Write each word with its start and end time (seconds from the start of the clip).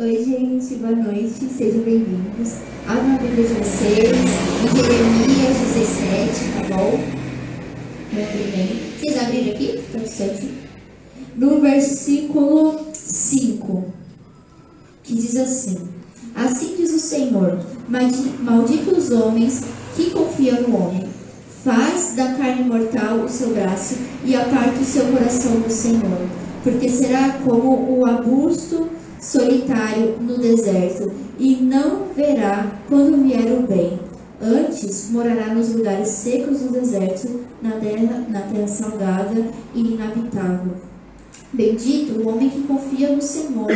Oi, 0.00 0.24
gente, 0.24 0.76
boa 0.76 0.94
noite, 0.94 1.48
sejam 1.52 1.80
bem-vindos. 1.80 2.58
A 2.86 2.94
Bíblia 2.94 3.48
de 3.48 3.54
vocês, 3.54 4.12
em 4.62 4.76
Jeremias 4.76 5.56
17, 5.74 6.52
tá 6.54 6.76
bom? 6.76 7.00
Muito 8.12 8.56
bem. 8.56 8.80
Vocês 8.96 9.18
abriram 9.20 9.54
aqui? 9.54 9.82
Tá? 9.92 9.98
No 11.34 11.60
versículo 11.60 12.86
5, 12.92 13.84
que 15.02 15.14
diz 15.16 15.34
assim: 15.34 15.88
Assim 16.32 16.76
diz 16.76 16.94
o 16.94 17.00
Senhor: 17.00 17.58
Maldito 17.88 18.96
os 18.96 19.10
homens 19.10 19.64
que 19.96 20.10
confiam 20.10 20.62
no 20.62 20.76
homem. 20.76 21.08
Faz 21.64 22.14
da 22.14 22.34
carne 22.34 22.62
mortal 22.62 23.24
o 23.24 23.28
seu 23.28 23.52
braço 23.52 23.96
e 24.24 24.36
aparta 24.36 24.78
o 24.78 24.84
seu 24.84 25.06
coração 25.06 25.58
do 25.58 25.72
Senhor, 25.72 26.28
porque 26.62 26.88
será 26.88 27.40
como 27.44 27.98
o 27.98 28.06
arbusto 28.06 28.96
solitário 29.20 30.16
no 30.20 30.38
deserto, 30.38 31.12
e 31.38 31.56
não 31.56 32.06
verá 32.14 32.66
quando 32.88 33.22
vier 33.22 33.52
o 33.52 33.66
bem. 33.66 33.98
Antes 34.40 35.10
morará 35.10 35.52
nos 35.54 35.74
lugares 35.74 36.08
secos 36.08 36.60
do 36.60 36.72
deserto, 36.72 37.40
na 37.60 37.72
terra, 37.72 38.24
na 38.28 38.42
terra 38.42 38.68
salgada 38.68 39.44
e 39.74 39.80
inabitável. 39.94 40.74
Bendito 41.52 42.20
o 42.20 42.28
homem 42.28 42.48
que 42.48 42.62
confia 42.62 43.14
no 43.14 43.22
Senhor 43.22 43.70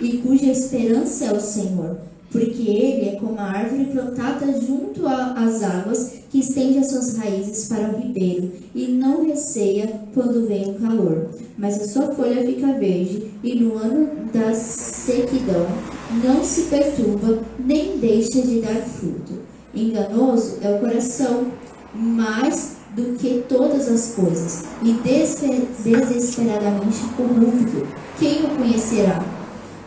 e 0.00 0.18
cuja 0.18 0.46
esperança 0.46 1.26
é 1.26 1.32
o 1.32 1.40
Senhor, 1.40 1.98
porque 2.30 2.62
ele 2.62 3.08
é 3.08 3.16
como 3.16 3.38
a 3.38 3.44
árvore 3.44 3.86
plantada 3.86 4.46
junto 4.60 5.06
às 5.06 5.62
águas, 5.62 6.18
que 6.30 6.40
estende 6.40 6.78
as 6.78 6.90
suas 6.90 7.16
raízes 7.16 7.68
para 7.68 7.88
o 7.88 8.00
ribeiro 8.00 8.52
e 8.74 8.86
não 8.88 9.24
receia 9.24 10.00
quando 10.12 10.46
vem 10.46 10.70
o 10.70 10.74
calor. 10.74 11.30
Mas 11.56 11.80
a 11.80 11.88
sua 11.88 12.14
folha 12.14 12.44
fica 12.44 12.72
verde 12.74 13.30
e 13.42 13.54
no 13.54 13.76
ano 13.78 14.10
da 14.32 14.52
sequidão 14.52 15.66
não 16.22 16.44
se 16.44 16.62
perturba 16.62 17.40
nem 17.58 17.98
deixa 17.98 18.42
de 18.42 18.60
dar 18.60 18.82
fruto. 18.82 19.38
Enganoso 19.74 20.58
é 20.60 20.70
o 20.70 20.80
coração 20.80 21.46
mais 21.94 22.76
do 22.94 23.16
que 23.16 23.44
todas 23.48 23.88
as 23.88 24.14
coisas 24.14 24.64
e 24.82 24.92
desesperadamente 25.82 26.98
corrupto. 27.16 27.86
Quem 28.18 28.44
o 28.44 28.48
conhecerá? 28.48 29.37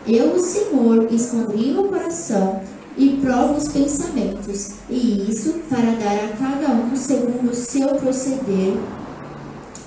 Eu, 0.06 0.34
o 0.34 0.38
Senhor, 0.40 1.06
escondi 1.12 1.74
o 1.78 1.84
coração 1.84 2.60
e 2.96 3.20
provo 3.22 3.54
os 3.54 3.68
pensamentos, 3.68 4.72
e 4.90 5.30
isso 5.30 5.60
para 5.68 5.92
dar 5.92 6.24
a 6.24 6.36
cada 6.36 6.72
um 6.74 6.96
segundo 6.96 7.50
o 7.50 7.54
seu 7.54 7.88
proceder, 7.94 8.74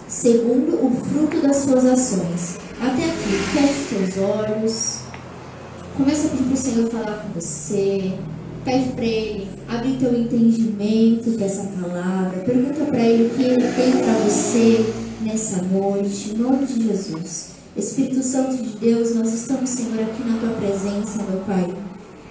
segundo 0.08 0.86
o 0.86 0.92
fruto 0.92 1.42
das 1.46 1.58
suas 1.58 1.86
ações. 1.86 2.58
Até 2.82 3.06
aqui, 3.06 3.30
feche 3.54 3.96
os 3.96 4.14
teus 4.14 4.30
olhos, 4.30 5.00
começa 5.98 6.28
a 6.28 6.30
pedir 6.30 6.44
para 6.46 6.54
o 6.54 6.58
Senhor 6.58 6.90
falar 6.90 7.26
com 7.26 7.40
você, 7.40 8.14
pede 8.64 8.90
para 8.94 9.06
Ele 9.06 9.50
abrir 9.68 9.98
teu 9.98 10.18
entendimento 10.18 11.32
dessa 11.32 11.64
palavra, 11.80 12.40
pergunta 12.40 12.86
para 12.86 13.00
Ele 13.00 13.28
o 13.28 13.30
que 13.32 13.44
Ele 13.44 13.68
tem 13.74 13.92
para 13.92 14.14
você 14.24 14.94
nessa 15.22 15.62
noite, 15.62 16.32
em 16.32 16.38
nome 16.38 16.66
de 16.66 16.88
Jesus. 16.88 17.55
Espírito 17.76 18.24
Santo 18.24 18.56
de 18.56 18.78
Deus, 18.78 19.16
nós 19.16 19.34
estamos, 19.34 19.70
Senhor, 19.70 20.00
aqui 20.00 20.24
na 20.24 20.40
tua 20.40 20.52
presença, 20.52 21.22
meu 21.30 21.42
Pai. 21.42 21.76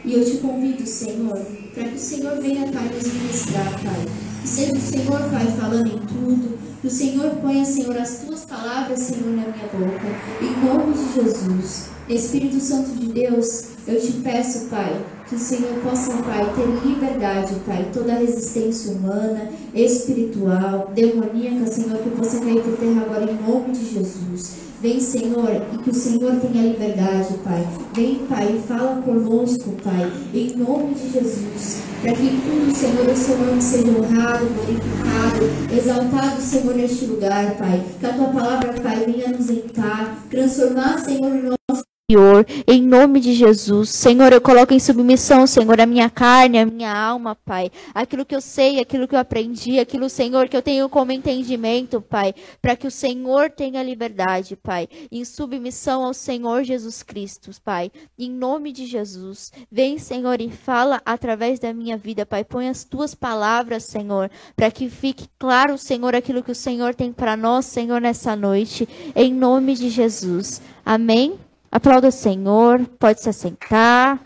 E 0.02 0.14
eu 0.14 0.24
te 0.24 0.38
convido, 0.38 0.86
Senhor, 0.86 1.38
para 1.74 1.84
que 1.84 1.96
o 1.96 1.98
Senhor 1.98 2.40
venha, 2.40 2.72
Pai, 2.72 2.88
nos 2.88 3.12
ministrar, 3.12 3.70
Pai. 3.82 4.06
Que 4.40 4.48
seja 4.48 4.72
o 4.72 4.80
Senhor, 4.80 5.20
Pai, 5.30 5.46
falando 5.60 5.88
em 5.88 5.98
tudo. 5.98 6.58
Que 6.80 6.86
o 6.86 6.90
Senhor 6.90 7.30
ponha, 7.42 7.62
Senhor, 7.62 7.94
as 7.98 8.20
tuas 8.20 8.46
palavras, 8.46 8.98
Senhor, 9.00 9.36
na 9.36 9.42
minha 9.42 9.68
boca. 9.70 10.06
Em 10.40 10.66
nome 10.66 10.94
de 10.94 11.12
Jesus. 11.12 11.88
Espírito 12.08 12.58
Santo 12.58 12.92
de 12.92 13.12
Deus, 13.12 13.64
eu 13.86 14.00
te 14.00 14.12
peço, 14.12 14.68
Pai, 14.70 14.98
que 15.28 15.34
o 15.34 15.38
Senhor 15.38 15.74
possa, 15.82 16.10
Pai, 16.22 16.50
ter 16.54 16.88
liberdade, 16.88 17.54
Pai, 17.66 17.90
toda 17.92 18.14
resistência 18.14 18.92
humana, 18.92 19.50
espiritual, 19.74 20.90
demoníaca, 20.94 21.66
Senhor, 21.66 21.98
que 21.98 22.10
possa 22.10 22.40
cair 22.40 22.62
por 22.62 22.78
terra 22.78 23.02
agora 23.02 23.30
em 23.30 23.42
nome 23.46 23.72
de 23.72 23.92
Jesus. 23.92 24.64
Vem, 24.84 25.00
Senhor, 25.00 25.62
e 25.72 25.78
que 25.78 25.88
o 25.88 25.94
Senhor 25.94 26.36
tenha 26.40 26.62
liberdade, 26.62 27.38
Pai. 27.42 27.66
Vem, 27.94 28.16
Pai, 28.28 28.54
e 28.54 28.68
fala 28.68 29.00
conosco, 29.00 29.74
Pai, 29.82 30.12
em 30.34 30.54
nome 30.58 30.92
de 30.92 31.10
Jesus. 31.10 31.80
Para 32.02 32.12
que 32.12 32.38
tudo, 32.42 32.70
Senhor, 32.70 33.08
o 33.08 33.16
seu 33.16 33.38
nome 33.38 33.62
seja 33.62 33.88
honrado, 33.88 34.44
glorificado, 34.44 35.74
exaltado, 35.74 36.38
Senhor, 36.38 36.74
neste 36.74 37.06
lugar, 37.06 37.56
Pai. 37.56 37.82
Que 37.98 38.04
a 38.04 38.12
tua 38.12 38.26
palavra, 38.26 38.74
Pai, 38.74 39.06
venha 39.06 39.28
nos 39.28 39.48
entrar, 39.48 40.22
transformar, 40.28 40.98
Senhor, 40.98 41.32
o 41.32 41.42
nosso 41.44 41.63
Senhor, 42.10 42.44
em 42.66 42.82
nome 42.82 43.18
de 43.18 43.32
Jesus. 43.32 43.88
Senhor, 43.88 44.30
eu 44.30 44.38
coloco 44.38 44.74
em 44.74 44.78
submissão, 44.78 45.46
Senhor, 45.46 45.80
a 45.80 45.86
minha 45.86 46.10
carne, 46.10 46.58
a 46.58 46.66
minha 46.66 46.94
alma, 46.94 47.34
Pai. 47.34 47.70
Aquilo 47.94 48.26
que 48.26 48.36
eu 48.36 48.42
sei, 48.42 48.78
aquilo 48.78 49.08
que 49.08 49.14
eu 49.14 49.18
aprendi, 49.18 49.78
aquilo, 49.78 50.10
Senhor, 50.10 50.46
que 50.46 50.54
eu 50.54 50.60
tenho 50.60 50.86
como 50.90 51.12
entendimento, 51.12 52.02
Pai. 52.02 52.34
Para 52.60 52.76
que 52.76 52.86
o 52.86 52.90
Senhor 52.90 53.48
tenha 53.48 53.82
liberdade, 53.82 54.54
Pai. 54.54 54.86
Em 55.10 55.24
submissão 55.24 56.04
ao 56.04 56.12
Senhor 56.12 56.62
Jesus 56.62 57.02
Cristo, 57.02 57.50
Pai. 57.64 57.90
Em 58.18 58.30
nome 58.30 58.70
de 58.70 58.84
Jesus. 58.84 59.50
Vem, 59.72 59.96
Senhor, 59.96 60.42
e 60.42 60.50
fala 60.50 61.00
através 61.06 61.58
da 61.58 61.72
minha 61.72 61.96
vida, 61.96 62.26
Pai. 62.26 62.44
Põe 62.44 62.68
as 62.68 62.84
tuas 62.84 63.14
palavras, 63.14 63.82
Senhor. 63.84 64.30
Para 64.54 64.70
que 64.70 64.90
fique 64.90 65.26
claro, 65.38 65.78
Senhor, 65.78 66.14
aquilo 66.14 66.42
que 66.42 66.52
o 66.52 66.54
Senhor 66.54 66.94
tem 66.94 67.10
para 67.10 67.34
nós, 67.34 67.64
Senhor, 67.64 67.98
nessa 67.98 68.36
noite. 68.36 68.86
Em 69.16 69.32
nome 69.32 69.74
de 69.74 69.88
Jesus. 69.88 70.60
Amém. 70.84 71.38
Aplauda 71.74 72.06
o 72.06 72.12
Senhor, 72.12 72.86
pode 73.00 73.20
se 73.20 73.28
assentar. 73.28 74.22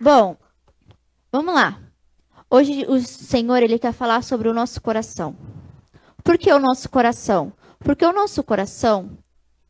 Bom, 0.00 0.36
vamos 1.30 1.54
lá. 1.54 1.80
Hoje 2.50 2.84
o 2.88 3.00
Senhor 3.00 3.62
ele 3.62 3.78
quer 3.78 3.92
falar 3.92 4.24
sobre 4.24 4.48
o 4.48 4.52
nosso 4.52 4.80
coração. 4.80 5.36
Por 6.24 6.36
que 6.36 6.52
o 6.52 6.58
nosso 6.58 6.88
coração? 6.88 7.52
Porque 7.78 8.04
o 8.04 8.12
nosso 8.12 8.42
coração 8.42 9.16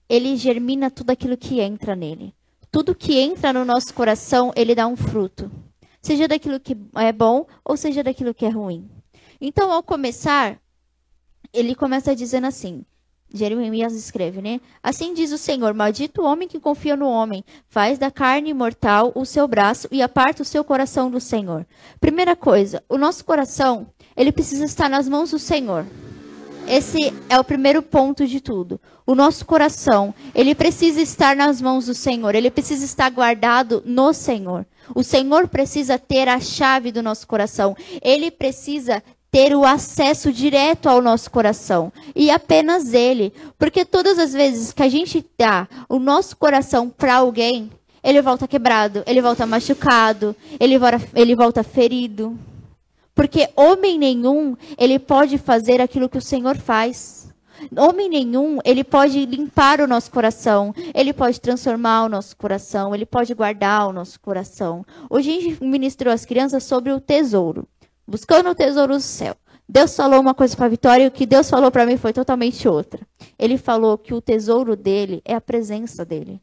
ele 0.08 0.38
germina 0.38 0.90
tudo 0.90 1.10
aquilo 1.10 1.36
que 1.36 1.60
entra 1.60 1.94
nele. 1.94 2.34
Tudo 2.70 2.94
que 2.94 3.18
entra 3.18 3.52
no 3.52 3.62
nosso 3.62 3.92
coração, 3.92 4.52
ele 4.56 4.74
dá 4.74 4.86
um 4.86 4.96
fruto. 4.96 5.52
Seja 6.00 6.26
daquilo 6.26 6.58
que 6.58 6.74
é 6.96 7.12
bom 7.12 7.46
ou 7.62 7.76
seja 7.76 8.02
daquilo 8.02 8.32
que 8.32 8.46
é 8.46 8.48
ruim. 8.48 8.90
Então, 9.38 9.70
ao 9.70 9.82
começar, 9.82 10.58
ele 11.52 11.74
começa 11.74 12.16
dizendo 12.16 12.46
assim: 12.46 12.86
Jeremias 13.34 13.92
escreve, 13.94 14.40
né? 14.40 14.60
Assim 14.80 15.12
diz 15.12 15.32
o 15.32 15.38
Senhor: 15.38 15.74
Maldito 15.74 16.22
o 16.22 16.24
homem 16.24 16.46
que 16.46 16.60
confia 16.60 16.96
no 16.96 17.08
homem, 17.08 17.44
faz 17.68 17.98
da 17.98 18.10
carne 18.10 18.54
mortal 18.54 19.10
o 19.14 19.24
seu 19.24 19.48
braço 19.48 19.88
e 19.90 20.00
aparta 20.00 20.42
o 20.42 20.46
seu 20.46 20.62
coração 20.62 21.10
do 21.10 21.20
Senhor. 21.20 21.66
Primeira 22.00 22.36
coisa, 22.36 22.82
o 22.88 22.96
nosso 22.96 23.24
coração, 23.24 23.88
ele 24.16 24.30
precisa 24.30 24.64
estar 24.64 24.88
nas 24.88 25.08
mãos 25.08 25.32
do 25.32 25.38
Senhor. 25.38 25.84
Esse 26.66 27.12
é 27.28 27.38
o 27.38 27.44
primeiro 27.44 27.82
ponto 27.82 28.26
de 28.26 28.40
tudo. 28.40 28.80
O 29.06 29.14
nosso 29.14 29.44
coração, 29.44 30.14
ele 30.34 30.54
precisa 30.54 31.02
estar 31.02 31.36
nas 31.36 31.60
mãos 31.60 31.86
do 31.86 31.94
Senhor, 31.94 32.34
ele 32.34 32.50
precisa 32.50 32.84
estar 32.84 33.10
guardado 33.10 33.82
no 33.84 34.14
Senhor. 34.14 34.64
O 34.94 35.02
Senhor 35.02 35.46
precisa 35.48 35.98
ter 35.98 36.28
a 36.28 36.40
chave 36.40 36.90
do 36.90 37.02
nosso 37.02 37.26
coração. 37.26 37.76
Ele 38.02 38.30
precisa 38.30 39.02
ter 39.34 39.52
o 39.52 39.64
acesso 39.64 40.32
direto 40.32 40.88
ao 40.88 41.02
nosso 41.02 41.28
coração 41.28 41.92
e 42.14 42.30
apenas 42.30 42.94
ele, 42.94 43.32
porque 43.58 43.84
todas 43.84 44.16
as 44.16 44.32
vezes 44.32 44.72
que 44.72 44.80
a 44.80 44.88
gente 44.88 45.26
dá 45.36 45.66
o 45.88 45.98
nosso 45.98 46.36
coração 46.36 46.88
para 46.88 47.16
alguém, 47.16 47.68
ele 48.00 48.22
volta 48.22 48.46
quebrado, 48.46 49.02
ele 49.04 49.20
volta 49.20 49.44
machucado, 49.44 50.36
ele 50.60 50.78
volta, 50.78 51.00
ele 51.16 51.34
volta 51.34 51.64
ferido. 51.64 52.38
Porque 53.12 53.48
homem 53.56 53.98
nenhum, 53.98 54.56
ele 54.78 55.00
pode 55.00 55.36
fazer 55.36 55.80
aquilo 55.80 56.08
que 56.08 56.18
o 56.18 56.22
Senhor 56.22 56.56
faz. 56.56 57.28
Homem 57.76 58.08
nenhum, 58.08 58.60
ele 58.64 58.84
pode 58.84 59.26
limpar 59.26 59.80
o 59.80 59.88
nosso 59.88 60.12
coração, 60.12 60.72
ele 60.94 61.12
pode 61.12 61.40
transformar 61.40 62.04
o 62.04 62.08
nosso 62.08 62.36
coração, 62.36 62.94
ele 62.94 63.06
pode 63.06 63.34
guardar 63.34 63.88
o 63.88 63.92
nosso 63.92 64.20
coração. 64.20 64.86
Hoje 65.10 65.30
a 65.30 65.40
gente 65.40 65.64
ministrou 65.64 66.14
às 66.14 66.24
crianças 66.24 66.62
sobre 66.62 66.92
o 66.92 67.00
tesouro 67.00 67.66
buscando 68.06 68.50
o 68.50 68.54
tesouro 68.54 68.94
do 68.94 69.00
céu. 69.00 69.36
Deus 69.68 69.96
falou 69.96 70.20
uma 70.20 70.34
coisa 70.34 70.56
para 70.56 70.68
Vitória 70.68 71.04
e 71.04 71.08
o 71.08 71.10
que 71.10 71.24
Deus 71.24 71.48
falou 71.48 71.70
para 71.70 71.86
mim 71.86 71.96
foi 71.96 72.12
totalmente 72.12 72.68
outra. 72.68 73.00
Ele 73.38 73.56
falou 73.56 73.96
que 73.96 74.12
o 74.12 74.20
tesouro 74.20 74.76
dele 74.76 75.22
é 75.24 75.34
a 75.34 75.40
presença 75.40 76.04
dele. 76.04 76.40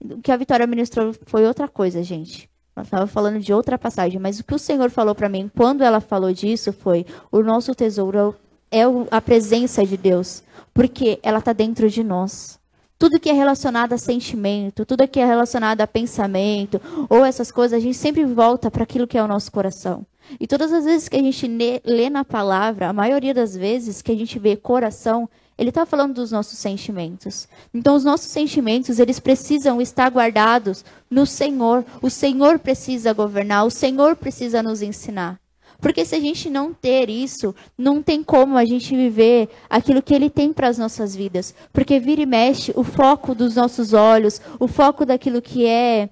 O 0.00 0.20
que 0.20 0.30
a 0.30 0.36
Vitória 0.36 0.66
ministrou 0.66 1.14
foi 1.24 1.46
outra 1.46 1.66
coisa, 1.66 2.02
gente. 2.02 2.50
Ela 2.76 2.84
estava 2.84 3.06
falando 3.06 3.40
de 3.40 3.54
outra 3.54 3.78
passagem, 3.78 4.20
mas 4.20 4.38
o 4.38 4.44
que 4.44 4.54
o 4.54 4.58
Senhor 4.58 4.90
falou 4.90 5.14
para 5.14 5.30
mim 5.30 5.50
quando 5.56 5.82
ela 5.82 5.98
falou 5.98 6.30
disso 6.30 6.74
foi: 6.74 7.06
o 7.32 7.40
nosso 7.40 7.74
tesouro 7.74 8.36
é 8.70 8.82
a 9.10 9.20
presença 9.20 9.84
de 9.86 9.96
Deus, 9.96 10.42
porque 10.74 11.18
ela 11.22 11.38
está 11.38 11.54
dentro 11.54 11.88
de 11.88 12.04
nós. 12.04 12.58
Tudo 12.98 13.20
que 13.20 13.30
é 13.30 13.32
relacionado 13.32 13.94
a 13.94 13.98
sentimento, 13.98 14.84
tudo 14.84 15.08
que 15.08 15.20
é 15.20 15.24
relacionado 15.24 15.80
a 15.80 15.86
pensamento, 15.86 16.80
ou 17.08 17.24
essas 17.24 17.50
coisas, 17.50 17.78
a 17.78 17.80
gente 17.80 17.96
sempre 17.96 18.24
volta 18.24 18.70
para 18.70 18.82
aquilo 18.82 19.06
que 19.06 19.18
é 19.18 19.22
o 19.22 19.28
nosso 19.28 19.50
coração. 19.50 20.06
E 20.38 20.46
todas 20.46 20.72
as 20.72 20.84
vezes 20.84 21.08
que 21.08 21.16
a 21.16 21.22
gente 21.22 21.46
lê 21.84 22.10
na 22.10 22.24
palavra, 22.24 22.88
a 22.88 22.92
maioria 22.92 23.32
das 23.32 23.56
vezes 23.56 24.02
que 24.02 24.12
a 24.12 24.16
gente 24.16 24.38
vê 24.38 24.56
coração, 24.56 25.28
Ele 25.56 25.70
está 25.70 25.86
falando 25.86 26.14
dos 26.14 26.30
nossos 26.30 26.58
sentimentos. 26.58 27.48
Então, 27.72 27.94
os 27.94 28.04
nossos 28.04 28.30
sentimentos, 28.30 28.98
eles 28.98 29.20
precisam 29.20 29.80
estar 29.80 30.10
guardados 30.10 30.84
no 31.10 31.26
Senhor. 31.26 31.84
O 32.02 32.10
Senhor 32.10 32.58
precisa 32.58 33.12
governar, 33.12 33.66
o 33.66 33.70
Senhor 33.70 34.16
precisa 34.16 34.62
nos 34.62 34.82
ensinar. 34.82 35.40
Porque 35.80 36.04
se 36.04 36.14
a 36.14 36.20
gente 36.20 36.48
não 36.48 36.72
ter 36.72 37.10
isso, 37.10 37.54
não 37.76 38.02
tem 38.02 38.22
como 38.22 38.56
a 38.56 38.64
gente 38.64 38.96
viver 38.96 39.48
aquilo 39.68 40.02
que 40.02 40.14
Ele 40.14 40.30
tem 40.30 40.52
para 40.52 40.68
as 40.68 40.78
nossas 40.78 41.14
vidas. 41.14 41.54
Porque 41.72 42.00
vira 42.00 42.22
e 42.22 42.26
mexe 42.26 42.72
o 42.74 42.82
foco 42.82 43.34
dos 43.34 43.56
nossos 43.56 43.92
olhos, 43.92 44.40
o 44.58 44.66
foco 44.66 45.04
daquilo 45.04 45.42
que 45.42 45.66
é, 45.66 46.08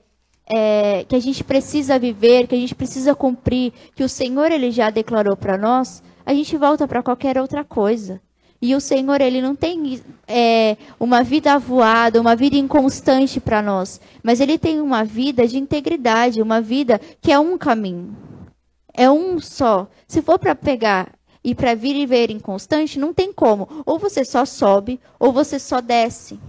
é 0.46 1.05
que 1.05 1.17
a 1.17 1.20
gente 1.20 1.43
precisa 1.43 1.99
viver, 1.99 2.46
que 2.46 2.55
a 2.55 2.58
gente 2.58 2.75
precisa 2.75 3.14
cumprir, 3.14 3.73
que 3.94 4.05
o 4.05 4.08
Senhor 4.08 4.50
Ele 4.50 4.70
já 4.70 4.91
declarou 4.91 5.37
para 5.37 5.56
nós, 5.56 6.02
a 6.25 6.35
gente 6.35 6.56
volta 6.56 6.87
para 6.87 7.02
qualquer 7.02 7.38
outra 7.38 7.64
coisa. 7.64 8.20
E 8.61 8.75
o 8.75 8.81
Senhor, 8.81 9.20
Ele 9.20 9.43
não 9.43 9.55
tem 9.55 10.00
é, 10.26 10.79
uma 10.99 11.23
vida 11.23 11.52
avoada, 11.52 12.19
uma 12.19 12.35
vida 12.35 12.56
inconstante 12.56 13.38
para 13.38 13.61
nós. 13.61 14.00
Mas 14.23 14.41
Ele 14.41 14.56
tem 14.56 14.81
uma 14.81 15.05
vida 15.05 15.46
de 15.46 15.58
integridade, 15.58 16.41
uma 16.41 16.62
vida 16.62 16.99
que 17.20 17.31
é 17.31 17.38
um 17.38 17.58
caminho. 17.58 18.17
É 18.94 19.11
um 19.11 19.38
só. 19.38 19.87
Se 20.08 20.23
for 20.23 20.38
para 20.38 20.55
pegar 20.55 21.12
e 21.43 21.55
para 21.55 21.75
vir 21.75 21.94
e 21.94 22.06
ver 22.06 22.31
inconstante, 22.31 22.99
não 22.99 23.12
tem 23.12 23.32
como. 23.35 23.69
Ou 23.85 23.99
você 23.99 24.25
só 24.25 24.47
sobe, 24.47 24.99
ou 25.20 25.31
você 25.31 25.58
só 25.58 25.82
desce. 25.82 26.40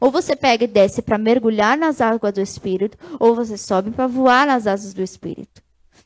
Ou 0.00 0.10
você 0.10 0.36
pega 0.36 0.64
e 0.64 0.68
desce 0.68 1.02
para 1.02 1.18
mergulhar 1.18 1.76
nas 1.76 2.00
águas 2.00 2.32
do 2.32 2.40
Espírito, 2.40 2.96
ou 3.18 3.34
você 3.34 3.56
sobe 3.56 3.90
para 3.90 4.06
voar 4.06 4.46
nas 4.46 4.66
asas 4.66 4.92
do 4.92 5.02
Espírito. 5.02 5.62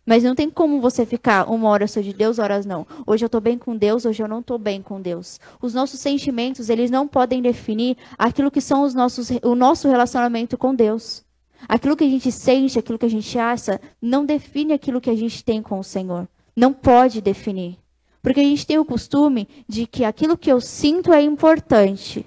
Mas 0.07 0.25
não 0.25 0.35
tem 0.35 0.49
como 0.49 0.81
você 0.81 1.05
ficar 1.05 1.51
uma 1.51 1.69
hora 1.69 1.85
eu 1.85 1.89
sou 1.89 2.03
de 2.03 2.13
Deus, 2.13 2.39
horas 2.39 2.65
não. 2.65 2.87
Hoje 3.07 3.25
eu 3.25 3.27
estou 3.27 3.41
bem 3.41 3.59
com 3.59 3.77
Deus, 3.77 4.05
hoje 4.05 4.23
eu 4.23 4.29
não 4.29 4.41
estou 4.41 4.59
bem 4.59 4.83
com 4.83 5.01
Deus. 5.01 5.39
Os 5.61 5.75
nossos 5.75 6.01
sentimentos, 6.01 6.69
eles 6.69 6.91
não 6.91 7.07
podem 7.07 7.43
definir 7.43 7.97
aquilo 8.19 8.51
que 8.51 8.61
são 8.61 8.83
os 8.83 8.95
nossos, 8.95 9.31
o 9.43 9.55
nosso 9.55 9.89
relacionamento 9.89 10.57
com 10.57 10.75
Deus. 10.75 11.23
Aquilo 11.69 11.97
que 11.97 12.05
a 12.05 12.09
gente 12.09 12.33
sente, 12.33 12.79
aquilo 12.79 12.99
que 12.99 13.07
a 13.07 13.11
gente 13.11 13.39
acha, 13.39 13.81
não 14.01 14.25
define 14.25 14.73
aquilo 14.73 15.01
que 15.01 15.11
a 15.11 15.17
gente 15.17 15.45
tem 15.45 15.63
com 15.63 15.79
o 15.79 15.85
Senhor. 15.85 16.27
Não 16.57 16.73
pode 16.73 17.21
definir. 17.21 17.79
Porque 18.23 18.41
a 18.41 18.45
gente 18.45 18.67
tem 18.67 18.79
o 18.79 18.85
costume 18.85 19.49
de 19.69 19.87
que 19.87 20.05
aquilo 20.05 20.37
que 20.37 20.51
eu 20.51 20.61
sinto 20.61 21.13
é 21.13 21.23
importante. 21.23 22.27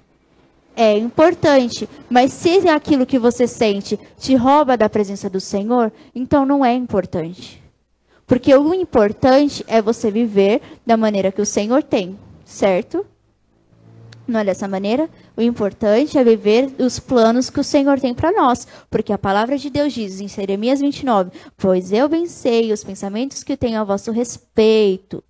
É 0.76 0.98
importante, 0.98 1.88
mas 2.10 2.32
se 2.32 2.68
aquilo 2.68 3.06
que 3.06 3.18
você 3.18 3.46
sente 3.46 3.98
te 4.18 4.34
rouba 4.34 4.76
da 4.76 4.88
presença 4.88 5.30
do 5.30 5.40
Senhor, 5.40 5.92
então 6.14 6.44
não 6.44 6.64
é 6.64 6.74
importante. 6.74 7.62
Porque 8.26 8.54
o 8.54 8.74
importante 8.74 9.64
é 9.68 9.80
você 9.80 10.10
viver 10.10 10.60
da 10.84 10.96
maneira 10.96 11.30
que 11.30 11.40
o 11.40 11.46
Senhor 11.46 11.82
tem, 11.82 12.18
certo? 12.44 13.06
Não 14.26 14.40
é 14.40 14.44
dessa 14.44 14.66
maneira? 14.66 15.08
O 15.36 15.42
importante 15.42 16.16
é 16.16 16.24
viver 16.24 16.74
os 16.78 16.98
planos 16.98 17.50
que 17.50 17.60
o 17.60 17.64
Senhor 17.64 18.00
tem 18.00 18.14
para 18.14 18.32
nós. 18.32 18.66
Porque 18.90 19.12
a 19.12 19.18
palavra 19.18 19.58
de 19.58 19.68
Deus 19.68 19.92
diz 19.92 20.20
em 20.20 20.28
Jeremias 20.28 20.80
29: 20.80 21.30
Pois 21.56 21.92
eu 21.92 22.08
bem 22.08 22.26
sei 22.26 22.72
os 22.72 22.82
pensamentos 22.82 23.44
que 23.44 23.56
tenho 23.56 23.78
a 23.78 23.84
vosso 23.84 24.10
respeito. 24.10 25.22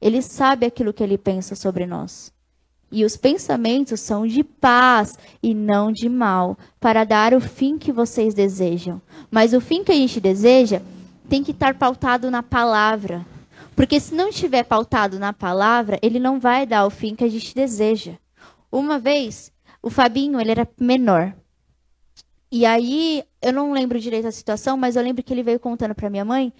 Ele 0.00 0.20
sabe 0.20 0.66
aquilo 0.66 0.92
que 0.92 1.02
ele 1.02 1.16
pensa 1.16 1.54
sobre 1.54 1.86
nós. 1.86 2.32
E 2.90 3.04
os 3.04 3.16
pensamentos 3.16 4.00
são 4.00 4.26
de 4.26 4.44
paz 4.44 5.18
e 5.42 5.52
não 5.54 5.90
de 5.90 6.08
mal, 6.08 6.56
para 6.80 7.04
dar 7.04 7.34
o 7.34 7.40
fim 7.40 7.78
que 7.78 7.92
vocês 7.92 8.32
desejam. 8.32 9.00
Mas 9.30 9.52
o 9.52 9.60
fim 9.60 9.82
que 9.82 9.92
a 9.92 9.94
gente 9.94 10.20
deseja 10.20 10.80
tem 11.28 11.42
que 11.42 11.50
estar 11.50 11.74
pautado 11.74 12.30
na 12.30 12.42
palavra. 12.42 13.26
Porque 13.74 13.98
se 13.98 14.14
não 14.14 14.28
estiver 14.28 14.62
pautado 14.62 15.18
na 15.18 15.32
palavra, 15.32 15.98
ele 16.00 16.18
não 16.18 16.38
vai 16.38 16.64
dar 16.64 16.86
o 16.86 16.90
fim 16.90 17.14
que 17.14 17.24
a 17.24 17.28
gente 17.28 17.54
deseja. 17.54 18.12
Uma 18.70 18.98
vez, 18.98 19.52
o 19.82 19.90
Fabinho, 19.90 20.40
ele 20.40 20.52
era 20.52 20.68
menor. 20.80 21.34
E 22.50 22.64
aí, 22.64 23.24
eu 23.42 23.52
não 23.52 23.72
lembro 23.72 23.98
direito 23.98 24.28
a 24.28 24.32
situação, 24.32 24.76
mas 24.76 24.96
eu 24.96 25.02
lembro 25.02 25.22
que 25.22 25.34
ele 25.34 25.42
veio 25.42 25.58
contando 25.60 25.94
para 25.94 26.08
minha 26.08 26.24
mãe 26.24 26.52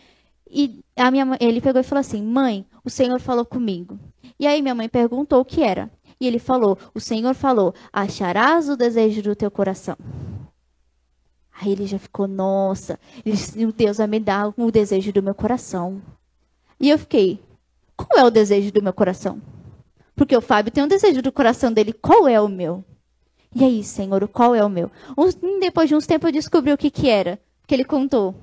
e 0.50 0.80
a 0.96 1.10
minha 1.10 1.26
mãe, 1.26 1.38
ele 1.40 1.60
pegou 1.60 1.80
e 1.80 1.84
falou 1.84 2.00
assim: 2.00 2.22
"Mãe, 2.22 2.66
o 2.84 2.90
Senhor 2.90 3.20
falou 3.20 3.44
comigo". 3.44 3.98
E 4.38 4.46
aí 4.46 4.62
minha 4.62 4.74
mãe 4.74 4.88
perguntou 4.88 5.40
o 5.40 5.44
que 5.44 5.62
era. 5.62 5.90
E 6.20 6.26
ele 6.26 6.38
falou: 6.38 6.78
"O 6.94 7.00
Senhor 7.00 7.34
falou: 7.34 7.74
acharás 7.92 8.68
o 8.68 8.76
desejo 8.76 9.22
do 9.22 9.36
teu 9.36 9.50
coração". 9.50 9.96
Aí 11.60 11.72
ele 11.72 11.86
já 11.86 11.98
ficou, 11.98 12.28
nossa, 12.28 12.98
disse, 13.24 13.64
Deus 13.72 13.96
vai 13.96 14.06
me 14.06 14.20
dar 14.20 14.52
o 14.56 14.70
desejo 14.70 15.10
do 15.12 15.22
meu 15.22 15.34
coração. 15.34 16.02
E 16.78 16.90
eu 16.90 16.98
fiquei, 16.98 17.40
qual 17.96 18.18
é 18.18 18.24
o 18.24 18.30
desejo 18.30 18.70
do 18.70 18.82
meu 18.82 18.92
coração? 18.92 19.40
Porque 20.14 20.36
o 20.36 20.42
Fábio 20.42 20.70
tem 20.70 20.84
um 20.84 20.88
desejo 20.88 21.22
do 21.22 21.32
coração 21.32 21.72
dele, 21.72 21.94
qual 21.94 22.28
é 22.28 22.38
o 22.40 22.48
meu? 22.48 22.84
E 23.54 23.64
aí, 23.64 23.82
Senhor, 23.82 24.28
qual 24.28 24.54
é 24.54 24.62
o 24.62 24.68
meu? 24.68 24.90
depois 25.60 25.88
de 25.88 25.94
uns 25.94 26.06
tempos 26.06 26.28
eu 26.28 26.32
descobri 26.32 26.72
o 26.72 26.76
que, 26.76 26.90
que 26.90 27.08
era, 27.08 27.38
que 27.66 27.74
ele 27.74 27.84
contou. 27.84 28.34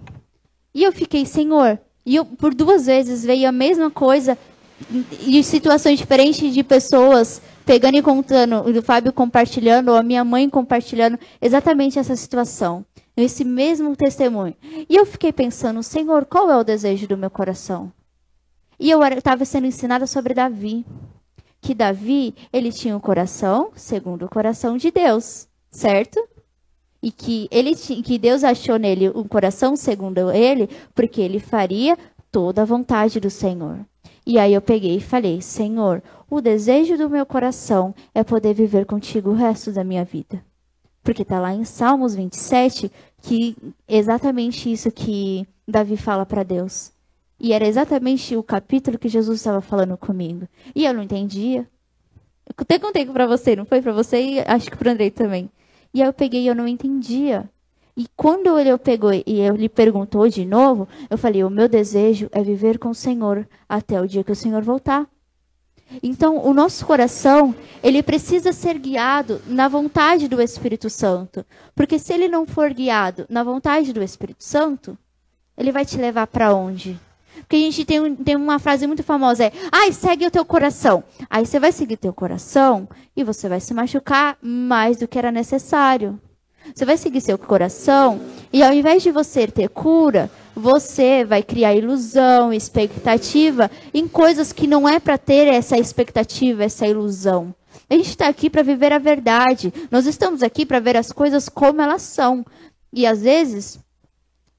E 0.73 0.83
eu 0.83 0.91
fiquei, 0.91 1.23
Senhor, 1.23 1.79
e 2.03 2.15
eu, 2.15 2.25
por 2.25 2.53
duas 2.55 2.87
vezes 2.87 3.23
veio 3.23 3.47
a 3.47 3.51
mesma 3.51 3.91
coisa, 3.91 4.37
em 5.27 5.43
situações 5.43 5.99
diferentes 5.99 6.53
de 6.53 6.63
pessoas 6.63 7.41
pegando 7.65 7.97
e 7.97 8.01
contando, 8.01 8.61
o 8.61 8.81
Fábio 8.81 9.13
compartilhando, 9.13 9.89
ou 9.89 9.97
a 9.97 10.03
minha 10.03 10.23
mãe 10.23 10.49
compartilhando 10.49 11.17
exatamente 11.41 11.97
essa 11.97 12.15
situação, 12.15 12.85
esse 13.15 13.43
mesmo 13.43 13.95
testemunho. 13.95 14.55
E 14.89 14.95
eu 14.95 15.05
fiquei 15.05 15.31
pensando, 15.31 15.81
Senhor, 15.81 16.25
qual 16.25 16.51
é 16.51 16.57
o 16.57 16.63
desejo 16.63 17.07
do 17.07 17.17
meu 17.17 17.29
coração? 17.29 17.91
E 18.79 18.89
eu 18.89 19.01
estava 19.03 19.45
sendo 19.45 19.67
ensinada 19.67 20.05
sobre 20.05 20.33
Davi. 20.33 20.85
Que 21.61 21.73
Davi, 21.73 22.35
ele 22.51 22.71
tinha 22.71 22.95
um 22.95 22.99
coração 22.99 23.71
segundo 23.75 24.25
o 24.25 24.29
coração 24.29 24.75
de 24.75 24.91
Deus, 24.91 25.47
certo? 25.71 26.21
E 27.01 27.09
que, 27.09 27.47
ele, 27.49 27.75
que 27.75 28.17
Deus 28.17 28.43
achou 28.43 28.77
nele 28.77 29.09
um 29.09 29.23
coração 29.23 29.75
segundo 29.75 30.29
ele, 30.31 30.69
porque 30.93 31.21
ele 31.21 31.39
faria 31.39 31.97
toda 32.29 32.63
a 32.63 32.65
vontade 32.65 33.19
do 33.19 33.29
Senhor. 33.29 33.85
E 34.25 34.39
aí 34.39 34.53
eu 34.53 34.61
peguei 34.61 34.97
e 34.97 35.01
falei: 35.01 35.41
Senhor, 35.41 36.01
o 36.29 36.41
desejo 36.41 36.97
do 36.97 37.09
meu 37.09 37.25
coração 37.25 37.93
é 38.13 38.23
poder 38.23 38.53
viver 38.53 38.85
contigo 38.85 39.31
o 39.31 39.35
resto 39.35 39.71
da 39.71 39.83
minha 39.83 40.05
vida. 40.05 40.43
Porque 41.03 41.23
está 41.23 41.39
lá 41.39 41.53
em 41.53 41.65
Salmos 41.65 42.15
27 42.15 42.91
que 43.21 43.55
exatamente 43.87 44.71
isso 44.71 44.89
que 44.89 45.45
Davi 45.67 45.97
fala 45.97 46.25
para 46.25 46.43
Deus. 46.43 46.91
E 47.39 47.51
era 47.51 47.67
exatamente 47.67 48.37
o 48.37 48.43
capítulo 48.43 48.97
que 48.97 49.09
Jesus 49.09 49.39
estava 49.39 49.59
falando 49.59 49.97
comigo. 49.97 50.47
E 50.73 50.85
eu 50.85 50.93
não 50.93 51.03
entendia. 51.03 51.67
Eu 52.45 52.53
até 52.57 52.79
contei 52.79 53.05
para 53.05 53.27
você, 53.27 53.55
não 53.55 53.65
foi 53.65 53.81
para 53.81 53.91
você 53.91 54.21
e 54.21 54.39
acho 54.39 54.71
que 54.71 54.77
para 54.77 54.91
Andrei 54.91 55.11
também. 55.11 55.49
E 55.93 56.01
aí 56.01 56.07
eu 56.07 56.13
peguei 56.13 56.43
e 56.43 56.47
eu 56.47 56.55
não 56.55 56.67
entendia. 56.67 57.49
E 57.95 58.07
quando 58.15 58.57
ele 58.57 58.75
pegou 58.77 59.13
e 59.13 59.23
ele 59.25 59.69
perguntou 59.69 60.27
de 60.27 60.45
novo, 60.45 60.87
eu 61.09 61.17
falei: 61.17 61.43
"O 61.43 61.49
meu 61.49 61.69
desejo 61.69 62.27
é 62.31 62.41
viver 62.41 62.79
com 62.79 62.89
o 62.89 62.95
Senhor 62.95 63.47
até 63.69 64.01
o 64.01 64.07
dia 64.07 64.23
que 64.23 64.31
o 64.31 64.35
Senhor 64.35 64.63
voltar". 64.63 65.07
Então, 66.01 66.43
o 66.43 66.53
nosso 66.53 66.85
coração, 66.85 67.53
ele 67.83 68.01
precisa 68.01 68.51
ser 68.51 68.79
guiado 68.79 69.41
na 69.45 69.67
vontade 69.67 70.27
do 70.27 70.41
Espírito 70.41 70.89
Santo, 70.89 71.45
porque 71.75 71.99
se 71.99 72.13
ele 72.13 72.27
não 72.27 72.45
for 72.45 72.73
guiado 72.73 73.25
na 73.29 73.43
vontade 73.43 73.93
do 73.93 74.01
Espírito 74.01 74.43
Santo, 74.43 74.97
ele 75.55 75.71
vai 75.71 75.85
te 75.85 75.97
levar 75.97 76.25
para 76.25 76.55
onde? 76.55 76.99
Porque 77.41 77.55
a 77.55 77.59
gente 77.59 77.85
tem, 77.85 78.15
tem 78.15 78.35
uma 78.35 78.59
frase 78.59 78.87
muito 78.87 79.03
famosa, 79.03 79.45
é, 79.45 79.51
ai, 79.71 79.91
segue 79.91 80.25
o 80.25 80.31
teu 80.31 80.45
coração. 80.45 81.03
Aí 81.29 81.45
você 81.45 81.59
vai 81.59 81.71
seguir 81.71 81.97
teu 81.97 82.13
coração 82.13 82.87
e 83.15 83.23
você 83.23 83.49
vai 83.49 83.59
se 83.59 83.73
machucar 83.73 84.37
mais 84.41 84.97
do 84.97 85.07
que 85.07 85.17
era 85.17 85.31
necessário. 85.31 86.19
Você 86.73 86.85
vai 86.85 86.97
seguir 86.97 87.21
seu 87.21 87.37
coração 87.37 88.21
e 88.51 88.63
ao 88.63 88.73
invés 88.73 89.03
de 89.03 89.11
você 89.11 89.47
ter 89.47 89.69
cura, 89.69 90.29
você 90.55 91.25
vai 91.25 91.41
criar 91.41 91.73
ilusão, 91.73 92.53
expectativa 92.53 93.69
em 93.93 94.07
coisas 94.07 94.53
que 94.53 94.67
não 94.67 94.87
é 94.87 94.99
para 94.99 95.17
ter 95.17 95.47
essa 95.47 95.77
expectativa, 95.77 96.63
essa 96.63 96.87
ilusão. 96.87 97.53
A 97.89 97.95
gente 97.95 98.09
está 98.09 98.27
aqui 98.27 98.49
para 98.49 98.63
viver 98.63 98.93
a 98.93 98.99
verdade. 98.99 99.73
Nós 99.91 100.05
estamos 100.05 100.41
aqui 100.41 100.65
para 100.65 100.79
ver 100.79 100.95
as 100.95 101.11
coisas 101.11 101.49
como 101.49 101.81
elas 101.81 102.01
são. 102.01 102.45
E 102.91 103.05
às 103.05 103.21
vezes 103.21 103.79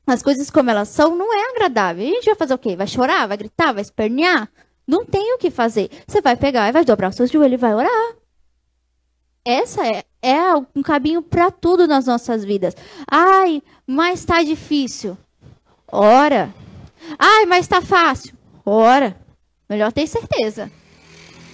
as 0.07 0.23
coisas 0.23 0.51
como 0.51 0.71
elas 0.71 0.89
são 0.89 1.17
não 1.17 1.33
é 1.33 1.51
agradável. 1.51 2.05
E 2.05 2.11
a 2.11 2.15
gente 2.15 2.27
vai 2.27 2.35
fazer 2.35 2.55
o 2.55 2.59
quê? 2.59 2.77
Vai 2.77 2.87
chorar? 2.87 3.27
Vai 3.27 3.37
gritar? 3.37 3.73
Vai 3.73 3.83
espernear? 3.83 4.49
Não 4.87 5.05
tem 5.05 5.35
o 5.35 5.39
que 5.39 5.51
fazer. 5.51 5.91
Você 6.07 6.21
vai 6.21 6.37
pegar 6.37 6.69
e 6.69 6.73
vai 6.73 6.85
dobrar 6.85 7.09
os 7.09 7.17
seus 7.17 7.31
joelhos 7.31 7.55
e 7.55 7.61
vai 7.61 7.75
orar. 7.75 8.17
Essa 9.45 9.87
é, 9.87 10.05
é 10.23 10.55
um 10.75 10.83
caminho 10.83 11.21
para 11.21 11.51
tudo 11.51 11.87
nas 11.87 12.07
nossas 12.07 12.45
vidas. 12.45 12.75
Ai, 13.11 13.63
mas 13.87 14.21
está 14.21 14.43
difícil. 14.43 15.19
Ora. 15.87 16.53
Ai, 17.19 17.45
mas 17.45 17.67
está 17.67 17.83
fácil. 17.83 18.35
Ora. 18.65 19.17
Melhor 19.69 19.93
ter 19.93 20.07
certeza. 20.07 20.71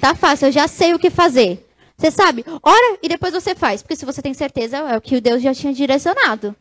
Tá 0.00 0.14
fácil, 0.14 0.47
eu 0.47 0.52
já 0.52 0.68
sei 0.68 0.94
o 0.94 0.99
que 0.99 1.11
fazer. 1.11 1.66
Você 1.97 2.11
sabe? 2.11 2.44
Ora 2.62 2.99
e 3.02 3.09
depois 3.09 3.35
você 3.35 3.54
faz. 3.54 3.82
Porque 3.82 3.97
se 3.97 4.06
você 4.06 4.23
tem 4.23 4.32
certeza, 4.32 4.78
é 4.78 4.97
o 4.97 5.00
que 5.00 5.20
Deus 5.20 5.42
já 5.42 5.52
tinha 5.52 5.73
direcionado. 5.73 6.54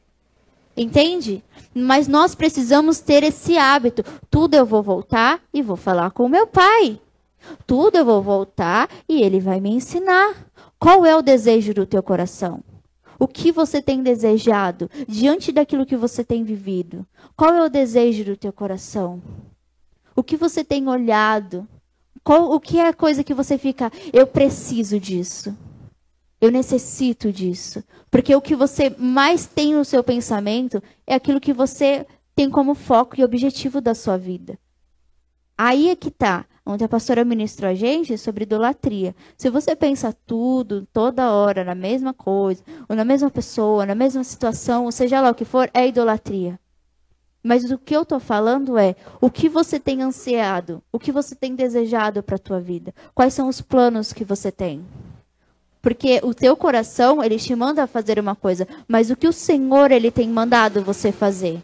Entende? 0.75 1.43
Mas 1.73 2.07
nós 2.07 2.35
precisamos 2.35 2.99
ter 2.99 3.23
esse 3.23 3.57
hábito. 3.57 4.03
Tudo 4.29 4.55
eu 4.55 4.65
vou 4.65 4.81
voltar 4.83 5.39
e 5.53 5.61
vou 5.61 5.77
falar 5.77 6.11
com 6.11 6.27
meu 6.27 6.47
pai. 6.47 6.99
Tudo 7.65 7.97
eu 7.97 8.05
vou 8.05 8.21
voltar 8.21 8.89
e 9.07 9.21
ele 9.21 9.39
vai 9.39 9.61
me 9.61 9.69
ensinar. 9.69 10.35
Qual 10.79 11.05
é 11.05 11.13
o 11.13 11.21
desejo 11.21 11.73
do 11.73 11.85
teu 11.85 12.01
coração? 12.01 12.63
O 13.19 13.27
que 13.27 13.51
você 13.51 13.81
tem 13.81 14.01
desejado 14.01 14.89
diante 15.05 15.51
daquilo 15.51 15.85
que 15.85 15.97
você 15.97 16.23
tem 16.23 16.43
vivido? 16.45 17.05
Qual 17.35 17.53
é 17.53 17.61
o 17.61 17.69
desejo 17.69 18.23
do 18.23 18.37
teu 18.37 18.53
coração? 18.53 19.21
O 20.15 20.23
que 20.23 20.37
você 20.37 20.63
tem 20.63 20.87
olhado? 20.87 21.67
Qual, 22.23 22.51
o 22.51 22.59
que 22.61 22.79
é 22.79 22.87
a 22.87 22.93
coisa 22.93 23.25
que 23.25 23.33
você 23.33 23.57
fica, 23.57 23.91
eu 24.13 24.25
preciso 24.25 24.97
disso? 24.97 25.55
Eu 26.39 26.49
necessito 26.49 27.29
disso. 27.29 27.83
Porque 28.09 28.33
o 28.33 28.41
que 28.41 28.55
você 28.55 28.89
mais 28.97 29.45
tem 29.45 29.73
no 29.73 29.83
seu 29.83 30.01
pensamento 30.01 30.81
é 31.05 31.15
aquilo 31.15 31.41
que 31.41 31.51
você 31.51 32.07
tem 32.33 32.49
como 32.49 32.73
foco 32.73 33.19
e 33.19 33.23
objetivo 33.23 33.81
da 33.81 33.93
sua 33.93 34.17
vida. 34.17 34.57
Aí 35.57 35.89
é 35.89 35.95
que 35.95 36.09
tá, 36.09 36.45
onde 36.69 36.83
a 36.83 36.89
pastora 36.89 37.25
ministrou 37.25 37.69
a 37.69 37.73
gente 37.73 38.17
sobre 38.17 38.43
idolatria. 38.43 39.15
Se 39.35 39.49
você 39.49 39.75
pensa 39.75 40.15
tudo, 40.25 40.87
toda 40.93 41.31
hora, 41.31 41.63
na 41.63 41.73
mesma 41.73 42.13
coisa, 42.13 42.63
ou 42.87 42.95
na 42.95 43.03
mesma 43.03 43.31
pessoa, 43.31 43.85
na 43.85 43.95
mesma 43.95 44.23
situação, 44.23 44.85
ou 44.85 44.91
seja 44.91 45.19
lá 45.19 45.31
o 45.31 45.35
que 45.35 45.45
for, 45.45 45.69
é 45.73 45.87
idolatria. 45.87 46.59
Mas 47.41 47.71
o 47.71 47.77
que 47.77 47.95
eu 47.95 48.03
estou 48.03 48.19
falando 48.19 48.77
é 48.77 48.95
o 49.19 49.31
que 49.31 49.49
você 49.49 49.79
tem 49.79 50.03
ansiado, 50.03 50.83
o 50.91 50.99
que 50.99 51.11
você 51.11 51.33
tem 51.33 51.55
desejado 51.55 52.21
para 52.21 52.35
a 52.35 52.39
tua 52.39 52.59
vida, 52.59 52.93
quais 53.15 53.33
são 53.33 53.47
os 53.47 53.61
planos 53.61 54.13
que 54.13 54.23
você 54.23 54.51
tem. 54.51 54.85
Porque 55.81 56.19
o 56.23 56.33
teu 56.33 56.55
coração, 56.55 57.23
ele 57.23 57.37
te 57.37 57.55
manda 57.55 57.87
fazer 57.87 58.19
uma 58.19 58.35
coisa, 58.35 58.67
mas 58.87 59.09
o 59.09 59.15
que 59.15 59.27
o 59.27 59.33
Senhor, 59.33 59.91
ele 59.91 60.11
tem 60.11 60.27
mandado 60.27 60.83
você 60.83 61.11
fazer. 61.11 61.63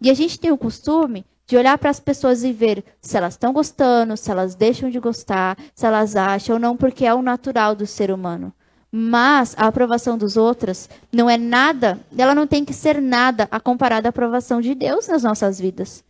E 0.00 0.10
a 0.10 0.14
gente 0.14 0.40
tem 0.40 0.50
o 0.50 0.58
costume 0.58 1.24
de 1.46 1.56
olhar 1.56 1.76
para 1.78 1.90
as 1.90 2.00
pessoas 2.00 2.42
e 2.42 2.52
ver 2.52 2.84
se 3.00 3.16
elas 3.16 3.34
estão 3.34 3.52
gostando, 3.52 4.16
se 4.16 4.30
elas 4.30 4.54
deixam 4.54 4.88
de 4.88 4.98
gostar, 4.98 5.58
se 5.74 5.86
elas 5.86 6.16
acham 6.16 6.54
ou 6.54 6.60
não, 6.60 6.76
porque 6.76 7.04
é 7.04 7.14
o 7.14 7.22
natural 7.22 7.74
do 7.74 7.86
ser 7.86 8.10
humano. 8.10 8.52
Mas 8.90 9.54
a 9.58 9.66
aprovação 9.66 10.16
dos 10.16 10.36
outros 10.36 10.88
não 11.12 11.28
é 11.28 11.36
nada, 11.36 11.98
ela 12.16 12.34
não 12.34 12.46
tem 12.46 12.64
que 12.64 12.72
ser 12.72 13.02
nada 13.02 13.48
a 13.50 13.58
comparada 13.58 14.08
à 14.08 14.10
aprovação 14.10 14.60
de 14.60 14.74
Deus 14.74 15.08
nas 15.08 15.22
nossas 15.22 15.58
vidas. 15.58 16.04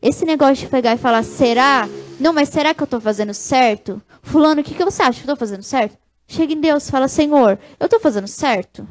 Esse 0.00 0.24
negócio 0.24 0.64
de 0.64 0.70
pegar 0.70 0.94
e 0.94 0.98
falar, 0.98 1.22
será? 1.22 1.88
Não, 2.18 2.32
mas 2.32 2.48
será 2.48 2.74
que 2.74 2.82
eu 2.82 2.86
estou 2.86 3.00
fazendo 3.00 3.32
certo? 3.34 4.02
Fulano, 4.22 4.60
o 4.60 4.64
que, 4.64 4.74
que 4.74 4.84
você 4.84 5.02
acha 5.02 5.12
que 5.12 5.28
eu 5.28 5.32
estou 5.32 5.36
fazendo 5.36 5.62
certo? 5.62 5.96
Chega 6.26 6.52
em 6.52 6.60
Deus, 6.60 6.88
fala, 6.90 7.08
Senhor, 7.08 7.58
eu 7.78 7.84
estou 7.84 8.00
fazendo 8.00 8.26
certo? 8.26 8.88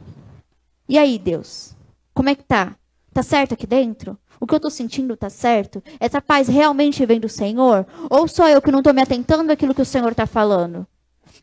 E 0.88 0.98
aí, 0.98 1.18
Deus? 1.18 1.76
Como 2.14 2.30
é 2.30 2.36
que 2.36 2.44
tá? 2.44 2.76
Tá 3.14 3.24
certo 3.24 3.54
aqui 3.54 3.66
dentro? 3.68 4.18
O 4.44 4.46
que 4.46 4.54
eu 4.54 4.58
estou 4.58 4.70
sentindo 4.70 5.14
está 5.14 5.30
certo? 5.30 5.82
Essa 6.02 6.22
paz 6.22 6.50
realmente 6.50 7.06
vem 7.06 7.18
do 7.18 7.30
Senhor? 7.30 7.88
Ou 8.10 8.28
só 8.28 8.50
eu 8.50 8.62
que 8.62 8.74
não 8.74 8.80
estou 8.80 8.94
me 8.94 9.02
atentando 9.02 9.50
àquilo 9.50 9.74
que 9.74 9.82
o 9.82 9.86
Senhor 9.86 10.12
está 10.12 10.28
falando? 10.28 10.86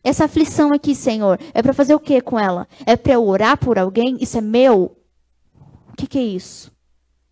Essa 0.03 0.25
aflição 0.25 0.71
aqui, 0.71 0.93
Senhor, 0.93 1.39
é 1.51 1.63
para 1.63 1.73
fazer 1.73 1.95
o 1.95 1.99
que 1.99 2.21
com 2.21 2.37
ela? 2.37 2.67
É 2.85 2.95
para 2.95 3.13
eu 3.13 3.27
orar 3.27 3.57
por 3.57 3.79
alguém? 3.79 4.17
Isso 4.21 4.37
é 4.37 4.41
meu? 4.41 4.95
O 5.91 5.95
que, 5.97 6.05
que 6.05 6.19
é 6.19 6.21
isso? 6.21 6.71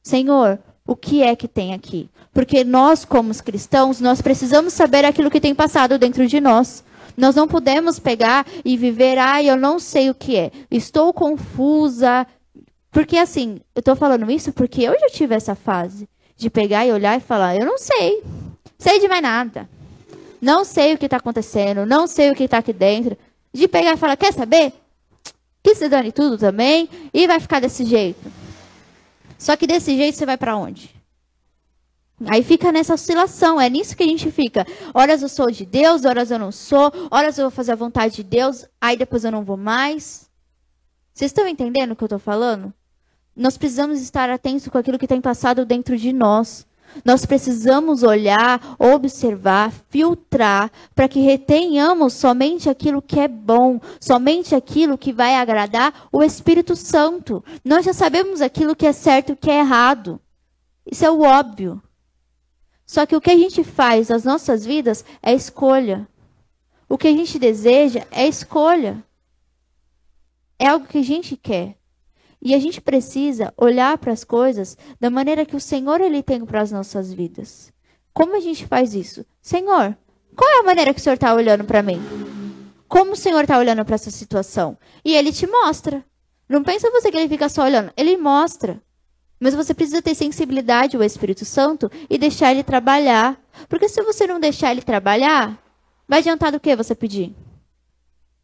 Senhor, 0.01 0.57
o 0.88 0.95
que 0.95 1.21
é 1.21 1.35
que 1.35 1.47
tem 1.47 1.75
aqui? 1.75 2.09
Porque 2.33 2.63
nós, 2.63 3.05
como 3.05 3.31
cristãos, 3.35 4.01
nós 4.01 4.23
precisamos 4.23 4.73
saber 4.73 5.05
aquilo 5.05 5.29
que 5.29 5.39
tem 5.39 5.53
passado 5.53 5.99
dentro 5.99 6.25
de 6.25 6.41
nós. 6.41 6.83
Nós 7.15 7.35
não 7.35 7.47
podemos 7.47 7.99
pegar 7.99 8.43
e 8.65 8.75
viver, 8.75 9.19
ah, 9.19 9.43
eu 9.43 9.55
não 9.55 9.77
sei 9.77 10.09
o 10.09 10.15
que 10.15 10.35
é. 10.35 10.51
Estou 10.71 11.13
confusa, 11.13 12.25
porque 12.91 13.17
assim, 13.17 13.62
eu 13.75 13.81
tô 13.81 13.96
falando 13.96 14.29
isso 14.31 14.51
porque 14.51 14.81
eu 14.81 15.00
já 15.00 15.10
tive 15.10 15.36
essa 15.36 15.55
fase 15.55 16.08
de 16.36 16.50
pegar 16.50 16.86
e 16.86 16.91
olhar 16.91 17.17
e 17.17 17.22
falar, 17.22 17.55
eu 17.55 17.65
não 17.65 17.77
sei. 17.77 18.24
Sei 18.77 19.00
de 19.00 19.08
mais 19.08 19.22
nada. 19.22 19.69
Não 20.41 20.63
sei 20.63 20.93
o 20.93 20.98
que 20.98 21.05
está 21.05 21.17
acontecendo, 21.17 21.86
não 21.86 22.08
sei 22.08 22.31
o 22.31 22.36
que 22.36 22.43
está 22.43 22.60
aqui 22.60 22.74
dentro. 22.74 23.17
De 23.53 23.67
pegar 23.67 23.93
e 23.93 23.98
falar, 23.98 24.15
quer 24.15 24.34
saber? 24.34 24.74
Que 25.62 25.75
se 25.75 25.89
dane 25.89 26.12
tudo 26.12 26.38
também 26.38 26.89
e 27.13 27.27
vai 27.27 27.39
ficar 27.39 27.60
desse 27.60 27.84
jeito. 27.84 28.31
Só 29.38 29.55
que 29.55 29.67
desse 29.67 29.96
jeito 29.96 30.17
você 30.17 30.25
vai 30.25 30.38
para 30.38 30.55
onde? 30.55 30.96
Aí 32.27 32.43
fica 32.43 32.72
nessa 32.72 32.93
oscilação, 32.93 33.60
é 33.60 33.69
nisso 33.69 33.96
que 33.96 34.03
a 34.03 34.08
gente 34.08 34.29
fica. 34.31 34.65
Horas 34.93 35.22
eu 35.22 35.29
sou 35.29 35.50
de 35.50 35.65
Deus, 35.65 36.03
horas 36.03 36.31
eu 36.31 36.39
não 36.39 36.51
sou, 36.51 36.91
horas 37.10 37.38
eu 37.38 37.46
vou 37.46 37.51
fazer 37.51 37.72
a 37.72 37.75
vontade 37.75 38.15
de 38.15 38.24
Deus, 38.24 38.65
aí 38.79 38.98
depois 38.98 39.24
eu 39.24 39.31
não 39.31 39.43
vou 39.43 39.55
mais. 39.55 40.29
Vocês 41.13 41.31
estão 41.31 41.48
entendendo 41.48 41.91
o 41.91 41.96
que 41.96 42.03
eu 42.03 42.08
estou 42.08 42.19
falando? 42.19 42.74
Nós 43.39 43.58
precisamos 43.58 44.01
estar 44.01 44.29
atentos 44.29 44.67
com 44.67 44.77
aquilo 44.77 45.00
que 45.00 45.08
tem 45.08 45.22
passado 45.22 45.65
dentro 45.65 45.98
de 45.98 46.12
nós. 46.12 46.67
Nós 47.05 47.25
precisamos 47.25 48.03
olhar, 48.03 48.75
observar, 48.77 49.72
filtrar, 49.89 50.69
para 50.93 51.08
que 51.08 51.22
retenhamos 51.22 52.12
somente 52.12 52.69
aquilo 52.69 53.01
que 53.01 53.17
é 53.17 53.29
bom, 53.29 53.79
somente 53.98 54.53
aquilo 54.53 54.98
que 54.98 55.13
vai 55.13 55.36
agradar 55.36 56.10
o 56.12 56.22
Espírito 56.22 56.75
Santo. 56.75 57.41
Nós 57.63 57.86
já 57.86 57.93
sabemos 57.93 58.41
aquilo 58.41 58.75
que 58.75 58.86
é 58.86 58.91
certo 58.91 59.29
e 59.29 59.31
o 59.31 59.38
que 59.38 59.50
é 59.50 59.60
errado. 59.60 60.19
Isso 60.86 61.05
é 61.05 61.10
o 61.10 61.22
óbvio. 61.22 61.81
Só 62.86 63.05
que 63.05 63.15
o 63.15 63.22
que 63.22 63.31
a 63.31 63.38
gente 63.38 63.63
faz 63.63 64.10
nas 64.10 64.25
nossas 64.25 64.65
vidas 64.65 65.05
é 65.24 65.34
escolha. 65.34 66.05
O 66.89 66.98
que 66.98 67.08
a 67.08 67.13
gente 67.13 67.39
deseja 67.39 68.05
é 68.12 68.27
escolha. 68.27 69.01
É 70.58 70.67
algo 70.67 70.88
que 70.88 70.98
a 70.98 71.03
gente 71.03 71.38
quer. 71.38 71.78
E 72.41 72.55
a 72.55 72.60
gente 72.60 72.79
precisa 72.79 73.53
olhar 73.58 73.98
para 73.98 74.13
as 74.13 74.24
coisas 74.24 74.77
da 75.00 75.10
maneira 75.10 75.46
que 75.46 75.55
o 75.55 75.60
Senhor 75.60 76.00
ele 76.00 76.24
tem 76.24 76.46
para 76.46 76.62
as 76.62 76.72
nossas 76.72 77.12
vidas. 77.12 77.72
Como 78.13 78.36
a 78.36 78.39
gente 78.39 78.65
faz 78.65 78.93
isso? 78.93 79.25
Senhor, 79.41 79.98
qual 80.36 80.50
é 80.50 80.60
a 80.60 80.63
maneira 80.63 80.93
que 80.93 81.00
o 81.00 81.03
Senhor 81.03 81.15
está 81.15 81.34
olhando 81.34 81.65
para 81.65 81.84
mim? 81.84 82.01
Como 82.88 83.12
o 83.12 83.15
Senhor 83.15 83.41
está 83.41 83.58
olhando 83.58 83.84
para 83.84 83.96
essa 83.96 84.10
situação? 84.10 84.77
E 85.03 85.15
ele 85.15 85.31
te 85.31 85.46
mostra. 85.46 86.03
Não 86.48 86.63
pensa 86.63 86.89
você 86.89 87.12
que 87.12 87.17
ele 87.17 87.29
fica 87.29 87.50
só 87.50 87.63
olhando. 87.63 87.91
Ele 87.96 88.17
mostra. 88.17 88.81
Mas 89.39 89.53
você 89.53 89.74
precisa 89.74 90.01
ter 90.01 90.15
sensibilidade 90.15 90.98
ao 90.98 91.03
Espírito 91.03 91.46
Santo 91.46 91.91
e 92.10 92.17
deixar 92.17 92.51
ele 92.51 92.63
trabalhar. 92.63 93.39
Porque 93.67 93.88
se 93.88 94.01
você 94.01 94.25
não 94.25 94.39
deixar 94.39 94.72
ele 94.72 94.81
trabalhar, 94.81 95.62
vai 96.08 96.19
adiantar 96.19 96.51
do 96.51 96.60
que 96.60 96.75
você 96.75 96.96
pedir? 96.96 97.36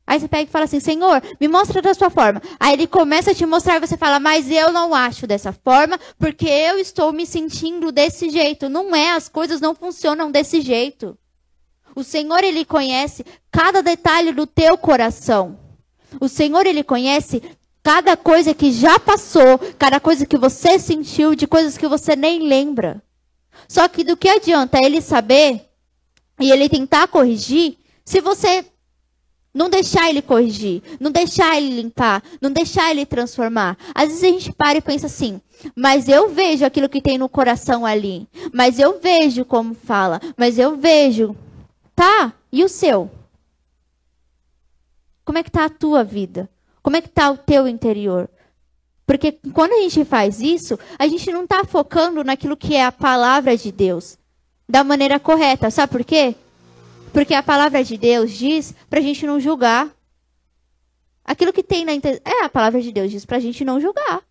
Aí 0.08 0.20
você 0.20 0.28
pega 0.28 0.44
e 0.44 0.52
fala 0.52 0.66
assim, 0.66 0.80
Senhor, 0.80 1.22
me 1.42 1.48
mostra 1.48 1.82
da 1.82 1.94
sua 1.94 2.10
forma. 2.10 2.42
Aí 2.60 2.74
ele 2.74 2.86
começa 2.86 3.32
a 3.32 3.36
te 3.36 3.46
mostrar 3.46 3.78
e 3.78 3.80
você 3.80 3.98
fala, 3.98 4.20
mas 4.20 4.52
eu 4.52 4.72
não 4.72 4.94
acho 4.94 5.26
dessa 5.26 5.52
forma, 5.52 6.00
porque 6.20 6.48
eu 6.48 6.78
estou 6.78 7.12
me 7.12 7.26
sentindo 7.26 7.92
desse 7.92 8.30
jeito. 8.30 8.70
Não 8.70 8.96
é, 8.96 9.12
as 9.12 9.28
coisas 9.28 9.60
não 9.60 9.74
funcionam 9.74 10.30
desse 10.30 10.62
jeito. 10.62 11.18
O 11.96 12.04
Senhor, 12.04 12.44
ele 12.44 12.66
conhece 12.66 13.26
cada 13.52 13.82
detalhe 13.82 14.32
do 14.32 14.46
teu 14.46 14.78
coração. 14.78 15.58
O 16.20 16.28
Senhor, 16.28 16.68
ele 16.68 16.84
conhece 16.84 17.42
cada 17.82 18.16
coisa 18.16 18.54
que 18.54 18.72
já 18.72 19.00
passou, 19.00 19.58
cada 19.80 20.00
coisa 20.00 20.26
que 20.26 20.38
você 20.38 20.78
sentiu, 20.78 21.34
de 21.34 21.48
coisas 21.48 21.78
que 21.78 21.88
você 21.88 22.16
nem 22.16 22.48
lembra. 22.48 23.02
Só 23.68 23.88
que 23.88 24.04
do 24.04 24.18
que 24.18 24.30
adianta 24.30 24.78
ele 24.84 25.02
saber 25.02 25.66
e 26.40 26.52
ele 26.52 26.70
tentar 26.70 27.08
corrigir 27.08 27.78
se 28.04 28.22
você 28.22 28.66
não 29.56 29.70
deixar 29.70 30.10
ele 30.10 30.22
corrigir, 30.22 30.84
não 31.00 31.10
deixar 31.10 31.56
ele 31.56 31.82
limpar, 31.82 32.22
não 32.42 32.52
deixar 32.52 32.92
ele 32.92 33.06
transformar. 33.06 33.78
Às 33.96 34.10
vezes 34.10 34.24
a 34.24 34.28
gente 34.28 34.52
para 34.52 34.78
e 34.78 34.82
pensa 34.82 35.06
assim, 35.06 35.40
mas 35.74 36.10
eu 36.10 36.30
vejo 36.30 36.66
aquilo 36.66 36.90
que 36.90 37.02
tem 37.02 37.18
no 37.18 37.30
coração 37.30 37.86
ali. 37.86 38.28
Mas 38.54 38.78
eu 38.78 39.00
vejo 39.00 39.46
como 39.46 39.74
fala. 39.74 40.20
Mas 40.36 40.60
eu 40.60 40.76
vejo. 40.76 41.34
Tá, 41.96 42.34
e 42.52 42.66
o 42.66 42.68
seu? 42.68 43.10
Como 45.24 45.38
é 45.38 45.44
que 45.44 45.50
tá 45.50 45.64
a 45.64 45.70
tua 45.70 46.04
vida? 46.04 46.50
Como 46.84 46.98
é 46.98 47.02
que 47.02 47.08
tá 47.10 47.32
o 47.32 47.38
teu 47.38 47.66
interior? 47.66 48.30
Porque 49.08 49.40
quando 49.54 49.72
a 49.72 49.82
gente 49.82 50.04
faz 50.04 50.42
isso, 50.42 50.78
a 51.00 51.08
gente 51.08 51.32
não 51.32 51.46
está 51.46 51.64
focando 51.64 52.26
naquilo 52.26 52.58
que 52.58 52.76
é 52.76 52.84
a 52.84 52.92
palavra 52.92 53.56
de 53.56 53.72
Deus 53.72 54.18
da 54.68 54.84
maneira 54.84 55.18
correta. 55.18 55.72
Sabe 55.72 55.92
por 55.94 56.04
quê? 56.04 56.36
Porque 57.16 57.34
a 57.34 57.42
palavra 57.42 57.82
de 57.82 57.96
Deus 57.96 58.34
diz 58.34 58.76
para 58.90 59.00
a 59.00 59.02
gente 59.02 59.26
não 59.26 59.40
julgar. 59.40 59.90
Aquilo 61.24 61.54
que 61.54 61.64
tem 61.64 61.86
na 61.86 61.94
é 61.94 62.44
a 62.44 62.50
palavra 62.50 62.82
de 62.82 62.92
Deus 62.92 63.10
diz 63.10 63.26
para 63.26 63.38
a 63.38 63.40
gente 63.40 63.64
não 63.64 63.80
julgar. 63.80 64.22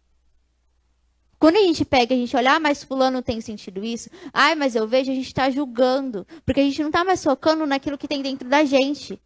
Quando 1.38 1.56
a 1.56 1.60
gente 1.60 1.82
pega, 1.82 2.14
a 2.14 2.18
gente 2.18 2.36
olha, 2.36 2.52
ah, 2.52 2.60
mas 2.60 2.84
fulano 2.84 3.22
tem 3.22 3.40
sentido 3.40 3.82
isso. 3.82 4.10
Ai, 4.34 4.54
mas 4.54 4.74
eu 4.74 4.86
vejo, 4.86 5.10
a 5.10 5.14
gente 5.14 5.28
está 5.28 5.48
julgando. 5.48 6.26
Porque 6.44 6.60
a 6.60 6.62
gente 6.62 6.82
não 6.82 6.90
está 6.90 7.02
mais 7.02 7.24
focando 7.24 7.64
naquilo 7.64 7.96
que 7.96 8.06
tem 8.06 8.20
dentro 8.20 8.50
da 8.50 8.66
gente. 8.66 9.18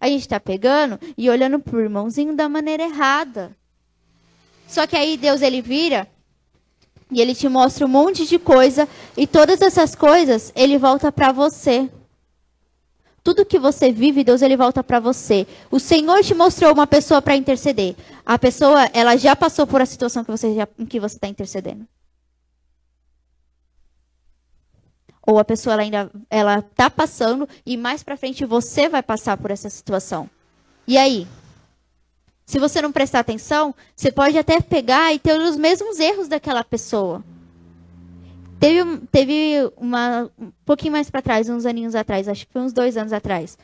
A 0.00 0.08
gente 0.08 0.22
está 0.22 0.40
pegando 0.40 0.98
e 1.14 1.28
olhando 1.28 1.58
pro 1.58 1.82
irmãozinho 1.82 2.34
da 2.34 2.48
maneira 2.48 2.84
errada. 2.84 3.54
Só 4.66 4.86
que 4.86 4.96
aí 4.96 5.18
Deus 5.18 5.42
ele 5.42 5.60
vira 5.60 6.08
e 7.10 7.20
ele 7.20 7.34
te 7.34 7.50
mostra 7.50 7.84
um 7.84 7.88
monte 7.88 8.26
de 8.26 8.38
coisa 8.38 8.88
e 9.14 9.26
todas 9.26 9.60
essas 9.60 9.94
coisas 9.94 10.50
ele 10.56 10.78
volta 10.78 11.12
para 11.12 11.32
você. 11.32 11.90
Tudo 13.24 13.46
que 13.46 13.58
você 13.58 13.90
vive, 13.90 14.22
Deus 14.22 14.42
ele 14.42 14.54
volta 14.54 14.84
para 14.84 15.00
você. 15.00 15.46
O 15.70 15.80
Senhor 15.80 16.22
te 16.22 16.34
mostrou 16.34 16.74
uma 16.74 16.86
pessoa 16.86 17.22
para 17.22 17.34
interceder. 17.34 17.96
A 18.24 18.38
pessoa, 18.38 18.84
ela 18.92 19.16
já 19.16 19.34
passou 19.34 19.66
por 19.66 19.80
a 19.80 19.86
situação 19.86 20.22
que 20.22 20.30
você 20.30 20.54
já, 20.54 20.68
em 20.78 20.84
que 20.84 21.00
você 21.00 21.16
está 21.16 21.26
intercedendo. 21.26 21.88
Ou 25.26 25.38
a 25.38 25.44
pessoa 25.44 25.72
ela 25.72 25.82
ainda 25.82 26.10
ela 26.28 26.60
tá 26.60 26.90
passando 26.90 27.48
e 27.64 27.78
mais 27.78 28.02
para 28.02 28.14
frente 28.14 28.44
você 28.44 28.90
vai 28.90 29.02
passar 29.02 29.38
por 29.38 29.50
essa 29.50 29.70
situação. 29.70 30.28
E 30.86 30.98
aí? 30.98 31.26
Se 32.44 32.58
você 32.58 32.82
não 32.82 32.92
prestar 32.92 33.20
atenção, 33.20 33.74
você 33.96 34.12
pode 34.12 34.36
até 34.36 34.60
pegar 34.60 35.14
e 35.14 35.18
ter 35.18 35.40
os 35.40 35.56
mesmos 35.56 35.98
erros 35.98 36.28
daquela 36.28 36.62
pessoa. 36.62 37.24
Teve, 38.64 38.98
teve 39.12 39.72
uma, 39.76 40.30
um 40.38 40.50
pouquinho 40.64 40.92
mais 40.92 41.10
para 41.10 41.20
trás, 41.20 41.50
uns 41.50 41.66
aninhos 41.66 41.94
atrás, 41.94 42.26
acho 42.26 42.46
que 42.46 42.52
foi 42.54 42.62
uns 42.62 42.72
dois 42.72 42.96
anos 42.96 43.12
atrás, 43.12 43.58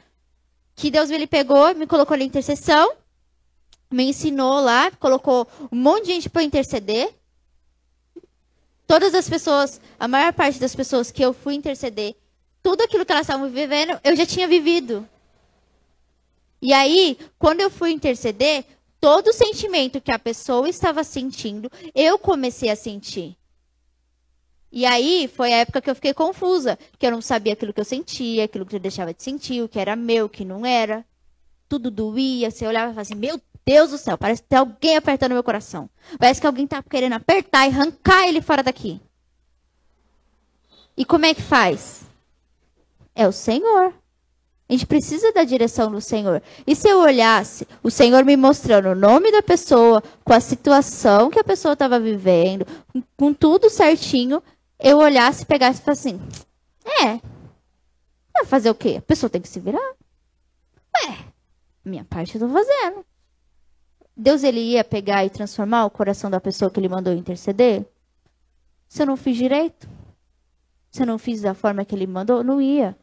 que 0.77 0.91
Deus 0.91 1.09
me 1.09 1.27
pegou, 1.27 1.75
me 1.75 1.87
colocou 1.87 2.19
na 2.19 2.23
intercessão, 2.23 2.93
me 3.91 4.05
ensinou 4.05 4.61
lá, 4.61 4.91
colocou 4.91 5.49
um 5.73 5.77
monte 5.77 6.05
de 6.05 6.13
gente 6.13 6.29
para 6.29 6.43
interceder. 6.43 7.15
Todas 8.87 9.15
as 9.15 9.27
pessoas, 9.27 9.81
a 9.99 10.07
maior 10.07 10.35
parte 10.35 10.61
das 10.61 10.77
pessoas 10.77 11.11
que 11.11 11.25
eu 11.25 11.33
fui 11.33 11.55
interceder, 11.55 12.15
tudo 12.63 12.83
aquilo 12.83 13.07
que 13.07 13.13
elas 13.13 13.25
estavam 13.25 13.49
vivendo, 13.49 13.99
eu 14.05 14.15
já 14.15 14.27
tinha 14.27 14.47
vivido. 14.47 15.09
E 16.61 16.75
aí, 16.75 17.17
quando 17.39 17.63
eu 17.63 17.71
fui 17.71 17.91
interceder, 17.91 18.67
todo 19.01 19.29
o 19.29 19.33
sentimento 19.33 19.99
que 19.99 20.13
a 20.13 20.19
pessoa 20.19 20.69
estava 20.69 21.03
sentindo, 21.03 21.73
eu 21.95 22.19
comecei 22.19 22.69
a 22.69 22.77
sentir. 22.77 23.40
E 24.73 24.87
aí 24.87 25.29
foi 25.29 25.53
a 25.53 25.59
época 25.59 25.81
que 25.81 25.91
eu 25.91 25.95
fiquei 25.95 26.15
confusa, 26.15 26.79
que 26.99 27.07
eu 27.07 27.11
não 27.11 27.21
sabia 27.21 27.55
aquilo 27.55 27.73
que 27.73 27.81
eu 27.81 27.85
sentia, 27.85 28.45
aquilo 28.45 28.65
que 28.65 28.77
eu 28.77 28.81
deixava 28.81 29.13
de 29.13 29.23
sentir, 29.23 29.63
o 29.63 29.69
que 29.69 29.81
era 29.81 29.97
meu, 29.97 30.27
o 30.27 30.29
que 30.29 30.45
não 30.45 30.65
era. 30.65 31.05
Tudo 31.69 31.91
doía, 31.91 32.51
você 32.51 32.67
olhava 32.67 32.87
e 32.87 32.95
falava 32.95 33.01
assim, 33.01 33.15
meu 33.15 33.41
Deus 33.65 33.91
do 33.91 33.99
céu, 33.99 34.17
parece 34.17 34.43
que 34.43 34.49
tem 34.49 34.59
alguém 34.59 34.97
apertando 34.97 35.33
meu 35.33 35.43
coração. 35.43 35.91
Parece 36.19 36.41
que 36.41 36.47
alguém 36.47 36.65
está 36.65 36.83
querendo 36.83 37.15
apertar 37.15 37.67
e 37.67 37.71
arrancar 37.71 38.29
ele 38.29 38.41
fora 38.41 38.63
daqui. 38.63 39.01
E 40.97 41.05
como 41.05 41.27
é 41.27 41.35
que 41.35 41.43
faz? 41.43 42.03
É 43.15 43.27
o 43.27 43.33
Senhor. 43.33 43.93
A 44.69 44.73
gente 44.73 44.87
precisa 44.87 45.33
da 45.33 45.43
direção 45.43 45.91
do 45.91 46.01
Senhor. 46.01 46.41
E 46.65 46.77
se 46.77 46.89
eu 46.89 47.01
olhasse 47.01 47.67
o 47.83 47.91
Senhor 47.91 48.25
me 48.25 48.37
mostrando 48.37 48.91
o 48.91 48.95
nome 48.95 49.33
da 49.33 49.43
pessoa, 49.43 50.01
com 50.25 50.33
a 50.33 50.39
situação 50.39 51.29
que 51.29 51.41
a 51.41 51.45
pessoa 51.45 51.73
estava 51.73 51.99
vivendo, 51.99 52.65
com 53.17 53.35
tudo 53.35 53.69
certinho, 53.69 54.41
eu 54.83 54.99
olhasse, 54.99 55.45
pegasse 55.45 55.81
e 55.81 55.85
falasse 55.85 56.09
assim: 56.09 56.21
é. 56.85 57.21
Vai 58.33 58.45
fazer 58.45 58.71
o 58.71 58.75
quê? 58.75 58.97
A 58.99 59.03
pessoa 59.03 59.29
tem 59.29 59.41
que 59.41 59.49
se 59.49 59.61
virar. 59.61 59.95
Ué, 60.97 61.19
minha 61.85 62.05
parte 62.05 62.35
eu 62.35 62.41
tô 62.41 62.49
fazendo. 62.49 63.05
Deus 64.17 64.43
ele 64.43 64.61
ia 64.61 64.85
pegar 64.85 65.25
e 65.25 65.31
transformar 65.31 65.87
o 65.87 65.91
coração 65.91 66.31
da 66.31 66.41
pessoa 66.41 66.71
que 66.71 66.79
ele 66.79 66.89
mandou 66.89 67.13
interceder? 67.13 67.87
Se 68.89 69.03
eu 69.03 69.07
não 69.07 69.17
fiz 69.17 69.37
direito? 69.37 69.89
Se 70.91 71.03
eu 71.03 71.07
não 71.07 71.19
fiz 71.19 71.41
da 71.41 71.55
forma 71.55 71.85
que 71.85 71.95
ele 71.95 72.07
mandou? 72.07 72.43
Não 72.43 72.61
ia. 72.61 72.97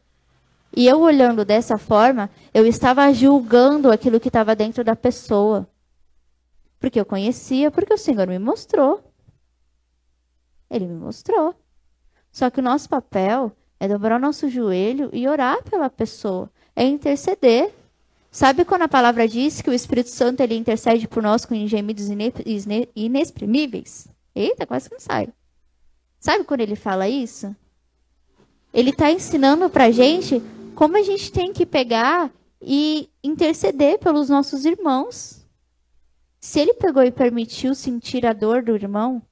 E 0.76 0.86
eu 0.86 1.00
olhando 1.00 1.44
dessa 1.44 1.78
forma, 1.78 2.30
eu 2.52 2.66
estava 2.66 3.12
julgando 3.12 3.90
aquilo 3.90 4.20
que 4.20 4.28
estava 4.28 4.54
dentro 4.54 4.84
da 4.84 4.94
pessoa. 4.94 5.68
Porque 6.78 7.00
eu 7.00 7.06
conhecia, 7.06 7.70
porque 7.70 7.92
o 7.92 7.98
Senhor 7.98 8.26
me 8.28 8.38
mostrou. 8.38 9.02
Ele 10.70 10.86
me 10.86 10.94
mostrou. 10.94 11.54
Só 12.32 12.50
que 12.50 12.60
o 12.60 12.62
nosso 12.62 12.88
papel 12.88 13.52
é 13.80 13.88
dobrar 13.88 14.16
o 14.16 14.20
nosso 14.20 14.48
joelho 14.48 15.08
e 15.12 15.28
orar 15.28 15.62
pela 15.62 15.88
pessoa, 15.88 16.50
é 16.74 16.84
interceder. 16.84 17.72
Sabe 18.30 18.64
quando 18.64 18.82
a 18.82 18.88
palavra 18.88 19.26
diz 19.26 19.62
que 19.62 19.70
o 19.70 19.74
Espírito 19.74 20.10
Santo 20.10 20.40
ele 20.42 20.54
intercede 20.54 21.08
por 21.08 21.22
nós 21.22 21.44
com 21.46 21.54
gemidos 21.66 22.08
inexprimíveis? 22.94 24.06
Eita, 24.34 24.66
quase 24.66 24.88
que 24.88 24.94
não 24.94 25.00
sai. 25.00 25.28
Sabe 26.20 26.44
quando 26.44 26.60
ele 26.60 26.76
fala 26.76 27.08
isso? 27.08 27.54
Ele 28.72 28.90
está 28.90 29.10
ensinando 29.10 29.70
para 29.70 29.90
gente 29.90 30.42
como 30.74 30.96
a 30.96 31.02
gente 31.02 31.32
tem 31.32 31.52
que 31.52 31.64
pegar 31.64 32.30
e 32.60 33.08
interceder 33.24 33.98
pelos 33.98 34.28
nossos 34.28 34.64
irmãos. 34.64 35.46
Se 36.40 36.60
ele 36.60 36.74
pegou 36.74 37.02
e 37.02 37.10
permitiu 37.10 37.74
sentir 37.74 38.26
a 38.26 38.32
dor 38.32 38.62
do 38.62 38.74
irmão, 38.74 39.22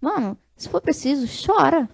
mano, 0.00 0.36
se 0.56 0.68
for 0.68 0.80
preciso, 0.80 1.26
chora. 1.46 1.88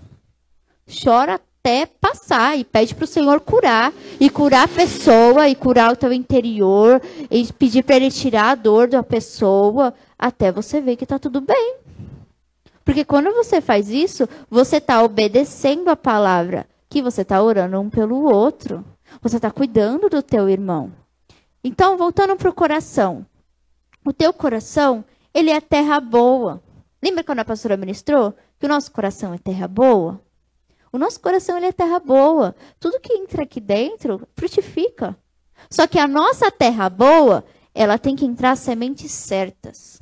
Chora 0.87 1.35
até 1.35 1.85
passar 1.85 2.57
e 2.57 2.65
pede 2.65 2.95
para 2.95 3.05
o 3.05 3.09
Senhor 3.09 3.41
curar 3.41 3.93
e 4.21 4.31
curar 4.31 4.65
a 4.65 4.69
pessoa 4.69 5.49
e 5.49 5.55
curar 5.57 5.93
o 5.93 5.97
teu 5.97 6.13
interior 6.13 7.03
e 7.29 7.53
pedir 7.53 7.83
para 7.83 7.97
ele 7.97 8.11
tirar 8.11 8.51
a 8.51 8.55
dor 8.55 8.87
da 8.87 9.03
pessoa 9.03 9.93
até 10.17 10.53
você 10.53 10.81
ver 10.81 10.95
que 10.95 11.05
está 11.05 11.19
tudo 11.19 11.41
bem. 11.41 11.77
Porque 12.85 13.05
quando 13.05 13.35
você 13.35 13.61
faz 13.61 13.91
isso, 13.91 14.29
você 14.49 14.77
está 14.77 15.03
obedecendo 15.03 15.89
a 15.89 15.97
palavra, 15.97 16.69
que 16.89 17.03
você 17.03 17.23
está 17.23 17.43
orando 17.43 17.81
um 17.81 17.91
pelo 17.91 18.23
outro. 18.33 18.85
Você 19.21 19.37
está 19.37 19.51
cuidando 19.51 20.09
do 20.09 20.23
teu 20.23 20.49
irmão. 20.49 20.93
Então, 21.65 21.97
voltando 21.97 22.37
para 22.37 22.49
o 22.49 22.55
coração. 22.55 23.27
O 24.05 24.13
teu 24.13 24.33
coração, 24.33 25.05
ele 25.35 25.51
é 25.51 25.61
terra 25.61 25.99
boa. 25.99 26.63
Lembra 27.03 27.25
quando 27.25 27.41
a 27.41 27.45
pastora 27.45 27.77
ministrou 27.77 28.33
que 28.59 28.67
o 28.67 28.69
nosso 28.69 28.93
coração 28.93 29.35
é 29.35 29.39
terra 29.39 29.67
boa? 29.67 30.21
O 30.97 30.99
nosso 30.99 31.21
coração 31.21 31.59
ele 31.59 31.67
é 31.67 31.73
terra 31.73 32.01
boa. 32.01 32.57
Tudo 32.81 32.99
que 32.99 33.13
entra 33.13 33.43
aqui 33.43 33.61
dentro 33.61 34.27
frutifica. 34.35 35.15
Só 35.71 35.87
que 35.87 35.99
a 35.99 36.09
nossa 36.09 36.51
terra 36.51 36.89
boa, 36.89 37.45
ela 37.75 37.99
tem 37.99 38.17
que 38.17 38.25
entrar 38.25 38.57
sementes 38.57 39.13
certas. 39.13 40.01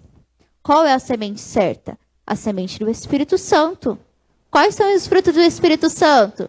Qual 0.63 0.85
é 0.85 0.93
a 0.93 1.01
semente 1.01 1.41
certa? 1.41 1.99
A 2.25 2.37
semente 2.37 2.79
do 2.79 2.89
Espírito 2.89 3.37
Santo. 3.37 3.99
Quais 4.49 4.77
são 4.77 4.95
os 4.95 5.09
frutos 5.09 5.35
do 5.35 5.41
Espírito 5.41 5.91
Santo? 5.91 6.49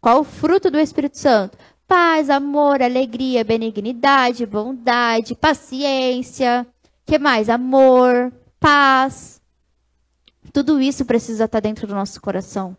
Qual 0.00 0.20
o 0.20 0.24
fruto 0.24 0.70
do 0.70 0.78
Espírito 0.78 1.18
Santo? 1.18 1.58
Paz, 1.84 2.30
amor, 2.30 2.80
alegria, 2.80 3.42
benignidade, 3.42 4.46
bondade, 4.46 5.34
paciência. 5.34 6.64
que 7.04 7.18
mais? 7.18 7.48
Amor, 7.48 8.32
paz. 8.60 9.42
Tudo 10.52 10.80
isso 10.80 11.04
precisa 11.04 11.46
estar 11.46 11.58
dentro 11.58 11.88
do 11.88 11.94
nosso 11.96 12.20
coração. 12.20 12.76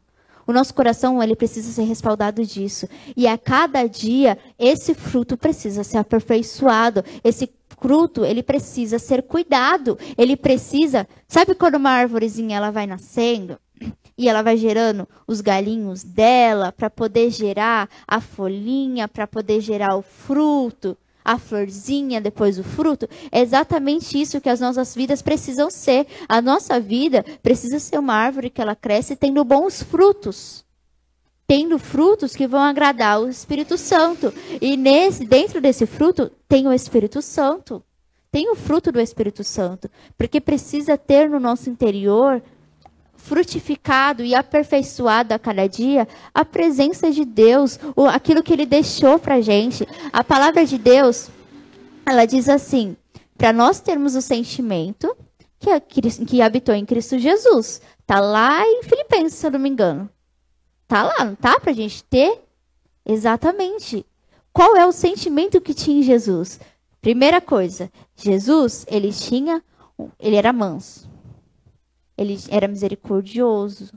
O 0.48 0.54
nosso 0.54 0.74
coração, 0.74 1.22
ele 1.22 1.36
precisa 1.36 1.72
ser 1.72 1.84
respaldado 1.84 2.46
disso. 2.46 2.88
E 3.16 3.28
a 3.28 3.38
cada 3.38 3.88
dia, 3.88 4.38
esse 4.60 4.94
fruto 4.94 5.36
precisa 5.36 5.84
ser 5.84 5.98
aperfeiçoado. 5.98 7.04
Esse 7.24 7.50
fruto, 7.80 8.24
ele 8.24 8.44
precisa 8.44 9.00
ser 9.00 9.24
cuidado. 9.24 9.98
Ele 10.18 10.36
precisa... 10.38 11.08
Sabe 11.28 11.56
quando 11.56 11.76
uma 11.76 11.92
árvorezinha, 11.92 12.58
ela 12.58 12.72
vai 12.72 12.86
nascendo? 12.86 13.58
e 14.18 14.30
ela 14.30 14.42
vai 14.42 14.56
gerando 14.56 15.08
os 15.28 15.42
galinhos 15.42 16.04
dela 16.04 16.72
para 16.72 16.90
poder 16.90 17.30
gerar 17.30 17.90
a 18.08 18.22
folhinha, 18.22 19.08
para 19.08 19.28
poder 19.28 19.60
gerar 19.60 19.98
o 19.98 20.02
fruto, 20.02 20.98
a 21.26 21.40
florzinha, 21.40 22.22
depois 22.22 22.60
o 22.60 22.64
fruto. 22.64 23.10
É 23.32 23.42
exatamente 23.42 24.22
isso 24.22 24.40
que 24.40 24.48
as 24.48 24.60
nossas 24.60 24.94
vidas 24.94 25.24
precisam 25.24 25.72
ser. 25.72 26.06
A 26.30 26.40
nossa 26.40 26.80
vida 26.80 27.26
precisa 27.42 27.80
ser 27.80 27.98
uma 27.98 28.14
árvore 28.14 28.52
que 28.52 28.62
ela 28.62 28.76
cresce 28.76 29.16
tendo 29.16 29.44
bons 29.44 29.82
frutos. 29.82 30.64
Tendo 31.48 31.80
frutos 31.80 32.36
que 32.36 32.48
vão 32.48 32.62
agradar 32.62 33.20
o 33.20 33.28
Espírito 33.28 33.76
Santo. 33.78 34.32
E 34.62 34.78
nesse, 34.78 35.26
dentro 35.26 35.60
desse 35.60 35.88
fruto 35.88 36.32
tem 36.48 36.68
o 36.68 36.74
Espírito 36.74 37.22
Santo. 37.22 37.84
Tem 38.32 38.52
o 38.52 38.56
fruto 38.56 38.92
do 38.92 39.00
Espírito 39.00 39.44
Santo. 39.44 39.90
Porque 40.16 40.40
precisa 40.40 40.98
ter 40.98 41.28
no 41.30 41.40
nosso 41.40 41.70
interior 41.70 42.42
frutificado 43.26 44.24
e 44.24 44.36
aperfeiçoado 44.36 45.34
a 45.34 45.40
cada 45.40 45.68
dia 45.68 46.08
a 46.34 46.46
presença 46.46 47.12
de 47.12 47.26
Deus, 47.26 47.80
aquilo 48.14 48.44
que 48.44 48.54
Ele 48.54 48.66
deixou 48.66 49.18
para 49.18 49.42
gente. 49.42 49.88
A 50.14 50.24
palavra 50.24 50.64
de 50.64 50.78
Deus, 50.78 51.30
ela 52.06 52.26
diz 52.26 52.48
assim: 52.48 52.96
para 53.36 53.52
nós 53.52 53.80
termos 53.80 54.16
o 54.16 54.22
sentimento 54.22 55.16
que, 55.60 56.06
que 56.26 56.42
habitou 56.42 56.76
em 56.76 56.86
Cristo 56.86 57.18
Jesus. 57.18 57.82
Tá 58.06 58.20
lá 58.20 58.64
em 58.64 58.84
Filipenses, 58.84 59.40
se 59.40 59.48
eu 59.48 59.52
não 59.52 59.60
me 59.60 59.70
engano. 59.70 60.08
Tá 60.88 61.04
lá, 61.04 61.26
não 61.26 61.36
tá? 61.36 61.60
Para 61.60 61.72
a 61.72 61.76
gente 61.76 62.04
ter? 62.04 62.44
Exatamente. 63.04 64.06
Qual 64.54 64.78
é 64.78 64.86
o 64.86 64.92
sentimento 64.92 65.60
que 65.60 65.74
tinha 65.74 66.00
em 66.00 66.04
Jesus? 66.04 66.60
Primeira 67.02 67.42
coisa, 67.42 67.92
Jesus, 68.16 68.86
ele 68.88 69.12
tinha, 69.12 69.64
ele 70.20 70.36
era 70.36 70.54
manso. 70.54 71.15
Ele 72.18 72.38
era 72.50 72.68
misericordioso. 72.68 73.94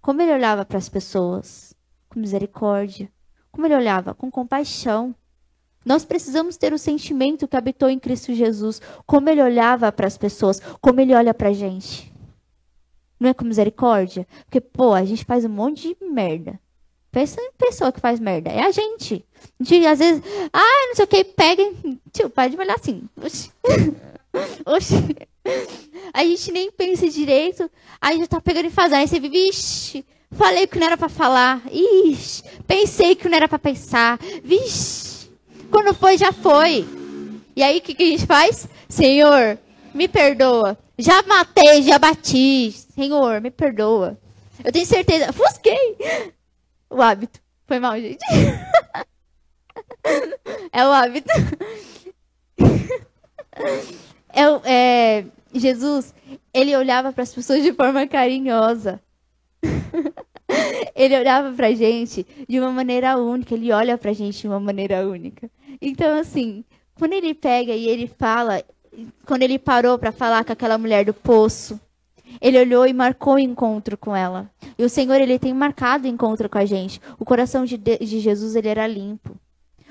Como 0.00 0.20
ele 0.20 0.32
olhava 0.32 0.64
para 0.64 0.78
as 0.78 0.88
pessoas? 0.88 1.74
Com 2.08 2.20
misericórdia. 2.20 3.10
Como 3.50 3.66
ele 3.66 3.74
olhava? 3.74 4.14
Com 4.14 4.30
compaixão. 4.30 5.14
Nós 5.84 6.04
precisamos 6.04 6.56
ter 6.56 6.72
o 6.72 6.78
sentimento 6.78 7.48
que 7.48 7.56
habitou 7.56 7.88
em 7.88 7.98
Cristo 7.98 8.34
Jesus. 8.34 8.80
Como 9.06 9.28
ele 9.28 9.42
olhava 9.42 9.90
para 9.92 10.06
as 10.06 10.16
pessoas. 10.16 10.60
Como 10.80 11.00
ele 11.00 11.14
olha 11.14 11.34
para 11.34 11.48
a 11.48 11.52
gente. 11.52 12.12
Não 13.18 13.28
é 13.28 13.34
com 13.34 13.44
misericórdia? 13.44 14.26
Porque, 14.44 14.60
pô, 14.60 14.92
a 14.92 15.04
gente 15.04 15.24
faz 15.24 15.44
um 15.44 15.48
monte 15.48 15.94
de 15.94 16.04
merda. 16.04 16.58
Pensa 17.12 17.40
em 17.40 17.52
pessoa 17.58 17.92
que 17.92 18.00
faz 18.00 18.18
merda. 18.18 18.50
É 18.50 18.62
a 18.62 18.70
gente. 18.70 19.24
A 19.60 19.64
gente, 19.64 19.86
às 19.86 19.98
vezes, 19.98 20.22
ah, 20.52 20.86
não 20.88 20.94
sei 20.96 21.04
o 21.04 21.08
que, 21.08 21.22
pega. 21.22 21.62
Tio, 22.10 22.30
pode 22.30 22.56
me 22.56 22.64
olhar 22.64 22.74
assim. 22.74 23.08
Oxi. 24.66 25.16
A 26.12 26.24
gente 26.24 26.52
nem 26.52 26.70
pensa 26.70 27.08
direito, 27.08 27.70
aí 28.00 28.18
já 28.18 28.26
tá 28.26 28.40
pegando 28.40 28.66
e 28.66 28.70
fazendo. 28.70 28.98
Aí 28.98 29.08
você 29.08 29.20
vive, 29.20 29.48
ixi, 29.48 30.04
falei 30.30 30.66
que 30.66 30.78
não 30.78 30.86
era 30.86 30.96
para 30.96 31.08
falar. 31.08 31.62
Ixi, 31.70 32.42
pensei 32.66 33.14
que 33.14 33.28
não 33.28 33.36
era 33.36 33.48
para 33.48 33.58
pensar. 33.58 34.18
Vixe, 34.42 35.30
quando 35.70 35.94
foi, 35.94 36.18
já 36.18 36.32
foi. 36.32 36.86
E 37.54 37.62
aí 37.62 37.78
o 37.78 37.80
que, 37.80 37.94
que 37.94 38.02
a 38.02 38.06
gente 38.06 38.26
faz? 38.26 38.68
Senhor, 38.88 39.58
me 39.94 40.08
perdoa. 40.08 40.78
Já 40.98 41.22
matei, 41.22 41.82
já 41.82 41.98
bati. 41.98 42.72
Senhor, 42.72 43.40
me 43.40 43.50
perdoa. 43.50 44.18
Eu 44.64 44.72
tenho 44.72 44.86
certeza. 44.86 45.32
Fusquei. 45.32 45.96
O 46.88 47.00
hábito. 47.00 47.40
Foi 47.66 47.78
mal, 47.78 47.98
gente. 47.98 48.22
é 50.72 50.86
o 50.86 50.92
hábito. 50.92 51.32
É, 54.32 54.42
é, 54.64 55.24
Jesus, 55.54 56.14
ele 56.52 56.76
olhava 56.76 57.12
para 57.12 57.22
as 57.22 57.34
pessoas 57.34 57.62
de 57.62 57.72
forma 57.72 58.06
carinhosa. 58.06 59.00
ele 60.94 61.18
olhava 61.18 61.52
para 61.52 61.68
a 61.68 61.74
gente 61.74 62.26
de 62.48 62.58
uma 62.58 62.70
maneira 62.70 63.16
única. 63.16 63.54
Ele 63.54 63.72
olha 63.72 63.96
para 63.98 64.10
a 64.10 64.14
gente 64.14 64.40
de 64.40 64.48
uma 64.48 64.60
maneira 64.60 65.06
única. 65.06 65.50
Então, 65.80 66.18
assim, 66.18 66.64
quando 66.94 67.12
ele 67.12 67.34
pega 67.34 67.72
e 67.72 67.88
ele 67.88 68.06
fala, 68.06 68.62
quando 69.26 69.42
ele 69.42 69.58
parou 69.58 69.98
para 69.98 70.12
falar 70.12 70.44
com 70.44 70.52
aquela 70.52 70.78
mulher 70.78 71.04
do 71.04 71.14
poço, 71.14 71.80
ele 72.40 72.58
olhou 72.58 72.86
e 72.86 72.92
marcou 72.92 73.34
o 73.34 73.38
encontro 73.38 73.96
com 73.96 74.16
ela. 74.16 74.50
E 74.78 74.84
o 74.84 74.88
Senhor, 74.88 75.20
ele 75.20 75.38
tem 75.38 75.52
marcado 75.52 76.04
o 76.04 76.08
encontro 76.10 76.48
com 76.48 76.58
a 76.58 76.64
gente. 76.64 77.00
O 77.18 77.24
coração 77.24 77.64
de, 77.64 77.76
de 77.76 78.20
Jesus, 78.20 78.56
ele 78.56 78.68
era 78.68 78.86
limpo. 78.86 79.36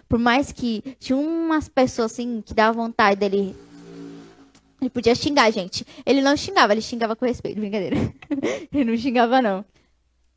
Por 0.08 0.20
mais 0.20 0.52
que 0.52 0.84
tinha 1.00 1.18
umas 1.18 1.70
pessoas 1.70 2.12
assim 2.12 2.42
que 2.46 2.54
dava 2.54 2.82
vontade 2.82 3.20
dele. 3.20 3.56
Ele 4.82 4.90
podia 4.90 5.14
xingar, 5.14 5.52
gente. 5.52 5.86
Ele 6.04 6.22
não 6.22 6.36
xingava, 6.36 6.74
ele 6.74 6.82
xingava 6.82 7.16
com 7.16 7.24
respeito, 7.24 7.60
brincadeira. 7.60 7.96
ele 8.74 8.84
não 8.84 8.98
xingava, 8.98 9.40
não. 9.40 9.64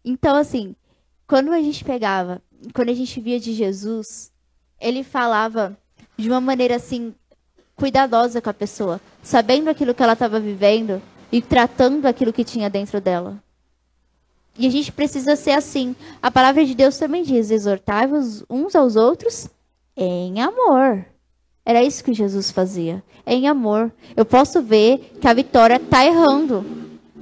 Então, 0.04 0.36
assim, 0.36 0.76
quando 1.26 1.50
a 1.50 1.60
gente 1.62 1.82
pegava, 1.82 2.42
quando 2.74 2.90
a 2.90 2.94
gente 2.94 3.18
via 3.20 3.40
de 3.40 3.54
Jesus, 3.54 4.30
ele 4.78 5.02
falava 5.02 5.76
de 6.18 6.28
uma 6.28 6.42
maneira 6.42 6.76
assim, 6.76 7.14
cuidadosa 7.74 8.42
com 8.42 8.50
a 8.50 8.54
pessoa, 8.54 9.00
sabendo 9.22 9.70
aquilo 9.70 9.94
que 9.94 10.02
ela 10.02 10.12
estava 10.12 10.38
vivendo 10.38 11.00
e 11.32 11.40
tratando 11.40 12.04
aquilo 12.06 12.32
que 12.32 12.44
tinha 12.44 12.68
dentro 12.68 13.00
dela. 13.00 13.42
E 14.58 14.66
a 14.66 14.70
gente 14.70 14.92
precisa 14.92 15.36
ser 15.36 15.52
assim. 15.52 15.96
A 16.22 16.30
palavra 16.30 16.64
de 16.64 16.74
Deus 16.74 16.98
também 16.98 17.22
diz: 17.22 17.50
exortai-vos 17.50 18.44
uns 18.48 18.74
aos 18.74 18.94
outros 18.94 19.48
em 19.96 20.40
amor. 20.40 21.04
Era 21.66 21.82
isso 21.82 22.04
que 22.04 22.12
Jesus 22.12 22.50
fazia, 22.50 23.02
em 23.26 23.48
amor. 23.48 23.90
Eu 24.14 24.24
posso 24.24 24.62
ver 24.62 25.16
que 25.20 25.26
a 25.26 25.32
Vitória 25.32 25.76
está 25.76 26.04
errando. 26.04 26.64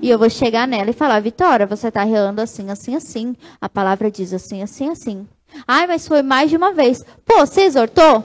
E 0.01 0.11
eu 0.11 0.19
vou 0.19 0.29
chegar 0.29 0.67
nela 0.67 0.91
e 0.91 0.95
falar: 0.95 1.21
Vitória, 1.21 1.67
você 1.67 1.89
está 1.89 2.07
errando 2.07 2.41
assim, 2.41 2.69
assim, 2.71 2.97
assim. 2.97 3.37
A 3.61 3.69
palavra 3.69 4.11
diz 4.11 4.33
assim, 4.33 4.61
assim, 4.63 4.89
assim. 4.89 5.29
Ai, 5.67 5.87
mas 5.87 6.09
foi 6.09 6.23
mais 6.23 6.51
de 6.51 6.57
uma 6.57 6.73
vez. 6.73 7.05
Pô, 7.25 7.47
você 7.47 7.63
exortou? 7.63 8.25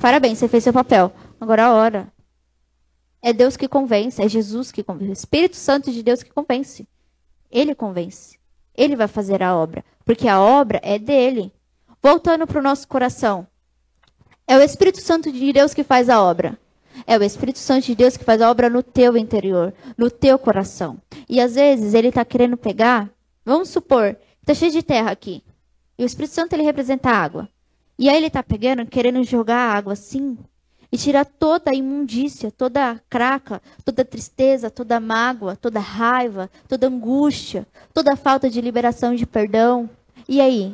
Parabéns, 0.00 0.38
você 0.38 0.48
fez 0.48 0.64
seu 0.64 0.72
papel. 0.72 1.12
Agora 1.40 1.66
a 1.66 1.72
hora. 1.72 2.12
É 3.22 3.32
Deus 3.32 3.56
que 3.56 3.68
convence, 3.68 4.20
é 4.20 4.28
Jesus 4.28 4.70
que 4.70 4.82
convence, 4.82 5.10
o 5.10 5.12
Espírito 5.14 5.56
Santo 5.56 5.90
de 5.90 6.02
Deus 6.02 6.22
que 6.22 6.30
convence. 6.30 6.86
Ele 7.50 7.74
convence. 7.74 8.38
Ele 8.76 8.96
vai 8.96 9.08
fazer 9.08 9.42
a 9.42 9.56
obra, 9.56 9.84
porque 10.04 10.28
a 10.28 10.40
obra 10.40 10.80
é 10.82 10.98
dele. 10.98 11.52
Voltando 12.02 12.46
para 12.46 12.58
o 12.58 12.62
nosso 12.62 12.86
coração. 12.86 13.46
É 14.46 14.56
o 14.56 14.62
Espírito 14.62 15.00
Santo 15.00 15.32
de 15.32 15.52
Deus 15.52 15.72
que 15.72 15.82
faz 15.82 16.08
a 16.10 16.22
obra. 16.22 16.58
É 17.06 17.18
o 17.18 17.22
Espírito 17.22 17.58
Santo 17.58 17.86
de 17.86 17.94
Deus 17.94 18.16
que 18.16 18.24
faz 18.24 18.40
a 18.40 18.50
obra 18.50 18.68
no 18.68 18.82
teu 18.82 19.16
interior, 19.16 19.72
no 19.96 20.10
teu 20.10 20.38
coração. 20.38 20.98
E 21.28 21.40
às 21.40 21.54
vezes 21.54 21.94
ele 21.94 22.08
está 22.08 22.24
querendo 22.24 22.56
pegar, 22.56 23.10
vamos 23.44 23.70
supor, 23.70 24.16
está 24.40 24.54
cheio 24.54 24.70
de 24.70 24.82
terra 24.82 25.10
aqui. 25.10 25.42
E 25.98 26.04
o 26.04 26.06
Espírito 26.06 26.34
Santo 26.34 26.52
ele 26.52 26.62
representa 26.62 27.10
a 27.10 27.16
água. 27.16 27.48
E 27.98 28.08
aí 28.08 28.16
ele 28.16 28.26
está 28.26 28.42
pegando, 28.42 28.86
querendo 28.86 29.22
jogar 29.24 29.56
a 29.56 29.74
água 29.74 29.92
assim, 29.92 30.36
e 30.94 30.96
tirar 30.96 31.24
toda 31.24 31.70
a 31.70 31.74
imundícia, 31.74 32.50
toda 32.50 32.92
a 32.92 32.98
craca, 33.10 33.60
toda 33.84 34.02
a 34.02 34.04
tristeza, 34.04 34.70
toda 34.70 34.96
a 34.96 35.00
mágoa, 35.00 35.56
toda 35.56 35.78
a 35.78 35.82
raiva, 35.82 36.50
toda 36.68 36.86
a 36.86 36.90
angústia, 36.90 37.66
toda 37.92 38.12
a 38.12 38.16
falta 38.16 38.48
de 38.48 38.60
liberação 38.60 39.14
de 39.14 39.26
perdão. 39.26 39.90
E 40.28 40.40
aí? 40.40 40.72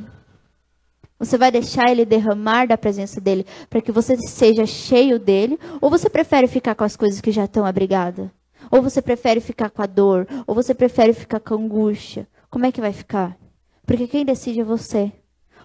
Você 1.20 1.37
vai 1.37 1.52
deixar 1.52 1.90
ele 1.90 2.06
derramar 2.06 2.66
da 2.66 2.78
presença 2.78 3.20
dele 3.20 3.44
para 3.68 3.83
que 3.83 3.92
você 3.92 4.16
seja 4.16 4.64
cheio 4.64 5.18
dele? 5.18 5.59
Ou 5.78 5.90
você 5.90 6.09
prefere 6.09 6.48
ficar 6.48 6.74
com 6.74 6.83
as 6.83 6.96
coisas 6.96 7.20
que 7.20 7.30
já 7.30 7.44
estão 7.44 7.66
abrigadas? 7.66 8.30
Ou 8.70 8.80
você 8.80 9.02
prefere 9.02 9.38
ficar 9.38 9.68
com 9.68 9.83
a 9.83 9.87
dor? 9.87 10.26
Ou 10.46 10.54
você 10.54 10.74
prefere 10.74 11.12
ficar 11.12 11.38
com 11.38 11.52
a 11.52 11.59
angústia? 11.59 12.26
Como 12.48 12.64
é 12.64 12.72
que 12.72 12.80
vai 12.80 12.94
ficar? 12.94 13.37
Porque 13.85 14.06
quem 14.06 14.24
decide 14.24 14.61
é 14.61 14.64
você. 14.64 15.12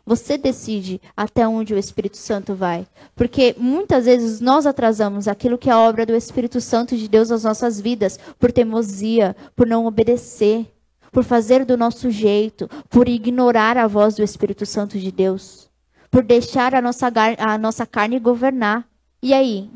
Você 0.06 0.38
decide 0.38 1.00
até 1.16 1.48
onde 1.48 1.74
o 1.74 1.78
Espírito 1.78 2.18
Santo 2.18 2.54
vai. 2.54 2.86
Porque 3.16 3.56
muitas 3.58 4.06
vezes 4.06 4.42
nós 4.42 4.66
atrasamos 4.66 5.26
aquilo 5.26 5.58
que 5.58 5.70
é 5.70 5.74
a 5.74 5.80
obra 5.80 6.06
do 6.06 6.14
Espírito 6.14 6.60
Santo 6.60 6.98
de 6.98 7.08
Deus 7.08 7.30
nas 7.30 7.46
nossas 7.46 7.80
vidas 7.80 8.20
por 8.38 8.52
teimosia, 8.52 9.34
por 9.56 9.66
não 9.66 9.86
obedecer 9.86 10.68
por 11.16 11.24
fazer 11.24 11.64
do 11.64 11.78
nosso 11.78 12.12
jeito, 12.12 12.70
por 12.90 13.08
ignorar 13.08 13.78
a 13.78 13.88
voz 13.88 14.16
do 14.16 14.22
Espírito 14.22 14.66
Santo 14.66 15.00
de 15.00 15.14
Deus, 15.14 15.70
por 16.12 16.22
deixar 16.22 16.76
a 16.76 16.82
nossa, 16.82 17.10
a 17.40 17.58
nossa 17.58 17.86
carne 17.86 18.20
governar. 18.20 18.86
E 19.24 19.34
aí? 19.34 19.72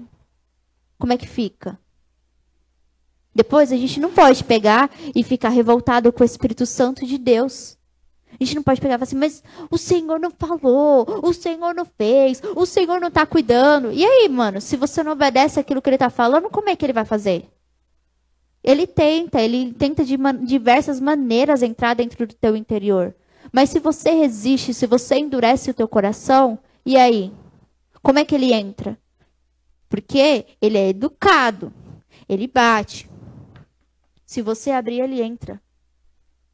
Como 0.98 1.14
é 1.14 1.18
que 1.18 1.26
fica? 1.26 1.80
Depois 3.34 3.72
a 3.72 3.78
gente 3.78 4.02
não 4.02 4.12
pode 4.12 4.44
pegar 4.44 4.92
e 5.16 5.24
ficar 5.24 5.48
revoltado 5.48 6.12
com 6.12 6.24
o 6.24 6.26
Espírito 6.26 6.66
Santo 6.66 7.06
de 7.06 7.18
Deus. 7.18 7.78
A 8.38 8.44
gente 8.44 8.56
não 8.56 8.64
pode 8.64 8.82
pegar 8.82 8.96
e 8.96 8.98
falar 8.98 9.04
assim, 9.04 9.16
mas 9.16 9.42
o 9.72 9.78
Senhor 9.78 10.20
não 10.20 10.32
falou, 10.32 11.22
o 11.24 11.32
Senhor 11.32 11.74
não 11.74 11.86
fez, 11.86 12.42
o 12.54 12.66
Senhor 12.66 13.00
não 13.00 13.08
está 13.08 13.26
cuidando. 13.26 13.94
E 13.94 14.04
aí, 14.04 14.28
mano, 14.28 14.60
se 14.60 14.76
você 14.76 15.02
não 15.02 15.14
obedece 15.14 15.58
aquilo 15.58 15.82
que 15.82 15.88
ele 15.88 15.96
está 15.96 16.10
falando, 16.10 16.50
como 16.50 16.70
é 16.70 16.76
que 16.76 16.86
ele 16.86 16.92
vai 16.92 17.06
fazer? 17.06 17.50
Ele 18.70 18.86
tenta, 18.86 19.42
ele 19.42 19.74
tenta 19.74 20.06
de 20.06 20.16
man 20.16 20.46
diversas 20.46 21.00
maneiras 21.00 21.64
entrar 21.64 21.96
dentro 21.96 22.28
do 22.28 22.36
teu 22.36 22.56
interior. 22.56 23.16
Mas 23.52 23.72
se 23.72 23.80
você 23.80 24.12
resiste, 24.12 24.76
se 24.76 24.86
você 24.86 25.16
endurece 25.16 25.72
o 25.72 25.74
teu 25.74 25.88
coração, 25.88 26.60
e 26.86 26.96
aí? 26.96 27.34
Como 28.04 28.20
é 28.20 28.24
que 28.24 28.36
ele 28.36 28.54
entra? 28.54 28.96
Porque 29.90 30.46
ele 30.62 30.78
é 30.78 30.90
educado, 30.90 31.74
ele 32.28 32.46
bate. 32.46 33.10
Se 34.24 34.40
você 34.40 34.70
abrir, 34.70 35.00
ele 35.00 35.20
entra. 35.20 35.60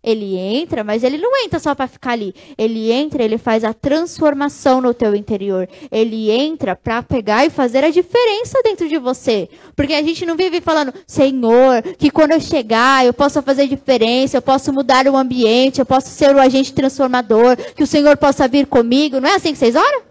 Ele 0.06 0.38
entra, 0.38 0.84
mas 0.84 1.04
ele 1.04 1.18
não 1.18 1.36
entra 1.44 1.60
só 1.60 1.74
para 1.74 1.88
ficar 1.88 2.12
ali. 2.12 2.36
Ele 2.56 2.92
entra, 2.92 3.24
ele 3.24 3.40
faz 3.40 3.64
a 3.64 3.74
transformação 3.74 4.80
no 4.80 4.94
teu 4.94 5.16
interior. 5.16 5.68
Ele 5.92 6.30
entra 6.30 6.76
para 6.76 7.02
pegar 7.02 7.44
e 7.44 7.50
fazer 7.50 7.84
a 7.84 7.90
diferença 7.90 8.62
dentro 8.64 8.88
de 8.88 9.00
você. 9.00 9.50
Porque 9.76 9.96
a 9.96 10.04
gente 10.04 10.24
não 10.24 10.36
vive 10.36 10.62
falando, 10.62 10.94
Senhor, 11.08 11.82
que 11.98 12.12
quando 12.12 12.34
eu 12.34 12.40
chegar, 12.40 13.04
eu 13.04 13.16
possa 13.16 13.42
fazer 13.42 13.68
diferença, 13.68 14.38
eu 14.38 14.44
posso 14.44 14.72
mudar 14.72 15.08
o 15.08 15.18
ambiente, 15.18 15.80
eu 15.80 15.86
posso 15.88 16.10
ser 16.10 16.36
o 16.36 16.40
agente 16.40 16.72
transformador, 16.72 17.58
que 17.76 17.82
o 17.82 17.88
Senhor 17.88 18.16
possa 18.16 18.48
vir 18.48 18.68
comigo. 18.68 19.20
Não 19.20 19.28
é 19.28 19.34
assim 19.34 19.54
que 19.54 19.58
vocês 19.58 19.76
oram? 19.76 20.04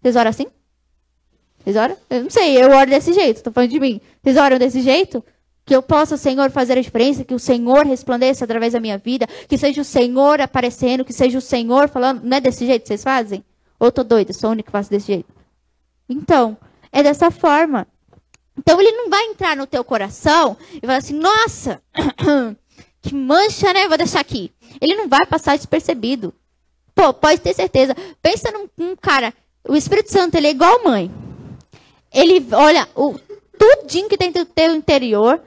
Vocês 0.00 0.14
oram 0.14 0.30
assim? 0.30 0.46
Vocês 1.64 1.74
oram? 1.74 1.96
Eu 2.08 2.22
não 2.22 2.30
sei, 2.30 2.56
eu 2.56 2.70
oro 2.70 2.88
desse 2.88 3.12
jeito, 3.12 3.38
estou 3.38 3.52
falando 3.52 3.70
de 3.70 3.80
mim. 3.80 4.00
Vocês 4.22 4.36
oram 4.36 4.58
desse 4.58 4.80
jeito? 4.80 5.24
Que 5.64 5.74
eu 5.74 5.82
possa, 5.82 6.16
Senhor, 6.16 6.50
fazer 6.50 6.78
a 6.78 6.82
diferença, 6.82 7.24
que 7.24 7.34
o 7.34 7.38
Senhor 7.38 7.86
resplandeça 7.86 8.44
através 8.44 8.72
da 8.72 8.80
minha 8.80 8.98
vida, 8.98 9.26
que 9.48 9.56
seja 9.56 9.82
o 9.82 9.84
Senhor 9.84 10.40
aparecendo, 10.40 11.04
que 11.04 11.12
seja 11.12 11.38
o 11.38 11.40
Senhor 11.40 11.88
falando. 11.88 12.22
Não 12.24 12.36
é 12.36 12.40
desse 12.40 12.66
jeito 12.66 12.82
que 12.82 12.88
vocês 12.88 13.04
fazem? 13.04 13.44
Ou 13.78 13.92
tô 13.92 14.02
doida, 14.02 14.32
sou 14.32 14.48
a 14.48 14.52
única 14.52 14.66
que 14.66 14.72
faço 14.72 14.90
desse 14.90 15.06
jeito? 15.06 15.32
Então, 16.08 16.56
é 16.92 17.02
dessa 17.02 17.30
forma. 17.30 17.86
Então 18.58 18.80
ele 18.80 18.92
não 18.92 19.08
vai 19.08 19.24
entrar 19.26 19.56
no 19.56 19.66
teu 19.66 19.82
coração 19.82 20.56
e 20.74 20.80
falar 20.80 20.96
assim, 20.96 21.14
nossa, 21.14 21.80
que 23.00 23.14
mancha, 23.14 23.72
né? 23.72 23.88
Vou 23.88 23.96
deixar 23.96 24.20
aqui. 24.20 24.52
Ele 24.80 24.96
não 24.96 25.08
vai 25.08 25.24
passar 25.24 25.56
despercebido. 25.56 26.34
Pô, 26.94 27.14
pode 27.14 27.40
ter 27.40 27.54
certeza. 27.54 27.94
Pensa 28.20 28.50
num, 28.50 28.68
num 28.76 28.96
cara, 28.96 29.32
o 29.66 29.76
Espírito 29.76 30.10
Santo, 30.10 30.34
ele 30.36 30.48
é 30.48 30.50
igual 30.50 30.84
mãe. 30.84 31.10
Ele 32.12 32.46
olha 32.52 32.88
o 32.94 33.18
tudinho 33.58 34.08
que 34.08 34.18
tem 34.18 34.30
no 34.30 34.44
teu 34.44 34.74
interior, 34.74 35.40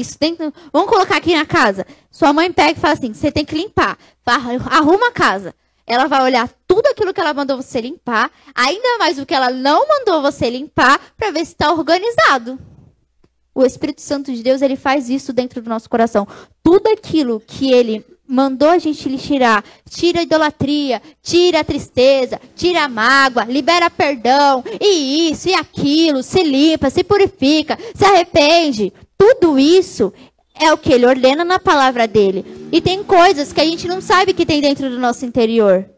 isso 0.00 0.18
tem 0.18 0.36
que... 0.36 0.52
Vamos 0.72 0.88
colocar 0.88 1.16
aqui 1.16 1.34
na 1.34 1.46
casa. 1.46 1.86
Sua 2.10 2.32
mãe 2.32 2.52
pega 2.52 2.72
e 2.72 2.80
fala 2.80 2.94
assim: 2.94 3.12
você 3.12 3.32
tem 3.32 3.44
que 3.44 3.54
limpar. 3.54 3.98
Arruma 4.24 5.08
a 5.08 5.12
casa. 5.12 5.54
Ela 5.86 6.06
vai 6.06 6.22
olhar 6.22 6.50
tudo 6.66 6.86
aquilo 6.86 7.14
que 7.14 7.20
ela 7.20 7.32
mandou 7.32 7.56
você 7.56 7.80
limpar, 7.80 8.30
ainda 8.54 8.98
mais 8.98 9.18
o 9.18 9.24
que 9.24 9.34
ela 9.34 9.50
não 9.50 9.88
mandou 9.88 10.20
você 10.20 10.50
limpar, 10.50 11.00
para 11.16 11.30
ver 11.30 11.46
se 11.46 11.52
está 11.52 11.72
organizado. 11.72 12.58
O 13.54 13.64
Espírito 13.64 14.02
Santo 14.02 14.30
de 14.30 14.42
Deus, 14.42 14.60
ele 14.60 14.76
faz 14.76 15.08
isso 15.08 15.32
dentro 15.32 15.62
do 15.62 15.70
nosso 15.70 15.88
coração. 15.88 16.28
Tudo 16.62 16.88
aquilo 16.88 17.40
que 17.40 17.72
ele 17.72 18.04
mandou 18.26 18.68
a 18.68 18.76
gente 18.76 19.08
lhe 19.08 19.16
tirar, 19.16 19.64
tira 19.88 20.20
a 20.20 20.22
idolatria, 20.22 21.00
tira 21.22 21.60
a 21.60 21.64
tristeza, 21.64 22.38
tira 22.54 22.84
a 22.84 22.88
mágoa, 22.88 23.44
libera 23.44 23.88
perdão, 23.88 24.62
e 24.78 25.30
isso 25.30 25.48
e 25.48 25.54
aquilo, 25.54 26.22
se 26.22 26.42
limpa, 26.42 26.90
se 26.90 27.02
purifica, 27.02 27.78
se 27.94 28.04
arrepende. 28.04 28.92
Tudo 29.18 29.58
isso 29.58 30.12
é 30.54 30.72
o 30.72 30.78
que 30.78 30.92
ele 30.92 31.06
ordena 31.06 31.44
na 31.44 31.58
palavra 31.58 32.06
dele. 32.06 32.44
E 32.72 32.80
tem 32.80 33.02
coisas 33.02 33.52
que 33.52 33.60
a 33.60 33.64
gente 33.64 33.88
não 33.88 34.00
sabe 34.00 34.32
que 34.32 34.46
tem 34.46 34.60
dentro 34.60 34.88
do 34.88 34.98
nosso 34.98 35.24
interior. 35.24 35.88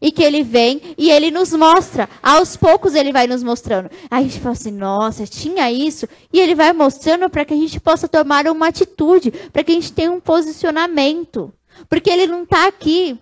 E 0.00 0.12
que 0.12 0.22
ele 0.22 0.42
vem 0.42 0.94
e 0.98 1.10
ele 1.10 1.30
nos 1.30 1.52
mostra. 1.52 2.08
Aos 2.22 2.56
poucos 2.56 2.94
ele 2.94 3.12
vai 3.12 3.26
nos 3.26 3.42
mostrando. 3.42 3.90
Aí 4.10 4.20
a 4.20 4.22
gente 4.28 4.40
fala 4.40 4.52
assim: 4.52 4.70
nossa, 4.70 5.26
tinha 5.26 5.72
isso. 5.72 6.06
E 6.32 6.38
ele 6.38 6.54
vai 6.54 6.72
mostrando 6.72 7.30
para 7.30 7.44
que 7.44 7.54
a 7.54 7.56
gente 7.56 7.80
possa 7.80 8.06
tomar 8.06 8.46
uma 8.46 8.68
atitude, 8.68 9.30
para 9.52 9.64
que 9.64 9.72
a 9.72 9.74
gente 9.74 9.92
tenha 9.92 10.12
um 10.12 10.20
posicionamento. 10.20 11.52
Porque 11.88 12.10
ele 12.10 12.26
não 12.26 12.42
está 12.42 12.66
aqui 12.66 13.18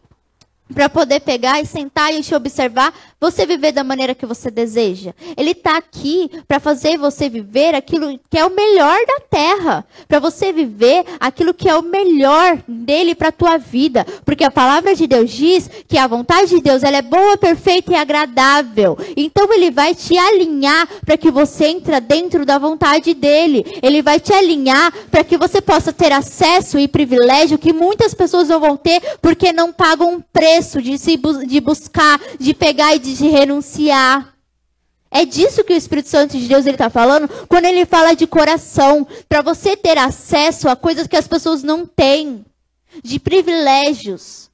para 0.73 0.89
poder 0.89 1.21
pegar 1.21 1.61
e 1.61 1.67
sentar 1.67 2.13
e 2.13 2.23
te 2.23 2.35
observar, 2.35 2.93
você 3.25 3.47
viver 3.47 3.73
da 3.73 3.83
maneira 3.83 4.15
que 4.15 4.27
você 4.27 4.51
deseja. 4.51 5.15
Ele 5.35 5.53
está 5.53 5.79
aqui 5.79 6.31
para 6.47 6.61
fazer 6.61 6.99
você 6.99 7.29
viver 7.29 7.75
aquilo 7.75 8.21
que 8.29 8.39
é 8.39 8.45
o 8.45 8.55
melhor 8.55 8.99
da 9.07 9.21
terra, 9.21 9.85
para 10.07 10.19
você 10.19 10.53
viver 10.53 11.07
aquilo 11.19 11.55
que 11.55 11.69
é 11.69 11.75
o 11.75 11.83
melhor 11.83 12.59
dele 12.69 13.15
para 13.15 13.29
a 13.29 13.33
tua 13.33 13.57
vida, 13.57 14.07
porque 14.27 14.45
a 14.45 14.51
palavra 14.51 14.95
de 14.95 15.07
Deus 15.07 15.31
diz 15.31 15.71
que 15.89 15.97
a 15.97 16.07
vontade 16.07 16.51
de 16.51 16.61
Deus 16.61 16.83
ela 16.83 16.99
é 16.99 17.03
boa, 17.03 17.39
perfeita 17.39 17.93
e 17.93 17.95
agradável. 17.95 18.99
Então 19.17 19.51
ele 19.53 19.71
vai 19.71 19.95
te 19.95 20.19
alinhar 20.19 20.87
para 21.07 21.17
que 21.17 21.31
você 21.31 21.67
entre 21.67 21.99
dentro 22.01 22.45
da 22.45 22.59
vontade 22.59 23.15
dele. 23.15 23.65
Ele 23.83 24.03
vai 24.03 24.21
te 24.21 24.33
alinhar 24.33 24.93
para 25.11 25.25
que 25.25 25.39
você 25.39 25.61
possa 25.61 25.93
ter 25.93 26.13
acesso 26.13 26.79
e 26.79 26.87
privilégio 26.87 27.59
que 27.59 27.73
muitas 27.73 28.13
pessoas 28.13 28.49
não 28.49 28.61
vão 28.61 28.77
ter 28.77 29.01
porque 29.23 29.53
não 29.53 29.73
pagam 29.73 30.15
um 30.15 30.21
preço 30.21 30.83
de 30.83 30.99
se 30.99 31.19
de 31.47 31.61
buscar, 31.61 32.21
de 32.39 32.53
pegar 32.53 32.95
e 32.95 32.99
de 32.99 33.13
de 33.18 33.29
renunciar. 33.29 34.35
É 35.11 35.24
disso 35.24 35.62
que 35.62 35.72
o 35.72 35.77
Espírito 35.77 36.09
Santo 36.09 36.37
de 36.37 36.48
Deus 36.48 36.66
está 36.66 36.90
falando 36.90 37.29
quando 37.48 37.66
ele 37.66 37.87
fala 37.87 38.14
de 38.14 38.27
coração, 38.27 39.07
para 39.29 39.42
você 39.42 39.77
ter 39.77 39.96
acesso 39.96 40.68
a 40.68 40.74
coisas 40.74 41.07
que 41.07 41.16
as 41.16 41.29
pessoas 41.29 41.62
não 41.62 41.87
têm, 41.87 42.44
de 43.03 43.20
privilégios. 43.20 44.50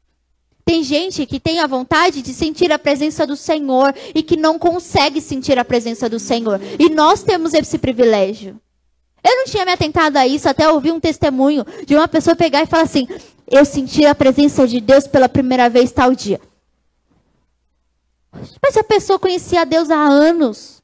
Tem 0.64 0.84
gente 0.84 1.24
que 1.24 1.40
tem 1.40 1.60
a 1.60 1.66
vontade 1.66 2.22
de 2.22 2.34
sentir 2.34 2.70
a 2.70 2.78
presença 2.78 3.26
do 3.26 3.36
Senhor 3.36 3.94
e 4.14 4.22
que 4.22 4.36
não 4.36 4.58
consegue 4.58 5.20
sentir 5.20 5.58
a 5.58 5.64
presença 5.64 6.08
do 6.08 6.20
Senhor. 6.20 6.60
E 6.78 6.90
nós 6.90 7.22
temos 7.22 7.54
esse 7.54 7.78
privilégio. 7.78 8.60
Eu 9.24 9.36
não 9.36 9.44
tinha 9.46 9.64
me 9.64 9.72
atentado 9.72 10.16
a 10.16 10.26
isso 10.26 10.48
até 10.48 10.70
ouvir 10.70 10.92
um 10.92 11.00
testemunho 11.00 11.64
de 11.86 11.94
uma 11.94 12.06
pessoa 12.06 12.36
pegar 12.36 12.62
e 12.62 12.66
falar 12.66 12.84
assim: 12.84 13.08
Eu 13.50 13.64
senti 13.64 14.06
a 14.06 14.14
presença 14.14 14.66
de 14.66 14.80
Deus 14.80 15.06
pela 15.06 15.28
primeira 15.28 15.68
vez 15.68 15.90
tal 15.90 16.14
dia. 16.14 16.40
Mas 18.62 18.76
a 18.76 18.84
pessoa 18.84 19.18
conhecia 19.18 19.66
Deus 19.66 19.90
há 19.90 19.96
anos. 19.96 20.80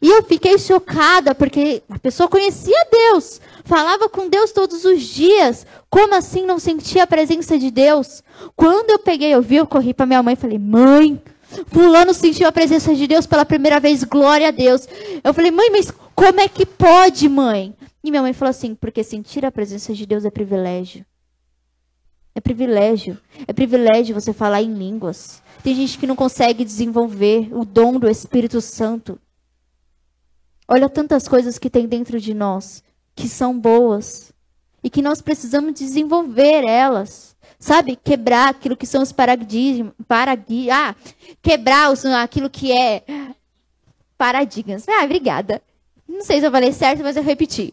E 0.00 0.08
eu 0.08 0.22
fiquei 0.24 0.58
chocada, 0.58 1.32
porque 1.32 1.80
a 1.88 1.96
pessoa 1.96 2.28
conhecia 2.28 2.86
Deus, 2.90 3.40
falava 3.64 4.08
com 4.08 4.28
Deus 4.28 4.50
todos 4.50 4.84
os 4.84 5.00
dias. 5.00 5.64
Como 5.88 6.12
assim 6.14 6.44
não 6.44 6.58
sentia 6.58 7.04
a 7.04 7.06
presença 7.06 7.56
de 7.56 7.70
Deus? 7.70 8.20
Quando 8.56 8.90
eu 8.90 8.98
peguei, 8.98 9.32
eu 9.32 9.40
vi, 9.40 9.56
eu 9.56 9.66
corri 9.66 9.94
para 9.94 10.04
minha 10.04 10.20
mãe 10.20 10.34
e 10.34 10.36
falei: 10.36 10.58
Mãe, 10.58 11.22
Fulano 11.68 12.12
sentiu 12.12 12.48
a 12.48 12.52
presença 12.52 12.94
de 12.96 13.06
Deus 13.06 13.26
pela 13.26 13.44
primeira 13.44 13.78
vez, 13.78 14.02
glória 14.02 14.48
a 14.48 14.50
Deus. 14.50 14.88
Eu 15.22 15.32
falei: 15.32 15.52
Mãe, 15.52 15.70
mas 15.70 15.92
como 16.16 16.40
é 16.40 16.48
que 16.48 16.66
pode, 16.66 17.28
mãe? 17.28 17.72
E 18.02 18.10
minha 18.10 18.22
mãe 18.22 18.32
falou 18.32 18.50
assim: 18.50 18.74
Porque 18.74 19.04
sentir 19.04 19.44
a 19.46 19.52
presença 19.52 19.94
de 19.94 20.04
Deus 20.04 20.24
é 20.24 20.30
privilégio. 20.30 21.06
É 22.34 22.40
privilégio. 22.40 23.18
É 23.46 23.52
privilégio 23.52 24.14
você 24.14 24.32
falar 24.32 24.62
em 24.62 24.72
línguas. 24.72 25.42
Tem 25.62 25.74
gente 25.74 25.98
que 25.98 26.06
não 26.06 26.16
consegue 26.16 26.64
desenvolver 26.64 27.48
o 27.52 27.64
dom 27.64 27.98
do 27.98 28.08
Espírito 28.08 28.60
Santo. 28.60 29.18
Olha 30.66 30.88
tantas 30.88 31.28
coisas 31.28 31.58
que 31.58 31.68
tem 31.68 31.86
dentro 31.86 32.18
de 32.18 32.32
nós 32.32 32.82
que 33.14 33.28
são 33.28 33.58
boas 33.58 34.32
e 34.82 34.88
que 34.88 35.02
nós 35.02 35.20
precisamos 35.20 35.74
desenvolver 35.74 36.64
elas. 36.64 37.36
Sabe? 37.58 37.94
Quebrar 37.94 38.48
aquilo 38.48 38.76
que 38.76 38.86
são 38.86 39.02
os 39.02 39.12
paradigmas. 39.12 39.92
Paradi 40.08 40.70
ah, 40.70 40.96
quebrar 41.40 41.92
os, 41.92 42.04
aquilo 42.04 42.50
que 42.50 42.72
é 42.72 43.04
paradigmas. 44.16 44.88
Ah, 44.88 45.04
obrigada. 45.04 45.62
Não 46.08 46.22
sei 46.22 46.40
se 46.40 46.46
eu 46.46 46.50
falei 46.50 46.72
certo, 46.72 47.02
mas 47.02 47.16
eu 47.16 47.22
repeti. 47.22 47.72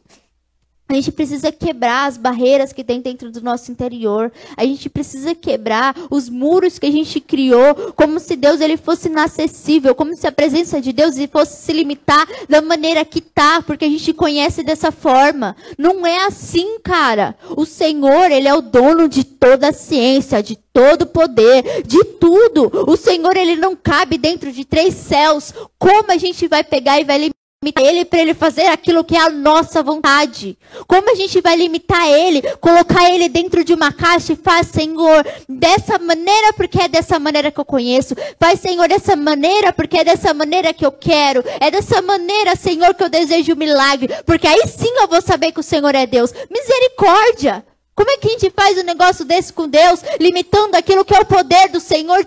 A 0.91 0.95
gente 0.95 1.12
precisa 1.12 1.52
quebrar 1.52 2.08
as 2.08 2.17
barreiras 2.17 2.73
que 2.73 2.84
tem 2.84 2.99
dentro 2.99 3.30
do 3.30 3.43
nosso 3.43 3.71
interior. 3.71 4.32
A 4.58 4.65
gente 4.65 4.89
precisa 4.89 5.36
quebrar 5.36 5.95
os 6.10 6.28
muros 6.30 6.80
que 6.80 6.88
a 6.88 6.91
gente 6.91 7.19
criou, 7.19 7.93
como 7.95 8.19
se 8.19 8.36
Deus 8.36 8.60
ele 8.60 8.75
fosse 8.75 9.08
inacessível, 9.08 9.93
como 9.93 10.15
se 10.15 10.25
a 10.25 10.32
presença 10.32 10.82
de 10.82 10.91
Deus 10.91 11.13
fosse 11.32 11.62
se 11.62 11.73
limitar 11.73 12.28
da 12.49 12.60
maneira 12.60 13.06
que 13.06 13.21
tá, 13.21 13.62
porque 13.62 13.86
a 13.86 13.88
gente 13.88 14.12
conhece 14.13 14.63
dessa 14.63 14.91
forma. 14.91 15.56
Não 15.78 16.08
é 16.08 16.25
assim, 16.25 16.80
cara. 16.80 17.36
O 17.56 17.67
Senhor, 17.67 18.32
ele 18.32 18.47
é 18.47 18.56
o 18.56 18.62
dono 18.63 19.08
de 19.08 19.23
toda 19.23 19.69
a 19.69 19.73
ciência, 19.73 20.41
de 20.41 20.56
todo 20.56 21.06
poder, 21.06 21.84
de 21.84 22.04
tudo. 22.04 22.71
O 22.88 22.97
Senhor, 22.97 23.38
ele 23.38 23.58
não 23.58 23.75
cabe 23.75 24.17
dentro 24.17 24.52
de 24.52 24.65
três 24.65 24.95
céus. 24.95 25.54
Como 25.78 26.12
a 26.12 26.17
gente 26.17 26.47
vai 26.47 26.63
pegar 26.63 26.99
e 26.99 27.04
vai 27.04 27.17
limitar 27.19 27.38
ele 27.61 28.05
para 28.05 28.19
ele 28.21 28.33
fazer 28.33 28.67
aquilo 28.67 29.03
que 29.03 29.17
é 29.17 29.19
a 29.19 29.29
nossa 29.29 29.83
vontade. 29.83 30.57
Como 30.87 31.11
a 31.11 31.15
gente 31.15 31.41
vai 31.41 31.57
limitar 31.57 32.07
ele, 32.07 32.41
colocar 32.61 33.11
ele 33.11 33.27
dentro 33.27 33.65
de 33.65 33.73
uma 33.73 33.91
caixa 33.91 34.31
e 34.31 34.37
faz, 34.37 34.67
Senhor, 34.67 35.27
dessa 35.47 35.99
maneira 35.99 36.53
porque 36.53 36.81
é 36.81 36.87
dessa 36.87 37.19
maneira 37.19 37.51
que 37.51 37.59
eu 37.59 37.65
conheço. 37.65 38.15
Faz, 38.39 38.61
Senhor, 38.61 38.87
dessa 38.87 39.13
maneira 39.13 39.73
porque 39.73 39.97
é 39.97 40.05
dessa 40.05 40.33
maneira 40.33 40.73
que 40.73 40.85
eu 40.85 40.91
quero. 40.93 41.43
É 41.59 41.69
dessa 41.69 42.01
maneira, 42.01 42.55
Senhor, 42.55 42.93
que 42.93 43.03
eu 43.03 43.09
desejo 43.09 43.51
o 43.51 43.57
milagre, 43.57 44.09
porque 44.25 44.47
aí 44.47 44.65
sim 44.65 44.93
eu 44.95 45.09
vou 45.09 45.21
saber 45.21 45.51
que 45.51 45.59
o 45.59 45.63
Senhor 45.63 45.93
é 45.93 46.05
Deus. 46.05 46.33
Misericórdia. 46.49 47.65
Como 47.99 48.12
é 48.12 48.17
que 48.17 48.29
a 48.29 48.31
gente 48.31 48.53
faz 48.55 48.77
um 48.77 48.83
negócio 48.83 49.25
desse 49.25 49.51
com 49.51 49.67
Deus, 49.67 49.99
limitando 50.21 50.77
aquilo 50.77 51.03
que 51.03 51.13
é 51.13 51.19
o 51.19 51.25
poder 51.25 51.67
do 51.67 51.81
Senhor 51.81 52.25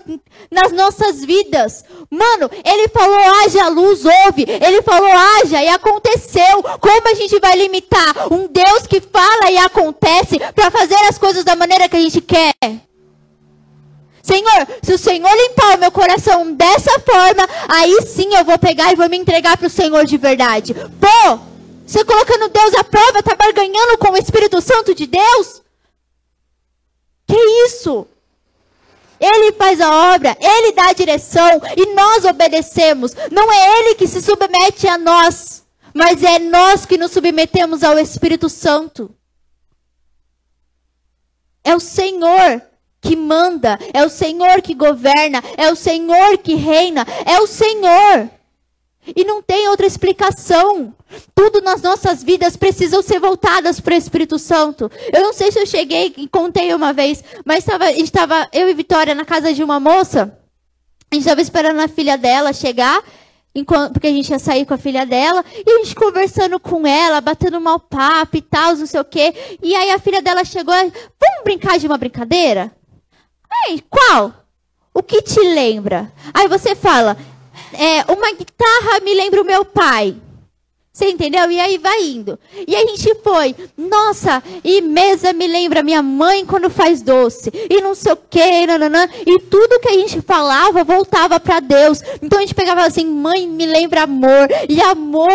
nas 0.51 0.71
nossas 0.71 1.25
vidas? 1.25 1.83
Mano, 2.11 2.47
ele 2.63 2.87
falou, 2.89 3.17
haja 3.17 3.69
luz, 3.69 4.05
ouve. 4.05 4.45
Ele 4.47 4.83
falou, 4.83 5.09
haja 5.09 5.63
e 5.63 5.67
aconteceu. 5.69 6.61
Como 6.79 7.09
a 7.09 7.15
gente 7.15 7.39
vai 7.39 7.57
limitar 7.57 8.31
um 8.31 8.47
Deus 8.47 8.85
que 8.85 9.01
fala 9.01 9.49
e 9.49 9.57
acontece 9.57 10.37
para 10.53 10.69
fazer 10.69 11.07
as 11.09 11.17
coisas 11.17 11.43
da 11.43 11.55
maneira 11.55 11.89
que 11.89 11.97
a 11.97 12.01
gente 12.01 12.21
quer? 12.21 12.53
Senhor, 14.21 14.67
se 14.83 14.93
o 14.93 14.99
Senhor 14.99 15.35
limpar 15.35 15.75
o 15.75 15.79
meu 15.79 15.91
coração 15.91 16.53
dessa 16.53 16.99
forma, 16.99 17.49
aí 17.67 17.99
sim 18.03 18.35
eu 18.35 18.45
vou 18.45 18.59
pegar 18.59 18.93
e 18.93 18.95
vou 18.95 19.09
me 19.09 19.17
entregar 19.17 19.57
para 19.57 19.65
o 19.65 19.71
Senhor 19.71 20.05
de 20.05 20.17
verdade. 20.17 20.75
Pô, 20.75 21.39
você 21.83 22.05
colocando 22.05 22.49
Deus 22.49 22.75
à 22.75 22.83
prova, 22.83 23.23
tá 23.23 23.35
barganhando 23.35 23.97
com 23.97 24.11
o 24.11 24.17
Espírito 24.17 24.61
Santo 24.61 24.93
de 24.93 25.07
Deus? 25.07 25.62
Que 27.33 27.65
isso? 27.65 28.07
Ele 29.19 29.53
faz 29.53 29.81
a 29.81 30.13
obra, 30.13 30.37
ele 30.39 30.71
dá 30.73 30.89
a 30.89 30.93
direção 30.93 31.49
e 31.75 31.95
nós 31.95 32.25
obedecemos. 32.25 33.15
Não 33.31 33.51
é 33.51 33.79
ele 33.79 33.95
que 33.95 34.05
se 34.05 34.21
submete 34.21 34.87
a 34.87 34.99
nós, 34.99 35.65
mas 35.95 36.21
é 36.21 36.37
nós 36.37 36.85
que 36.85 36.95
nos 36.95 37.11
submetemos 37.11 37.81
ao 37.83 37.97
Espírito 37.97 38.49
Santo. 38.49 39.09
É 41.63 41.75
o 41.75 41.79
Senhor 41.79 42.61
que 43.01 43.15
manda, 43.15 43.79
é 43.95 44.05
o 44.05 44.09
Senhor 44.09 44.61
que 44.61 44.75
governa, 44.75 45.43
é 45.57 45.71
o 45.71 45.75
Senhor 45.75 46.37
que 46.37 46.53
reina, 46.53 47.03
é 47.25 47.39
o 47.39 47.47
Senhor. 47.47 48.29
E 49.15 49.23
não 49.23 49.41
tem 49.41 49.67
outra 49.67 49.85
explicação. 49.85 50.95
Tudo 51.35 51.61
nas 51.61 51.81
nossas 51.81 52.23
vidas 52.23 52.55
precisam 52.55 53.01
ser 53.01 53.19
voltadas 53.19 53.79
para 53.79 53.93
o 53.93 53.97
Espírito 53.97 54.39
Santo. 54.39 54.89
Eu 55.11 55.21
não 55.21 55.33
sei 55.33 55.51
se 55.51 55.59
eu 55.59 55.65
cheguei 55.65 56.13
e 56.17 56.27
contei 56.27 56.73
uma 56.73 56.93
vez, 56.93 57.23
mas 57.45 57.63
tava, 57.63 57.91
estava, 57.91 58.47
eu 58.53 58.69
e 58.69 58.73
Vitória, 58.73 59.13
na 59.13 59.25
casa 59.25 59.53
de 59.53 59.63
uma 59.63 59.79
moça. 59.79 60.37
A 61.11 61.15
gente 61.15 61.23
estava 61.25 61.41
esperando 61.41 61.79
a 61.79 61.87
filha 61.87 62.17
dela 62.17 62.53
chegar, 62.53 63.03
porque 63.91 64.07
a 64.07 64.11
gente 64.11 64.29
ia 64.29 64.39
sair 64.39 64.65
com 64.65 64.73
a 64.73 64.79
filha 64.79 65.05
dela. 65.05 65.43
E 65.53 65.69
a 65.69 65.77
gente 65.83 65.93
conversando 65.93 66.59
com 66.59 66.87
ela, 66.87 67.21
batendo 67.21 67.61
mal 67.61 67.79
papo 67.79 68.37
e 68.37 68.41
tal, 68.41 68.75
não 68.75 68.85
sei 68.87 68.99
o 68.99 69.05
quê. 69.05 69.33
E 69.61 69.75
aí 69.75 69.91
a 69.91 69.99
filha 69.99 70.21
dela 70.21 70.43
chegou, 70.43 70.73
vamos 70.73 71.43
brincar 71.43 71.77
de 71.77 71.85
uma 71.85 71.97
brincadeira? 71.97 72.71
Ei, 73.67 73.83
qual? 73.89 74.33
O 74.93 75.03
que 75.03 75.21
te 75.21 75.39
lembra? 75.39 76.11
Aí 76.33 76.47
você 76.47 76.75
fala, 76.75 77.17
é, 77.73 78.11
uma 78.11 78.31
guitarra 78.33 78.99
me 79.01 79.13
lembra 79.13 79.41
o 79.41 79.45
meu 79.45 79.65
pai. 79.65 80.15
Você 80.93 81.09
entendeu? 81.09 81.49
E 81.49 81.59
aí 81.59 81.79
vai 81.79 82.03
indo. 82.03 82.37
E 82.67 82.75
a 82.75 82.85
gente 82.85 83.15
foi, 83.23 83.55
nossa, 83.75 84.43
e 84.63 84.79
mesa 84.79 85.33
me 85.33 85.47
lembra 85.47 85.81
minha 85.81 86.03
mãe 86.03 86.45
quando 86.45 86.69
faz 86.69 87.01
doce. 87.01 87.51
E 87.67 87.81
não 87.81 87.95
sei 87.95 88.13
o 88.13 88.17
que, 88.17 88.67
nananã. 88.67 89.09
E 89.25 89.39
tudo 89.39 89.79
que 89.79 89.89
a 89.89 89.93
gente 89.93 90.21
falava 90.21 90.83
voltava 90.83 91.39
para 91.39 91.59
Deus. 91.59 91.99
Então 92.21 92.37
a 92.37 92.41
gente 92.41 92.53
pegava 92.53 92.85
assim, 92.85 93.07
mãe 93.07 93.47
me 93.47 93.65
lembra 93.65 94.03
amor. 94.03 94.47
E 94.69 94.79
amor 94.81 95.31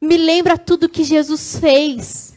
me 0.00 0.16
lembra 0.16 0.56
tudo 0.56 0.88
que 0.88 1.02
Jesus 1.02 1.58
fez. 1.58 2.34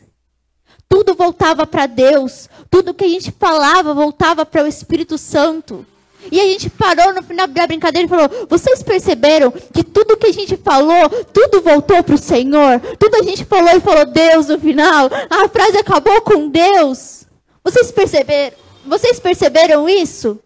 Tudo 0.90 1.14
voltava 1.14 1.68
para 1.68 1.86
Deus. 1.86 2.50
Tudo 2.72 2.94
que 2.94 3.06
a 3.06 3.10
gente 3.10 3.32
falava 3.32 3.94
voltava 3.94 4.44
para 4.48 4.64
o 4.64 4.68
Espírito 4.68 5.16
Santo. 5.16 5.86
E 6.32 6.40
a 6.40 6.44
gente 6.46 6.70
parou 6.70 7.14
no 7.14 7.24
final 7.24 7.48
da 7.48 7.68
brincadeira 7.68 8.06
e 8.06 8.10
falou: 8.10 8.48
Vocês 8.50 8.84
perceberam 8.84 9.52
que 9.52 9.84
tudo 9.84 10.18
que 10.18 10.28
a 10.28 10.34
gente 10.34 10.58
falou, 10.58 11.10
tudo 11.34 11.62
voltou 11.62 12.04
para 12.04 12.16
o 12.16 12.18
Senhor? 12.18 12.80
Tudo 13.00 13.16
a 13.18 13.24
gente 13.24 13.46
falou 13.46 13.76
e 13.76 13.80
falou 13.80 14.06
Deus 14.06 14.48
no 14.48 14.60
final. 14.60 15.10
A 15.30 15.48
frase 15.48 15.78
acabou 15.78 16.22
com 16.22 16.50
Deus. 16.50 17.26
Vocês 17.64 17.92
perceberam? 17.92 18.56
Vocês 18.86 19.20
perceberam 19.20 19.88
isso? 19.90 20.40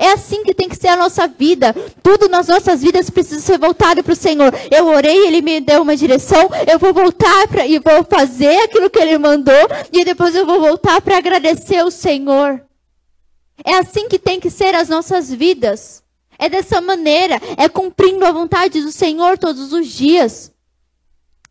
É 0.00 0.12
assim 0.12 0.42
que 0.42 0.54
tem 0.54 0.66
que 0.66 0.76
ser 0.76 0.88
a 0.88 0.96
nossa 0.96 1.26
vida. 1.26 1.74
Tudo 2.02 2.26
nas 2.26 2.48
nossas 2.48 2.80
vidas 2.80 3.10
precisa 3.10 3.40
ser 3.40 3.58
voltado 3.58 4.02
para 4.02 4.14
o 4.14 4.16
Senhor. 4.16 4.50
Eu 4.70 4.86
orei, 4.86 5.26
Ele 5.26 5.42
me 5.42 5.60
deu 5.60 5.82
uma 5.82 5.94
direção. 5.94 6.48
Eu 6.66 6.78
vou 6.78 6.94
voltar 6.94 7.46
pra, 7.48 7.66
e 7.66 7.78
vou 7.78 8.02
fazer 8.04 8.62
aquilo 8.62 8.88
que 8.88 8.98
Ele 8.98 9.18
mandou. 9.18 9.54
E 9.92 10.02
depois 10.02 10.34
eu 10.34 10.46
vou 10.46 10.58
voltar 10.58 11.02
para 11.02 11.18
agradecer 11.18 11.84
o 11.84 11.90
Senhor. 11.90 12.62
É 13.64 13.76
assim 13.76 14.08
que 14.08 14.18
tem 14.18 14.40
que 14.40 14.50
ser 14.50 14.74
as 14.74 14.88
nossas 14.88 15.32
vidas. 15.32 16.02
É 16.38 16.48
dessa 16.48 16.80
maneira. 16.80 17.40
É 17.56 17.68
cumprindo 17.68 18.24
a 18.24 18.32
vontade 18.32 18.80
do 18.80 18.92
Senhor 18.92 19.38
todos 19.38 19.72
os 19.72 19.86
dias. 19.88 20.52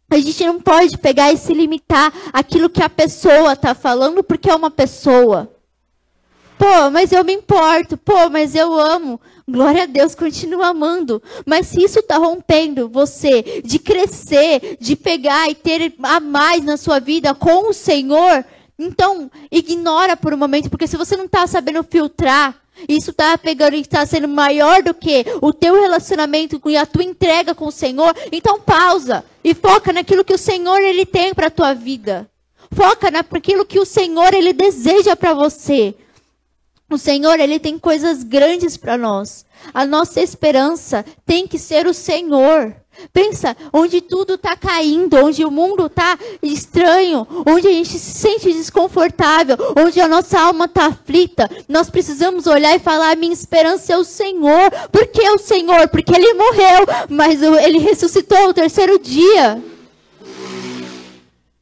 A 0.09 0.17
gente 0.17 0.43
não 0.43 0.59
pode 0.59 0.97
pegar 0.97 1.31
e 1.31 1.37
se 1.37 1.53
limitar 1.53 2.11
àquilo 2.33 2.69
que 2.69 2.81
a 2.81 2.89
pessoa 2.89 3.53
está 3.53 3.75
falando, 3.75 4.23
porque 4.23 4.49
é 4.49 4.55
uma 4.55 4.71
pessoa. 4.71 5.53
Pô, 6.57 6.89
mas 6.91 7.11
eu 7.11 7.23
me 7.23 7.33
importo. 7.33 7.95
Pô, 7.95 8.29
mas 8.29 8.55
eu 8.55 8.73
amo. 8.77 9.21
Glória 9.47 9.83
a 9.83 9.85
Deus, 9.85 10.13
continua 10.15 10.67
amando. 10.67 11.21
Mas 11.45 11.67
se 11.67 11.81
isso 11.81 11.99
está 11.99 12.17
rompendo 12.17 12.89
você 12.89 13.61
de 13.63 13.79
crescer, 13.79 14.77
de 14.79 14.95
pegar 14.95 15.49
e 15.49 15.55
ter 15.55 15.93
a 16.03 16.19
mais 16.19 16.63
na 16.63 16.75
sua 16.75 16.99
vida 16.99 17.33
com 17.33 17.69
o 17.69 17.73
Senhor, 17.73 18.43
então 18.79 19.29
ignora 19.51 20.15
por 20.15 20.33
um 20.33 20.37
momento, 20.37 20.69
porque 20.69 20.87
se 20.87 20.97
você 20.97 21.17
não 21.17 21.25
está 21.25 21.45
sabendo 21.45 21.83
filtrar, 21.83 22.55
isso 22.87 23.11
está 23.11 23.37
pegando 23.37 23.75
e 23.75 23.81
está 23.81 24.05
sendo 24.05 24.27
maior 24.27 24.81
do 24.81 24.93
que 24.93 25.25
o 25.41 25.51
teu 25.51 25.79
relacionamento 25.79 26.61
e 26.65 26.77
a 26.77 26.85
tua 26.85 27.03
entrega 27.03 27.53
com 27.53 27.67
o 27.67 27.71
Senhor, 27.71 28.15
então 28.31 28.59
pausa 28.61 29.25
e 29.43 29.53
foca 29.53 29.91
naquilo 29.91 30.23
que 30.23 30.33
o 30.33 30.37
Senhor 30.37 30.81
ele 30.81 31.05
tem 31.05 31.33
para 31.33 31.47
a 31.47 31.51
tua 31.51 31.73
vida. 31.73 32.29
Foca 32.71 33.11
naquilo 33.11 33.65
que 33.65 33.79
o 33.79 33.85
Senhor 33.85 34.33
ele 34.33 34.53
deseja 34.53 35.15
para 35.15 35.33
você. 35.33 35.95
O 36.89 36.97
Senhor, 36.97 37.39
ele 37.39 37.59
tem 37.59 37.77
coisas 37.77 38.23
grandes 38.23 38.75
para 38.75 38.97
nós. 38.97 39.45
A 39.73 39.85
nossa 39.85 40.21
esperança 40.21 41.05
tem 41.25 41.47
que 41.47 41.59
ser 41.59 41.85
o 41.85 41.93
Senhor. 41.93 42.75
Pensa, 43.11 43.55
onde 43.71 44.01
tudo 44.01 44.35
está 44.35 44.55
caindo, 44.55 45.17
onde 45.17 45.43
o 45.43 45.51
mundo 45.51 45.85
está 45.85 46.17
estranho, 46.41 47.27
onde 47.45 47.67
a 47.67 47.71
gente 47.71 47.97
se 47.97 48.11
sente 48.11 48.51
desconfortável, 48.51 49.55
onde 49.77 49.99
a 49.99 50.07
nossa 50.07 50.39
alma 50.39 50.65
está 50.65 50.87
aflita, 50.87 51.49
nós 51.67 51.89
precisamos 51.89 52.47
olhar 52.47 52.75
e 52.75 52.79
falar: 52.79 53.15
minha 53.15 53.33
esperança 53.33 53.93
é 53.93 53.97
o 53.97 54.03
Senhor. 54.03 54.71
Por 54.91 55.07
que 55.07 55.27
o 55.29 55.37
Senhor? 55.37 55.87
Porque 55.89 56.13
Ele 56.15 56.33
morreu, 56.33 56.85
mas 57.09 57.41
Ele 57.41 57.79
ressuscitou 57.79 58.49
o 58.49 58.53
terceiro 58.53 58.99
dia. 58.99 59.61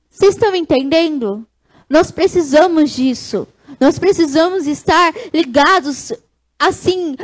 Vocês 0.09 0.33
estão 0.33 0.55
entendendo? 0.55 1.45
Nós 1.89 2.11
precisamos 2.11 2.91
disso. 2.91 3.47
Nós 3.79 3.99
precisamos 3.99 4.65
estar 4.65 5.13
ligados 5.33 6.11
assim 6.57 7.15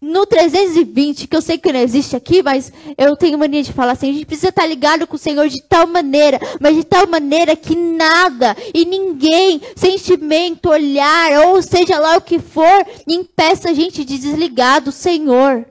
no 0.00 0.26
320, 0.26 1.26
que 1.26 1.36
eu 1.36 1.42
sei 1.42 1.58
que 1.58 1.72
não 1.72 1.80
existe 1.80 2.16
aqui, 2.16 2.42
mas 2.42 2.72
eu 2.96 3.16
tenho 3.16 3.38
mania 3.38 3.62
de 3.62 3.72
falar 3.72 3.92
assim, 3.92 4.10
a 4.10 4.12
gente 4.12 4.26
precisa 4.26 4.48
estar 4.48 4.66
ligado 4.66 5.06
com 5.06 5.16
o 5.16 5.18
Senhor 5.18 5.48
de 5.48 5.62
tal 5.62 5.86
maneira, 5.86 6.38
mas 6.60 6.76
de 6.76 6.84
tal 6.84 7.06
maneira 7.06 7.56
que 7.56 7.74
nada 7.74 8.56
e 8.74 8.84
ninguém, 8.84 9.60
sentimento, 9.76 10.68
olhar, 10.68 11.46
ou 11.46 11.62
seja 11.62 11.98
lá 11.98 12.16
o 12.16 12.20
que 12.20 12.38
for, 12.38 12.86
impeça 13.06 13.70
a 13.70 13.74
gente 13.74 14.04
de 14.04 14.18
desligar 14.18 14.80
do 14.80 14.92
Senhor. 14.92 15.66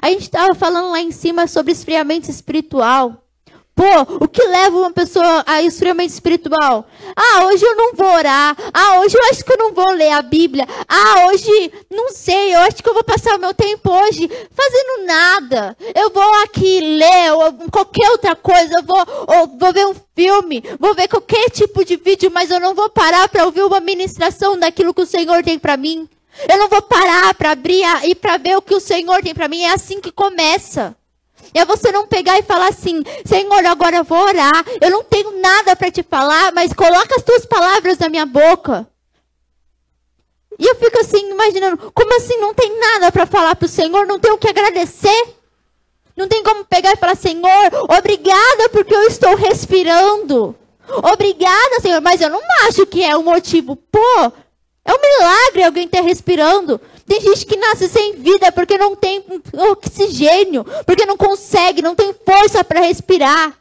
A 0.00 0.10
gente 0.10 0.22
estava 0.22 0.54
falando 0.54 0.90
lá 0.90 1.00
em 1.00 1.10
cima 1.10 1.46
sobre 1.46 1.72
esfriamento 1.72 2.30
espiritual. 2.30 3.27
Pô, 3.78 4.24
o 4.24 4.26
que 4.26 4.42
leva 4.42 4.76
uma 4.76 4.90
pessoa 4.90 5.44
a 5.46 5.62
esfriamento 5.62 6.12
espiritual? 6.12 6.84
Ah, 7.14 7.44
hoje 7.44 7.64
eu 7.64 7.76
não 7.76 7.94
vou 7.94 8.08
orar. 8.08 8.56
Ah, 8.74 8.98
hoje 8.98 9.16
eu 9.16 9.22
acho 9.30 9.44
que 9.44 9.52
eu 9.52 9.56
não 9.56 9.72
vou 9.72 9.92
ler 9.92 10.10
a 10.10 10.20
Bíblia. 10.20 10.66
Ah, 10.88 11.28
hoje, 11.28 11.72
não 11.88 12.10
sei, 12.10 12.56
eu 12.56 12.58
acho 12.58 12.82
que 12.82 12.88
eu 12.88 12.92
vou 12.92 13.04
passar 13.04 13.36
o 13.36 13.38
meu 13.38 13.54
tempo 13.54 13.88
hoje 13.88 14.28
fazendo 14.52 15.06
nada. 15.06 15.76
Eu 15.94 16.10
vou 16.10 16.42
aqui 16.42 16.80
ler 16.80 17.32
ou 17.34 17.70
qualquer 17.70 18.10
outra 18.10 18.34
coisa. 18.34 18.78
Eu 18.78 18.82
vou, 18.82 18.98
ou, 18.98 19.56
vou 19.56 19.72
ver 19.72 19.86
um 19.86 19.94
filme, 20.12 20.60
vou 20.80 20.92
ver 20.92 21.06
qualquer 21.06 21.48
tipo 21.48 21.84
de 21.84 21.94
vídeo, 21.94 22.32
mas 22.34 22.50
eu 22.50 22.58
não 22.58 22.74
vou 22.74 22.90
parar 22.90 23.28
para 23.28 23.44
ouvir 23.44 23.62
uma 23.62 23.78
ministração 23.78 24.58
daquilo 24.58 24.92
que 24.92 25.02
o 25.02 25.06
Senhor 25.06 25.44
tem 25.44 25.56
para 25.56 25.76
mim. 25.76 26.08
Eu 26.48 26.58
não 26.58 26.66
vou 26.66 26.82
parar 26.82 27.32
para 27.34 27.52
abrir 27.52 27.84
e 28.02 28.16
para 28.16 28.38
ver 28.38 28.56
o 28.56 28.62
que 28.62 28.74
o 28.74 28.80
Senhor 28.80 29.22
tem 29.22 29.32
para 29.32 29.46
mim. 29.46 29.62
É 29.62 29.70
assim 29.70 30.00
que 30.00 30.10
começa. 30.10 30.97
É 31.54 31.64
você 31.64 31.90
não 31.90 32.06
pegar 32.06 32.38
e 32.38 32.42
falar 32.42 32.68
assim: 32.68 33.02
Senhor, 33.24 33.64
agora 33.66 33.96
eu 33.96 34.04
vou 34.04 34.18
orar. 34.18 34.64
Eu 34.80 34.90
não 34.90 35.04
tenho 35.04 35.40
nada 35.40 35.74
para 35.74 35.90
te 35.90 36.02
falar, 36.02 36.52
mas 36.52 36.72
coloca 36.72 37.16
as 37.16 37.22
tuas 37.22 37.46
palavras 37.46 37.98
na 37.98 38.08
minha 38.08 38.26
boca. 38.26 38.86
E 40.58 40.66
eu 40.66 40.74
fico 40.74 40.98
assim, 41.00 41.30
imaginando: 41.30 41.90
como 41.94 42.16
assim 42.16 42.36
não 42.38 42.52
tem 42.52 42.78
nada 42.78 43.12
para 43.12 43.26
falar 43.26 43.54
para 43.56 43.66
o 43.66 43.68
Senhor? 43.68 44.06
Não 44.06 44.18
tenho 44.18 44.34
o 44.34 44.38
que 44.38 44.48
agradecer? 44.48 45.36
Não 46.16 46.26
tem 46.26 46.42
como 46.42 46.64
pegar 46.64 46.92
e 46.92 46.96
falar: 46.96 47.16
Senhor, 47.16 47.70
obrigada 47.96 48.68
porque 48.70 48.94
eu 48.94 49.02
estou 49.02 49.36
respirando. 49.36 50.54
Obrigada, 51.12 51.80
Senhor, 51.80 52.00
mas 52.00 52.20
eu 52.20 52.30
não 52.30 52.40
acho 52.66 52.86
que 52.86 53.04
é 53.04 53.16
o 53.16 53.22
motivo. 53.22 53.76
Pô, 53.76 54.32
é 54.84 54.92
um 54.92 55.00
milagre 55.00 55.62
alguém 55.62 55.84
estar 55.84 56.00
respirando. 56.00 56.80
Tem 57.08 57.20
gente 57.22 57.46
que 57.46 57.56
nasce 57.56 57.88
sem 57.88 58.16
vida 58.16 58.52
porque 58.52 58.76
não 58.76 58.94
tem 58.94 59.24
oxigênio, 59.70 60.62
porque 60.84 61.06
não 61.06 61.16
consegue, 61.16 61.80
não 61.80 61.94
tem 61.94 62.12
força 62.12 62.62
para 62.62 62.80
respirar. 62.80 63.58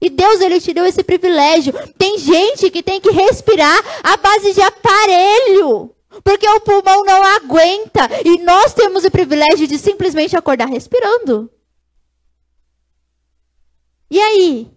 E 0.00 0.08
Deus 0.08 0.40
ele 0.40 0.58
te 0.58 0.72
deu 0.72 0.86
esse 0.86 1.04
privilégio. 1.04 1.74
Tem 1.98 2.18
gente 2.18 2.70
que 2.70 2.82
tem 2.82 2.98
que 2.98 3.10
respirar 3.10 3.78
à 4.02 4.16
base 4.16 4.54
de 4.54 4.62
aparelho, 4.62 5.94
porque 6.24 6.48
o 6.48 6.60
pulmão 6.60 7.04
não 7.04 7.22
aguenta. 7.22 8.08
E 8.24 8.38
nós 8.38 8.72
temos 8.72 9.04
o 9.04 9.10
privilégio 9.10 9.66
de 9.66 9.78
simplesmente 9.78 10.34
acordar 10.34 10.66
respirando. 10.66 11.50
E 14.10 14.18
aí? 14.18 14.70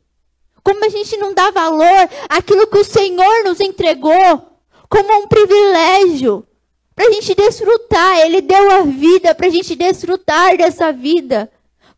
Como 0.62 0.84
a 0.84 0.90
gente 0.90 1.16
não 1.16 1.34
dá 1.34 1.52
valor 1.52 2.10
àquilo 2.28 2.68
que 2.68 2.78
o 2.78 2.86
Senhor 2.86 3.44
nos 3.46 3.62
entregou 3.62 4.60
como 4.90 5.24
um 5.24 5.28
privilégio? 5.28 6.46
Para 6.96 7.08
a 7.08 7.12
gente 7.12 7.36
desfrutar. 7.36 8.20
Ele 8.20 8.42
deu 8.42 8.72
a 8.72 8.82
vida 8.82 9.34
para 9.36 9.48
a 9.48 9.50
gente 9.50 9.76
desfrutar 9.76 10.58
dessa 10.58 10.92
vida. 10.92 11.50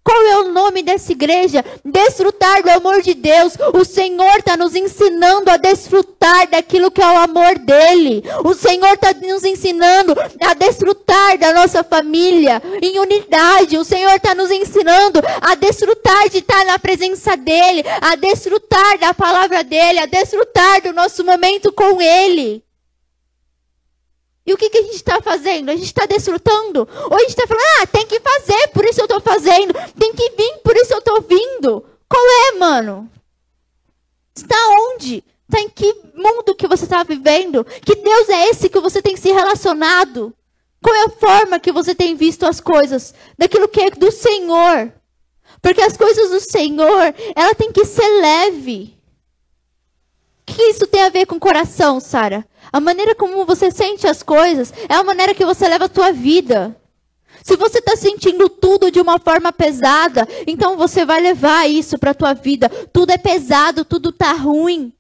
Qual 0.05 0.23
é 0.27 0.37
o 0.37 0.53
nome 0.53 0.83
dessa 0.83 1.11
igreja? 1.11 1.65
Desfrutar 1.83 2.61
do 2.61 2.69
amor 2.69 3.01
de 3.01 3.15
Deus. 3.15 3.53
O 3.73 3.83
Senhor 3.83 4.37
está 4.37 4.55
nos 4.55 4.75
ensinando 4.75 5.49
a 5.49 5.57
desfrutar 5.57 6.47
daquilo 6.47 6.91
que 6.91 7.01
é 7.01 7.07
o 7.07 7.17
amor 7.17 7.57
dele. 7.57 8.23
O 8.43 8.53
Senhor 8.53 8.93
está 8.93 9.15
nos 9.15 9.43
ensinando 9.43 10.15
a 10.41 10.53
desfrutar 10.53 11.39
da 11.39 11.51
nossa 11.53 11.83
família 11.83 12.61
em 12.83 12.99
unidade. 12.99 13.79
O 13.79 13.83
Senhor 13.83 14.13
está 14.13 14.35
nos 14.35 14.51
ensinando 14.51 15.23
a 15.41 15.55
desfrutar 15.55 16.29
de 16.29 16.37
estar 16.37 16.63
na 16.65 16.77
presença 16.77 17.35
dele, 17.35 17.83
a 17.99 18.15
desfrutar 18.15 18.99
da 18.99 19.11
palavra 19.11 19.63
dele, 19.63 19.97
a 19.97 20.05
desfrutar 20.05 20.83
do 20.83 20.93
nosso 20.93 21.25
momento 21.25 21.73
com 21.73 21.99
ele. 21.99 22.64
E 24.45 24.53
o 24.53 24.57
que, 24.57 24.69
que 24.69 24.77
a 24.77 24.81
gente 24.83 24.95
está 24.95 25.21
fazendo? 25.21 25.69
A 25.69 25.75
gente 25.75 25.87
está 25.87 26.05
desfrutando? 26.05 26.87
Ou 27.09 27.15
a 27.15 27.19
gente 27.19 27.29
está 27.29 27.47
falando, 27.47 27.65
ah, 27.81 27.87
tem 27.87 28.05
que 28.05 28.19
fazer, 28.19 28.67
por 28.67 28.85
isso 28.85 29.01
eu 29.01 29.05
estou 29.05 29.19
fazendo. 29.19 29.73
Tem 29.97 30.13
que 30.13 30.29
vir, 30.31 30.59
por 30.63 30.75
isso 30.75 30.93
eu 30.93 30.99
estou 30.99 31.21
vindo. 31.21 31.83
Qual 32.07 32.23
é, 32.23 32.51
mano? 32.57 33.09
Está 34.35 34.55
onde? 34.91 35.23
Está 35.49 35.61
em 35.61 35.69
que 35.69 35.95
mundo 36.13 36.55
que 36.55 36.67
você 36.67 36.83
está 36.83 37.03
vivendo? 37.03 37.63
Que 37.63 37.95
Deus 37.95 38.29
é 38.29 38.49
esse 38.49 38.69
que 38.69 38.79
você 38.79 39.01
tem 39.01 39.15
se 39.15 39.31
relacionado? 39.31 40.33
Qual 40.81 40.95
é 40.95 41.05
a 41.05 41.09
forma 41.09 41.59
que 41.59 41.71
você 41.71 41.95
tem 41.95 42.15
visto 42.15 42.45
as 42.45 42.59
coisas? 42.59 43.13
Daquilo 43.37 43.67
que 43.67 43.81
é 43.81 43.89
do 43.89 44.11
Senhor. 44.11 44.93
Porque 45.61 45.81
as 45.81 45.97
coisas 45.97 46.29
do 46.29 46.39
Senhor, 46.39 47.15
ela 47.35 47.55
tem 47.55 47.71
que 47.71 47.85
ser 47.85 48.07
leve. 48.21 48.94
O 50.47 50.53
que 50.53 50.61
isso 50.61 50.85
tem 50.85 51.01
a 51.01 51.09
ver 51.09 51.25
com 51.25 51.39
coração, 51.39 51.99
Sara? 51.99 52.45
A 52.71 52.79
maneira 52.79 53.15
como 53.15 53.45
você 53.45 53.71
sente 53.71 54.07
as 54.07 54.21
coisas 54.21 54.71
é 54.87 54.93
a 54.93 55.03
maneira 55.03 55.33
que 55.33 55.43
você 55.43 55.67
leva 55.67 55.85
a 55.85 55.89
tua 55.89 56.11
vida. 56.11 56.75
Se 57.43 57.55
você 57.55 57.79
está 57.79 57.95
sentindo 57.95 58.47
tudo 58.47 58.91
de 58.91 59.01
uma 59.01 59.19
forma 59.19 59.51
pesada, 59.51 60.27
então 60.47 60.77
você 60.77 61.03
vai 61.03 61.19
levar 61.19 61.67
isso 61.69 61.97
para 61.97 62.11
a 62.11 62.15
tua 62.15 62.33
vida. 62.33 62.69
Tudo 62.69 63.11
é 63.11 63.17
pesado, 63.17 63.83
tudo 63.83 64.11
tá 64.11 64.33
ruim, 64.33 64.93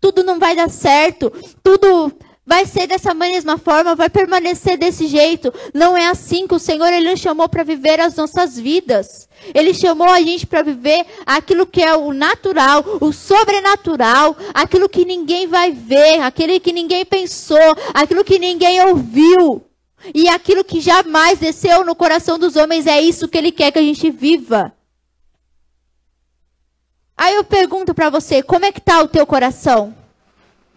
tudo 0.00 0.22
não 0.22 0.38
vai 0.38 0.54
dar 0.54 0.70
certo, 0.70 1.32
tudo 1.62 2.12
vai 2.50 2.66
ser 2.66 2.88
dessa 2.88 3.14
mesma 3.14 3.56
forma, 3.56 3.94
vai 3.94 4.10
permanecer 4.10 4.76
desse 4.76 5.06
jeito. 5.06 5.54
Não 5.72 5.96
é 5.96 6.08
assim 6.08 6.48
que 6.48 6.54
o 6.56 6.58
Senhor 6.58 6.92
ele 6.92 7.08
nos 7.08 7.20
chamou 7.20 7.48
para 7.48 7.62
viver 7.62 8.00
as 8.00 8.16
nossas 8.16 8.58
vidas. 8.58 9.28
Ele 9.54 9.72
chamou 9.72 10.08
a 10.08 10.20
gente 10.20 10.48
para 10.48 10.60
viver 10.60 11.06
aquilo 11.24 11.64
que 11.64 11.80
é 11.80 11.94
o 11.94 12.12
natural, 12.12 12.84
o 13.00 13.12
sobrenatural, 13.12 14.36
aquilo 14.52 14.88
que 14.88 15.04
ninguém 15.04 15.46
vai 15.46 15.70
ver, 15.70 16.22
aquilo 16.22 16.58
que 16.58 16.72
ninguém 16.72 17.04
pensou, 17.04 17.76
aquilo 17.94 18.24
que 18.24 18.36
ninguém 18.36 18.84
ouviu. 18.84 19.64
E 20.12 20.28
aquilo 20.28 20.64
que 20.64 20.80
jamais 20.80 21.38
desceu 21.38 21.84
no 21.84 21.94
coração 21.94 22.36
dos 22.36 22.56
homens 22.56 22.84
é 22.88 23.00
isso 23.00 23.28
que 23.28 23.38
ele 23.38 23.52
quer 23.52 23.70
que 23.70 23.78
a 23.78 23.82
gente 23.82 24.10
viva. 24.10 24.72
Aí 27.16 27.36
eu 27.36 27.44
pergunto 27.44 27.94
para 27.94 28.10
você, 28.10 28.42
como 28.42 28.64
é 28.64 28.72
que 28.72 28.80
tá 28.80 29.00
o 29.00 29.06
teu 29.06 29.24
coração? 29.24 29.99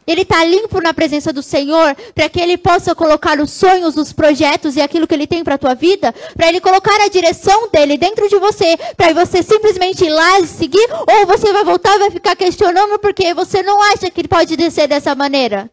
Ele 0.05 0.21
está 0.21 0.43
limpo 0.43 0.81
na 0.81 0.93
presença 0.93 1.31
do 1.31 1.41
Senhor 1.41 1.95
para 2.13 2.29
que 2.29 2.39
Ele 2.39 2.57
possa 2.57 2.93
colocar 2.95 3.39
os 3.39 3.51
sonhos, 3.51 3.97
os 3.97 4.11
projetos 4.13 4.75
e 4.75 4.81
aquilo 4.81 5.07
que 5.07 5.13
Ele 5.13 5.27
tem 5.27 5.43
para 5.43 5.55
a 5.55 5.57
tua 5.57 5.73
vida, 5.73 6.13
para 6.35 6.47
Ele 6.47 6.59
colocar 6.59 6.99
a 7.01 7.07
direção 7.07 7.69
dele 7.69 7.97
dentro 7.97 8.27
de 8.27 8.37
você, 8.37 8.77
para 8.97 9.13
você 9.13 9.41
simplesmente 9.41 10.05
ir 10.05 10.09
lá 10.09 10.39
e 10.39 10.47
seguir, 10.47 10.87
ou 10.91 11.25
você 11.25 11.51
vai 11.51 11.63
voltar 11.63 11.95
e 11.95 11.99
vai 11.99 12.11
ficar 12.11 12.35
questionando 12.35 12.99
porque 12.99 13.33
você 13.33 13.61
não 13.61 13.81
acha 13.91 14.09
que 14.09 14.21
ele 14.21 14.27
pode 14.27 14.55
descer 14.55 14.87
dessa 14.87 15.15
maneira. 15.15 15.69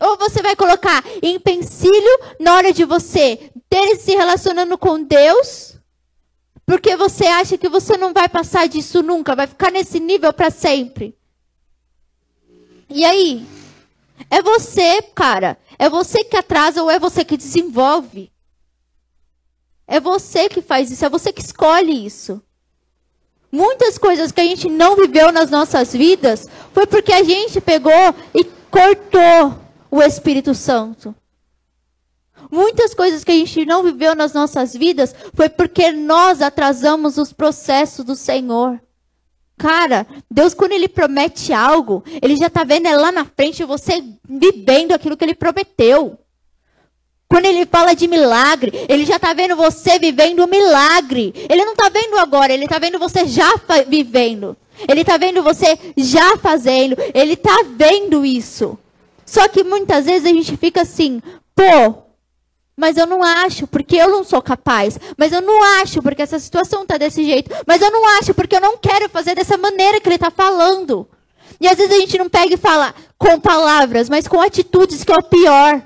Ou 0.00 0.16
você 0.18 0.42
vai 0.42 0.56
colocar 0.56 1.04
empecilho 1.22 2.18
na 2.40 2.54
hora 2.54 2.72
de 2.72 2.84
você 2.84 3.50
ter 3.68 3.96
se 3.96 4.14
relacionando 4.14 4.76
com 4.76 5.02
Deus, 5.02 5.78
porque 6.66 6.96
você 6.96 7.26
acha 7.26 7.56
que 7.56 7.68
você 7.68 7.96
não 7.96 8.12
vai 8.12 8.28
passar 8.28 8.68
disso 8.68 9.02
nunca, 9.02 9.36
vai 9.36 9.46
ficar 9.46 9.70
nesse 9.70 10.00
nível 10.00 10.32
para 10.32 10.50
sempre. 10.50 11.16
E 12.88 13.04
aí? 13.04 13.46
É 14.30 14.42
você, 14.42 15.02
cara. 15.14 15.58
É 15.78 15.88
você 15.88 16.24
que 16.24 16.36
atrasa 16.36 16.82
ou 16.82 16.90
é 16.90 16.98
você 16.98 17.24
que 17.24 17.36
desenvolve? 17.36 18.32
É 19.86 20.00
você 20.00 20.48
que 20.48 20.62
faz 20.62 20.90
isso, 20.90 21.04
é 21.04 21.08
você 21.08 21.32
que 21.32 21.42
escolhe 21.42 22.06
isso. 22.06 22.42
Muitas 23.52 23.98
coisas 23.98 24.32
que 24.32 24.40
a 24.40 24.44
gente 24.44 24.68
não 24.68 24.96
viveu 24.96 25.30
nas 25.30 25.50
nossas 25.50 25.92
vidas 25.92 26.48
foi 26.72 26.86
porque 26.86 27.12
a 27.12 27.22
gente 27.22 27.60
pegou 27.60 27.92
e 28.34 28.44
cortou 28.70 29.56
o 29.90 30.02
Espírito 30.02 30.54
Santo. 30.54 31.14
Muitas 32.50 32.94
coisas 32.94 33.22
que 33.22 33.30
a 33.30 33.34
gente 33.34 33.64
não 33.64 33.82
viveu 33.82 34.14
nas 34.14 34.32
nossas 34.32 34.74
vidas 34.74 35.14
foi 35.34 35.48
porque 35.48 35.92
nós 35.92 36.42
atrasamos 36.42 37.16
os 37.16 37.32
processos 37.32 38.04
do 38.04 38.16
Senhor. 38.16 38.80
Cara, 39.56 40.06
Deus, 40.30 40.52
quando 40.52 40.72
Ele 40.72 40.88
promete 40.88 41.52
algo, 41.52 42.02
Ele 42.20 42.36
já 42.36 42.48
está 42.48 42.64
vendo 42.64 42.88
lá 42.90 43.12
na 43.12 43.24
frente 43.24 43.64
você 43.64 44.02
vivendo 44.28 44.92
aquilo 44.92 45.16
que 45.16 45.24
Ele 45.24 45.34
prometeu. 45.34 46.18
Quando 47.28 47.46
Ele 47.46 47.66
fala 47.66 47.94
de 47.94 48.06
milagre, 48.06 48.72
Ele 48.88 49.04
já 49.04 49.16
está 49.16 49.32
vendo 49.32 49.56
você 49.56 49.98
vivendo 49.98 50.40
o 50.40 50.48
milagre. 50.48 51.32
Ele 51.48 51.64
não 51.64 51.72
está 51.72 51.88
vendo 51.88 52.18
agora, 52.18 52.52
Ele 52.52 52.64
está 52.64 52.78
vendo 52.78 52.98
você 52.98 53.26
já 53.26 53.54
vivendo. 53.88 54.56
Ele 54.88 55.02
está 55.02 55.16
vendo 55.16 55.42
você 55.42 55.78
já 55.96 56.36
fazendo. 56.36 56.96
Ele 57.14 57.34
está 57.34 57.64
vendo 57.76 58.24
isso. 58.24 58.78
Só 59.24 59.48
que 59.48 59.64
muitas 59.64 60.04
vezes 60.04 60.26
a 60.26 60.34
gente 60.34 60.56
fica 60.56 60.82
assim, 60.82 61.22
pô, 61.54 62.03
mas 62.76 62.96
eu 62.96 63.06
não 63.06 63.22
acho, 63.22 63.66
porque 63.66 63.96
eu 63.96 64.08
não 64.08 64.24
sou 64.24 64.42
capaz. 64.42 64.98
Mas 65.16 65.32
eu 65.32 65.40
não 65.40 65.62
acho, 65.80 66.02
porque 66.02 66.22
essa 66.22 66.38
situação 66.38 66.82
está 66.82 66.96
desse 66.96 67.24
jeito. 67.24 67.50
Mas 67.66 67.80
eu 67.80 67.90
não 67.90 68.18
acho, 68.18 68.34
porque 68.34 68.56
eu 68.56 68.60
não 68.60 68.76
quero 68.76 69.08
fazer 69.08 69.34
dessa 69.34 69.56
maneira 69.56 70.00
que 70.00 70.08
ele 70.08 70.16
está 70.16 70.30
falando. 70.30 71.08
E 71.60 71.68
às 71.68 71.76
vezes 71.76 71.94
a 71.94 72.00
gente 72.00 72.18
não 72.18 72.28
pega 72.28 72.54
e 72.54 72.58
fala 72.58 72.92
com 73.16 73.38
palavras, 73.38 74.08
mas 74.08 74.26
com 74.26 74.40
atitudes, 74.40 75.04
que 75.04 75.12
é 75.12 75.16
o 75.16 75.22
pior. 75.22 75.82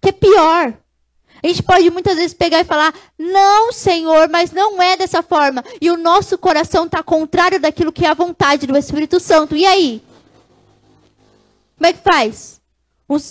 Que 0.00 0.08
é 0.08 0.12
pior. 0.12 0.74
A 1.42 1.46
gente 1.46 1.62
pode 1.62 1.90
muitas 1.90 2.16
vezes 2.16 2.34
pegar 2.34 2.60
e 2.60 2.64
falar, 2.64 2.92
não, 3.16 3.70
Senhor, 3.70 4.28
mas 4.28 4.50
não 4.50 4.82
é 4.82 4.96
dessa 4.96 5.22
forma. 5.22 5.62
E 5.80 5.90
o 5.90 5.98
nosso 5.98 6.38
coração 6.38 6.86
está 6.86 7.02
contrário 7.02 7.60
daquilo 7.60 7.92
que 7.92 8.06
é 8.06 8.08
a 8.08 8.14
vontade 8.14 8.66
do 8.66 8.76
Espírito 8.76 9.20
Santo. 9.20 9.54
E 9.54 9.66
aí? 9.66 10.02
Como 11.76 11.86
é 11.86 11.92
que 11.92 12.02
faz? 12.02 12.60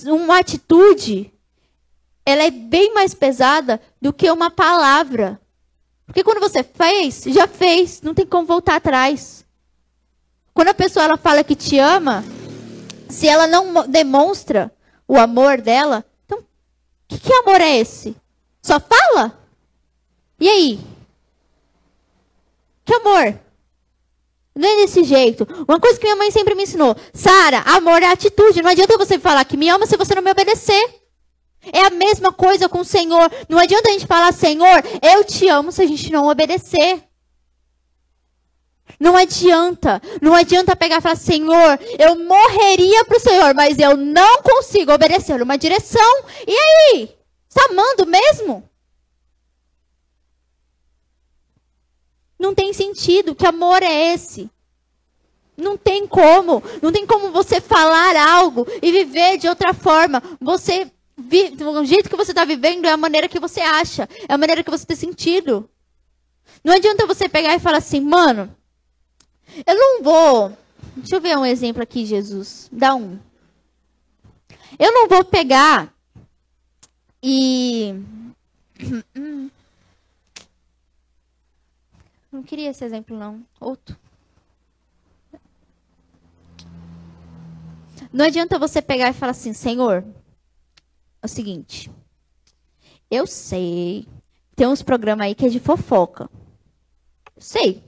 Uma 0.06 0.40
atitude 0.40 1.34
ela 2.28 2.44
é 2.44 2.52
bem 2.52 2.94
mais 2.94 3.14
pesada 3.14 3.80
do 4.02 4.12
que 4.12 4.30
uma 4.30 4.52
palavra. 4.52 5.40
Porque 6.06 6.26
quando 6.26 6.42
você 6.42 6.62
fez, 6.62 7.24
já 7.26 7.48
fez, 7.48 8.02
não 8.02 8.14
tem 8.14 8.26
como 8.26 8.46
voltar 8.46 8.76
atrás. 8.76 9.46
Quando 10.54 10.68
a 10.68 10.74
pessoa 10.74 11.06
ela 11.06 11.16
fala 11.16 11.42
que 11.42 11.56
te 11.56 11.80
ama, 11.80 12.26
se 13.08 13.30
ela 13.30 13.48
não 13.48 13.88
demonstra 13.88 14.70
o 15.08 15.18
amor 15.18 15.62
dela, 15.62 16.04
então, 16.26 16.44
que, 17.08 17.18
que 17.18 17.32
amor 17.32 17.62
é 17.62 17.78
esse? 17.78 18.14
Só 18.62 18.78
fala? 18.78 19.40
E 20.38 20.50
aí? 20.50 20.82
Que 22.84 22.94
amor? 22.94 23.40
Não 24.54 24.68
é 24.68 24.76
desse 24.82 25.06
jeito. 25.06 25.48
Uma 25.66 25.80
coisa 25.80 25.98
que 25.98 26.04
minha 26.04 26.18
mãe 26.18 26.30
sempre 26.30 26.56
me 26.56 26.64
ensinou: 26.64 26.94
Sara, 27.14 27.60
amor 27.60 28.04
é 28.04 28.08
atitude. 28.08 28.62
Não 28.62 28.72
adianta 28.72 28.98
você 28.98 29.18
falar 29.18 29.46
que 29.46 29.56
me 29.56 29.70
ama 29.70 29.86
se 29.86 29.96
você 29.96 30.14
não 30.14 30.22
me 30.22 30.32
obedecer. 30.32 31.07
É 31.72 31.86
a 31.86 31.90
mesma 31.90 32.32
coisa 32.32 32.70
com 32.70 32.80
o 32.80 32.86
Senhor. 32.86 33.32
Não 33.48 33.58
adianta 33.58 33.90
a 33.90 33.94
gente 33.94 34.08
falar, 34.08 34.34
Senhor, 34.34 34.84
eu 35.02 35.24
te 35.24 35.48
amo 35.48 35.72
se 35.72 35.82
a 35.82 35.86
gente 35.86 36.12
não 36.12 36.28
obedecer. 36.28 37.04
Não 39.00 39.16
adianta. 39.16 40.02
Não 40.22 40.34
adianta 40.34 40.76
pegar 40.76 40.98
e 40.98 41.02
falar, 41.02 41.16
Senhor, 41.16 41.80
eu 42.00 42.16
morreria 42.16 43.06
para 43.06 43.18
o 43.18 43.22
Senhor, 43.22 43.54
mas 43.54 43.78
eu 43.78 43.96
não 43.96 44.42
consigo 44.42 44.92
obedecer 44.92 45.42
uma 45.42 45.58
direção. 45.58 46.24
E 46.48 46.56
aí? 46.58 47.16
Está 47.48 47.66
amando 47.70 48.06
mesmo? 48.06 48.68
Não 52.40 52.54
tem 52.54 52.74
sentido. 52.74 53.36
Que 53.36 53.46
amor 53.46 53.82
é 53.84 54.14
esse? 54.14 54.50
Não 55.56 55.76
tem 55.76 56.08
como. 56.08 56.64
Não 56.82 56.92
tem 56.92 57.06
como 57.06 57.32
você 57.32 57.60
falar 57.60 58.16
algo 58.16 58.68
e 58.82 58.92
viver 58.92 59.38
de 59.38 59.48
outra 59.48 59.74
forma. 59.74 60.22
Você 60.40 60.92
o 61.18 61.86
jeito 61.86 62.10
que 62.10 62.16
você 62.16 62.32
está 62.32 62.46
vivendo 62.46 62.86
é 62.86 62.92
a 62.92 62.98
maneira 62.98 63.28
que 63.28 63.40
você 63.40 63.60
acha, 63.60 64.08
é 64.28 64.34
a 64.34 64.38
maneira 64.38 64.64
que 64.64 64.70
você 64.70 64.86
tem 64.86 64.96
sentido. 64.96 65.70
Não 66.64 66.74
adianta 66.74 67.08
você 67.08 67.28
pegar 67.28 67.56
e 67.56 67.60
falar 67.60 67.78
assim, 67.78 68.00
mano, 68.00 68.56
eu 69.66 69.76
não 69.76 70.04
vou. 70.04 70.58
Deixa 70.96 71.16
eu 71.16 71.22
ver 71.22 71.38
um 71.38 71.46
exemplo 71.46 71.82
aqui, 71.82 72.06
Jesus. 72.06 72.70
Dá 72.72 72.94
um. 72.96 73.20
Eu 74.78 74.92
não 74.92 75.08
vou 75.08 75.24
pegar 75.24 75.94
e. 77.22 77.96
Não 82.30 82.44
queria 82.44 82.70
esse 82.70 82.84
exemplo, 82.86 83.18
não. 83.18 83.44
Outro. 83.60 83.98
Não 88.14 88.26
adianta 88.26 88.60
você 88.60 88.80
pegar 88.80 89.10
e 89.10 89.14
falar 89.14 89.32
assim, 89.32 89.54
Senhor, 89.54 90.04
o 91.28 91.30
seguinte. 91.30 91.92
Eu 93.10 93.28
sei. 93.28 94.08
Tem 94.56 94.68
uns 94.68 94.82
programas 94.82 95.28
aí 95.28 95.36
que 95.36 95.46
é 95.46 95.50
de 95.50 95.60
fofoca. 95.60 96.30
Eu 97.36 97.42
sei. 97.42 97.84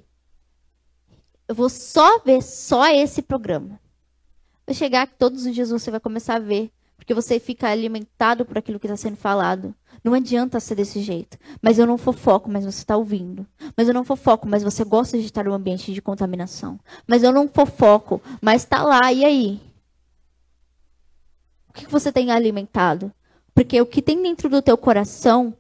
Eu 1.48 1.56
vou 1.56 1.70
só 1.70 2.20
ver 2.20 2.44
só 2.44 2.88
esse 2.88 3.22
programa. 3.22 3.80
Vai 4.68 4.76
chegar 4.76 5.08
que 5.08 5.16
todos 5.16 5.46
os 5.46 5.56
dias 5.56 5.72
você 5.72 5.90
vai 5.90 6.00
começar 6.00 6.36
a 6.36 6.40
ver. 6.40 6.72
Porque 6.96 7.14
você 7.14 7.40
fica 7.40 7.68
alimentado 7.68 8.46
por 8.46 8.58
aquilo 8.58 8.80
que 8.80 8.86
está 8.86 8.96
sendo 8.96 9.18
falado. 9.18 9.74
Não 10.04 10.14
adianta 10.14 10.60
ser 10.60 10.76
desse 10.76 11.02
jeito. 11.02 11.38
Mas 11.62 11.80
eu 11.80 11.88
não 11.88 11.98
fofoco, 11.98 12.50
mas 12.50 12.66
você 12.66 12.80
está 12.80 12.96
ouvindo. 12.96 13.48
Mas 13.76 13.88
eu 13.88 13.94
não 13.94 14.04
fofoco, 14.04 14.48
mas 14.48 14.64
você 14.64 14.84
gosta 14.84 15.18
de 15.18 15.26
estar 15.26 15.46
no 15.46 15.54
ambiente 15.54 15.92
de 15.92 16.02
contaminação. 16.02 16.80
Mas 17.08 17.24
eu 17.24 17.32
não 17.32 17.48
fofoco, 17.48 18.22
mas 18.42 18.64
está 18.64 18.84
lá, 18.84 19.12
e 19.12 19.26
aí? 19.26 19.62
O 21.70 21.74
que 21.74 21.88
você 21.88 22.12
tem 22.12 22.32
alimentado? 22.32 23.12
Porque 23.60 23.82
o 23.82 23.86
que 23.86 24.02
tem 24.02 24.24
dentro 24.24 24.48
do 24.48 24.62
teu 24.62 24.78
coração 24.78 25.54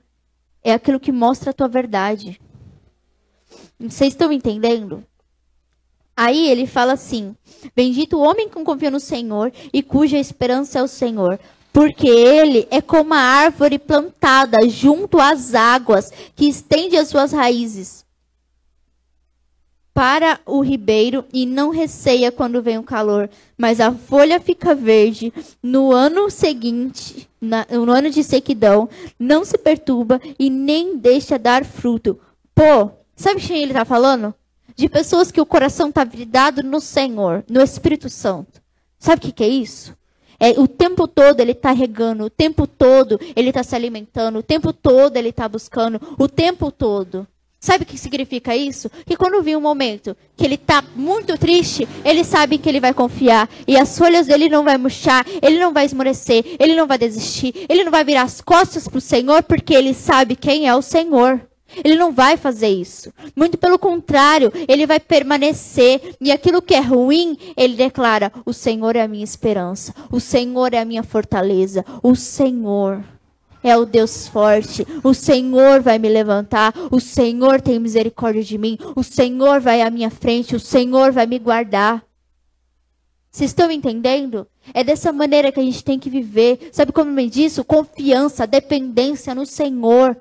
é 0.64 0.72
aquilo 0.72 1.02
que 1.02 1.12
mostra 1.12 1.50
a 1.50 1.54
tua 1.54 1.68
verdade. 1.68 2.40
Vocês 3.78 4.14
estão 4.14 4.32
entendendo? 4.32 5.04
Aí 6.16 6.48
ele 6.48 6.66
fala 6.66 6.94
assim: 6.94 7.36
Bendito 7.76 8.16
o 8.16 8.22
homem 8.22 8.48
que 8.48 8.64
confia 8.64 8.90
no 8.90 9.02
Senhor 9.02 9.52
e 9.74 9.84
cuja 9.84 10.18
esperança 10.18 10.80
é 10.80 10.82
o 10.82 10.88
Senhor, 10.88 11.38
porque 11.74 12.08
ele 12.08 12.70
é 12.72 12.82
como 12.82 13.14
a 13.14 13.18
árvore 13.18 13.78
plantada 13.78 14.70
junto 14.70 15.20
às 15.20 15.54
águas, 15.54 16.10
que 16.38 16.48
estende 16.48 16.96
as 16.96 17.10
suas 17.10 17.34
raízes 17.34 18.06
para 19.94 20.40
o 20.46 20.62
ribeiro 20.62 21.26
e 21.34 21.46
não 21.46 21.70
receia 21.70 22.32
quando 22.32 22.62
vem 22.62 22.78
o 22.78 22.84
calor, 22.84 23.30
mas 23.58 23.80
a 23.80 23.92
folha 23.92 24.40
fica 24.40 24.74
verde 24.74 25.34
no 25.62 25.92
ano 25.92 26.30
seguinte, 26.30 27.30
na, 27.42 27.66
no 27.70 27.92
ano 27.92 28.10
de 28.10 28.24
sequidão, 28.24 28.90
não 29.18 29.44
se 29.44 29.58
perturba 29.58 30.22
e 30.38 30.50
nem 30.50 30.98
deixa 30.98 31.38
dar 31.38 31.66
fruto. 31.66 32.20
Pô, 32.56 32.92
sabe 33.16 33.42
quem 33.42 33.62
ele 33.62 33.72
está 33.72 33.86
falando? 33.86 34.34
De 34.76 34.88
pessoas 34.88 35.32
que 35.32 35.42
o 35.42 35.46
coração 35.46 35.90
está 35.90 36.04
vidado 36.04 36.64
no 36.64 36.80
Senhor, 36.80 37.44
no 37.50 37.62
Espírito 37.62 38.10
Santo. 38.10 38.62
Sabe 38.98 39.18
o 39.18 39.22
que, 39.22 39.32
que 39.32 39.44
é 39.44 39.48
isso? 39.48 39.98
É, 40.40 40.52
o 40.52 40.68
tempo 40.68 41.06
todo 41.06 41.42
ele 41.42 41.52
está 41.52 41.72
regando, 41.72 42.24
o 42.24 42.30
tempo 42.30 42.66
todo 42.66 43.20
ele 43.36 43.50
está 43.50 43.62
se 43.62 43.76
alimentando, 43.76 44.40
o 44.40 44.44
tempo 44.44 44.72
todo 44.72 45.18
ele 45.18 45.30
está 45.30 45.50
buscando, 45.50 46.00
o 46.18 46.30
tempo 46.30 46.72
todo. 46.72 47.28
Sabe 47.60 47.84
o 47.84 47.86
que 47.86 47.98
significa 47.98 48.56
isso? 48.56 48.90
Que 49.06 49.18
quando 49.18 49.44
vir 49.44 49.58
um 49.58 49.62
momento 49.62 50.16
que 50.38 50.46
ele 50.46 50.56
está 50.56 50.82
muito 50.96 51.38
triste, 51.38 51.86
ele 52.06 52.24
sabe 52.24 52.58
que 52.58 52.70
ele 52.70 52.80
vai 52.80 52.94
confiar. 52.94 53.50
E 53.68 53.78
as 53.78 53.98
folhas 53.98 54.28
dele 54.28 54.48
não 54.48 54.64
vai 54.64 54.78
murchar, 54.78 55.26
ele 55.42 55.60
não 55.60 55.74
vai 55.74 55.86
esmorecer, 55.86 56.56
ele 56.58 56.74
não 56.74 56.88
vai 56.88 56.98
desistir, 56.98 57.66
ele 57.68 57.84
não 57.84 57.92
vai 57.92 58.06
virar 58.06 58.22
as 58.22 58.40
costas 58.40 58.88
para 58.88 58.98
o 58.98 59.02
Senhor, 59.02 59.44
porque 59.44 59.74
ele 59.74 59.94
sabe 59.94 60.38
quem 60.38 60.70
é 60.70 60.76
o 60.76 60.82
Senhor. 60.82 61.42
Ele 61.84 61.96
não 61.96 62.12
vai 62.12 62.38
fazer 62.38 62.70
isso. 62.70 63.14
Muito 63.36 63.58
pelo 63.58 63.78
contrário, 63.78 64.52
ele 64.68 64.88
vai 64.88 65.00
permanecer. 65.00 66.16
E 66.20 66.32
aquilo 66.32 66.62
que 66.62 66.74
é 66.74 66.80
ruim, 66.80 67.38
ele 67.56 67.76
declara: 67.76 68.32
O 68.46 68.54
Senhor 68.54 68.96
é 68.96 69.02
a 69.02 69.08
minha 69.08 69.24
esperança, 69.24 69.94
o 70.10 70.20
Senhor 70.20 70.74
é 70.74 70.80
a 70.80 70.86
minha 70.86 71.04
fortaleza, 71.04 71.86
o 72.02 72.16
Senhor 72.16 73.04
é 73.64 73.76
o 73.78 73.86
Deus 73.86 74.28
forte. 74.28 74.86
O 75.04 75.14
Senhor 75.14 75.82
vai 75.82 76.00
me 76.00 76.10
levantar. 76.10 76.74
O 76.92 77.00
Senhor 77.00 77.62
tem 77.62 77.80
misericórdia 77.80 78.44
de 78.44 78.58
mim. 78.58 78.78
O 78.96 79.04
Senhor 79.04 79.60
vai 79.60 79.82
à 79.82 79.90
minha 79.90 80.10
frente. 80.10 80.56
O 80.56 80.60
Senhor 80.60 81.12
vai 81.12 81.26
me 81.26 81.40
guardar. 81.40 82.04
Vocês 83.32 83.52
estão 83.52 83.70
entendendo? 83.70 84.48
É 84.74 84.84
dessa 84.84 85.12
maneira 85.14 85.52
que 85.52 85.60
a 85.60 85.64
gente 85.64 85.84
tem 85.84 86.00
que 86.00 86.10
viver. 86.10 86.70
Sabe 86.72 86.92
como 86.92 87.12
me 87.12 87.30
diz? 87.30 87.60
Confiança, 87.68 88.48
dependência 88.48 89.36
no 89.36 89.46
Senhor. 89.46 90.18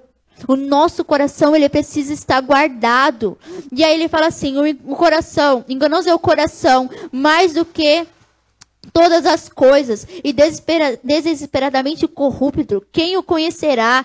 O 0.46 0.54
nosso 0.54 1.04
coração, 1.04 1.56
ele 1.56 1.68
precisa 1.68 2.12
estar 2.12 2.40
guardado. 2.40 3.36
E 3.72 3.82
aí 3.82 3.94
ele 3.94 4.08
fala 4.08 4.26
assim: 4.26 4.54
o, 4.84 4.94
coração, 4.94 5.64
enganoso 5.68 6.08
é 6.08 6.14
o 6.14 6.18
coração, 6.18 6.88
mais 7.10 7.54
do 7.54 7.64
que 7.64 8.06
todas 8.92 9.26
as 9.26 9.48
coisas, 9.48 10.06
e 10.22 10.32
desespera, 10.32 10.98
desesperadamente 11.02 12.06
corrupto, 12.06 12.84
quem 12.92 13.16
o 13.16 13.22
conhecerá? 13.22 14.04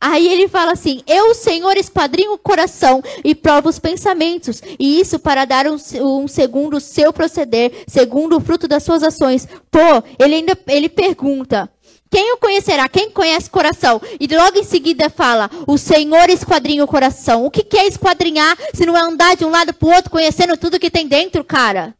Aí 0.00 0.26
ele 0.26 0.48
fala 0.48 0.72
assim: 0.72 1.02
Eu, 1.06 1.34
Senhor, 1.34 1.76
esquadrinho 1.76 2.32
o 2.32 2.38
coração 2.38 3.02
e 3.22 3.34
provo 3.34 3.68
os 3.68 3.78
pensamentos, 3.78 4.62
e 4.78 4.98
isso 5.00 5.18
para 5.18 5.44
dar 5.44 5.66
um, 5.66 5.76
um 6.00 6.26
segundo 6.26 6.78
o 6.78 6.80
seu 6.80 7.12
proceder, 7.12 7.84
segundo 7.86 8.36
o 8.36 8.40
fruto 8.40 8.66
das 8.66 8.82
suas 8.82 9.02
ações. 9.02 9.46
Pô, 9.70 10.02
ele 10.18 10.36
ainda 10.36 10.58
ele 10.68 10.88
pergunta: 10.88 11.70
quem 12.10 12.32
o 12.32 12.36
conhecerá? 12.36 12.88
Quem 12.88 13.10
conhece 13.10 13.48
o 13.48 13.50
coração? 13.50 14.00
E 14.20 14.26
logo 14.28 14.56
em 14.56 14.64
seguida 14.64 15.10
fala: 15.10 15.50
O 15.66 15.76
Senhor 15.76 16.30
esquadrinha 16.30 16.84
o 16.84 16.88
coração. 16.88 17.44
O 17.44 17.50
que, 17.50 17.64
que 17.64 17.76
é 17.76 17.88
esquadrinhar 17.88 18.56
se 18.72 18.86
não 18.86 18.96
é 18.96 19.00
andar 19.00 19.36
de 19.36 19.44
um 19.44 19.50
lado 19.50 19.74
para 19.74 19.88
o 19.88 19.92
outro 19.92 20.10
conhecendo 20.10 20.56
tudo 20.56 20.78
que 20.78 20.90
tem 20.90 21.08
dentro, 21.08 21.42
cara? 21.44 21.94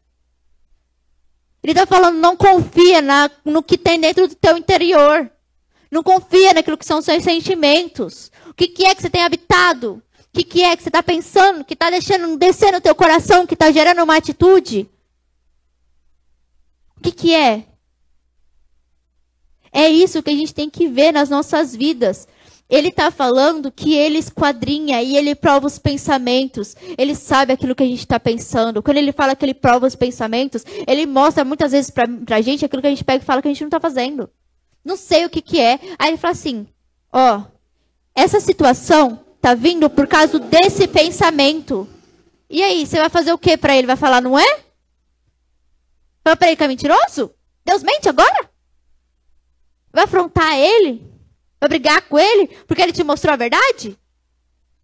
Ele 1.65 1.73
está 1.73 1.87
falando: 1.87 2.19
não 2.19 2.37
confia 2.37 3.01
na, 3.01 3.31
no 3.43 3.63
que 3.63 3.79
tem 3.79 3.99
dentro 3.99 4.29
do 4.29 4.35
teu 4.35 4.57
interior. 4.59 5.31
Não 5.91 6.03
confia 6.03 6.53
naquilo 6.53 6.77
que 6.77 6.85
são 6.85 6.99
os 6.99 7.05
seus 7.05 7.25
sentimentos. 7.25 8.31
O 8.47 8.53
que, 8.53 8.69
que 8.69 8.85
é 8.85 8.95
que 8.95 9.01
você 9.01 9.09
tem 9.09 9.25
habitado? 9.25 10.03
O 10.19 10.33
que, 10.35 10.45
que 10.45 10.63
é 10.63 10.77
que 10.77 10.83
você 10.83 10.89
está 10.89 11.03
pensando? 11.03 11.65
Que 11.65 11.73
está 11.73 11.89
deixando 11.89 12.37
descer 12.37 12.73
no 12.73 12.81
teu 12.81 12.95
coração? 12.95 13.47
Que 13.47 13.55
está 13.55 13.71
gerando 13.71 14.03
uma 14.03 14.17
atitude? 14.17 14.91
O 16.99 17.01
que, 17.01 17.13
que 17.13 17.35
é? 17.35 17.65
É 19.73 19.89
isso 19.89 20.23
que 20.23 20.31
a 20.31 20.37
gente 20.37 20.53
tem 20.53 20.69
que 20.69 20.87
ver 20.87 21.13
nas 21.13 21.31
nossas 21.31 21.75
vidas. 21.75 22.29
Ele 22.69 22.89
está 22.89 23.11
falando 23.11 23.71
que 23.71 23.95
ele 23.95 24.19
esquadrinha 24.19 25.03
e 25.03 25.17
ele 25.17 25.35
prova 25.35 25.67
os 25.67 25.79
pensamentos. 25.79 26.75
Ele 26.97 27.15
sabe 27.15 27.53
aquilo 27.53 27.75
que 27.75 27.83
a 27.83 27.87
gente 27.87 28.01
está 28.01 28.19
pensando. 28.19 28.83
Quando 28.83 28.97
ele 28.97 29.13
fala 29.13 29.37
que 29.37 29.45
ele 29.45 29.55
prova 29.55 29.87
os 29.87 29.95
pensamentos, 29.95 30.65
ele 30.87 31.05
mostra 31.07 31.45
muitas 31.45 31.73
vezes 31.73 31.91
para 31.91 32.07
a 32.31 32.41
gente 32.41 32.65
aquilo 32.65 32.81
que 32.81 32.89
a 32.89 32.91
gente 32.91 33.05
pega 33.05 33.23
e 33.23 33.27
fala 33.27 33.43
que 33.43 33.49
a 33.49 33.51
gente 33.51 33.61
não 33.61 33.69
está 33.69 33.81
fazendo. 33.81 34.31
Não 34.85 34.97
sei 34.97 35.25
o 35.25 35.31
que, 35.31 35.43
que 35.43 35.61
é. 35.61 35.79
Aí 35.99 36.11
ele 36.11 36.17
fala 36.17 36.33
assim: 36.33 36.67
ó, 37.13 37.43
essa 38.15 38.41
situação 38.41 39.21
tá 39.41 39.55
vindo 39.55 39.91
por 39.91 40.07
causa 40.07 40.39
desse 40.39 40.89
pensamento. 40.89 41.87
E 42.49 42.63
aí, 42.63 42.87
você 42.87 42.99
vai 42.99 43.09
fazer 43.09 43.33
o 43.33 43.39
que 43.39 43.57
para 43.57 43.77
ele? 43.77 43.87
Vai 43.87 43.97
falar, 43.97 44.21
não 44.21 44.39
é? 44.39 44.61
Fala 46.23 46.37
para 46.37 46.49
ele 46.49 46.57
que 46.57 46.65
é 46.65 46.69
mentiroso? 46.69 47.35
Deus 47.65 47.83
mente 47.83 48.09
agora? 48.09 48.51
Vai 49.93 50.05
afrontar 50.05 50.57
ele? 50.57 51.14
Brigar 51.69 52.03
com 52.09 52.19
ele 52.19 52.49
porque 52.67 52.83
ele 52.83 52.93
te 52.93 53.05
mostrou 53.05 53.33
a 53.33 53.37
verdade? 53.37 53.97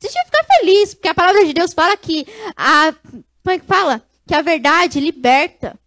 Você 0.01 0.09
tinha 0.09 0.24
que 0.24 0.31
ficar 0.31 0.45
feliz, 0.45 0.95
porque 0.95 1.09
a 1.09 1.14
palavra 1.14 1.45
de 1.45 1.53
Deus 1.53 1.74
fala 1.74 1.97
que 1.97 2.26
a. 2.57 2.95
Como 3.43 3.55
é 3.55 3.59
que 3.59 3.66
fala? 3.66 4.03
Que 4.26 4.35
a 4.35 4.41
verdade 4.41 4.99
liberta. 4.99 5.78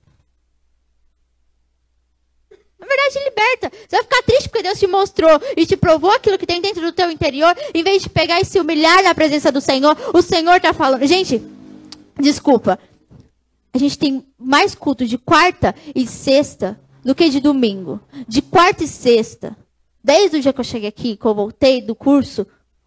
A 2.80 2.86
verdade 2.86 3.20
liberta. 3.24 3.72
Você 3.72 3.96
vai 3.96 4.04
ficar 4.04 4.22
triste 4.24 4.50
porque 4.50 4.62
Deus 4.62 4.78
te 4.78 4.86
mostrou 4.86 5.42
e 5.58 5.66
te 5.66 5.76
provou 5.76 6.12
aquilo 6.12 6.38
que 6.38 6.46
tem 6.46 6.62
dentro 6.62 6.82
do 6.82 6.92
teu 6.92 7.10
interior, 7.10 7.56
em 7.74 7.82
vez 7.82 8.04
de 8.04 8.10
pegar 8.10 8.40
e 8.40 8.46
se 8.46 8.60
humilhar 8.60 9.02
na 9.02 9.16
presença 9.16 9.52
do 9.52 9.62
Senhor. 9.62 9.98
O 10.14 10.22
Senhor 10.22 10.58
está 10.58 10.74
falando. 10.74 11.08
Gente, 11.08 11.42
desculpa. 12.20 12.78
A 13.74 13.78
gente 13.80 13.98
tem 13.98 14.24
mais 14.38 14.76
culto 14.76 15.08
de 15.08 15.18
quarta 15.18 15.74
e 15.96 16.06
sexta 16.06 16.80
do 17.04 17.16
que 17.16 17.30
de 17.30 17.40
domingo. 17.40 18.00
De 18.28 18.42
quarta 18.42 18.84
e 18.84 18.88
sexta, 18.88 19.58
desde 20.04 20.38
o 20.38 20.42
dia 20.42 20.54
que 20.54 20.60
eu 20.60 20.66
cheguei 20.66 20.90
aqui, 20.90 21.16
que 21.16 21.26
eu 21.26 21.34
voltei 21.34 21.82
do 21.82 21.96
curso, 21.96 22.46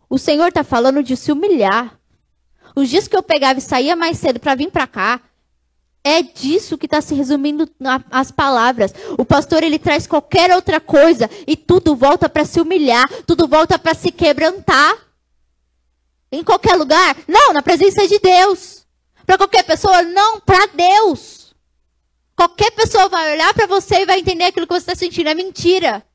o 0.08 0.18
Senhor 0.18 0.48
está 0.48 0.62
falando 0.62 1.02
de 1.02 1.16
se 1.16 1.32
humilhar. 1.32 1.98
Os 2.74 2.88
dias 2.88 3.08
que 3.08 3.16
eu 3.16 3.22
pegava 3.22 3.58
e 3.58 3.62
saía 3.62 3.96
mais 3.96 4.18
cedo 4.18 4.38
para 4.38 4.54
vir 4.54 4.70
para 4.70 4.86
cá, 4.86 5.20
é 6.04 6.22
disso 6.22 6.78
que 6.78 6.86
está 6.86 7.00
se 7.00 7.14
resumindo 7.14 7.68
as 8.10 8.30
palavras. 8.30 8.94
O 9.18 9.24
pastor 9.24 9.64
ele 9.64 9.78
traz 9.78 10.06
qualquer 10.06 10.54
outra 10.54 10.78
coisa 10.78 11.28
e 11.48 11.56
tudo 11.56 11.96
volta 11.96 12.28
para 12.28 12.44
se 12.44 12.60
humilhar, 12.60 13.08
tudo 13.26 13.48
volta 13.48 13.76
para 13.76 13.92
se 13.92 14.12
quebrantar. 14.12 14.94
Em 16.30 16.44
qualquer 16.44 16.76
lugar? 16.76 17.16
Não, 17.26 17.52
na 17.52 17.60
presença 17.60 18.06
de 18.06 18.20
Deus. 18.20 18.86
Para 19.24 19.36
qualquer 19.36 19.64
pessoa? 19.64 20.02
Não, 20.02 20.38
para 20.38 20.66
Deus. 20.66 21.52
Qualquer 22.36 22.70
pessoa 22.70 23.08
vai 23.08 23.32
olhar 23.32 23.52
para 23.52 23.66
você 23.66 24.02
e 24.02 24.06
vai 24.06 24.20
entender 24.20 24.44
aquilo 24.44 24.66
que 24.66 24.74
você 24.74 24.92
está 24.92 24.94
sentindo. 24.94 25.28
É 25.28 25.34
mentira. 25.34 26.05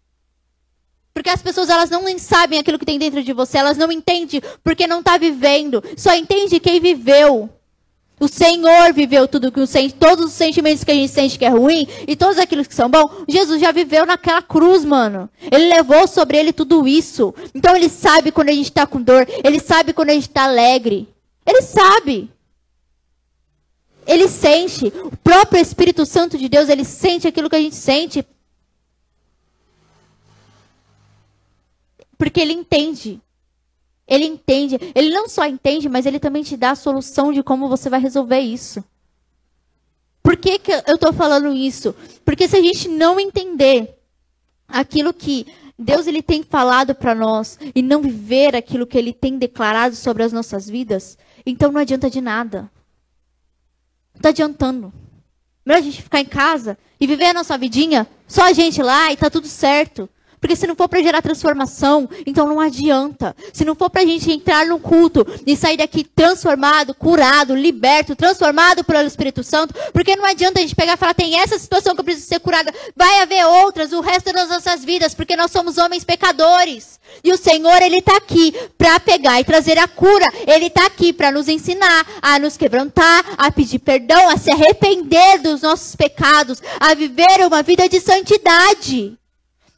Porque 1.14 1.30
as 1.30 1.42
pessoas 1.42 1.70
elas 1.70 1.90
não 1.90 2.04
sabem 2.18 2.60
aquilo 2.60 2.80
que 2.80 2.86
tem 2.86 2.98
dentro 2.98 3.24
de 3.24 3.34
você, 3.34 3.58
elas 3.58 3.78
não 3.78 3.92
entendem 3.92 4.42
porque 4.64 4.88
não 4.88 5.00
está 5.00 5.18
vivendo. 5.18 5.84
Só 5.98 6.16
entende 6.16 6.60
quem 6.60 6.80
viveu. 6.80 7.50
O 8.22 8.28
Senhor 8.28 8.94
viveu 8.94 9.28
tudo 9.28 9.52
que 9.52 9.60
o 9.60 9.68
todos 10.00 10.26
os 10.26 10.34
sentimentos 10.34 10.84
que 10.84 10.92
a 10.92 10.94
gente 10.94 11.12
sente 11.12 11.40
que 11.40 11.46
é 11.46 11.50
ruim 11.50 11.88
e 12.08 12.16
todos 12.16 12.38
aqueles 12.38 12.68
que 12.68 12.76
são 12.76 12.88
bons. 12.88 13.10
Jesus 13.28 13.60
já 13.60 13.72
viveu 13.72 14.06
naquela 14.06 14.44
cruz, 14.44 14.86
mano. 14.86 15.28
Ele 15.52 15.68
levou 15.68 16.08
sobre 16.08 16.38
ele 16.38 16.54
tudo 16.54 16.88
isso. 16.88 17.34
Então 17.56 17.76
ele 17.76 17.90
sabe 17.90 18.32
quando 18.32 18.50
a 18.50 18.54
gente 18.54 18.66
está 18.66 18.86
com 18.86 19.02
dor, 19.02 19.28
ele 19.44 19.60
sabe 19.60 19.92
quando 19.92 20.12
a 20.12 20.14
gente 20.14 20.28
está 20.28 20.44
alegre. 20.44 21.10
Ele 21.44 21.64
sabe. 21.64 22.30
Ele 24.06 24.28
sente. 24.28 24.94
O 25.04 25.18
próprio 25.18 25.60
Espírito 25.60 26.06
Santo 26.06 26.38
de 26.38 26.48
Deus, 26.48 26.70
ele 26.70 26.86
sente 26.86 27.28
aquilo 27.28 27.50
que 27.50 27.56
a 27.56 27.60
gente 27.60 27.76
sente. 27.76 28.24
Porque 32.22 32.40
ele 32.40 32.54
entende. 32.54 33.20
Ele 34.08 34.26
entende. 34.26 34.78
Ele 34.94 35.10
não 35.10 35.28
só 35.28 35.44
entende, 35.44 35.90
mas 35.90 36.06
ele 36.06 36.20
também 36.20 36.44
te 36.44 36.56
dá 36.56 36.70
a 36.70 36.76
solução 36.76 37.34
de 37.34 37.42
como 37.42 37.68
você 37.68 37.90
vai 37.90 38.00
resolver 38.00 38.40
isso. 38.40 38.84
Por 40.22 40.38
que, 40.38 40.60
que 40.60 40.72
eu 40.72 40.94
estou 40.94 41.12
falando 41.12 41.52
isso? 41.52 41.96
Porque 42.24 42.48
se 42.48 42.56
a 42.56 42.62
gente 42.62 42.88
não 42.88 43.20
entender 43.20 43.98
aquilo 44.68 45.12
que 45.12 45.48
Deus 45.76 46.06
ele 46.06 46.22
tem 46.22 46.44
falado 46.44 46.94
para 46.94 47.16
nós 47.16 47.58
e 47.74 47.82
não 47.82 48.04
viver 48.04 48.56
aquilo 48.56 48.86
que 48.86 49.00
ele 49.00 49.14
tem 49.14 49.40
declarado 49.40 49.96
sobre 49.96 50.22
as 50.22 50.32
nossas 50.32 50.70
vidas, 50.70 51.18
então 51.44 51.72
não 51.72 51.82
adianta 51.82 52.08
de 52.08 52.22
nada. 52.22 52.70
Não 54.14 54.18
está 54.18 54.30
adiantando. 54.30 54.94
Melhor 55.66 55.80
a 55.80 55.82
gente 55.82 56.04
ficar 56.04 56.20
em 56.20 56.26
casa 56.26 56.78
e 57.00 57.08
viver 57.08 57.30
a 57.30 57.34
nossa 57.34 57.58
vidinha, 57.58 58.06
só 58.28 58.44
a 58.44 58.54
gente 58.54 58.80
lá 58.80 59.12
e 59.12 59.18
tá 59.18 59.28
tudo 59.28 59.48
certo. 59.48 60.08
Porque 60.42 60.56
se 60.56 60.66
não 60.66 60.76
for 60.76 60.90
para 60.90 61.04
gerar 61.04 61.22
transformação, 61.22 62.10
então 62.26 62.48
não 62.48 62.60
adianta. 62.60 63.36
Se 63.54 63.64
não 63.64 63.76
for 63.76 63.92
para 63.92 64.02
a 64.02 64.06
gente 64.06 64.32
entrar 64.32 64.66
no 64.66 64.80
culto 64.80 65.24
e 65.46 65.56
sair 65.56 65.78
daqui 65.78 66.04
transformado, 66.04 66.96
curado, 66.96 67.56
liberto, 67.56 68.16
transformado 68.16 68.84
pelo 68.84 69.08
Espírito 69.08 69.44
Santo, 69.44 69.76
porque 69.94 70.16
não 70.16 70.26
adianta 70.26 70.60
a 70.60 70.64
gente 70.64 70.76
pegar 70.76 70.94
e 70.94 70.98
falar, 70.98 71.14
tem 71.14 71.40
essa 71.40 71.60
situação 71.60 71.94
que 71.94 72.02
eu 72.02 72.06
preciso 72.06 72.28
ser 72.28 72.40
curada. 72.40 72.74
Vai 72.98 73.22
haver 73.22 73.46
outras 73.46 73.94
o 73.94 74.02
resto 74.02 74.34
das 74.34 74.50
nossas 74.50 74.84
vidas, 74.84 75.14
porque 75.14 75.36
nós 75.36 75.52
somos 75.52 75.78
homens 75.78 76.04
pecadores. 76.04 77.00
E 77.24 77.32
o 77.32 77.38
Senhor, 77.38 77.80
Ele 77.80 78.00
está 78.00 78.18
aqui 78.18 78.52
para 78.80 79.00
pegar 79.00 79.40
e 79.40 79.44
trazer 79.44 79.78
a 79.78 79.88
cura. 79.88 80.26
Ele 80.48 80.68
está 80.68 80.88
aqui 80.88 81.14
para 81.14 81.32
nos 81.32 81.48
ensinar 81.48 82.08
a 82.20 82.40
nos 82.40 82.58
quebrantar, 82.58 83.24
a 83.38 83.52
pedir 83.52 83.78
perdão, 83.78 84.28
a 84.28 84.38
se 84.38 84.52
arrepender 84.52 85.40
dos 85.40 85.62
nossos 85.62 85.96
pecados, 85.96 86.60
a 86.80 86.96
viver 86.96 87.46
uma 87.46 87.62
vida 87.62 87.88
de 87.88 88.00
santidade. 88.00 89.21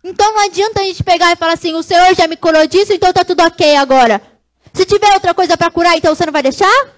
Então 0.04 0.34
não 0.34 0.46
adianta 0.46 0.82
a 0.82 0.84
gente 0.84 1.04
pegar 1.04 1.32
e 1.32 1.36
falar 1.36 1.54
assim: 1.54 1.74
o 1.74 1.84
Senhor 1.84 2.14
já 2.14 2.28
me 2.28 2.36
curou 2.36 2.68
disso, 2.68 2.92
então 2.92 3.14
tá 3.14 3.24
tudo 3.24 3.42
ok 3.44 3.76
agora. 3.78 4.22
Se 4.74 4.86
tiver 4.86 5.14
outra 5.14 5.34
coisa 5.34 5.56
para 5.56 5.72
curar, 5.72 5.96
então 5.96 6.14
você 6.14 6.26
não 6.26 6.34
vai 6.34 6.44
deixar? 6.44 6.94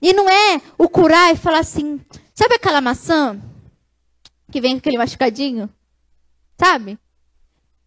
E 0.00 0.12
não 0.12 0.28
é 0.28 0.60
o 0.78 0.88
curar 0.88 1.32
e 1.32 1.36
falar 1.36 1.58
assim: 1.58 2.00
sabe 2.34 2.54
aquela 2.54 2.80
maçã 2.80 3.38
que 4.50 4.60
vem 4.60 4.72
com 4.74 4.78
aquele 4.78 4.98
machucadinho? 4.98 5.68
Sabe? 6.58 6.98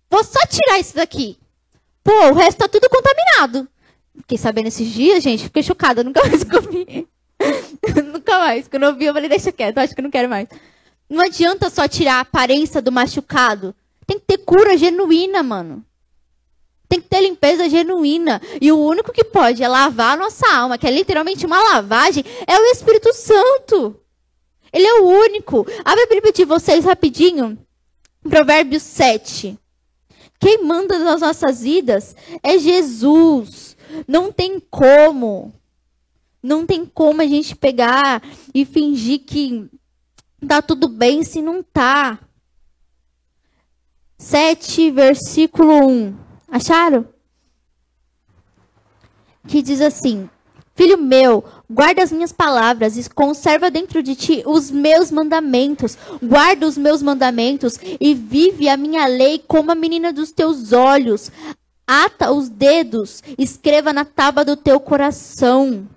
Vou 0.10 0.24
só 0.24 0.40
tirar 0.46 0.80
isso 0.80 0.96
daqui. 0.96 1.40
Pô, 2.04 2.30
o 2.30 2.34
resto 2.34 2.60
tá 2.60 2.68
tudo 2.68 2.90
contaminado. 2.90 3.68
Fiquei 4.18 4.38
sabendo 4.38 4.68
esses 4.68 4.88
dias, 4.88 5.24
gente, 5.24 5.44
fiquei 5.44 5.64
chocada, 5.64 6.04
nunca 6.04 6.22
mais 6.26 6.44
comi. 6.46 7.08
nunca 8.12 8.40
mais. 8.40 8.68
Quando 8.68 8.84
eu 8.84 8.96
vi, 8.96 9.06
eu 9.06 9.14
falei, 9.14 9.30
deixa 9.30 9.52
quieto, 9.52 9.78
acho 9.78 9.96
que 9.96 10.02
não 10.02 10.10
quero 10.12 10.30
mais. 10.30 10.48
Não 11.10 11.24
adianta 11.24 11.70
só 11.70 11.88
tirar 11.88 12.16
a 12.16 12.22
aparência 12.22 12.82
do 12.82 12.92
machucado. 12.92 13.74
Tem 14.06 14.20
que 14.20 14.26
ter 14.26 14.38
cura 14.40 14.78
genuína, 14.78 15.42
mano. 15.42 15.86
Tem 16.90 17.02
que 17.02 17.08
ter 17.08 17.22
limpeza 17.22 17.70
genuína. 17.70 18.42
E 18.62 18.72
o 18.72 18.78
único 18.78 19.12
que 19.12 19.24
pode 19.24 19.64
é 19.64 19.68
lavar 19.68 20.14
a 20.14 20.20
nossa 20.20 20.48
alma, 20.54 20.78
que 20.78 20.88
é 20.88 20.92
literalmente 20.92 21.46
uma 21.46 21.62
lavagem, 21.74 22.24
é 22.46 22.58
o 22.58 22.66
Espírito 22.66 23.14
Santo. 23.14 24.00
Ele 24.72 24.86
é 24.86 25.02
o 25.02 25.06
único. 25.06 25.66
Abre 25.84 26.04
a 26.04 26.08
Bíblia 26.08 26.32
de 26.32 26.46
vocês 26.46 26.86
rapidinho. 26.86 27.58
Provérbios 28.22 28.84
7. 28.84 29.58
Quem 30.40 30.64
manda 30.64 31.00
nas 31.00 31.22
nossas 31.22 31.62
vidas 31.62 32.16
é 32.44 32.58
Jesus. 32.58 33.76
Não 34.08 34.32
tem 34.32 34.60
como. 34.60 35.54
Não 36.42 36.66
tem 36.66 36.86
como 36.86 37.22
a 37.22 37.26
gente 37.26 37.56
pegar 37.56 38.22
e 38.54 38.64
fingir 38.64 39.20
que 39.26 39.70
tá 40.46 40.62
tudo 40.62 40.88
bem 40.88 41.24
se 41.24 41.42
não 41.42 41.64
tá. 41.64 42.20
7, 44.18 44.92
versículo 44.92 45.88
1. 45.88 46.16
Acharam? 46.50 47.08
Que 49.48 49.62
diz 49.62 49.80
assim: 49.80 50.30
Filho 50.78 50.98
meu, 50.98 51.44
guarda 51.68 52.04
as 52.04 52.12
minhas 52.12 52.32
palavras 52.32 52.98
e 52.98 53.10
conserva 53.10 53.72
dentro 53.72 54.04
de 54.04 54.16
ti 54.16 54.44
os 54.46 54.70
meus 54.70 55.10
mandamentos. 55.10 55.98
Guarda 56.22 56.68
os 56.68 56.78
meus 56.78 57.02
mandamentos 57.02 57.80
e 58.00 58.14
vive 58.14 58.70
a 58.70 58.78
minha 58.78 59.08
lei 59.08 59.44
como 59.48 59.72
a 59.72 59.76
menina 59.76 60.14
dos 60.14 60.32
teus 60.32 60.74
olhos. 60.74 61.32
Ata 61.88 62.32
os 62.32 62.48
dedos, 62.48 63.24
escreva 63.40 63.92
na 63.92 64.06
tábua 64.06 64.46
do 64.46 64.56
teu 64.56 64.80
coração. 64.80 65.88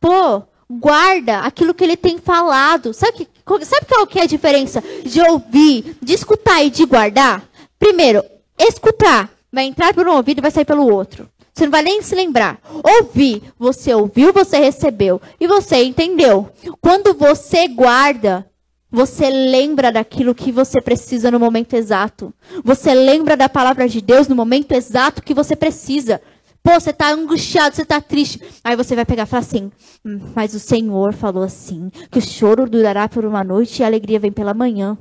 Pô, 0.00 0.42
guarda 0.70 1.40
aquilo 1.40 1.74
que 1.74 1.82
ele 1.82 1.96
tem 1.96 2.18
falado. 2.18 2.94
Sabe, 2.94 3.26
sabe 3.64 3.86
qual 3.86 4.06
que 4.06 4.18
é 4.18 4.22
a 4.22 4.26
diferença 4.26 4.82
de 5.04 5.20
ouvir, 5.20 5.96
de 6.02 6.14
escutar 6.14 6.62
e 6.62 6.70
de 6.70 6.84
guardar? 6.84 7.48
Primeiro, 7.78 8.24
escutar 8.58 9.30
vai 9.52 9.64
entrar 9.64 9.94
por 9.94 10.06
um 10.06 10.16
ouvido 10.16 10.38
e 10.38 10.42
vai 10.42 10.50
sair 10.50 10.64
pelo 10.64 10.92
outro. 10.92 11.28
Você 11.54 11.64
não 11.64 11.70
vai 11.70 11.82
nem 11.82 12.02
se 12.02 12.14
lembrar. 12.14 12.60
Ouvir, 12.98 13.42
você 13.58 13.94
ouviu, 13.94 14.30
você 14.30 14.58
recebeu 14.58 15.20
e 15.40 15.46
você 15.46 15.82
entendeu. 15.82 16.50
Quando 16.82 17.14
você 17.14 17.66
guarda, 17.66 18.46
você 18.90 19.30
lembra 19.30 19.90
daquilo 19.90 20.34
que 20.34 20.52
você 20.52 20.82
precisa 20.82 21.30
no 21.30 21.40
momento 21.40 21.74
exato. 21.74 22.32
Você 22.62 22.94
lembra 22.94 23.36
da 23.36 23.48
palavra 23.48 23.88
de 23.88 24.02
Deus 24.02 24.28
no 24.28 24.36
momento 24.36 24.72
exato 24.72 25.22
que 25.22 25.32
você 25.32 25.56
precisa. 25.56 26.20
Pô, 26.66 26.80
você 26.80 26.90
está 26.90 27.12
angustiado, 27.12 27.76
você 27.76 27.82
está 27.82 28.00
triste. 28.00 28.42
Aí 28.64 28.74
você 28.74 28.96
vai 28.96 29.04
pegar 29.04 29.22
e 29.22 29.26
falar 29.26 29.38
assim: 29.38 29.70
hum, 30.04 30.18
Mas 30.34 30.52
o 30.52 30.58
Senhor 30.58 31.14
falou 31.14 31.44
assim: 31.44 31.92
que 32.10 32.18
o 32.18 32.20
choro 32.20 32.68
durará 32.68 33.08
por 33.08 33.24
uma 33.24 33.44
noite 33.44 33.78
e 33.78 33.84
a 33.84 33.86
alegria 33.86 34.18
vem 34.18 34.32
pela 34.32 34.52
manhã. 34.52 34.98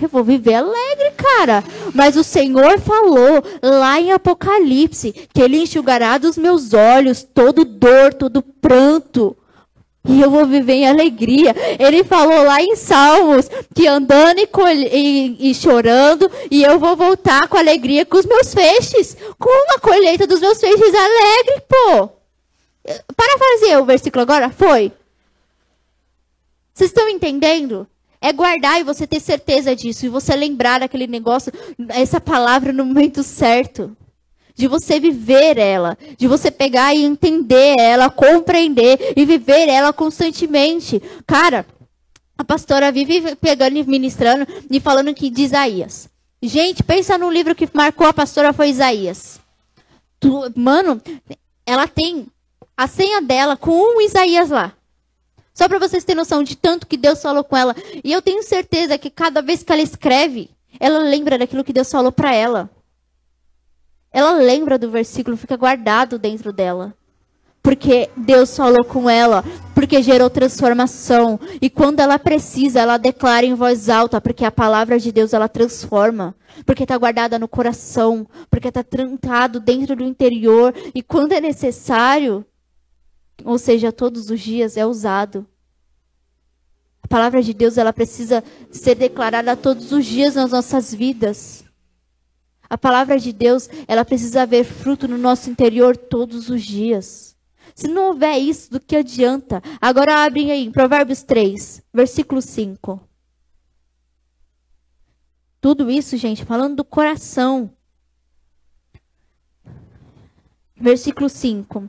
Eu 0.00 0.08
vou 0.08 0.22
viver 0.22 0.54
alegre, 0.54 1.10
cara. 1.16 1.64
Mas 1.92 2.16
o 2.16 2.22
Senhor 2.22 2.78
falou 2.78 3.42
lá 3.60 4.00
em 4.00 4.12
Apocalipse 4.12 5.12
que 5.34 5.42
Ele 5.42 5.58
enxugará 5.58 6.16
dos 6.16 6.38
meus 6.38 6.72
olhos 6.72 7.24
todo 7.24 7.64
dor, 7.64 8.14
todo 8.14 8.40
pranto. 8.40 9.36
E 10.06 10.20
eu 10.20 10.30
vou 10.30 10.46
viver 10.46 10.74
em 10.74 10.88
alegria. 10.88 11.54
Ele 11.78 12.04
falou 12.04 12.44
lá 12.44 12.60
em 12.62 12.76
Salmos 12.76 13.48
que 13.74 13.86
andando 13.86 14.38
e, 14.38 14.48
e, 14.92 15.50
e, 15.50 15.54
chorando, 15.54 16.30
e 16.50 16.62
eu 16.62 16.78
vou 16.78 16.94
voltar 16.94 17.48
com 17.48 17.56
alegria 17.56 18.04
com 18.04 18.18
os 18.18 18.26
meus 18.26 18.52
feixes. 18.52 19.16
Com 19.38 19.48
uma 19.48 19.78
colheita 19.78 20.26
dos 20.26 20.40
meus 20.40 20.60
feixes 20.60 20.94
alegre, 20.94 21.62
pô. 21.68 22.08
Para 23.16 23.38
fazer 23.38 23.78
o 23.78 23.84
versículo 23.86 24.22
agora? 24.22 24.50
Foi. 24.50 24.92
Vocês 26.74 26.90
estão 26.90 27.08
entendendo? 27.08 27.86
É 28.20 28.32
guardar 28.32 28.80
e 28.80 28.84
você 28.84 29.06
ter 29.06 29.20
certeza 29.20 29.74
disso. 29.74 30.04
E 30.04 30.10
você 30.10 30.36
lembrar 30.36 30.80
daquele 30.80 31.06
negócio, 31.06 31.50
essa 31.88 32.20
palavra 32.20 32.74
no 32.74 32.84
momento 32.84 33.22
certo. 33.22 33.96
De 34.54 34.68
você 34.68 35.00
viver 35.00 35.58
ela. 35.58 35.98
De 36.16 36.28
você 36.28 36.50
pegar 36.50 36.94
e 36.94 37.02
entender 37.02 37.76
ela, 37.78 38.08
compreender 38.08 39.14
e 39.16 39.24
viver 39.24 39.68
ela 39.68 39.92
constantemente. 39.92 41.02
Cara, 41.26 41.66
a 42.36 42.44
pastora 42.44 42.90
vive 42.90 43.36
pegando 43.36 43.76
e 43.76 43.84
ministrando 43.84 44.46
e 44.70 44.80
falando 44.80 45.14
que 45.14 45.30
de 45.30 45.42
Isaías. 45.42 46.08
Gente, 46.42 46.82
pensa 46.82 47.16
no 47.16 47.30
livro 47.30 47.54
que 47.54 47.68
marcou 47.72 48.06
a 48.06 48.12
pastora 48.12 48.52
foi 48.52 48.68
Isaías. 48.68 49.40
Tu, 50.20 50.52
mano, 50.54 51.00
ela 51.66 51.86
tem 51.86 52.26
a 52.76 52.86
senha 52.86 53.22
dela 53.22 53.56
com 53.56 53.70
um 53.70 54.00
Isaías 54.00 54.50
lá. 54.50 54.72
Só 55.54 55.68
para 55.68 55.78
vocês 55.78 56.02
terem 56.02 56.18
noção 56.18 56.42
de 56.42 56.56
tanto 56.56 56.86
que 56.86 56.96
Deus 56.96 57.22
falou 57.22 57.44
com 57.44 57.56
ela. 57.56 57.76
E 58.02 58.12
eu 58.12 58.20
tenho 58.20 58.42
certeza 58.42 58.98
que 58.98 59.08
cada 59.08 59.40
vez 59.40 59.62
que 59.62 59.72
ela 59.72 59.80
escreve, 59.80 60.50
ela 60.80 60.98
lembra 60.98 61.38
daquilo 61.38 61.62
que 61.62 61.72
Deus 61.72 61.90
falou 61.90 62.10
para 62.10 62.34
ela. 62.34 62.68
Ela 64.14 64.34
lembra 64.34 64.78
do 64.78 64.92
versículo, 64.92 65.36
fica 65.36 65.56
guardado 65.56 66.20
dentro 66.20 66.52
dela. 66.52 66.94
Porque 67.60 68.08
Deus 68.16 68.56
falou 68.56 68.84
com 68.84 69.10
ela, 69.10 69.42
porque 69.74 70.00
gerou 70.00 70.30
transformação. 70.30 71.40
E 71.60 71.68
quando 71.68 71.98
ela 71.98 72.16
precisa, 72.16 72.78
ela 72.78 72.96
declara 72.96 73.44
em 73.44 73.54
voz 73.54 73.88
alta, 73.88 74.20
porque 74.20 74.44
a 74.44 74.52
palavra 74.52 75.00
de 75.00 75.10
Deus 75.10 75.32
ela 75.32 75.48
transforma. 75.48 76.32
Porque 76.64 76.84
está 76.84 76.96
guardada 76.96 77.40
no 77.40 77.48
coração, 77.48 78.24
porque 78.48 78.68
está 78.68 78.84
trancado 78.84 79.58
dentro 79.58 79.96
do 79.96 80.04
interior. 80.04 80.72
E 80.94 81.02
quando 81.02 81.32
é 81.32 81.40
necessário, 81.40 82.46
ou 83.44 83.58
seja, 83.58 83.90
todos 83.90 84.30
os 84.30 84.38
dias 84.38 84.76
é 84.76 84.86
usado. 84.86 85.44
A 87.02 87.08
palavra 87.08 87.42
de 87.42 87.52
Deus 87.52 87.78
ela 87.78 87.92
precisa 87.92 88.44
ser 88.70 88.94
declarada 88.94 89.56
todos 89.56 89.90
os 89.90 90.06
dias 90.06 90.36
nas 90.36 90.52
nossas 90.52 90.94
vidas. 90.94 91.63
A 92.68 92.78
palavra 92.78 93.18
de 93.18 93.32
Deus 93.32 93.68
ela 93.86 94.04
precisa 94.04 94.42
haver 94.42 94.64
fruto 94.64 95.06
no 95.06 95.18
nosso 95.18 95.50
interior 95.50 95.96
todos 95.96 96.48
os 96.48 96.62
dias. 96.62 97.36
Se 97.74 97.88
não 97.88 98.08
houver 98.08 98.38
isso, 98.38 98.70
do 98.70 98.80
que 98.80 98.96
adianta? 98.96 99.62
Agora 99.80 100.24
abrem 100.24 100.52
aí, 100.52 100.70
Provérbios 100.70 101.22
3, 101.22 101.82
versículo 101.92 102.40
5. 102.40 103.00
Tudo 105.60 105.90
isso, 105.90 106.16
gente, 106.16 106.44
falando 106.44 106.76
do 106.76 106.84
coração. 106.84 107.70
Versículo 110.76 111.28
5. 111.28 111.88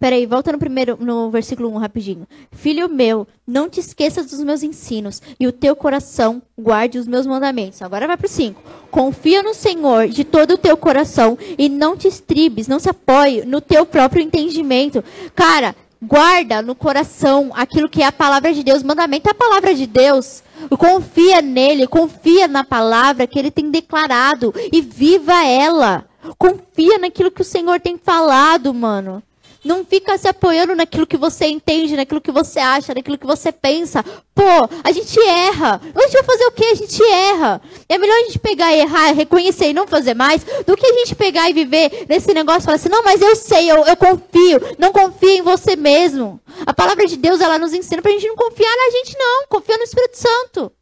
Peraí, 0.00 0.26
volta 0.26 0.52
no 0.52 0.58
primeiro, 0.58 0.96
no 1.00 1.28
versículo 1.28 1.68
1 1.70 1.78
rapidinho. 1.78 2.26
Filho 2.52 2.88
meu, 2.88 3.26
não 3.44 3.68
te 3.68 3.80
esqueças 3.80 4.26
dos 4.26 4.38
meus 4.44 4.62
ensinos, 4.62 5.20
e 5.40 5.46
o 5.46 5.52
teu 5.52 5.74
coração 5.74 6.40
guarde 6.56 6.98
os 6.98 7.08
meus 7.08 7.26
mandamentos. 7.26 7.82
Agora 7.82 8.06
vai 8.06 8.16
pro 8.16 8.28
5. 8.28 8.62
Confia 8.92 9.42
no 9.42 9.52
Senhor 9.54 10.06
de 10.06 10.22
todo 10.22 10.52
o 10.52 10.58
teu 10.58 10.76
coração, 10.76 11.36
e 11.58 11.68
não 11.68 11.96
te 11.96 12.06
estribes, 12.06 12.68
não 12.68 12.78
se 12.78 12.88
apoie 12.88 13.44
no 13.44 13.60
teu 13.60 13.84
próprio 13.84 14.22
entendimento. 14.22 15.02
Cara, 15.34 15.74
guarda 16.00 16.62
no 16.62 16.76
coração 16.76 17.50
aquilo 17.52 17.88
que 17.88 18.00
é 18.00 18.06
a 18.06 18.12
palavra 18.12 18.54
de 18.54 18.62
Deus. 18.62 18.84
Mandamento 18.84 19.28
é 19.28 19.32
a 19.32 19.34
palavra 19.34 19.74
de 19.74 19.86
Deus. 19.86 20.44
Confia 20.78 21.42
nele, 21.42 21.88
confia 21.88 22.46
na 22.46 22.62
palavra 22.62 23.26
que 23.26 23.36
ele 23.36 23.50
tem 23.50 23.68
declarado, 23.68 24.54
e 24.72 24.80
viva 24.80 25.44
ela. 25.44 26.06
Confia 26.38 26.98
naquilo 26.98 27.32
que 27.32 27.42
o 27.42 27.44
Senhor 27.44 27.80
tem 27.80 27.98
falado, 27.98 28.72
mano. 28.72 29.22
Não 29.68 29.84
fica 29.84 30.16
se 30.16 30.26
apoiando 30.26 30.74
naquilo 30.74 31.06
que 31.06 31.18
você 31.18 31.44
entende, 31.44 31.94
naquilo 31.94 32.22
que 32.22 32.32
você 32.32 32.58
acha, 32.58 32.94
naquilo 32.94 33.18
que 33.18 33.26
você 33.26 33.52
pensa. 33.52 34.02
Pô, 34.34 34.42
a 34.82 34.90
gente 34.90 35.20
erra. 35.20 35.78
A 35.94 36.00
gente 36.04 36.12
vai 36.14 36.22
fazer 36.22 36.46
o 36.46 36.52
quê? 36.52 36.64
A 36.72 36.74
gente 36.74 37.02
erra. 37.02 37.60
É 37.86 37.98
melhor 37.98 38.14
a 38.14 38.24
gente 38.24 38.38
pegar 38.38 38.74
e 38.74 38.80
errar, 38.80 39.12
reconhecer 39.12 39.68
e 39.68 39.74
não 39.74 39.86
fazer 39.86 40.14
mais, 40.14 40.42
do 40.66 40.74
que 40.74 40.86
a 40.86 40.92
gente 40.94 41.14
pegar 41.14 41.50
e 41.50 41.52
viver 41.52 42.06
nesse 42.08 42.32
negócio 42.32 42.62
e 42.62 42.64
falar 42.64 42.76
assim, 42.76 42.88
não, 42.88 43.02
mas 43.02 43.20
eu 43.20 43.36
sei, 43.36 43.70
eu, 43.70 43.84
eu 43.84 43.94
confio. 43.94 44.58
Não 44.78 44.90
confia 44.90 45.36
em 45.36 45.42
você 45.42 45.76
mesmo. 45.76 46.40
A 46.64 46.72
palavra 46.72 47.06
de 47.06 47.18
Deus, 47.18 47.38
ela 47.38 47.58
nos 47.58 47.74
ensina 47.74 48.00
pra 48.00 48.10
gente 48.12 48.26
não 48.26 48.36
confiar 48.36 48.74
na 48.74 48.90
gente, 48.90 49.18
não. 49.18 49.48
Confia 49.50 49.76
no 49.76 49.84
Espírito 49.84 50.16
Santo. 50.16 50.72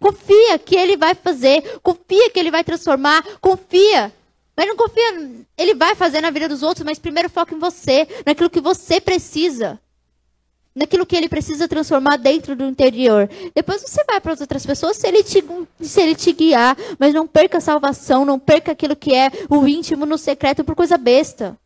Confia 0.00 0.58
que 0.58 0.74
ele 0.74 0.96
vai 0.96 1.14
fazer. 1.14 1.78
Confia 1.80 2.28
que 2.28 2.40
ele 2.40 2.50
vai 2.50 2.64
transformar. 2.64 3.24
Confia 3.40 4.12
mas 4.56 4.66
não 4.66 4.76
confia, 4.76 5.30
ele 5.56 5.74
vai 5.74 5.94
fazer 5.94 6.20
na 6.20 6.30
vida 6.30 6.48
dos 6.48 6.62
outros, 6.62 6.84
mas 6.84 6.98
primeiro 6.98 7.30
foca 7.30 7.54
em 7.54 7.58
você, 7.58 8.06
naquilo 8.26 8.50
que 8.50 8.60
você 8.60 9.00
precisa. 9.00 9.80
Naquilo 10.74 11.04
que 11.04 11.14
ele 11.14 11.28
precisa 11.28 11.68
transformar 11.68 12.16
dentro 12.16 12.56
do 12.56 12.64
interior. 12.64 13.28
Depois 13.54 13.82
você 13.82 14.02
vai 14.04 14.20
para 14.20 14.32
as 14.32 14.40
outras 14.40 14.64
pessoas 14.64 14.96
se 14.96 15.06
ele, 15.06 15.22
te, 15.22 15.44
se 15.80 16.00
ele 16.00 16.14
te 16.14 16.32
guiar. 16.32 16.76
Mas 16.98 17.12
não 17.12 17.26
perca 17.26 17.58
a 17.58 17.60
salvação, 17.60 18.24
não 18.24 18.38
perca 18.38 18.72
aquilo 18.72 18.96
que 18.96 19.14
é 19.14 19.30
o 19.50 19.66
íntimo 19.66 20.06
no 20.06 20.16
secreto 20.16 20.64
por 20.64 20.74
coisa 20.74 20.96
besta. 20.96 21.58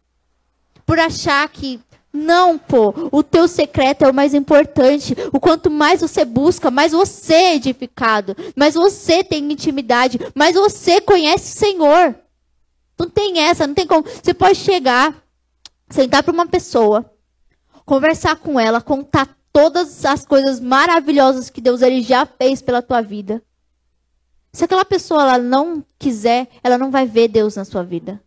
Por 0.84 0.98
achar 0.98 1.48
que, 1.48 1.78
Não, 2.12 2.58
pô. 2.58 2.92
O 3.12 3.22
teu 3.22 3.46
secreto 3.46 4.04
é 4.04 4.10
o 4.10 4.14
mais 4.14 4.34
importante. 4.34 5.14
O 5.32 5.38
quanto 5.38 5.70
mais 5.70 6.00
você 6.00 6.24
busca, 6.24 6.70
mais 6.70 6.90
você 6.92 7.34
é 7.34 7.54
edificado. 7.56 8.36
Mais 8.56 8.74
você 8.74 9.22
tem 9.22 9.52
intimidade. 9.52 10.18
Mais 10.34 10.56
você 10.56 11.00
conhece 11.00 11.54
o 11.54 11.58
Senhor. 11.58 12.14
Não 12.98 13.08
tem 13.08 13.40
essa, 13.40 13.66
não 13.66 13.74
tem 13.74 13.86
como. 13.86 14.02
Você 14.02 14.32
pode 14.32 14.58
chegar, 14.58 15.14
sentar 15.90 16.22
para 16.22 16.32
uma 16.32 16.46
pessoa, 16.46 17.10
conversar 17.84 18.36
com 18.36 18.58
ela, 18.58 18.80
contar 18.80 19.36
todas 19.52 20.04
as 20.04 20.26
coisas 20.26 20.60
maravilhosas 20.60 21.50
que 21.50 21.60
Deus 21.60 21.82
ele 21.82 22.02
já 22.02 22.26
fez 22.26 22.60
pela 22.60 22.82
tua 22.82 23.00
vida. 23.00 23.42
Se 24.52 24.64
aquela 24.64 24.84
pessoa 24.84 25.22
ela 25.22 25.38
não 25.38 25.84
quiser, 25.98 26.48
ela 26.62 26.78
não 26.78 26.90
vai 26.90 27.06
ver 27.06 27.28
Deus 27.28 27.56
na 27.56 27.64
sua 27.64 27.82
vida. 27.82 28.22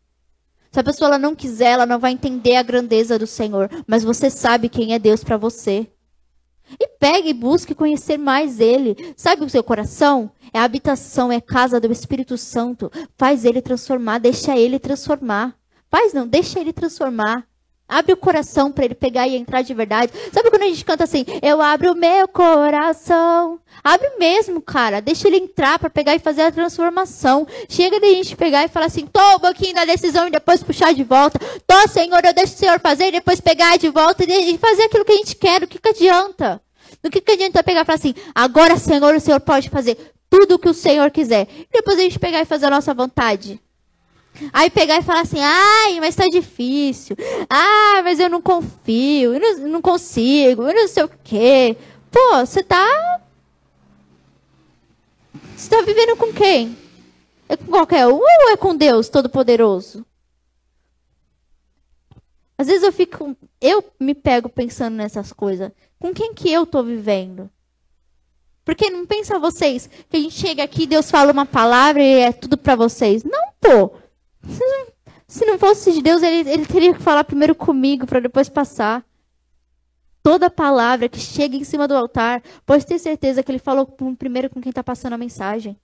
Se 0.72 0.80
a 0.80 0.84
pessoa 0.84 1.07
ela 1.07 1.17
não 1.17 1.36
quiser, 1.36 1.72
ela 1.72 1.86
não 1.86 1.97
vai 1.97 2.11
entender 2.11 2.55
a 2.55 2.63
grandeza 2.63 3.17
do 3.17 3.26
Senhor, 3.26 3.70
mas 3.88 4.03
você 4.03 4.30
sabe 4.30 4.70
quem 4.70 4.93
é 4.93 4.99
Deus 4.99 5.24
para 5.24 5.38
você. 5.38 5.88
E 6.80 6.88
pegue 6.88 7.30
e 7.30 7.34
busque 7.34 7.74
conhecer 7.74 8.17
mais 8.17 8.59
Ele. 8.59 9.13
Sabe 9.15 9.45
o 9.45 9.49
seu 9.49 9.63
coração? 9.63 10.32
É 10.53 10.59
a 10.59 10.63
habitação, 10.63 11.32
é 11.32 11.39
casa 11.39 11.80
do 11.80 11.91
Espírito 11.91 12.38
Santo. 12.38 12.91
Faz 13.17 13.45
Ele 13.45 13.61
transformar, 13.61 14.20
deixa 14.20 14.57
Ele 14.57 14.78
transformar. 14.78 15.55
Faz 15.89 16.13
não, 16.13 16.28
deixa 16.28 16.59
Ele 16.59 16.74
transformar. 16.74 17.49
Abre 17.90 18.14
o 18.14 18.18
coração 18.18 18.72
para 18.72 18.86
ele 18.86 18.94
pegar 18.94 19.28
e 19.28 19.36
entrar 19.36 19.64
de 19.64 19.74
verdade. 19.74 20.14
Sabe 20.32 20.52
quando 20.52 20.62
a 20.62 20.68
gente 20.68 20.86
canta 20.86 21.06
assim? 21.06 21.26
Eu 21.42 21.60
abro 21.60 21.94
o 21.94 21.96
meu 21.96 22.28
coração. 22.28 23.60
Abre 23.84 24.08
mesmo, 24.20 24.62
cara. 24.62 25.02
Deixa 25.02 25.28
ele 25.28 25.38
entrar 25.38 25.80
para 25.80 25.90
pegar 25.90 26.14
e 26.14 26.20
fazer 26.20 26.44
a 26.44 26.52
transformação. 26.52 27.48
Chega 27.68 28.00
de 28.00 28.06
a 28.06 28.14
gente 28.14 28.36
pegar 28.36 28.64
e 28.64 28.68
falar 28.68 28.86
assim: 28.86 29.08
tô 29.08 29.38
um 29.38 29.40
pouquinho 29.40 29.74
da 29.74 29.86
decisão 29.86 30.28
e 30.28 30.32
depois 30.32 30.62
puxar 30.62 30.94
de 30.94 31.04
volta. 31.04 31.40
Tô, 31.66 31.88
Senhor, 31.88 32.24
eu 32.24 32.34
deixo 32.34 32.54
o 32.54 32.58
Senhor 32.58 32.80
fazer 32.80 33.08
e 33.08 33.14
depois 33.14 33.42
pegar 33.42 33.78
de 33.80 33.90
volta 33.90 34.24
e 34.24 34.58
fazer 34.60 34.84
aquilo 34.84 35.04
que 35.04 35.12
a 35.12 35.18
gente 35.18 35.36
quer. 35.36 35.64
O 35.64 35.68
que, 35.68 35.80
que 35.80 35.90
adianta? 35.90 36.62
No 37.04 37.10
que, 37.10 37.22
que 37.22 37.32
adianta 37.32 37.64
pegar 37.64 37.82
e 37.82 37.86
falar 37.86 37.98
assim: 37.98 38.14
agora, 38.36 38.78
Senhor, 38.78 39.16
o 39.16 39.20
Senhor 39.20 39.40
pode 39.40 39.68
fazer 39.68 39.98
tudo 40.30 40.56
o 40.56 40.60
que 40.60 40.70
o 40.70 40.74
Senhor 40.76 41.10
quiser. 41.10 41.48
E 41.58 41.68
depois 41.74 41.98
a 41.98 42.02
gente 42.04 42.20
pegar 42.20 42.42
e 42.42 42.46
fazer 42.46 42.68
a 42.68 42.70
nossa 42.70 42.94
vontade. 42.94 43.60
Aí 44.54 44.70
pegar 44.70 44.98
e 44.98 45.04
falar 45.04 45.22
assim, 45.22 45.40
ai, 45.40 46.00
mas 46.00 46.16
tá 46.16 46.26
difícil. 46.28 47.16
Ah, 47.50 48.02
mas 48.04 48.20
eu 48.20 48.30
não 48.30 48.42
confio, 48.42 49.34
eu 49.34 49.40
não, 49.40 49.68
não 49.68 49.82
consigo, 49.82 50.64
eu 50.64 50.74
não 50.74 50.88
sei 50.88 51.04
o 51.04 51.12
quê. 51.24 51.78
Pô, 52.12 52.38
você 52.46 52.64
tá. 52.64 53.22
Você 55.56 55.70
tá 55.70 55.82
vivendo 55.82 56.16
com 56.16 56.32
quem? 56.34 56.78
É 57.48 57.58
com 57.58 57.66
qualquer 57.66 58.08
um 58.08 58.16
ou 58.16 58.50
é 58.52 58.58
com 58.58 58.76
Deus 58.76 59.10
Todo-Poderoso? 59.10 60.06
Às 62.58 62.68
vezes 62.68 62.84
eu 62.84 62.92
fico. 62.92 63.36
Eu 63.62 63.84
me 64.00 64.14
pego 64.14 64.50
pensando 64.50 64.96
nessas 64.96 65.32
coisas. 65.32 65.72
Com 65.98 66.14
quem 66.14 66.34
que 66.34 66.52
eu 66.52 66.66
tô 66.66 66.84
vivendo? 66.84 67.50
Porque 68.66 68.90
não 68.90 69.06
pensa 69.06 69.40
vocês 69.40 69.90
que 70.10 70.18
a 70.18 70.20
gente 70.20 70.36
chega 70.36 70.64
aqui, 70.64 70.86
Deus 70.86 71.10
fala 71.10 71.32
uma 71.32 71.46
palavra 71.46 72.04
e 72.04 72.20
é 72.20 72.32
tudo 72.32 72.58
para 72.58 72.76
vocês. 72.76 73.24
Não, 73.24 73.52
pô. 73.60 73.94
Se 75.28 75.46
não 75.46 75.60
fosse 75.60 75.92
de 75.94 76.02
Deus, 76.02 76.24
ele, 76.24 76.50
ele 76.50 76.66
teria 76.66 76.94
que 76.94 77.02
falar 77.02 77.24
primeiro 77.24 77.54
comigo 77.54 78.08
para 78.08 78.20
depois 78.20 78.50
passar. 78.50 79.06
Toda 80.24 80.50
palavra 80.50 81.08
que 81.08 81.20
chega 81.20 81.56
em 81.56 81.64
cima 81.64 81.88
do 81.88 81.96
altar, 81.96 82.42
pode 82.66 82.86
ter 82.86 83.00
certeza 83.00 83.42
que 83.44 83.52
ele 83.52 83.60
falou 83.60 83.86
primeiro 84.18 84.50
com 84.50 84.60
quem 84.60 84.70
está 84.70 84.84
passando 84.84 85.14
a 85.14 85.18
mensagem. 85.18 85.80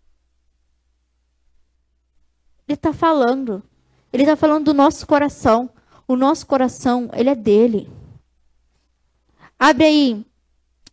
Ele 2.68 2.76
está 2.76 2.92
falando. 2.92 3.64
Ele 4.12 4.24
está 4.24 4.36
falando 4.36 4.66
do 4.66 4.74
nosso 4.74 5.06
coração. 5.06 5.70
O 6.08 6.16
nosso 6.16 6.46
coração, 6.46 7.10
ele 7.14 7.30
é 7.30 7.36
dele. 7.36 7.90
Abre 9.58 9.86
aí, 9.86 10.26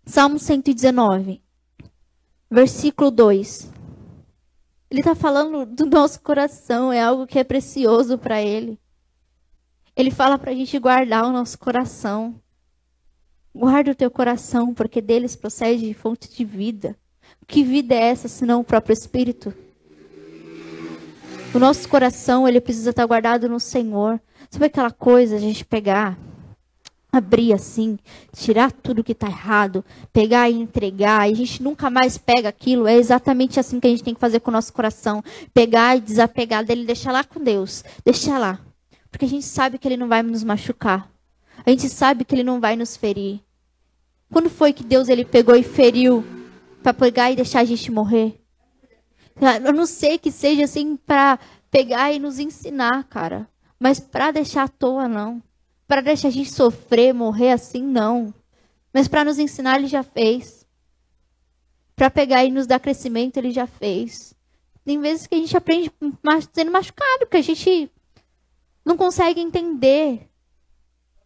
Salmo 0.07 0.39
119, 0.39 1.43
versículo 2.51 3.11
2. 3.11 3.71
Ele 4.93 5.01
está 5.01 5.15
falando 5.15 5.65
do 5.65 5.87
nosso 5.87 6.21
coração, 6.21 6.93
é 6.93 7.01
algo 7.01 7.27
que 7.27 7.39
é 7.39 7.45
precioso 7.45 8.19
para 8.19 8.43
Ele. 8.43 8.79
Ele 9.97 10.11
fala 10.11 10.39
para 10.39 10.51
a 10.51 10.55
gente 10.55 10.79
guardar 10.79 11.25
o 11.25 11.33
nosso 11.33 11.59
coração. 11.59 12.39
Guarda 13.55 13.93
o 13.93 13.95
teu 13.95 14.11
coração, 14.11 14.75
porque 14.75 15.01
deles 15.01 15.35
procede 15.35 15.95
fonte 15.95 16.31
de 16.31 16.45
vida. 16.45 16.95
Que 17.47 17.65
vida 17.65 17.95
é 17.95 18.09
essa, 18.09 18.29
senão 18.29 18.61
o 18.61 18.65
próprio 18.65 18.93
Espírito? 18.93 19.55
O 21.55 21.59
nosso 21.59 21.89
coração, 21.89 22.47
ele 22.47 22.61
precisa 22.61 22.91
estar 22.91 23.07
guardado 23.07 23.49
no 23.49 23.59
Senhor. 23.59 24.21
Sabe 24.51 24.67
aquela 24.67 24.91
coisa, 24.91 25.37
a 25.37 25.41
gente 25.41 25.65
pegar 25.65 26.19
abrir 27.13 27.53
assim, 27.53 27.99
tirar 28.35 28.73
tudo 28.73 29.05
que 29.05 29.13
está 29.13 29.27
errado, 29.27 29.85
pegar 30.15 30.49
e 30.49 30.55
entregar, 30.55 31.29
e 31.29 31.33
a 31.33 31.37
gente 31.37 31.63
nunca 31.63 31.91
mais 31.91 32.17
pega 32.17 32.49
aquilo. 32.49 32.89
É 32.89 32.97
exatamente 32.97 33.61
assim 33.61 33.79
que 33.79 33.87
a 33.87 33.91
gente 33.91 34.03
tem 34.03 34.15
que 34.15 34.21
fazer 34.21 34.41
com 34.41 34.51
o 34.51 34.55
nosso 34.55 34.73
coração. 34.73 35.23
Pegar 35.53 35.97
e 35.97 36.01
desapegar 36.01 36.65
dele, 36.65 36.87
deixar 36.87 37.13
lá 37.13 37.23
com 37.23 37.39
Deus. 37.39 37.85
Deixar 38.03 38.39
lá. 38.39 38.59
Porque 39.11 39.27
a 39.27 39.29
gente 39.29 39.45
sabe 39.45 39.77
que 39.77 39.87
ele 39.87 39.99
não 39.99 40.09
vai 40.09 40.23
nos 40.23 40.43
machucar. 40.43 41.07
A 41.67 41.71
gente 41.71 41.87
sabe 41.91 42.25
que 42.25 42.35
ele 42.35 42.43
não 42.43 42.59
vai 42.59 42.77
nos 42.77 42.97
ferir. 42.97 43.41
Quando 44.33 44.49
foi 44.49 44.73
que 44.73 44.83
Deus 44.83 45.11
ele 45.11 45.27
pegou 45.27 45.55
e 45.55 45.63
feriu 45.63 46.25
para 46.83 46.95
pegar 46.95 47.31
e 47.31 47.37
deixar 47.37 47.61
a 47.61 47.65
gente 47.65 47.93
morrer? 47.93 48.41
Eu 49.63 49.73
não 49.75 49.85
sei 49.85 50.19
que 50.19 50.33
seja 50.33 50.65
assim 50.65 50.97
para 50.97 51.39
pegar 51.71 52.11
e 52.11 52.19
nos 52.19 52.39
ensinar, 52.39 53.05
cara. 53.05 53.47
Mas 53.79 54.01
para 54.01 54.31
deixar 54.31 54.63
à 54.63 54.69
toa, 54.69 55.07
não 55.07 55.43
para 55.93 56.01
deixar 56.01 56.29
a 56.29 56.31
gente 56.31 56.51
sofrer, 56.51 57.13
morrer 57.13 57.51
assim, 57.51 57.83
não. 57.83 58.33
Mas 58.95 59.09
para 59.09 59.27
nos 59.27 59.39
ensinar, 59.39 59.77
ele 59.77 59.89
já 59.89 60.03
fez. 60.03 60.67
Para 61.95 62.09
pegar 62.09 62.47
e 62.47 62.51
nos 62.51 62.67
dar 62.67 62.81
crescimento, 62.81 63.37
ele 63.37 63.51
já 63.51 63.67
fez. 63.67 64.33
Tem 64.87 64.99
vezes 64.99 65.27
que 65.27 65.35
a 65.35 65.39
gente 65.39 65.55
aprende 65.55 65.93
sendo 66.55 66.73
machucado, 66.73 67.27
que 67.27 67.37
a 67.37 67.43
gente 67.43 67.91
não 68.83 68.97
consegue 68.97 69.39
entender. 69.39 70.31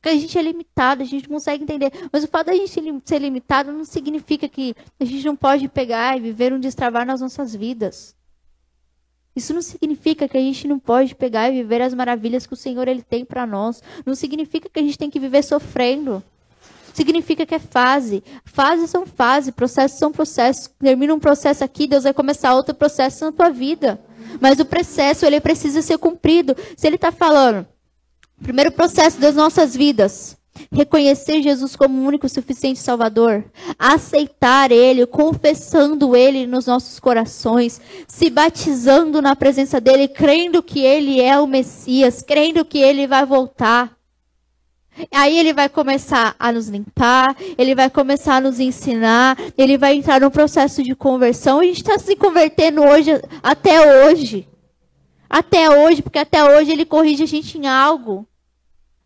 Que 0.03 0.09
a 0.09 0.17
gente 0.17 0.37
é 0.37 0.43
limitado, 0.43 1.01
a 1.01 1.07
gente 1.07 1.29
não 1.29 1.37
consegue 1.37 1.63
entender. 1.63 1.93
Mas 2.13 2.25
o 2.25 2.29
fato 2.29 2.47
da 2.47 2.53
gente 2.53 3.03
ser 3.05 3.21
limitado 3.21 3.71
não 3.71 3.85
significa 3.85 4.49
que 4.49 4.75
a 4.99 5.05
gente 5.05 5.25
não 5.25 5.37
pode 5.37 5.69
pegar 5.69 6.17
e 6.17 6.21
viver 6.21 6.53
um 6.53 6.59
destravar 6.59 7.07
nas 7.07 7.21
nossas 7.21 7.55
vidas. 7.55 8.17
Isso 9.37 9.53
não 9.53 9.61
significa 9.61 10.27
que 10.27 10.39
a 10.39 10.41
gente 10.41 10.67
não 10.67 10.79
pode 10.79 11.15
pegar 11.15 11.51
e 11.51 11.63
viver 11.63 11.83
as 11.83 11.93
maravilhas 11.93 12.47
que 12.47 12.55
o 12.55 12.57
Senhor 12.57 12.89
ele 12.89 13.03
tem 13.03 13.23
para 13.23 13.47
nós. 13.47 13.83
Não 14.07 14.15
significa 14.15 14.67
que 14.67 14.81
a 14.81 14.83
gente 14.83 14.97
tem 14.97 15.11
que 15.11 15.21
viver 15.21 15.43
sofrendo. 15.45 16.23
Significa 16.95 17.45
que 17.45 17.55
é 17.55 17.59
fase. 17.59 18.25
Fases 18.47 18.89
são 18.89 19.05
fases, 19.05 19.51
processos 19.51 19.99
são 19.99 20.11
processos. 20.11 20.71
Termina 20.81 21.15
um 21.15 21.21
processo 21.21 21.63
aqui, 21.63 21.87
Deus 21.87 22.05
vai 22.05 22.15
começar 22.15 22.55
outro 22.55 22.75
processo 22.75 23.27
na 23.27 23.33
tua 23.33 23.51
vida. 23.51 24.01
Mas 24.41 24.59
o 24.59 24.65
processo 24.65 25.27
ele 25.27 25.39
precisa 25.39 25.83
ser 25.83 25.99
cumprido. 25.99 26.57
Se 26.75 26.87
ele 26.87 26.97
está 26.97 27.13
falando, 27.13 27.67
primeiro 28.43 28.73
processo 28.73 29.21
das 29.21 29.35
nossas 29.35 29.77
vidas, 29.77 30.36
reconhecer 30.73 31.43
Jesus 31.43 31.77
como 31.77 32.01
o 32.01 32.05
único 32.05 32.29
suficiente 32.29 32.79
Salvador, 32.79 33.45
aceitar 33.79 34.71
Ele, 34.71 35.07
confessando 35.07 36.17
Ele 36.17 36.47
nos 36.47 36.67
nossos 36.67 36.99
corações, 36.99 37.81
se 38.07 38.31
batizando 38.31 39.21
na 39.23 39.37
presença 39.37 39.81
dEle, 39.81 40.09
crendo 40.09 40.63
que 40.63 40.81
Ele 40.81 41.21
é 41.21 41.39
o 41.39 41.47
Messias, 41.47 42.23
crendo 42.23 42.65
que 42.65 42.79
Ele 42.79 43.07
vai 43.07 43.25
voltar. 43.25 43.97
Aí 45.13 45.39
ele 45.39 45.53
vai 45.53 45.69
começar 45.69 46.35
a 46.39 46.51
nos 46.51 46.69
limpar, 46.69 47.37
ele 47.59 47.75
vai 47.75 47.91
começar 47.91 48.37
a 48.37 48.41
nos 48.41 48.59
ensinar, 48.59 49.37
ele 49.57 49.77
vai 49.77 49.95
entrar 49.95 50.21
no 50.21 50.31
processo 50.31 50.83
de 50.83 50.95
conversão. 50.95 51.61
A 51.61 51.65
gente 51.65 51.83
está 51.83 51.99
se 51.99 52.17
convertendo 52.17 52.83
hoje, 52.83 53.11
até 53.43 54.07
hoje. 54.07 54.49
Até 55.29 55.69
hoje, 55.69 56.03
porque 56.03 56.19
até 56.19 56.43
hoje 56.45 56.73
ele 56.73 56.87
corrige 56.87 57.25
a 57.25 57.27
gente 57.27 57.59
em 57.59 57.67
algo. 57.67 58.27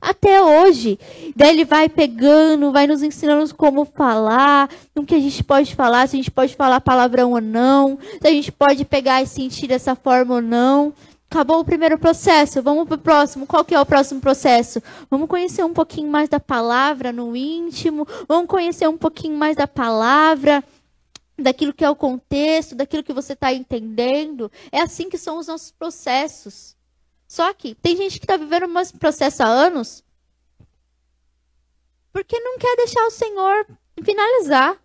Até 0.01 0.43
hoje. 0.43 0.99
Daí 1.37 1.51
ele 1.51 1.65
vai 1.65 1.89
pegando, 1.89 2.73
vai 2.73 2.87
nos 2.87 3.03
ensinando 3.03 3.55
como 3.55 3.85
falar, 3.85 4.71
o 4.97 5.05
que 5.05 5.15
a 5.15 5.21
gente 5.21 5.45
pode 5.45 5.75
falar, 5.75 6.09
se 6.09 6.17
a 6.17 6.19
gente 6.19 6.31
pode 6.31 6.57
falar 6.57 6.81
palavrão 6.81 7.33
ou 7.33 7.41
não, 7.41 7.99
se 8.21 8.27
a 8.27 8.31
gente 8.31 8.51
pode 8.51 8.85
pegar 8.85 9.23
e 9.23 9.27
sentir 9.27 9.67
dessa 9.67 9.95
forma 9.95 10.37
ou 10.37 10.43
não. 10.43 10.95
Acabou 11.31 11.61
o 11.61 11.65
primeiro 11.65 11.97
processo, 11.97 12.61
vamos 12.61 12.89
para 12.89 12.97
o 12.97 12.99
próximo. 12.99 13.47
Qual 13.47 13.65
que 13.65 13.75
é 13.75 13.81
o 13.81 13.87
próximo 13.87 14.21
processo? 14.21 14.83
Vamos 15.09 15.29
conhecer 15.29 15.63
um 15.65 15.73
pouquinho 15.73 16.11
mais 16.11 16.29
da 16.29 16.41
palavra 16.41 17.13
no 17.13 17.37
íntimo, 17.37 18.07
vamos 18.27 18.49
conhecer 18.49 18.89
um 18.89 18.97
pouquinho 18.97 19.37
mais 19.37 19.57
da 19.57 19.69
palavra, 19.69 20.65
daquilo 21.39 21.73
que 21.73 21.85
é 21.85 21.91
o 21.91 21.95
contexto, 21.95 22.75
daquilo 22.75 23.05
que 23.05 23.13
você 23.13 23.35
está 23.35 23.53
entendendo. 23.53 24.51
É 24.73 24.81
assim 24.81 25.09
que 25.09 25.19
são 25.19 25.39
os 25.39 25.47
nossos 25.47 25.71
processos. 25.71 26.75
Só 27.31 27.55
que 27.55 27.77
tem 27.77 27.97
gente 27.97 28.19
que 28.19 28.25
está 28.25 28.37
vivendo 28.37 28.67
um 28.67 28.99
processo 28.99 29.45
há 29.45 29.47
anos 29.47 30.03
porque 32.13 32.37
não 32.41 32.59
quer 32.59 32.75
deixar 32.75 33.07
o 33.07 33.11
Senhor 33.13 33.69
finalizar. 34.03 34.77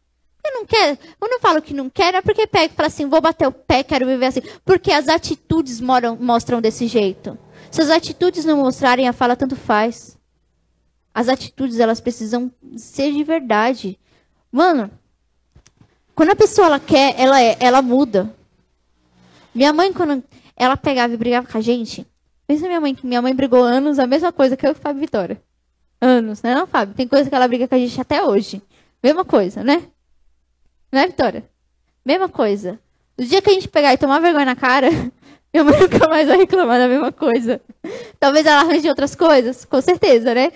Não 0.54 0.64
quer. 0.64 1.00
Eu 1.20 1.40
falo 1.40 1.60
que 1.60 1.74
não 1.74 1.90
quer, 1.90 2.14
é 2.14 2.22
porque 2.22 2.46
pega 2.46 2.72
e 2.72 2.76
fala 2.76 2.86
assim: 2.86 3.10
vou 3.10 3.20
bater 3.20 3.48
o 3.48 3.52
pé, 3.52 3.82
quero 3.82 4.06
viver 4.06 4.28
assim. 4.28 4.44
Porque 4.64 4.92
as 4.92 5.08
atitudes 5.08 5.82
moram, 5.82 6.16
mostram 6.18 6.62
desse 6.62 6.86
jeito. 6.86 7.36
Se 7.72 7.82
as 7.82 7.90
atitudes 7.90 8.46
não 8.46 8.58
mostrarem 8.58 9.08
a 9.08 9.14
fala, 9.14 9.36
tanto 9.36 9.56
faz. 9.56 10.16
As 11.12 11.28
atitudes, 11.28 11.80
elas 11.80 12.00
precisam 12.00 12.52
ser 12.78 13.12
de 13.12 13.24
verdade. 13.24 14.00
Mano, 14.52 14.92
quando 16.14 16.30
a 16.30 16.36
pessoa 16.36 16.68
ela 16.68 16.80
quer, 16.80 17.20
ela 17.20 17.42
é, 17.42 17.58
ela 17.60 17.82
muda. 17.82 18.32
Minha 19.52 19.74
mãe, 19.74 19.92
quando 19.92 20.24
ela 20.56 20.78
pegava 20.78 21.12
e 21.12 21.18
brigava 21.18 21.48
com 21.48 21.58
a 21.58 21.62
gente, 21.62 22.06
pensa 22.48 22.68
minha 22.68 22.82
mãe, 22.82 22.96
que 22.96 23.06
minha 23.06 23.22
mãe 23.22 23.34
brigou 23.34 23.64
anos, 23.64 24.00
a 24.00 24.08
mesma 24.08 24.32
coisa 24.32 24.56
que 24.56 24.66
eu 24.66 24.72
e 24.72 24.74
o 24.74 24.76
Fábio 24.76 25.02
Vitória. 25.02 25.42
Anos, 26.02 26.42
né, 26.42 26.54
não, 26.54 26.68
Fábio? 26.68 26.96
Tem 26.96 27.08
coisa 27.08 27.30
que 27.30 27.36
ela 27.36 27.48
briga 27.48 27.68
com 27.68 27.76
a 27.76 27.78
gente 27.78 28.00
até 28.00 28.24
hoje. 28.24 28.62
Mesma 29.02 29.26
coisa, 29.26 29.64
né? 29.64 29.88
Né, 30.92 31.08
Vitória? 31.08 31.50
Mesma 32.06 32.30
coisa. 32.30 32.80
O 33.18 33.24
dia 33.24 33.42
que 33.42 33.50
a 33.50 33.54
gente 33.54 33.68
pegar 33.68 33.94
e 33.94 33.98
tomar 33.98 34.20
vergonha 34.20 34.46
na 34.46 34.56
cara, 34.56 34.90
minha 35.54 35.64
mãe 35.64 35.80
nunca 35.80 36.08
mais 36.08 36.28
vai 36.28 36.38
reclamar 36.38 36.80
da 36.80 36.88
mesma 36.88 37.12
coisa. 37.12 37.62
Talvez 38.20 38.46
ela 38.46 38.62
arranje 38.62 38.90
outras 38.90 39.16
coisas, 39.16 39.66
com 39.66 39.82
certeza, 39.82 40.34
né? 40.34 40.52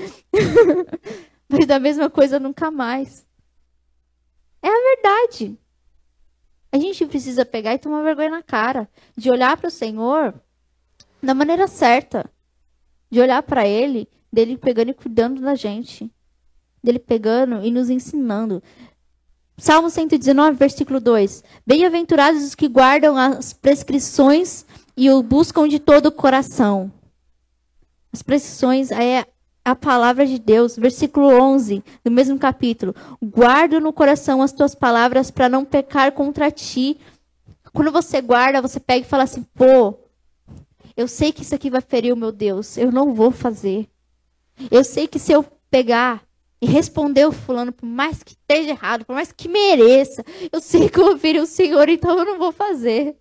Mas 1.50 1.66
da 1.66 1.80
mesma 1.80 2.10
coisa 2.10 2.40
nunca 2.40 2.70
mais. 2.70 3.26
É 4.62 4.68
a 4.68 4.96
verdade. 4.96 5.58
A 6.72 6.78
gente 6.78 7.06
precisa 7.08 7.46
pegar 7.46 7.74
e 7.74 7.80
tomar 7.80 8.04
vergonha 8.04 8.30
na 8.30 8.44
cara, 8.44 8.88
de 9.18 9.32
olhar 9.32 9.58
para 9.58 9.70
o 9.70 9.72
Senhor 9.72 10.34
da 11.22 11.34
maneira 11.34 11.68
certa, 11.68 12.30
de 13.10 13.20
olhar 13.20 13.42
para 13.44 13.68
Ele, 13.68 14.08
dele 14.32 14.58
pegando 14.58 14.92
e 14.92 14.94
cuidando 14.94 15.42
da 15.42 15.56
gente, 15.56 16.12
dele 16.84 17.00
pegando 17.00 17.66
e 17.66 17.72
nos 17.72 17.90
ensinando. 17.90 18.62
Salmo 19.58 19.90
119, 19.90 20.58
versículo 20.58 21.00
2: 21.00 21.44
Bem-aventurados 21.66 22.44
os 22.44 22.56
que 22.56 22.68
guardam 22.68 23.18
as 23.18 23.52
prescrições 23.52 24.66
e 24.96 25.10
o 25.10 25.22
buscam 25.22 25.68
de 25.68 25.80
todo 25.80 26.08
o 26.08 26.12
coração. 26.12 26.92
As 28.12 28.22
prescrições 28.24 28.90
é 28.92 29.26
a 29.64 29.76
palavra 29.76 30.26
de 30.26 30.40
Deus, 30.40 30.76
versículo 30.78 31.28
11 31.28 31.84
do 32.04 32.10
mesmo 32.10 32.40
capítulo. 32.40 32.96
Guardo 33.22 33.80
no 33.80 33.94
coração 33.94 34.42
as 34.42 34.52
tuas 34.52 34.74
palavras 34.74 35.30
para 35.30 35.50
não 35.50 35.66
pecar 35.66 36.12
contra 36.14 36.50
ti. 36.50 36.98
Quando 37.74 37.92
você 37.92 38.22
guarda, 38.22 38.62
você 38.62 38.80
pega 38.80 39.06
e 39.06 39.10
fala 39.10 39.24
assim: 39.24 39.44
pô, 39.54 39.98
eu 41.00 41.08
sei 41.08 41.32
que 41.32 41.44
isso 41.44 41.56
aqui 41.56 41.70
vai 41.70 41.80
ferir 41.80 42.12
o 42.12 42.18
meu 42.18 42.30
Deus, 42.30 42.76
eu 42.76 42.92
não 42.92 43.14
vou 43.14 43.32
fazer. 43.32 43.88
Eu 44.70 44.84
sei 44.84 45.08
que 45.08 45.18
se 45.18 45.32
eu 45.32 45.46
pegar 45.72 46.22
e 46.62 46.66
responder 46.66 47.26
o 47.26 47.32
fulano, 47.32 47.72
por 47.72 47.86
mais 47.86 48.22
que 48.22 48.34
esteja 48.34 48.72
errado, 48.72 49.06
por 49.06 49.14
mais 49.14 49.32
que 49.32 49.48
mereça, 49.48 50.26
eu 50.52 50.60
sei 50.60 50.90
que 50.90 51.00
eu 51.00 51.06
vou 51.06 51.18
ferir 51.18 51.42
o 51.42 51.46
Senhor, 51.46 51.88
então 51.88 52.20
eu 52.20 52.26
não 52.26 52.38
vou 52.38 52.52
fazer. 52.52 53.16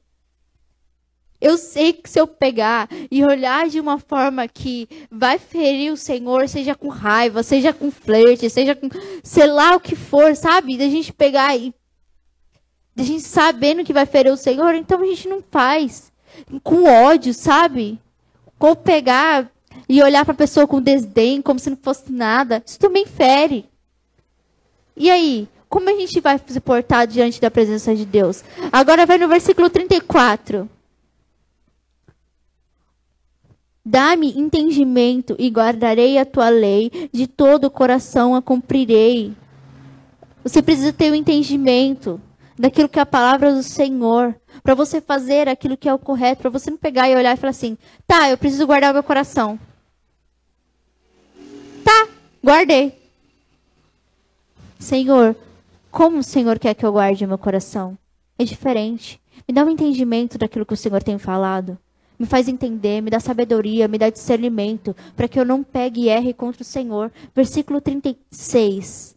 Eu 1.40 1.56
sei 1.56 1.92
que 1.92 2.10
se 2.10 2.18
eu 2.18 2.26
pegar 2.26 2.88
e 3.08 3.24
olhar 3.24 3.68
de 3.68 3.78
uma 3.78 4.00
forma 4.00 4.48
que 4.48 4.88
vai 5.08 5.38
ferir 5.38 5.92
o 5.92 5.96
Senhor, 5.96 6.48
seja 6.48 6.74
com 6.74 6.88
raiva, 6.88 7.44
seja 7.44 7.72
com 7.72 7.92
flerte, 7.92 8.50
seja 8.50 8.74
com 8.74 8.88
sei 9.22 9.46
lá 9.46 9.76
o 9.76 9.80
que 9.80 9.94
for, 9.94 10.34
sabe? 10.34 10.76
Da 10.76 10.88
gente 10.88 11.12
pegar 11.12 11.56
e 11.56 11.72
da 12.96 13.04
gente 13.04 13.22
sabendo 13.22 13.84
que 13.84 13.92
vai 13.92 14.04
ferir 14.04 14.32
o 14.32 14.36
Senhor, 14.36 14.74
então 14.74 15.00
a 15.00 15.06
gente 15.06 15.28
não 15.28 15.40
faz. 15.48 16.07
Com 16.62 16.84
ódio, 16.84 17.32
sabe? 17.34 17.98
Com 18.58 18.74
pegar 18.74 19.50
e 19.88 20.02
olhar 20.02 20.24
para 20.24 20.34
a 20.34 20.36
pessoa 20.36 20.66
com 20.66 20.80
desdém, 20.80 21.40
como 21.40 21.58
se 21.58 21.70
não 21.70 21.78
fosse 21.80 22.12
nada, 22.12 22.62
isso 22.64 22.78
também 22.78 23.06
fere. 23.06 23.68
E 24.96 25.10
aí, 25.10 25.48
como 25.68 25.88
a 25.88 25.92
gente 25.92 26.20
vai 26.20 26.40
se 26.46 26.60
portar 26.60 27.06
diante 27.06 27.40
da 27.40 27.50
presença 27.50 27.94
de 27.94 28.04
Deus? 28.04 28.42
Agora 28.72 29.06
vai 29.06 29.18
no 29.18 29.28
versículo 29.28 29.70
34. 29.70 30.68
Dá-me 33.84 34.38
entendimento 34.38 35.34
e 35.38 35.48
guardarei 35.48 36.18
a 36.18 36.26
tua 36.26 36.50
lei, 36.50 37.08
de 37.12 37.26
todo 37.26 37.64
o 37.64 37.70
coração 37.70 38.34
a 38.34 38.42
cumprirei. 38.42 39.34
Você 40.42 40.60
precisa 40.60 40.92
ter 40.92 41.10
o 41.10 41.12
um 41.12 41.16
entendimento 41.16 42.20
daquilo 42.58 42.88
que 42.88 42.98
é 42.98 43.02
a 43.02 43.06
palavra 43.06 43.54
do 43.54 43.62
Senhor, 43.62 44.34
para 44.62 44.74
você 44.74 45.00
fazer 45.00 45.48
aquilo 45.48 45.76
que 45.76 45.88
é 45.88 45.94
o 45.94 45.98
correto, 45.98 46.42
para 46.42 46.50
você 46.50 46.70
não 46.70 46.78
pegar 46.78 47.08
e 47.08 47.14
olhar 47.14 47.34
e 47.34 47.36
falar 47.36 47.50
assim: 47.50 47.76
"Tá, 48.06 48.30
eu 48.30 48.38
preciso 48.38 48.66
guardar 48.66 48.90
o 48.90 48.94
meu 48.94 49.02
coração". 49.02 49.58
Tá, 51.84 52.08
guardei. 52.42 52.98
Senhor, 54.78 55.36
como 55.90 56.18
o 56.18 56.22
Senhor 56.22 56.58
quer 56.58 56.74
que 56.74 56.84
eu 56.84 56.92
guarde 56.92 57.26
meu 57.26 57.38
coração? 57.38 57.96
É 58.38 58.44
diferente. 58.44 59.20
Me 59.46 59.54
dá 59.54 59.64
um 59.64 59.70
entendimento 59.70 60.38
daquilo 60.38 60.66
que 60.66 60.74
o 60.74 60.76
Senhor 60.76 61.02
tem 61.02 61.18
falado 61.18 61.78
me 62.18 62.26
faz 62.26 62.48
entender, 62.48 63.00
me 63.00 63.10
dá 63.10 63.20
sabedoria, 63.20 63.86
me 63.86 63.96
dá 63.96 64.10
discernimento, 64.10 64.94
para 65.14 65.28
que 65.28 65.38
eu 65.38 65.44
não 65.44 65.62
pegue 65.62 66.02
e 66.02 66.08
erre 66.08 66.34
contra 66.34 66.62
o 66.62 66.64
Senhor. 66.64 67.12
Versículo 67.34 67.80
36. 67.80 69.16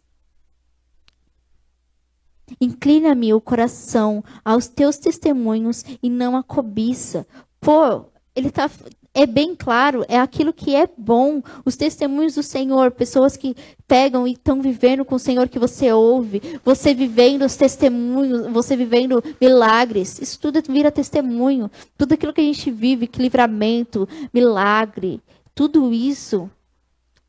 Inclina-me 2.60 3.32
o 3.34 3.40
coração 3.40 4.22
aos 4.44 4.68
teus 4.68 4.98
testemunhos 4.98 5.84
e 6.02 6.08
não 6.08 6.36
a 6.36 6.42
cobiça. 6.42 7.26
Pô, 7.60 8.06
ele 8.34 8.48
está 8.48 8.68
é 9.14 9.26
bem 9.26 9.54
claro, 9.54 10.04
é 10.08 10.18
aquilo 10.18 10.52
que 10.52 10.74
é 10.74 10.88
bom. 10.96 11.42
Os 11.64 11.76
testemunhos 11.76 12.34
do 12.34 12.42
Senhor, 12.42 12.90
pessoas 12.90 13.36
que 13.36 13.54
pegam 13.86 14.26
e 14.26 14.32
estão 14.32 14.62
vivendo 14.62 15.04
com 15.04 15.16
o 15.16 15.18
Senhor 15.18 15.48
que 15.48 15.58
você 15.58 15.92
ouve, 15.92 16.40
você 16.64 16.94
vivendo 16.94 17.44
os 17.44 17.54
testemunhos, 17.54 18.46
você 18.46 18.74
vivendo 18.74 19.22
milagres, 19.40 20.18
isso 20.18 20.40
tudo 20.40 20.62
vira 20.66 20.90
testemunho. 20.90 21.70
Tudo 21.98 22.14
aquilo 22.14 22.32
que 22.32 22.40
a 22.40 22.44
gente 22.44 22.70
vive, 22.70 23.06
que 23.06 23.20
livramento, 23.20 24.08
milagre, 24.32 25.20
tudo 25.54 25.92
isso 25.92 26.50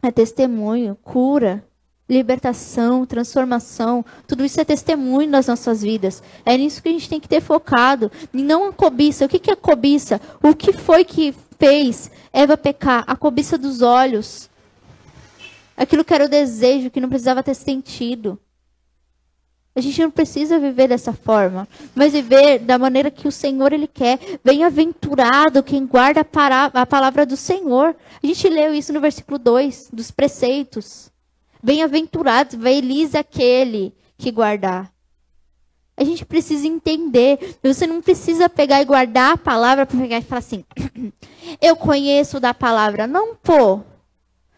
é 0.02 0.10
testemunho, 0.10 0.98
cura, 1.04 1.66
libertação, 2.10 3.06
transformação, 3.06 4.04
tudo 4.28 4.44
isso 4.44 4.60
é 4.60 4.66
testemunho 4.66 5.30
nas 5.30 5.48
nossas 5.48 5.82
vidas. 5.82 6.22
É 6.46 6.58
nisso 6.58 6.82
que 6.84 6.90
a 6.90 6.92
gente 6.92 7.10
tem 7.10 7.20
que 7.20 7.30
ter 7.30 7.42
focado, 7.42 8.12
e 8.34 8.44
não 8.44 8.68
a 8.68 8.74
cobiça. 8.74 9.26
O 9.26 9.30
que 9.30 9.50
é 9.50 9.56
cobiça? 9.56 10.20
O 10.42 10.54
que 10.54 10.74
foi 10.74 11.06
que 11.06 11.34
fez 11.58 12.12
Eva 12.32 12.58
pecar? 12.58 13.04
A 13.08 13.16
cobiça 13.16 13.58
dos 13.58 13.82
olhos. 13.82 14.50
Aquilo 15.78 16.04
que 16.04 16.14
era 16.14 16.26
o 16.26 16.30
desejo, 16.30 16.92
que 16.92 17.00
não 17.00 17.10
precisava 17.10 17.42
ter 17.42 17.56
sentido. 17.56 18.40
A 19.76 19.82
gente 19.82 20.04
não 20.04 20.12
precisa 20.12 20.60
viver 20.60 20.90
dessa 20.90 21.14
forma, 21.14 21.68
mas 21.96 22.14
viver 22.14 22.60
da 22.60 22.78
maneira 22.78 23.10
que 23.10 23.28
o 23.28 23.32
Senhor 23.32 23.74
ele 23.74 23.88
quer. 23.88 24.20
Bem-aventurado 24.44 25.64
quem 25.64 25.88
guarda 25.88 26.22
a 26.74 26.86
palavra 26.86 27.26
do 27.26 27.36
Senhor. 27.36 27.96
A 28.22 28.28
gente 28.28 28.48
leu 28.50 28.72
isso 28.74 28.94
no 28.94 29.02
versículo 29.02 29.40
2, 29.40 29.90
dos 29.92 30.12
preceitos. 30.12 31.12
Bem-aventurados, 31.64 32.62
feliz 32.62 33.16
aquele 33.16 33.96
que 34.18 34.30
guardar. 34.32 34.92
A 35.96 36.04
gente 36.04 36.26
precisa 36.26 36.68
entender. 36.68 37.58
Você 37.64 37.88
não 37.88 38.02
precisa 38.02 38.50
pegar 38.50 38.82
e 38.82 38.86
guardar 38.86 39.34
a 39.34 39.38
palavra 39.38 39.86
para 39.86 39.98
pegar 39.98 40.18
e 40.18 40.24
falar 40.24 40.40
assim: 40.40 40.66
eu 41.62 41.78
conheço 41.78 42.38
da 42.38 42.54
palavra. 42.54 43.08
Não, 43.08 43.34
pô. 43.36 43.80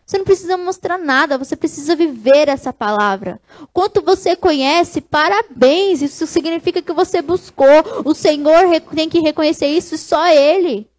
Você 0.03 0.17
não 0.17 0.25
precisa 0.25 0.57
mostrar 0.57 0.97
nada, 0.97 1.37
você 1.37 1.55
precisa 1.55 1.95
viver 1.95 2.47
essa 2.47 2.73
palavra. 2.73 3.39
Quanto 3.71 4.01
você 4.01 4.35
conhece, 4.35 4.99
parabéns. 4.99 6.01
Isso 6.01 6.25
significa 6.25 6.81
que 6.81 6.93
você 6.93 7.21
buscou. 7.21 7.67
O 8.03 8.15
Senhor 8.15 8.81
tem 8.95 9.09
que 9.09 9.19
reconhecer 9.19 9.67
isso 9.67 9.95
só 9.97 10.27
Ele. 10.27 10.89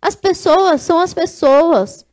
As 0.00 0.14
pessoas 0.14 0.82
são 0.82 1.00
as 1.00 1.12
pessoas. 1.12 2.05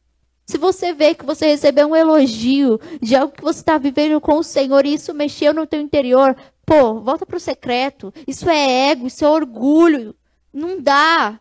Se 0.45 0.57
você 0.57 0.93
vê 0.93 1.15
que 1.15 1.25
você 1.25 1.47
recebeu 1.47 1.87
um 1.87 1.95
elogio 1.95 2.79
de 3.01 3.15
algo 3.15 3.33
que 3.33 3.43
você 3.43 3.59
está 3.59 3.77
vivendo 3.77 4.19
com 4.19 4.37
o 4.37 4.43
Senhor 4.43 4.85
e 4.85 4.93
isso 4.93 5.13
mexeu 5.13 5.53
no 5.53 5.65
teu 5.65 5.79
interior, 5.79 6.35
Pô, 6.65 6.99
volta 7.01 7.25
pro 7.25 7.39
secreto. 7.39 8.13
Isso 8.27 8.49
é 8.49 8.91
ego, 8.91 9.07
isso 9.07 9.25
é 9.25 9.29
orgulho. 9.29 10.15
Não 10.53 10.79
dá. 10.79 11.39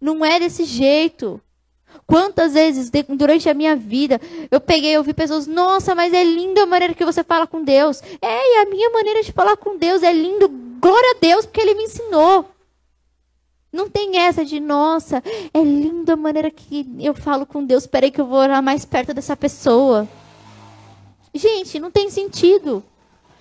Não 0.00 0.24
é 0.24 0.40
desse 0.40 0.64
jeito. 0.64 1.40
Quantas 2.06 2.54
vezes 2.54 2.90
durante 3.10 3.50
a 3.50 3.54
minha 3.54 3.76
vida 3.76 4.18
eu 4.50 4.60
peguei 4.60 4.94
e 4.94 4.98
ouvi 4.98 5.12
pessoas, 5.12 5.46
nossa, 5.46 5.94
mas 5.94 6.12
é 6.14 6.24
linda 6.24 6.62
a 6.62 6.66
maneira 6.66 6.94
que 6.94 7.04
você 7.04 7.22
fala 7.22 7.46
com 7.46 7.62
Deus. 7.62 8.02
É, 8.20 8.54
e 8.54 8.62
a 8.62 8.66
minha 8.66 8.90
maneira 8.90 9.22
de 9.22 9.30
falar 9.30 9.56
com 9.58 9.76
Deus 9.76 10.02
é 10.02 10.12
lindo, 10.12 10.48
glória 10.80 11.10
a 11.10 11.20
Deus, 11.20 11.44
porque 11.44 11.60
Ele 11.60 11.74
me 11.74 11.84
ensinou. 11.84 12.48
Não 13.72 13.88
tem 13.88 14.18
essa 14.18 14.44
de, 14.44 14.60
nossa, 14.60 15.22
é 15.54 15.62
linda 15.62 16.12
a 16.12 16.16
maneira 16.16 16.50
que 16.50 16.86
eu 17.00 17.14
falo 17.14 17.46
com 17.46 17.64
Deus, 17.64 17.86
peraí 17.86 18.10
que 18.10 18.20
eu 18.20 18.26
vou 18.26 18.38
orar 18.38 18.62
mais 18.62 18.84
perto 18.84 19.14
dessa 19.14 19.34
pessoa. 19.34 20.06
Gente, 21.34 21.80
não 21.80 21.90
tem 21.90 22.10
sentido. 22.10 22.84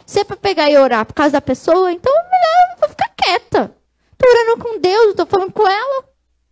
Se 0.06 0.22
é 0.22 0.24
para 0.24 0.38
pegar 0.38 0.70
e 0.70 0.78
orar 0.78 1.06
por 1.06 1.14
causa 1.14 1.34
da 1.34 1.42
pessoa, 1.42 1.92
então 1.92 2.14
melhor 2.14 2.74
eu 2.74 2.80
vou 2.80 2.90
ficar 2.90 3.10
quieta. 3.10 3.76
Tô 4.18 4.30
orando 4.30 4.64
com 4.64 4.80
Deus, 4.80 5.16
tô 5.16 5.26
falando 5.26 5.52
com 5.52 5.68
ela. 5.68 6.06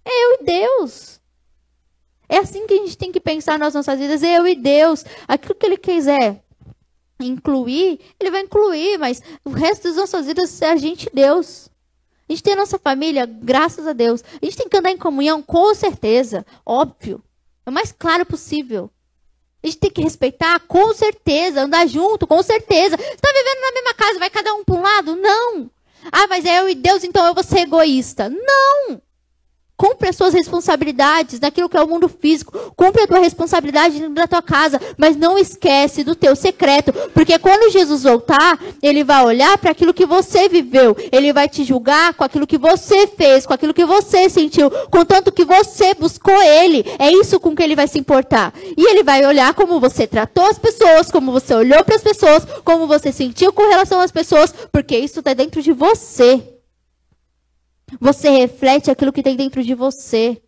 É 0.03 0.25
eu 0.25 0.33
e 0.33 0.43
Deus. 0.43 1.21
É 2.27 2.37
assim 2.37 2.67
que 2.67 2.73
a 2.73 2.77
gente 2.77 2.97
tem 2.97 3.11
que 3.11 3.19
pensar 3.19 3.57
nas 3.57 3.73
nossas 3.73 3.97
vidas, 3.97 4.21
é 4.23 4.37
eu 4.37 4.45
e 4.45 4.55
Deus. 4.55 5.05
Aquilo 5.27 5.55
que 5.55 5.65
ele 5.65 5.77
quiser 5.77 6.43
incluir, 7.21 7.99
ele 8.19 8.31
vai 8.31 8.41
incluir, 8.41 8.97
mas 8.97 9.21
o 9.43 9.49
resto 9.49 9.83
das 9.83 9.95
nossas 9.95 10.25
vidas 10.25 10.61
é 10.61 10.69
a 10.69 10.75
gente 10.75 11.07
e 11.07 11.15
Deus. 11.15 11.68
A 12.29 12.31
gente 12.31 12.43
tem 12.43 12.53
a 12.53 12.57
nossa 12.57 12.77
família, 12.77 13.25
graças 13.25 13.87
a 13.87 13.93
Deus. 13.93 14.23
A 14.39 14.45
gente 14.45 14.57
tem 14.57 14.69
que 14.69 14.77
andar 14.77 14.91
em 14.91 14.97
comunhão, 14.97 15.41
com 15.41 15.73
certeza, 15.73 16.45
óbvio. 16.63 17.23
É 17.65 17.69
o 17.71 17.73
mais 17.73 17.91
claro 17.91 18.23
possível. 18.23 18.91
A 19.63 19.67
gente 19.67 19.79
tem 19.79 19.89
que 19.89 20.01
respeitar, 20.01 20.59
com 20.61 20.93
certeza, 20.93 21.63
andar 21.63 21.87
junto, 21.87 22.27
com 22.27 22.41
certeza. 22.43 22.95
Você 22.95 23.03
está 23.03 23.29
vivendo 23.33 23.61
na 23.61 23.71
mesma 23.73 23.93
casa, 23.95 24.19
vai 24.19 24.29
cada 24.29 24.53
um 24.53 24.63
para 24.63 24.75
um 24.75 24.81
lado? 24.81 25.15
Não. 25.15 25.69
Ah, 26.11 26.27
mas 26.27 26.45
é 26.45 26.59
eu 26.59 26.69
e 26.69 26.75
Deus, 26.75 27.03
então 27.03 27.25
eu 27.25 27.33
vou 27.33 27.43
ser 27.43 27.61
egoísta. 27.61 28.29
Não! 28.29 29.01
Cumpre 29.79 30.09
as 30.09 30.17
suas 30.17 30.33
responsabilidades 30.33 31.39
naquilo 31.39 31.69
que 31.69 31.77
é 31.77 31.81
o 31.81 31.87
mundo 31.87 32.09
físico. 32.09 32.51
Cumpre 32.75 33.03
a 33.03 33.07
tua 33.07 33.19
responsabilidade 33.19 34.09
da 34.09 34.27
tua 34.27 34.41
casa. 34.41 34.77
Mas 34.97 35.15
não 35.15 35.37
esquece 35.37 36.03
do 36.03 36.15
teu 36.15 36.35
secreto. 36.35 36.91
Porque 37.13 37.39
quando 37.39 37.71
Jesus 37.71 38.03
voltar, 38.03 38.59
ele 38.83 39.05
vai 39.05 39.23
olhar 39.23 39.57
para 39.57 39.71
aquilo 39.71 39.93
que 39.93 40.05
você 40.05 40.49
viveu. 40.49 40.97
Ele 41.13 41.31
vai 41.31 41.47
te 41.47 41.63
julgar 41.63 42.13
com 42.13 42.25
aquilo 42.25 42.45
que 42.45 42.57
você 42.57 43.07
fez, 43.07 43.45
com 43.45 43.53
aquilo 43.53 43.73
que 43.73 43.85
você 43.85 44.29
sentiu, 44.29 44.69
contanto 44.91 45.31
que 45.31 45.45
você 45.45 45.93
buscou 45.93 46.41
ele. 46.41 46.83
É 46.99 47.09
isso 47.09 47.39
com 47.39 47.55
que 47.55 47.63
ele 47.63 47.75
vai 47.75 47.87
se 47.87 47.97
importar. 47.97 48.53
E 48.77 48.89
ele 48.89 49.01
vai 49.01 49.25
olhar 49.25 49.53
como 49.53 49.79
você 49.79 50.05
tratou 50.05 50.45
as 50.45 50.59
pessoas, 50.59 51.09
como 51.09 51.31
você 51.31 51.53
olhou 51.53 51.85
para 51.85 51.95
as 51.95 52.03
pessoas, 52.03 52.45
como 52.65 52.85
você 52.85 53.13
sentiu 53.13 53.53
com 53.53 53.69
relação 53.69 54.01
às 54.01 54.11
pessoas, 54.11 54.53
porque 54.73 54.97
isso 54.97 55.19
está 55.19 55.33
dentro 55.33 55.61
de 55.61 55.71
você. 55.71 56.58
Você 57.99 58.29
reflete 58.29 58.91
aquilo 58.91 59.13
que 59.13 59.23
tem 59.23 59.35
dentro 59.35 59.63
de 59.63 59.73
você. 59.73 60.41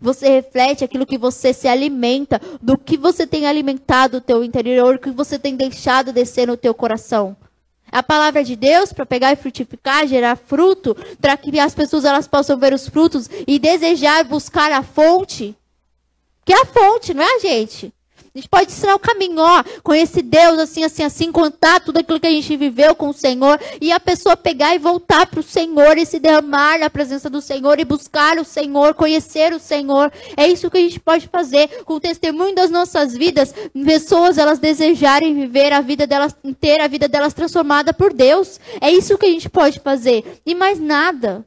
Você 0.00 0.28
reflete 0.28 0.84
aquilo 0.84 1.06
que 1.06 1.18
você 1.18 1.52
se 1.52 1.68
alimenta, 1.68 2.40
do 2.60 2.78
que 2.78 2.96
você 2.96 3.26
tem 3.26 3.46
alimentado 3.46 4.18
o 4.18 4.20
teu 4.20 4.42
interior, 4.44 4.94
o 4.94 4.98
que 4.98 5.10
você 5.10 5.38
tem 5.38 5.56
deixado 5.56 6.12
descer 6.12 6.46
no 6.46 6.56
teu 6.56 6.72
coração. 6.72 7.36
A 7.90 8.02
palavra 8.02 8.42
de 8.42 8.56
Deus 8.56 8.92
para 8.92 9.04
pegar 9.04 9.32
e 9.32 9.36
frutificar, 9.36 10.06
gerar 10.06 10.36
fruto, 10.36 10.96
para 11.20 11.36
que 11.36 11.60
as 11.60 11.74
pessoas 11.74 12.06
elas 12.06 12.26
possam 12.26 12.58
ver 12.58 12.72
os 12.72 12.88
frutos 12.88 13.28
e 13.46 13.58
desejar 13.58 14.24
buscar 14.24 14.72
a 14.72 14.82
fonte. 14.82 15.54
Que 16.44 16.54
é 16.54 16.62
a 16.62 16.64
fonte, 16.64 17.12
não 17.12 17.22
é 17.22 17.36
a 17.36 17.38
gente? 17.38 17.92
A 18.34 18.38
gente 18.38 18.48
pode 18.48 18.72
ensinar 18.72 18.94
o 18.94 18.98
caminho, 18.98 19.40
ó, 19.40 19.62
conhecer 19.82 20.22
Deus 20.22 20.58
assim, 20.58 20.82
assim, 20.82 21.02
assim, 21.02 21.30
contar 21.30 21.80
tudo 21.80 21.98
aquilo 21.98 22.18
que 22.18 22.26
a 22.26 22.30
gente 22.30 22.56
viveu 22.56 22.94
com 22.94 23.10
o 23.10 23.12
Senhor 23.12 23.60
e 23.78 23.92
a 23.92 24.00
pessoa 24.00 24.34
pegar 24.34 24.74
e 24.74 24.78
voltar 24.78 25.26
para 25.26 25.40
o 25.40 25.42
Senhor 25.42 25.98
e 25.98 26.06
se 26.06 26.18
derramar 26.18 26.78
na 26.78 26.88
presença 26.88 27.28
do 27.28 27.42
Senhor 27.42 27.78
e 27.78 27.84
buscar 27.84 28.38
o 28.38 28.44
Senhor, 28.44 28.94
conhecer 28.94 29.52
o 29.52 29.58
Senhor. 29.58 30.10
É 30.34 30.48
isso 30.48 30.70
que 30.70 30.78
a 30.78 30.80
gente 30.80 30.98
pode 30.98 31.28
fazer 31.28 31.84
com 31.84 31.96
o 31.96 32.00
testemunho 32.00 32.54
das 32.54 32.70
nossas 32.70 33.12
vidas. 33.12 33.54
Pessoas 33.84 34.38
elas 34.38 34.58
desejarem 34.58 35.34
viver 35.34 35.70
a 35.70 35.82
vida 35.82 36.06
delas 36.06 36.34
inteira, 36.42 36.84
a 36.84 36.88
vida 36.88 37.06
delas 37.06 37.34
transformada 37.34 37.92
por 37.92 38.14
Deus. 38.14 38.58
É 38.80 38.90
isso 38.90 39.18
que 39.18 39.26
a 39.26 39.30
gente 39.30 39.50
pode 39.50 39.78
fazer 39.78 40.40
e 40.46 40.54
mais 40.54 40.80
nada. 40.80 41.44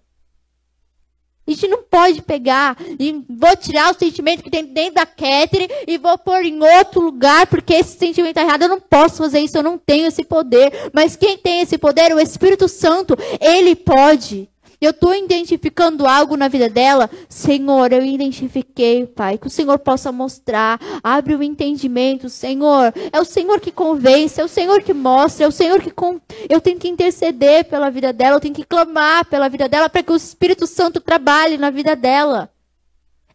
A 1.47 1.51
gente 1.51 1.67
não 1.67 1.83
pode 1.83 2.21
pegar 2.23 2.75
e 2.99 3.23
vou 3.29 3.55
tirar 3.55 3.93
o 3.93 3.97
sentimento 3.97 4.43
que 4.43 4.49
tem 4.49 4.65
dentro 4.65 4.95
da 4.95 5.05
Catherine 5.05 5.71
e 5.87 5.97
vou 5.97 6.17
pôr 6.17 6.43
em 6.43 6.59
outro 6.59 7.01
lugar 7.01 7.45
porque 7.47 7.73
esse 7.73 7.97
sentimento 7.97 8.37
é 8.37 8.41
errado. 8.41 8.63
Eu 8.63 8.69
não 8.69 8.79
posso 8.79 9.17
fazer 9.17 9.39
isso, 9.39 9.57
eu 9.57 9.63
não 9.63 9.77
tenho 9.77 10.07
esse 10.07 10.23
poder. 10.23 10.89
Mas 10.91 11.15
quem 11.15 11.37
tem 11.37 11.61
esse 11.61 11.77
poder, 11.77 12.13
o 12.13 12.19
Espírito 12.19 12.67
Santo, 12.67 13.15
ele 13.39 13.75
pode 13.75 14.49
eu 14.79 14.91
estou 14.91 15.13
identificando 15.13 16.05
algo 16.05 16.35
na 16.35 16.47
vida 16.47 16.69
dela, 16.69 17.09
Senhor, 17.29 17.91
eu 17.91 18.03
identifiquei, 18.03 19.05
Pai, 19.05 19.37
que 19.37 19.47
o 19.47 19.49
Senhor 19.49 19.79
possa 19.79 20.11
mostrar, 20.11 20.79
abre 21.03 21.35
o 21.35 21.43
entendimento, 21.43 22.29
Senhor. 22.29 22.93
É 23.11 23.19
o 23.19 23.25
Senhor 23.25 23.59
que 23.59 23.71
convence, 23.71 24.39
é 24.39 24.43
o 24.43 24.47
Senhor 24.47 24.81
que 24.81 24.93
mostra, 24.93 25.45
é 25.45 25.47
o 25.47 25.51
Senhor 25.51 25.81
que 25.81 25.91
com... 25.91 26.19
eu 26.49 26.59
tenho 26.59 26.79
que 26.79 26.87
interceder 26.87 27.65
pela 27.65 27.89
vida 27.89 28.11
dela, 28.11 28.37
eu 28.37 28.41
tenho 28.41 28.53
que 28.53 28.65
clamar 28.65 29.25
pela 29.25 29.49
vida 29.49 29.67
dela 29.67 29.89
para 29.89 30.03
que 30.03 30.11
o 30.11 30.15
Espírito 30.15 30.67
Santo 30.67 30.99
trabalhe 30.99 31.57
na 31.57 31.69
vida 31.69 31.95
dela. 31.95 32.49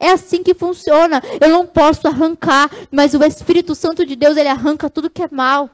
É 0.01 0.11
assim 0.11 0.43
que 0.43 0.55
funciona. 0.55 1.23
Eu 1.39 1.51
não 1.51 1.67
posso 1.67 2.09
arrancar, 2.09 2.71
mas 2.91 3.13
o 3.13 3.23
Espírito 3.23 3.75
Santo 3.75 4.07
de 4.07 4.17
Deus, 4.17 4.37
ele 4.37 4.49
arranca 4.49 4.89
tudo 4.89 5.11
que 5.11 5.23
é 5.23 5.29
mal. 5.31 5.69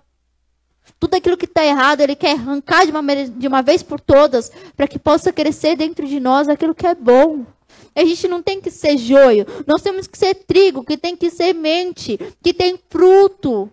Tudo 0.99 1.15
aquilo 1.15 1.37
que 1.37 1.45
está 1.45 1.65
errado, 1.65 2.01
Ele 2.01 2.17
quer 2.17 2.33
arrancar 2.33 2.85
de 2.85 2.91
uma, 2.91 3.03
de 3.03 3.47
uma 3.47 3.63
vez 3.63 3.83
por 3.83 4.01
todas, 4.01 4.51
para 4.77 4.89
que 4.89 4.99
possa 4.99 5.33
crescer 5.33 5.77
dentro 5.77 6.07
de 6.07 6.19
nós 6.21 6.49
aquilo 6.49 6.75
que 6.75 6.87
é 6.87 6.95
bom. 6.95 7.45
A 7.95 8.05
gente 8.05 8.29
não 8.29 8.43
tem 8.43 8.61
que 8.61 8.71
ser 8.71 8.99
joio, 8.99 9.47
nós 9.67 9.83
temos 9.83 10.07
que 10.07 10.19
ser 10.19 10.35
trigo, 10.35 10.85
que 10.85 10.99
tem 10.99 11.17
que 11.17 11.31
ser 11.31 11.55
mente, 11.55 12.19
que 12.43 12.53
tem 12.53 12.79
fruto. 12.91 13.71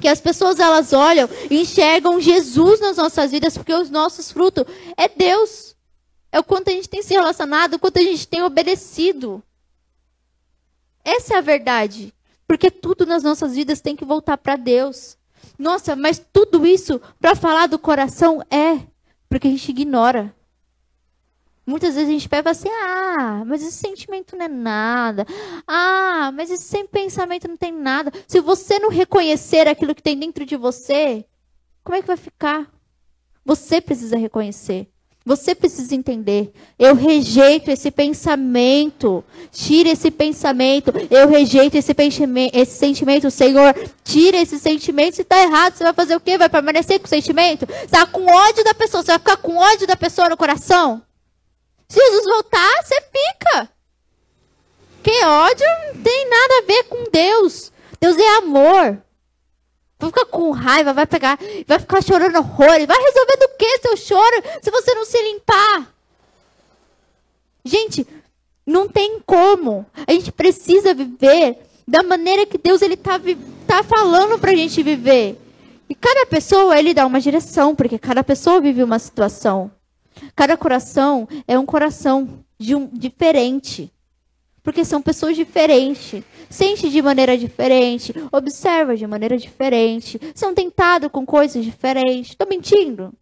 Que 0.00 0.08
as 0.08 0.20
pessoas 0.20 0.58
elas 0.58 0.92
olham 0.92 1.28
e 1.48 1.60
enxergam 1.60 2.20
Jesus 2.20 2.80
nas 2.80 2.96
nossas 2.96 3.30
vidas, 3.30 3.56
porque 3.56 3.72
os 3.72 3.90
nossos 3.90 4.32
frutos 4.32 4.64
é 4.96 5.08
Deus. 5.08 5.76
É 6.32 6.40
o 6.40 6.44
quanto 6.44 6.68
a 6.68 6.72
gente 6.72 6.88
tem 6.88 7.02
se 7.02 7.12
relacionado, 7.14 7.74
o 7.74 7.78
quanto 7.78 7.98
a 7.98 8.02
gente 8.02 8.26
tem 8.26 8.42
obedecido. 8.42 9.42
Essa 11.04 11.34
é 11.34 11.38
a 11.38 11.42
verdade. 11.42 12.12
Porque 12.46 12.70
tudo 12.70 13.06
nas 13.06 13.22
nossas 13.22 13.54
vidas 13.54 13.80
tem 13.80 13.94
que 13.94 14.04
voltar 14.04 14.36
para 14.36 14.56
Deus. 14.56 15.16
Nossa, 15.62 15.94
mas 15.94 16.18
tudo 16.32 16.66
isso 16.66 17.00
para 17.20 17.36
falar 17.36 17.68
do 17.68 17.78
coração 17.78 18.42
é 18.50 18.80
porque 19.28 19.46
a 19.46 19.50
gente 19.52 19.70
ignora. 19.70 20.34
Muitas 21.64 21.94
vezes 21.94 22.08
a 22.08 22.12
gente 22.12 22.28
pega 22.28 22.50
assim, 22.50 22.68
ah, 22.68 23.44
mas 23.46 23.62
esse 23.62 23.76
sentimento 23.76 24.34
não 24.34 24.44
é 24.44 24.48
nada. 24.48 25.24
Ah, 25.64 26.32
mas 26.34 26.50
esse 26.50 26.82
pensamento 26.88 27.46
não 27.46 27.56
tem 27.56 27.70
nada. 27.70 28.10
Se 28.26 28.40
você 28.40 28.80
não 28.80 28.90
reconhecer 28.90 29.68
aquilo 29.68 29.94
que 29.94 30.02
tem 30.02 30.18
dentro 30.18 30.44
de 30.44 30.56
você, 30.56 31.24
como 31.84 31.96
é 31.96 32.00
que 32.00 32.08
vai 32.08 32.16
ficar? 32.16 32.68
Você 33.44 33.80
precisa 33.80 34.18
reconhecer. 34.18 34.91
Você 35.24 35.54
precisa 35.54 35.94
entender. 35.94 36.52
Eu 36.78 36.94
rejeito 36.94 37.70
esse 37.70 37.90
pensamento. 37.90 39.24
Tira 39.52 39.90
esse 39.90 40.10
pensamento. 40.10 40.92
Eu 41.10 41.28
rejeito 41.28 41.76
esse, 41.76 41.94
esse 42.52 42.76
sentimento. 42.76 43.30
Senhor, 43.30 43.74
tira 44.02 44.38
esse 44.38 44.58
sentimento. 44.58 45.16
Se 45.16 45.22
está 45.22 45.40
errado, 45.40 45.74
você 45.74 45.84
vai 45.84 45.92
fazer 45.92 46.16
o 46.16 46.20
quê? 46.20 46.36
Vai 46.36 46.48
permanecer 46.48 46.98
com 46.98 47.06
o 47.06 47.08
sentimento? 47.08 47.66
Você 47.66 47.84
está 47.84 48.04
com 48.06 48.26
ódio 48.26 48.64
da 48.64 48.74
pessoa. 48.74 49.02
Você 49.02 49.12
vai 49.12 49.18
ficar 49.18 49.36
com 49.36 49.56
ódio 49.56 49.86
da 49.86 49.96
pessoa 49.96 50.28
no 50.28 50.36
coração? 50.36 51.02
Se 51.88 52.00
Jesus 52.00 52.24
voltar, 52.24 52.82
você 52.82 53.00
fica. 53.00 53.70
Que 55.02 55.24
ódio 55.24 55.66
não 55.86 56.02
tem 56.02 56.28
nada 56.28 56.58
a 56.58 56.66
ver 56.66 56.84
com 56.84 57.04
Deus. 57.12 57.72
Deus 58.00 58.16
é 58.16 58.38
amor. 58.38 58.98
Vai 60.02 60.10
ficar 60.10 60.26
com 60.26 60.50
raiva, 60.50 60.92
vai 60.92 61.06
pegar, 61.06 61.38
vai 61.66 61.78
ficar 61.78 62.02
chorando 62.02 62.36
horrores. 62.36 62.86
Vai 62.86 62.98
resolver 62.98 63.36
do 63.36 63.48
que 63.56 63.78
seu 63.78 63.96
choro 63.96 64.42
se 64.60 64.70
você 64.70 64.94
não 64.94 65.04
se 65.04 65.22
limpar? 65.22 65.92
Gente, 67.64 68.06
não 68.66 68.88
tem 68.88 69.20
como. 69.24 69.86
A 70.06 70.12
gente 70.12 70.32
precisa 70.32 70.92
viver 70.92 71.58
da 71.86 72.02
maneira 72.02 72.46
que 72.46 72.58
Deus 72.58 72.82
ele 72.82 72.96
tá, 72.96 73.20
tá 73.66 73.84
falando 73.84 74.38
pra 74.38 74.56
gente 74.56 74.82
viver. 74.82 75.38
E 75.88 75.94
cada 75.94 76.26
pessoa 76.26 76.78
ele 76.78 76.94
dá 76.94 77.06
uma 77.06 77.20
direção, 77.20 77.74
porque 77.74 77.98
cada 77.98 78.24
pessoa 78.24 78.60
vive 78.60 78.82
uma 78.82 78.98
situação. 78.98 79.70
Cada 80.34 80.56
coração 80.56 81.28
é 81.46 81.58
um 81.58 81.66
coração 81.66 82.44
um, 82.60 82.86
diferente. 82.92 83.92
Porque 84.62 84.84
são 84.84 85.02
pessoas 85.02 85.36
diferentes. 85.36 86.22
Sente 86.48 86.88
de 86.88 87.02
maneira 87.02 87.36
diferente. 87.36 88.14
Observa 88.30 88.96
de 88.96 89.06
maneira 89.06 89.36
diferente. 89.36 90.20
São 90.34 90.54
tentados 90.54 91.10
com 91.10 91.26
coisas 91.26 91.64
diferentes. 91.64 92.30
Estou 92.30 92.46
mentindo? 92.48 93.12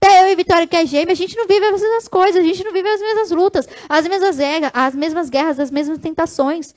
Até 0.00 0.22
eu 0.22 0.32
e 0.32 0.36
Vitória, 0.36 0.66
que 0.66 0.76
é 0.76 0.86
gêmea, 0.86 1.12
a 1.12 1.16
gente 1.16 1.36
não 1.36 1.46
vive 1.46 1.66
as 1.66 1.80
mesmas 1.80 2.06
coisas. 2.06 2.44
A 2.44 2.46
gente 2.46 2.62
não 2.62 2.72
vive 2.72 2.88
as 2.88 3.00
mesmas 3.00 3.30
lutas. 3.30 3.68
As 3.88 4.06
mesmas, 4.06 4.36
guerras, 4.36 4.70
as 4.74 4.94
mesmas 4.94 5.30
guerras, 5.30 5.58
as 5.58 5.70
mesmas 5.70 5.98
tentações. 5.98 6.74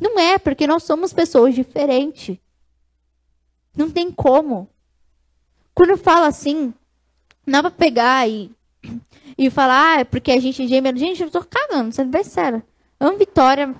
Não 0.00 0.18
é, 0.18 0.38
porque 0.38 0.66
nós 0.66 0.82
somos 0.82 1.12
pessoas 1.12 1.54
diferentes. 1.54 2.36
Não 3.76 3.90
tem 3.90 4.10
como. 4.10 4.68
Quando 5.74 5.96
fala 5.96 6.28
assim, 6.28 6.72
não 7.46 7.52
dá 7.52 7.62
pra 7.62 7.70
pegar 7.70 8.28
e 8.28 8.50
e 9.36 9.50
falar, 9.50 9.96
ah, 9.96 10.00
é 10.00 10.04
porque 10.04 10.30
a 10.32 10.40
gente 10.40 10.62
é 10.62 10.66
gêmea. 10.66 10.96
Gente, 10.96 11.22
eu 11.22 11.30
tô 11.30 11.44
cagando, 11.44 11.92
sendo 11.92 12.10
bem 12.10 12.24
sério. 12.24 12.62
Amo 12.98 13.18
Vitória. 13.18 13.74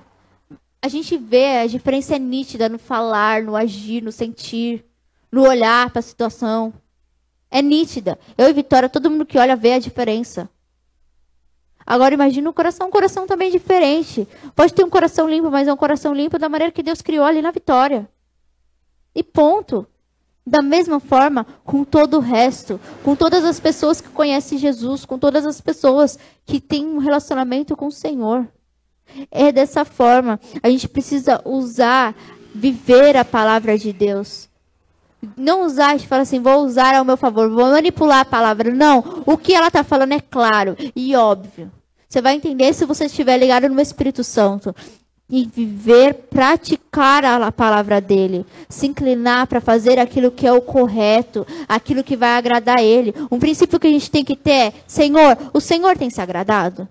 A 0.83 0.89
gente 0.89 1.17
vê, 1.17 1.59
a 1.59 1.67
diferença 1.67 2.17
é 2.17 2.19
nítida 2.19 2.69
no 2.69 2.79
falar, 2.79 3.43
no 3.43 3.57
agir, 3.57 4.03
no 4.03 4.13
sentir, 4.13 4.85
no 5.33 5.43
olhar 5.49 5.91
para 5.91 6.01
a 6.01 6.03
situação. 6.03 6.75
É 7.51 7.63
nítida. 7.63 8.19
Eu 8.37 8.49
e 8.49 8.53
Vitória, 8.53 8.89
todo 8.89 9.11
mundo 9.11 9.25
que 9.25 9.39
olha 9.39 9.57
vê 9.57 9.75
a 9.75 9.79
diferença. 9.79 10.49
Agora 11.87 12.15
imagina 12.15 12.49
o 12.49 12.53
coração, 12.53 12.89
um 12.89 12.91
coração 12.91 13.27
também 13.27 13.51
diferente. 13.51 14.27
Pode 14.57 14.73
ter 14.73 14.85
um 14.85 14.91
coração 14.91 15.29
limpo, 15.29 15.51
mas 15.51 15.69
é 15.69 15.73
um 15.73 15.77
coração 15.77 16.15
limpo 16.15 16.39
da 16.39 16.49
maneira 16.49 16.73
que 16.73 16.83
Deus 16.83 17.03
criou 17.03 17.25
ali 17.25 17.43
na 17.43 17.51
Vitória. 17.51 18.09
E 19.15 19.23
ponto. 19.23 19.87
Da 20.47 20.61
mesma 20.61 21.01
forma, 21.01 21.47
com 21.65 21.85
todo 21.85 22.19
o 22.19 22.21
resto, 22.21 22.79
com 23.03 23.17
todas 23.17 23.45
as 23.45 23.59
pessoas 23.59 24.01
que 24.01 24.09
conhecem 24.11 24.59
Jesus, 24.59 25.07
com 25.07 25.19
todas 25.19 25.47
as 25.47 25.61
pessoas 25.61 26.19
que 26.45 26.61
têm 26.61 26.87
um 26.87 26.99
relacionamento 26.99 27.75
com 27.75 27.87
o 27.87 27.93
Senhor. 27.93 28.47
É 29.31 29.51
dessa 29.51 29.85
forma. 29.85 30.39
A 30.63 30.69
gente 30.69 30.87
precisa 30.87 31.41
usar, 31.45 32.15
viver 32.55 33.17
a 33.17 33.25
palavra 33.25 33.79
de 33.79 33.93
Deus. 33.93 34.49
Não 35.35 35.65
usar, 35.65 35.97
e 35.97 36.01
falar 36.01 36.23
assim, 36.23 36.41
vou 36.41 36.65
usar 36.65 36.95
ao 36.95 37.05
meu 37.05 37.17
favor, 37.17 37.49
vou 37.49 37.71
manipular 37.71 38.21
a 38.21 38.25
palavra. 38.25 38.71
Não. 38.71 39.23
O 39.25 39.39
que 39.39 39.55
ela 39.55 39.69
está 39.69 39.83
falando 39.83 40.13
é 40.13 40.21
claro 40.21 40.77
e 40.95 41.17
óbvio. 41.17 41.73
Você 42.07 42.21
vai 42.21 42.35
entender 42.35 42.73
se 42.75 42.85
você 42.85 43.07
estiver 43.07 43.39
ligado 43.39 43.69
no 43.69 43.81
Espírito 43.81 44.23
Santo. 44.23 44.75
E 45.29 45.47
viver, 45.47 46.15
praticar 46.29 47.25
a 47.25 47.51
palavra 47.51 48.01
dele, 48.01 48.45
se 48.69 48.87
inclinar 48.87 49.47
para 49.47 49.61
fazer 49.61 49.99
aquilo 49.99 50.31
que 50.31 50.47
é 50.47 50.53
o 50.53 50.61
correto, 50.61 51.47
aquilo 51.67 52.05
que 52.05 52.17
vai 52.17 52.37
agradar 52.37 52.81
ele. 52.81 53.15
Um 53.31 53.39
princípio 53.39 53.81
que 53.81 53.87
a 53.87 53.91
gente 53.91 54.11
tem 54.11 54.25
que 54.25 54.37
ter 54.37 54.51
é: 54.51 54.73
Senhor, 54.87 55.37
o 55.53 55.61
Senhor 55.61 55.97
tem 55.97 56.11
se 56.11 56.21
agradado? 56.21 56.87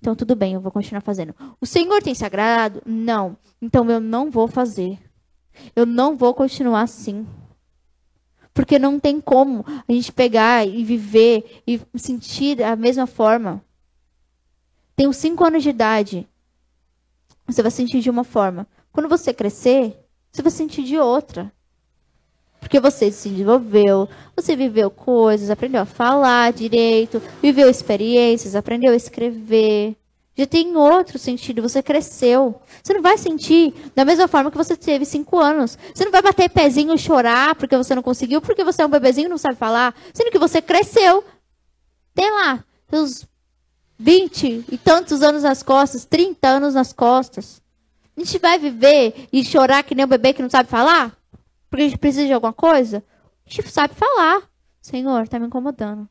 Então 0.00 0.14
tudo 0.14 0.36
bem, 0.36 0.54
eu 0.54 0.60
vou 0.60 0.70
continuar 0.70 1.00
fazendo. 1.00 1.34
O 1.60 1.66
Senhor 1.66 2.02
tem 2.02 2.14
se 2.14 2.24
agradado? 2.24 2.82
Não. 2.86 3.36
Então 3.60 3.90
eu 3.90 4.00
não 4.00 4.30
vou 4.30 4.46
fazer. 4.46 4.98
Eu 5.74 5.86
não 5.86 6.16
vou 6.16 6.34
continuar 6.34 6.82
assim. 6.82 7.26
Porque 8.52 8.78
não 8.78 9.00
tem 9.00 9.20
como 9.20 9.64
a 9.66 9.92
gente 9.92 10.12
pegar 10.12 10.66
e 10.66 10.84
viver 10.84 11.62
e 11.66 11.80
sentir 11.96 12.62
a 12.62 12.76
mesma 12.76 13.06
forma. 13.06 13.64
Tenho 14.94 15.12
cinco 15.12 15.44
anos 15.44 15.62
de 15.62 15.70
idade. 15.70 16.28
Você 17.46 17.62
vai 17.62 17.70
sentir 17.70 18.00
de 18.00 18.10
uma 18.10 18.24
forma. 18.24 18.66
Quando 18.92 19.08
você 19.08 19.34
crescer, 19.34 19.96
você 20.32 20.42
vai 20.42 20.50
sentir 20.50 20.82
de 20.82 20.98
outra. 20.98 21.52
Porque 22.58 22.80
você 22.80 23.10
se 23.12 23.28
desenvolveu, 23.28 24.08
você 24.34 24.56
viveu 24.56 24.90
coisas, 24.90 25.50
aprendeu 25.50 25.82
a 25.82 25.84
falar 25.84 26.52
direito, 26.52 27.20
viveu 27.42 27.68
experiências, 27.68 28.54
aprendeu 28.54 28.92
a 28.92 28.96
escrever. 28.96 29.96
Já 30.36 30.46
tem 30.46 30.74
outro 30.76 31.18
sentido, 31.18 31.62
você 31.62 31.82
cresceu. 31.82 32.60
Você 32.82 32.94
não 32.94 33.02
vai 33.02 33.16
sentir 33.18 33.72
da 33.94 34.04
mesma 34.04 34.26
forma 34.26 34.50
que 34.50 34.56
você 34.56 34.76
teve 34.76 35.04
cinco 35.04 35.38
anos. 35.38 35.78
Você 35.94 36.04
não 36.04 36.10
vai 36.10 36.22
bater 36.22 36.48
pezinho 36.48 36.94
e 36.94 36.98
chorar 36.98 37.54
porque 37.54 37.76
você 37.76 37.94
não 37.94 38.02
conseguiu, 38.02 38.40
porque 38.40 38.64
você 38.64 38.82
é 38.82 38.86
um 38.86 38.90
bebezinho 38.90 39.26
e 39.26 39.28
não 39.28 39.38
sabe 39.38 39.56
falar. 39.56 39.94
Sendo 40.12 40.30
que 40.30 40.38
você 40.38 40.60
cresceu. 40.60 41.22
Tem 42.14 42.30
lá, 42.30 42.64
seus 42.88 43.26
vinte 43.98 44.64
e 44.70 44.78
tantos 44.78 45.22
anos 45.22 45.42
nas 45.42 45.62
costas, 45.62 46.04
30 46.04 46.48
anos 46.48 46.74
nas 46.74 46.92
costas. 46.92 47.62
A 48.16 48.20
gente 48.20 48.38
vai 48.38 48.58
viver 48.58 49.28
e 49.32 49.44
chorar 49.44 49.82
que 49.82 49.94
nem 49.94 50.04
um 50.04 50.08
bebê 50.08 50.32
que 50.32 50.42
não 50.42 50.50
sabe 50.50 50.68
falar? 50.68 51.16
Porque 51.68 51.82
a 51.82 51.88
gente 51.88 51.98
precisa 51.98 52.26
de 52.26 52.32
alguma 52.32 52.52
coisa? 52.52 53.02
A 53.46 53.50
gente 53.50 53.68
sabe 53.70 53.94
falar. 53.94 54.48
Senhor, 54.80 55.26
tá 55.28 55.38
me 55.38 55.46
incomodando. 55.46 56.08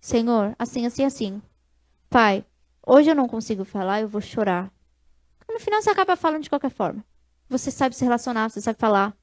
Senhor, 0.00 0.54
assim, 0.58 0.86
assim, 0.86 1.04
assim. 1.04 1.42
Pai, 2.08 2.44
hoje 2.84 3.10
eu 3.10 3.14
não 3.14 3.28
consigo 3.28 3.64
falar, 3.64 4.00
eu 4.00 4.08
vou 4.08 4.20
chorar. 4.20 4.72
No 5.48 5.60
final 5.60 5.82
você 5.82 5.90
acaba 5.90 6.16
falando 6.16 6.42
de 6.42 6.48
qualquer 6.48 6.70
forma. 6.70 7.04
Você 7.48 7.70
sabe 7.70 7.94
se 7.94 8.04
relacionar, 8.04 8.48
você 8.48 8.60
sabe 8.60 8.78
falar. 8.78 9.16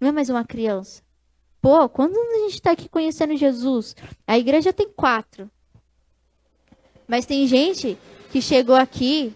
Não 0.00 0.08
é 0.08 0.12
mais 0.12 0.30
uma 0.30 0.44
criança. 0.44 1.02
Pô, 1.60 1.88
quando 1.88 2.16
a 2.16 2.38
gente 2.40 2.54
está 2.54 2.70
aqui 2.70 2.88
conhecendo 2.88 3.36
Jesus? 3.36 3.96
A 4.26 4.38
igreja 4.38 4.72
tem 4.72 4.88
quatro. 4.88 5.50
Mas 7.06 7.26
tem 7.26 7.46
gente 7.46 7.98
que 8.30 8.40
chegou 8.40 8.76
aqui, 8.76 9.34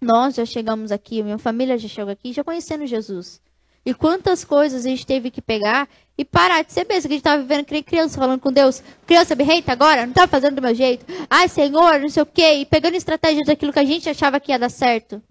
nós 0.00 0.34
já 0.34 0.44
chegamos 0.44 0.92
aqui, 0.92 1.22
minha 1.22 1.38
família 1.38 1.78
já 1.78 1.88
chegou 1.88 2.12
aqui, 2.12 2.32
já 2.32 2.44
conhecendo 2.44 2.86
Jesus. 2.86 3.40
E 3.84 3.94
quantas 3.94 4.44
coisas 4.44 4.84
a 4.84 4.88
gente 4.88 5.06
teve 5.06 5.30
que 5.30 5.40
pegar 5.40 5.88
e 6.18 6.24
parar 6.24 6.64
de 6.64 6.72
ser 6.72 6.84
besta, 6.84 7.06
que 7.06 7.14
a 7.14 7.16
gente 7.16 7.20
estava 7.20 7.40
vivendo 7.40 7.84
criança, 7.84 8.18
falando 8.18 8.40
com 8.40 8.52
Deus. 8.52 8.82
Criança 9.06 9.36
berrenta 9.36 9.70
agora, 9.70 10.02
não 10.02 10.10
está 10.10 10.26
fazendo 10.26 10.56
do 10.56 10.62
meu 10.62 10.74
jeito. 10.74 11.06
Ai, 11.30 11.48
Senhor, 11.48 12.00
não 12.00 12.08
sei 12.08 12.22
o 12.24 12.26
quê. 12.26 12.54
E 12.54 12.66
pegando 12.66 12.96
estratégias 12.96 13.46
daquilo 13.46 13.72
que 13.72 13.78
a 13.78 13.84
gente 13.84 14.08
achava 14.08 14.40
que 14.40 14.50
ia 14.50 14.58
dar 14.58 14.70
certo. 14.70 15.22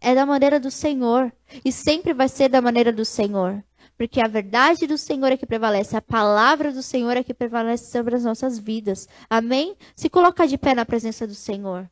É 0.00 0.14
da 0.14 0.24
maneira 0.24 0.60
do 0.60 0.70
Senhor. 0.70 1.32
E 1.64 1.72
sempre 1.72 2.14
vai 2.14 2.28
ser 2.28 2.48
da 2.48 2.62
maneira 2.62 2.92
do 2.92 3.04
Senhor. 3.04 3.60
Porque 4.00 4.18
a 4.18 4.26
verdade 4.26 4.86
do 4.86 4.96
Senhor 4.96 5.30
é 5.30 5.36
que 5.36 5.44
prevalece, 5.44 5.94
a 5.94 6.00
palavra 6.00 6.72
do 6.72 6.82
Senhor 6.82 7.18
é 7.18 7.22
que 7.22 7.34
prevalece 7.34 7.90
sobre 7.90 8.16
as 8.16 8.24
nossas 8.24 8.58
vidas. 8.58 9.06
Amém? 9.28 9.76
Se 9.94 10.08
colocar 10.08 10.46
de 10.46 10.56
pé 10.56 10.74
na 10.74 10.86
presença 10.86 11.26
do 11.26 11.34
Senhor. 11.34 11.86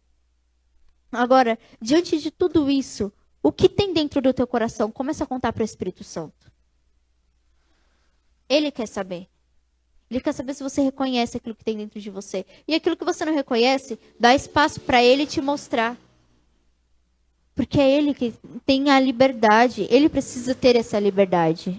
Agora, 1.12 1.58
diante 1.78 2.18
de 2.18 2.30
tudo 2.30 2.70
isso, 2.70 3.12
o 3.42 3.52
que 3.52 3.68
tem 3.68 3.92
dentro 3.92 4.22
do 4.22 4.32
teu 4.32 4.46
coração? 4.46 4.90
Começa 4.90 5.24
a 5.24 5.26
contar 5.26 5.52
para 5.52 5.60
o 5.60 5.64
Espírito 5.66 6.02
Santo. 6.02 6.50
Ele 8.48 8.70
quer 8.70 8.88
saber. 8.88 9.28
Ele 10.10 10.22
quer 10.22 10.32
saber 10.32 10.54
se 10.54 10.62
você 10.62 10.80
reconhece 10.80 11.36
aquilo 11.36 11.54
que 11.54 11.62
tem 11.62 11.76
dentro 11.76 12.00
de 12.00 12.08
você. 12.08 12.46
E 12.66 12.74
aquilo 12.74 12.96
que 12.96 13.04
você 13.04 13.22
não 13.26 13.34
reconhece, 13.34 13.98
dá 14.18 14.34
espaço 14.34 14.80
para 14.80 15.04
ele 15.04 15.26
te 15.26 15.42
mostrar. 15.42 15.94
Porque 17.54 17.78
é 17.78 17.98
ele 17.98 18.14
que 18.14 18.32
tem 18.64 18.88
a 18.88 18.98
liberdade. 18.98 19.86
Ele 19.90 20.08
precisa 20.08 20.54
ter 20.54 20.74
essa 20.74 20.98
liberdade. 20.98 21.78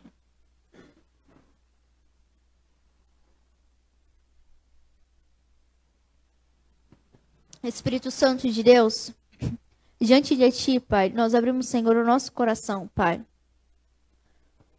Espírito 7.63 8.09
Santo 8.09 8.49
de 8.49 8.63
Deus, 8.63 9.11
diante 9.99 10.35
de 10.35 10.49
Ti, 10.51 10.79
Pai, 10.79 11.09
nós 11.09 11.35
abrimos, 11.35 11.67
Senhor, 11.67 11.95
o 11.97 12.05
nosso 12.05 12.31
coração, 12.31 12.89
Pai. 12.95 13.21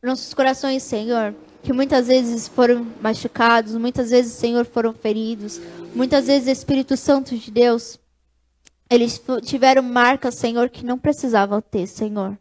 Nossos 0.02 0.32
corações, 0.32 0.82
Senhor, 0.82 1.34
que 1.62 1.74
muitas 1.74 2.06
vezes 2.06 2.48
foram 2.48 2.86
machucados, 3.02 3.74
muitas 3.74 4.10
vezes, 4.10 4.32
Senhor, 4.32 4.64
foram 4.64 4.94
feridos, 4.94 5.60
muitas 5.94 6.26
vezes, 6.26 6.48
Espírito 6.48 6.96
Santo 6.96 7.36
de 7.36 7.50
Deus, 7.50 7.98
eles 8.88 9.22
tiveram 9.42 9.82
marcas, 9.82 10.34
Senhor, 10.34 10.70
que 10.70 10.84
não 10.84 10.98
precisavam 10.98 11.60
ter, 11.60 11.86
Senhor. 11.86 12.38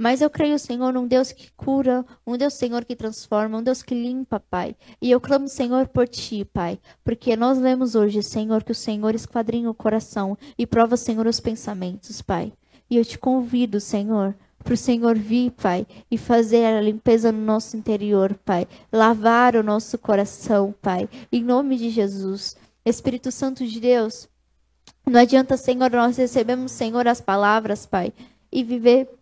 Mas 0.00 0.22
eu 0.22 0.30
creio, 0.30 0.58
Senhor, 0.58 0.94
num 0.94 1.06
Deus 1.06 1.30
que 1.30 1.52
cura, 1.54 2.06
um 2.26 2.34
Deus, 2.34 2.54
Senhor, 2.54 2.86
que 2.86 2.96
transforma, 2.96 3.58
um 3.58 3.62
Deus 3.62 3.82
que 3.82 3.94
limpa, 3.94 4.40
Pai. 4.40 4.74
E 4.98 5.10
eu 5.10 5.20
clamo, 5.20 5.46
Senhor, 5.46 5.88
por 5.88 6.08
Ti, 6.08 6.42
Pai. 6.42 6.80
Porque 7.04 7.36
nós 7.36 7.58
lemos 7.58 7.94
hoje, 7.94 8.22
Senhor, 8.22 8.64
que 8.64 8.72
o 8.72 8.74
Senhor 8.74 9.14
esquadrinha 9.14 9.68
o 9.68 9.74
coração 9.74 10.38
e 10.56 10.66
prova, 10.66 10.96
Senhor, 10.96 11.26
os 11.26 11.38
pensamentos, 11.38 12.22
Pai. 12.22 12.50
E 12.88 12.96
eu 12.96 13.04
te 13.04 13.18
convido, 13.18 13.78
Senhor, 13.78 14.34
para 14.64 14.72
o 14.72 14.76
Senhor 14.76 15.18
vir, 15.18 15.50
Pai, 15.50 15.86
e 16.10 16.16
fazer 16.16 16.64
a 16.64 16.80
limpeza 16.80 17.30
no 17.30 17.42
nosso 17.42 17.76
interior, 17.76 18.32
Pai. 18.42 18.66
Lavar 18.90 19.54
o 19.54 19.62
nosso 19.62 19.98
coração, 19.98 20.74
Pai. 20.80 21.10
Em 21.30 21.44
nome 21.44 21.76
de 21.76 21.90
Jesus. 21.90 22.56
Espírito 22.86 23.30
Santo 23.30 23.66
de 23.66 23.78
Deus, 23.78 24.30
não 25.06 25.20
adianta, 25.20 25.58
Senhor, 25.58 25.90
nós 25.90 26.16
recebemos, 26.16 26.72
Senhor, 26.72 27.06
as 27.06 27.20
palavras, 27.20 27.84
Pai, 27.84 28.14
e 28.50 28.64
viver 28.64 29.19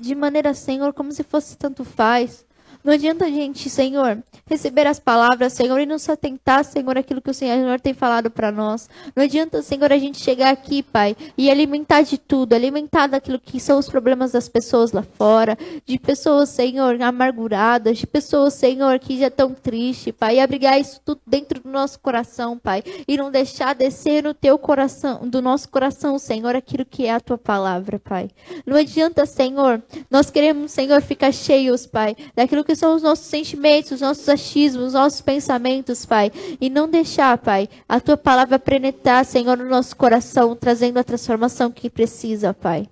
de 0.00 0.14
maneira, 0.14 0.54
Senhor, 0.54 0.92
como 0.92 1.12
se 1.12 1.22
fosse 1.22 1.56
tanto 1.56 1.84
faz. 1.84 2.46
Não 2.84 2.92
adianta 2.92 3.26
a 3.26 3.28
gente, 3.28 3.68
Senhor, 3.68 4.22
receber 4.46 4.86
as 4.86 4.98
palavras, 4.98 5.52
Senhor, 5.52 5.78
e 5.80 5.86
não 5.86 5.98
se 5.98 6.10
atentar, 6.10 6.64
Senhor, 6.64 6.96
aquilo 6.96 7.20
que 7.20 7.30
o 7.30 7.34
Senhor 7.34 7.80
tem 7.80 7.92
falado 7.92 8.30
para 8.30 8.50
nós. 8.50 8.88
Não 9.14 9.24
adianta, 9.24 9.60
Senhor, 9.62 9.92
a 9.92 9.98
gente 9.98 10.18
chegar 10.18 10.50
aqui, 10.50 10.82
Pai, 10.82 11.16
e 11.36 11.50
alimentar 11.50 12.02
de 12.02 12.16
tudo, 12.16 12.54
alimentar 12.54 13.08
daquilo 13.08 13.38
que 13.38 13.60
são 13.60 13.78
os 13.78 13.88
problemas 13.88 14.32
das 14.32 14.48
pessoas 14.48 14.92
lá 14.92 15.02
fora, 15.02 15.58
de 15.84 15.98
pessoas, 15.98 16.50
Senhor, 16.50 17.00
amarguradas, 17.02 17.98
de 17.98 18.06
pessoas, 18.06 18.54
Senhor, 18.54 18.98
que 18.98 19.18
já 19.18 19.26
estão 19.26 19.52
tristes, 19.52 20.14
Pai, 20.16 20.36
e 20.36 20.40
abrigar 20.40 20.80
isso 20.80 21.00
tudo 21.04 21.20
dentro 21.26 21.60
do 21.60 21.68
nosso 21.68 21.98
coração, 21.98 22.56
Pai, 22.56 22.82
e 23.06 23.16
não 23.16 23.30
deixar 23.30 23.74
descer 23.74 24.22
no 24.22 24.32
teu 24.32 24.56
coração, 24.58 25.28
do 25.28 25.42
nosso 25.42 25.68
coração, 25.68 26.18
Senhor, 26.18 26.54
aquilo 26.54 26.84
que 26.84 27.06
é 27.06 27.12
a 27.12 27.20
tua 27.20 27.36
palavra, 27.36 27.98
Pai. 27.98 28.30
Não 28.64 28.76
adianta, 28.76 29.26
Senhor, 29.26 29.82
nós 30.10 30.30
queremos, 30.30 30.70
Senhor, 30.72 31.02
ficar 31.02 31.32
cheios, 31.32 31.86
Pai, 31.86 32.16
daquilo 32.34 32.64
que 32.68 32.76
são 32.76 32.94
os 32.94 33.02
nossos 33.02 33.24
sentimentos, 33.24 33.92
os 33.92 34.02
nossos 34.02 34.28
achismos, 34.28 34.88
os 34.88 34.92
nossos 34.92 35.22
pensamentos, 35.22 36.04
Pai. 36.04 36.30
E 36.60 36.68
não 36.68 36.86
deixar, 36.86 37.38
Pai, 37.38 37.66
a 37.88 37.98
tua 37.98 38.14
palavra 38.14 38.58
penetrar, 38.58 39.24
Senhor, 39.24 39.56
no 39.56 39.64
nosso 39.64 39.96
coração, 39.96 40.54
trazendo 40.54 40.98
a 40.98 41.02
transformação 41.02 41.70
que 41.70 41.88
precisa, 41.88 42.52
Pai. 42.52 42.86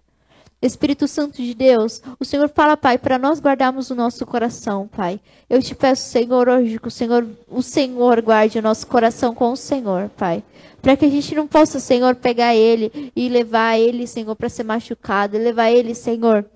Espírito 0.63 1.07
Santo 1.07 1.43
de 1.43 1.53
Deus, 1.53 2.01
o 2.19 2.25
Senhor 2.25 2.49
fala, 2.49 2.75
Pai, 2.75 2.97
para 2.97 3.19
nós 3.19 3.39
guardarmos 3.39 3.91
o 3.91 3.95
nosso 3.95 4.25
coração, 4.25 4.89
Pai. 4.89 5.21
Eu 5.47 5.63
te 5.63 5.75
peço, 5.75 6.09
Senhor, 6.09 6.49
hoje 6.49 6.79
que 6.79 6.89
o 6.89 6.91
Senhor, 6.91 7.27
o 7.47 7.61
Senhor 7.61 8.23
guarde 8.23 8.59
o 8.59 8.63
nosso 8.63 8.87
coração 8.87 9.35
com 9.35 9.53
o 9.53 9.57
Senhor, 9.57 10.09
Pai. 10.17 10.43
Para 10.81 10.97
que 10.97 11.05
a 11.05 11.11
gente 11.11 11.35
não 11.35 11.47
possa, 11.47 11.79
Senhor, 11.81 12.15
pegar 12.15 12.55
ele 12.55 13.13
e 13.15 13.29
levar 13.29 13.79
ele, 13.79 14.07
Senhor, 14.07 14.35
para 14.37 14.49
ser 14.49 14.65
machucado, 14.65 15.37
levar 15.37 15.71
ele, 15.71 15.95
Senhor, 15.95 16.47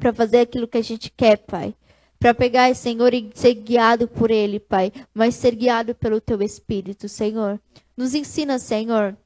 para 0.00 0.10
fazer 0.10 0.40
aquilo 0.40 0.66
que 0.66 0.78
a 0.78 0.82
gente 0.82 1.12
quer, 1.14 1.36
Pai 1.36 1.74
para 2.26 2.34
pegar, 2.34 2.74
Senhor, 2.74 3.14
e 3.14 3.30
ser 3.34 3.54
guiado 3.54 4.08
por 4.08 4.32
Ele, 4.32 4.58
Pai, 4.58 4.92
mas 5.14 5.36
ser 5.36 5.54
guiado 5.54 5.94
pelo 5.94 6.20
Teu 6.20 6.42
Espírito, 6.42 7.08
Senhor. 7.08 7.60
Nos 7.96 8.16
ensina, 8.16 8.58
Senhor, 8.58 9.16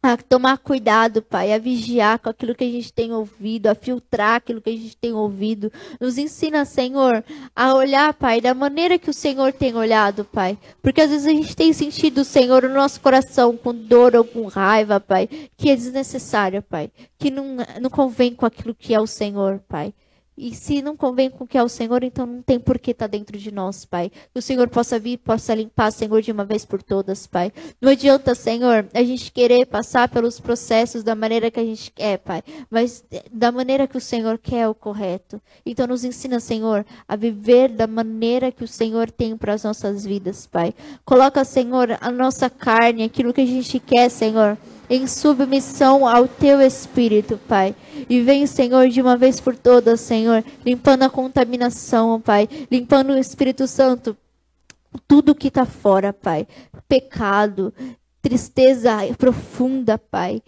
a 0.00 0.16
tomar 0.16 0.58
cuidado, 0.58 1.20
Pai, 1.20 1.52
a 1.52 1.58
vigiar 1.58 2.20
com 2.20 2.30
aquilo 2.30 2.54
que 2.54 2.62
a 2.62 2.70
gente 2.70 2.92
tem 2.92 3.12
ouvido, 3.12 3.66
a 3.66 3.74
filtrar 3.74 4.36
aquilo 4.36 4.60
que 4.60 4.70
a 4.70 4.76
gente 4.76 4.96
tem 4.96 5.12
ouvido. 5.12 5.72
Nos 6.00 6.16
ensina, 6.16 6.64
Senhor, 6.64 7.24
a 7.56 7.74
olhar, 7.74 8.14
Pai, 8.14 8.40
da 8.40 8.54
maneira 8.54 9.00
que 9.00 9.10
o 9.10 9.14
Senhor 9.14 9.52
tem 9.52 9.74
olhado, 9.74 10.24
Pai. 10.24 10.56
Porque 10.80 11.00
às 11.00 11.10
vezes 11.10 11.26
a 11.26 11.30
gente 11.30 11.56
tem 11.56 11.72
sentido, 11.72 12.24
Senhor, 12.24 12.62
no 12.62 12.74
nosso 12.74 13.00
coração 13.00 13.56
com 13.56 13.74
dor 13.74 14.14
ou 14.14 14.22
com 14.22 14.46
raiva, 14.46 15.00
Pai, 15.00 15.28
que 15.56 15.70
é 15.70 15.74
desnecessário, 15.74 16.62
Pai, 16.62 16.88
que 17.18 17.32
não, 17.32 17.56
não 17.80 17.90
convém 17.90 18.32
com 18.32 18.46
aquilo 18.46 18.76
que 18.76 18.94
é 18.94 19.00
o 19.00 19.08
Senhor, 19.08 19.60
Pai. 19.68 19.92
E 20.38 20.54
se 20.54 20.80
não 20.80 20.96
convém 20.96 21.28
com 21.28 21.42
o 21.42 21.46
que 21.46 21.58
é 21.58 21.62
o 21.62 21.68
Senhor, 21.68 22.04
então 22.04 22.24
não 22.24 22.40
tem 22.40 22.60
por 22.60 22.78
que 22.78 22.92
estar 22.92 23.08
tá 23.08 23.10
dentro 23.10 23.36
de 23.36 23.50
nós, 23.50 23.84
Pai. 23.84 24.08
Que 24.32 24.38
o 24.38 24.42
Senhor 24.42 24.68
possa 24.68 24.96
vir, 24.96 25.18
possa 25.18 25.52
limpar, 25.52 25.90
Senhor, 25.90 26.22
de 26.22 26.30
uma 26.30 26.44
vez 26.44 26.64
por 26.64 26.80
todas, 26.80 27.26
Pai. 27.26 27.52
Não 27.80 27.90
adianta, 27.90 28.36
Senhor, 28.36 28.86
a 28.94 29.02
gente 29.02 29.32
querer 29.32 29.66
passar 29.66 30.08
pelos 30.08 30.38
processos 30.38 31.02
da 31.02 31.16
maneira 31.16 31.50
que 31.50 31.58
a 31.58 31.64
gente 31.64 31.90
quer, 31.90 32.18
Pai. 32.18 32.44
Mas 32.70 33.04
da 33.32 33.50
maneira 33.50 33.88
que 33.88 33.96
o 33.96 34.00
Senhor 34.00 34.38
quer 34.38 34.60
é 34.60 34.68
o 34.68 34.74
correto. 34.74 35.42
Então 35.66 35.88
nos 35.88 36.04
ensina, 36.04 36.38
Senhor, 36.38 36.86
a 37.08 37.16
viver 37.16 37.68
da 37.68 37.88
maneira 37.88 38.52
que 38.52 38.62
o 38.62 38.68
Senhor 38.68 39.10
tem 39.10 39.36
para 39.36 39.54
as 39.54 39.64
nossas 39.64 40.06
vidas, 40.06 40.46
Pai. 40.46 40.72
Coloca, 41.04 41.44
Senhor, 41.44 41.98
a 42.00 42.12
nossa 42.12 42.48
carne, 42.48 43.02
aquilo 43.02 43.32
que 43.32 43.40
a 43.40 43.46
gente 43.46 43.80
quer, 43.80 44.08
Senhor 44.08 44.56
em 44.88 45.06
submissão 45.06 46.06
ao 46.06 46.26
teu 46.26 46.60
espírito, 46.60 47.38
Pai. 47.48 47.74
E 48.08 48.20
vem, 48.20 48.46
Senhor, 48.46 48.88
de 48.88 49.00
uma 49.00 49.16
vez 49.16 49.40
por 49.40 49.56
todas, 49.56 50.00
Senhor, 50.00 50.44
limpando 50.64 51.02
a 51.02 51.10
contaminação, 51.10 52.20
Pai, 52.20 52.48
limpando 52.70 53.10
o 53.10 53.18
Espírito 53.18 53.66
Santo, 53.66 54.16
tudo 55.06 55.34
que 55.34 55.48
está 55.48 55.64
fora, 55.64 56.12
Pai. 56.12 56.46
Pecado, 56.88 57.72
tristeza 58.22 58.96
profunda, 59.16 59.98
Pai. 59.98 60.42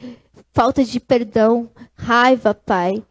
Falta 0.52 0.84
de 0.84 0.98
perdão, 0.98 1.70
raiva, 1.94 2.54
Pai 2.54 3.02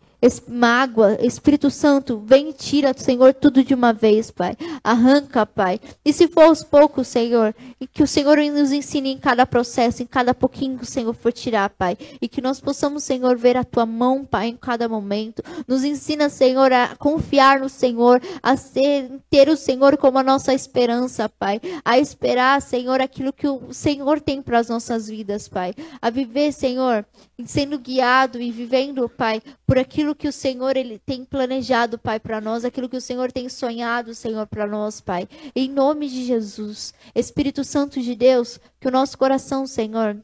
mágoa, 0.47 1.17
Espírito 1.21 1.69
Santo, 1.69 2.21
vem 2.25 2.51
tira, 2.51 2.93
Senhor, 2.95 3.33
tudo 3.33 3.63
de 3.63 3.73
uma 3.73 3.93
vez, 3.93 4.29
Pai. 4.29 4.55
Arranca, 4.83 5.45
Pai. 5.45 5.79
E 6.03 6.11
se 6.11 6.27
for 6.27 6.43
aos 6.43 6.63
poucos, 6.63 7.07
Senhor, 7.07 7.55
e 7.79 7.87
que 7.87 8.03
o 8.03 8.07
Senhor 8.07 8.37
nos 8.37 8.71
ensine 8.71 9.11
em 9.11 9.17
cada 9.17 9.45
processo, 9.45 10.03
em 10.03 10.05
cada 10.05 10.33
pouquinho 10.33 10.77
que 10.77 10.83
o 10.83 10.87
Senhor 10.87 11.13
for 11.13 11.31
tirar, 11.31 11.69
Pai. 11.69 11.97
E 12.21 12.27
que 12.27 12.41
nós 12.41 12.59
possamos, 12.59 13.03
Senhor, 13.03 13.37
ver 13.37 13.55
a 13.55 13.63
Tua 13.63 13.85
mão, 13.85 14.25
Pai, 14.25 14.47
em 14.47 14.57
cada 14.57 14.89
momento. 14.89 15.41
Nos 15.67 15.83
ensina, 15.83 16.27
Senhor, 16.27 16.71
a 16.73 16.95
confiar 16.97 17.61
no 17.61 17.69
Senhor, 17.69 18.21
a 18.43 18.57
ser, 18.57 19.09
ter 19.29 19.47
o 19.47 19.55
Senhor 19.55 19.95
como 19.95 20.19
a 20.19 20.23
nossa 20.23 20.53
esperança, 20.53 21.29
Pai. 21.29 21.61
A 21.85 21.97
esperar, 21.97 22.61
Senhor, 22.61 22.99
aquilo 22.99 23.31
que 23.31 23.47
o 23.47 23.73
Senhor 23.73 24.19
tem 24.19 24.41
para 24.41 24.59
as 24.59 24.67
nossas 24.67 25.07
vidas, 25.07 25.47
Pai. 25.47 25.73
A 26.01 26.09
viver, 26.09 26.51
Senhor, 26.51 27.05
sendo 27.45 27.79
guiado 27.79 28.41
e 28.41 28.51
vivendo, 28.51 29.07
Pai, 29.07 29.41
por 29.65 29.77
aquilo 29.77 30.08
que 30.15 30.27
o 30.27 30.31
Senhor 30.33 30.75
ele 30.77 30.99
tem 30.99 31.23
planejado, 31.23 31.97
Pai, 31.97 32.19
para 32.19 32.41
nós, 32.41 32.65
aquilo 32.65 32.89
que 32.89 32.97
o 32.97 33.01
Senhor 33.01 33.31
tem 33.31 33.49
sonhado, 33.49 34.13
Senhor, 34.13 34.47
para 34.47 34.67
nós, 34.67 35.01
Pai. 35.01 35.27
Em 35.55 35.69
nome 35.69 36.07
de 36.09 36.25
Jesus, 36.25 36.93
Espírito 37.15 37.63
Santo 37.63 38.01
de 38.01 38.15
Deus, 38.15 38.59
que 38.79 38.87
o 38.87 38.91
nosso 38.91 39.17
coração, 39.17 39.65
Senhor, 39.67 40.17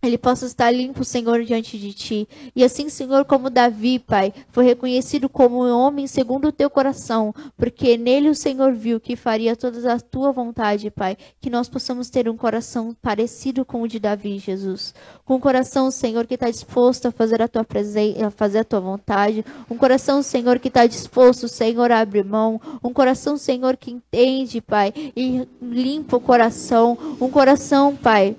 ele 0.00 0.16
possa 0.16 0.46
estar 0.46 0.70
limpo, 0.70 1.04
Senhor, 1.04 1.42
diante 1.42 1.76
de 1.76 1.92
ti. 1.92 2.28
E 2.54 2.62
assim, 2.62 2.88
Senhor, 2.88 3.24
como 3.24 3.50
Davi, 3.50 3.98
Pai, 3.98 4.32
foi 4.50 4.64
reconhecido 4.64 5.28
como 5.28 5.66
um 5.66 5.76
homem 5.76 6.06
segundo 6.06 6.48
o 6.48 6.52
teu 6.52 6.70
coração, 6.70 7.34
porque 7.56 7.96
nele 7.96 8.28
o 8.28 8.34
Senhor 8.34 8.72
viu 8.72 9.00
que 9.00 9.16
faria 9.16 9.56
toda 9.56 9.92
a 9.92 9.98
tua 9.98 10.30
vontade, 10.30 10.90
Pai. 10.90 11.16
Que 11.40 11.50
nós 11.50 11.68
possamos 11.68 12.08
ter 12.10 12.28
um 12.28 12.36
coração 12.36 12.96
parecido 13.02 13.64
com 13.64 13.82
o 13.82 13.88
de 13.88 13.98
Davi, 13.98 14.38
Jesus. 14.38 14.94
Com 15.24 15.34
um 15.34 15.40
coração, 15.40 15.90
Senhor, 15.90 16.26
que 16.26 16.34
está 16.34 16.48
disposto 16.48 17.06
a 17.06 17.10
fazer 17.10 17.42
a 17.42 17.48
tua 17.48 17.64
presença, 17.64 18.26
a 18.26 18.30
fazer 18.30 18.60
a 18.60 18.64
tua 18.64 18.80
vontade. 18.80 19.44
Um 19.68 19.76
coração, 19.76 20.22
Senhor, 20.22 20.60
que 20.60 20.68
está 20.68 20.86
disposto, 20.86 21.48
Senhor, 21.48 21.90
a 21.90 22.00
abrir 22.00 22.24
mão. 22.24 22.60
Um 22.84 22.92
coração, 22.92 23.36
Senhor, 23.36 23.76
que 23.76 23.90
entende, 23.90 24.60
Pai, 24.60 24.92
e 24.94 25.46
limpa 25.60 26.16
o 26.16 26.20
coração. 26.20 26.96
Um 27.20 27.28
coração, 27.28 27.96
Pai 27.96 28.36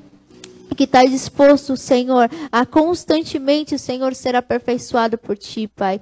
que 0.80 0.86
está 0.86 1.04
disposto, 1.04 1.76
Senhor, 1.76 2.30
a 2.50 2.66
constantemente, 2.66 3.78
Senhor, 3.78 4.16
ser 4.16 4.34
aperfeiçoado 4.34 5.18
por 5.18 5.38
Ti, 5.38 5.68
Pai. 5.68 6.00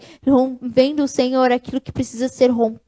Vendo, 0.62 1.08
Senhor, 1.08 1.52
aquilo 1.52 1.82
que 1.82 1.91
precisa 1.91 2.28
ser 2.28 2.52
rompido, 2.52 2.87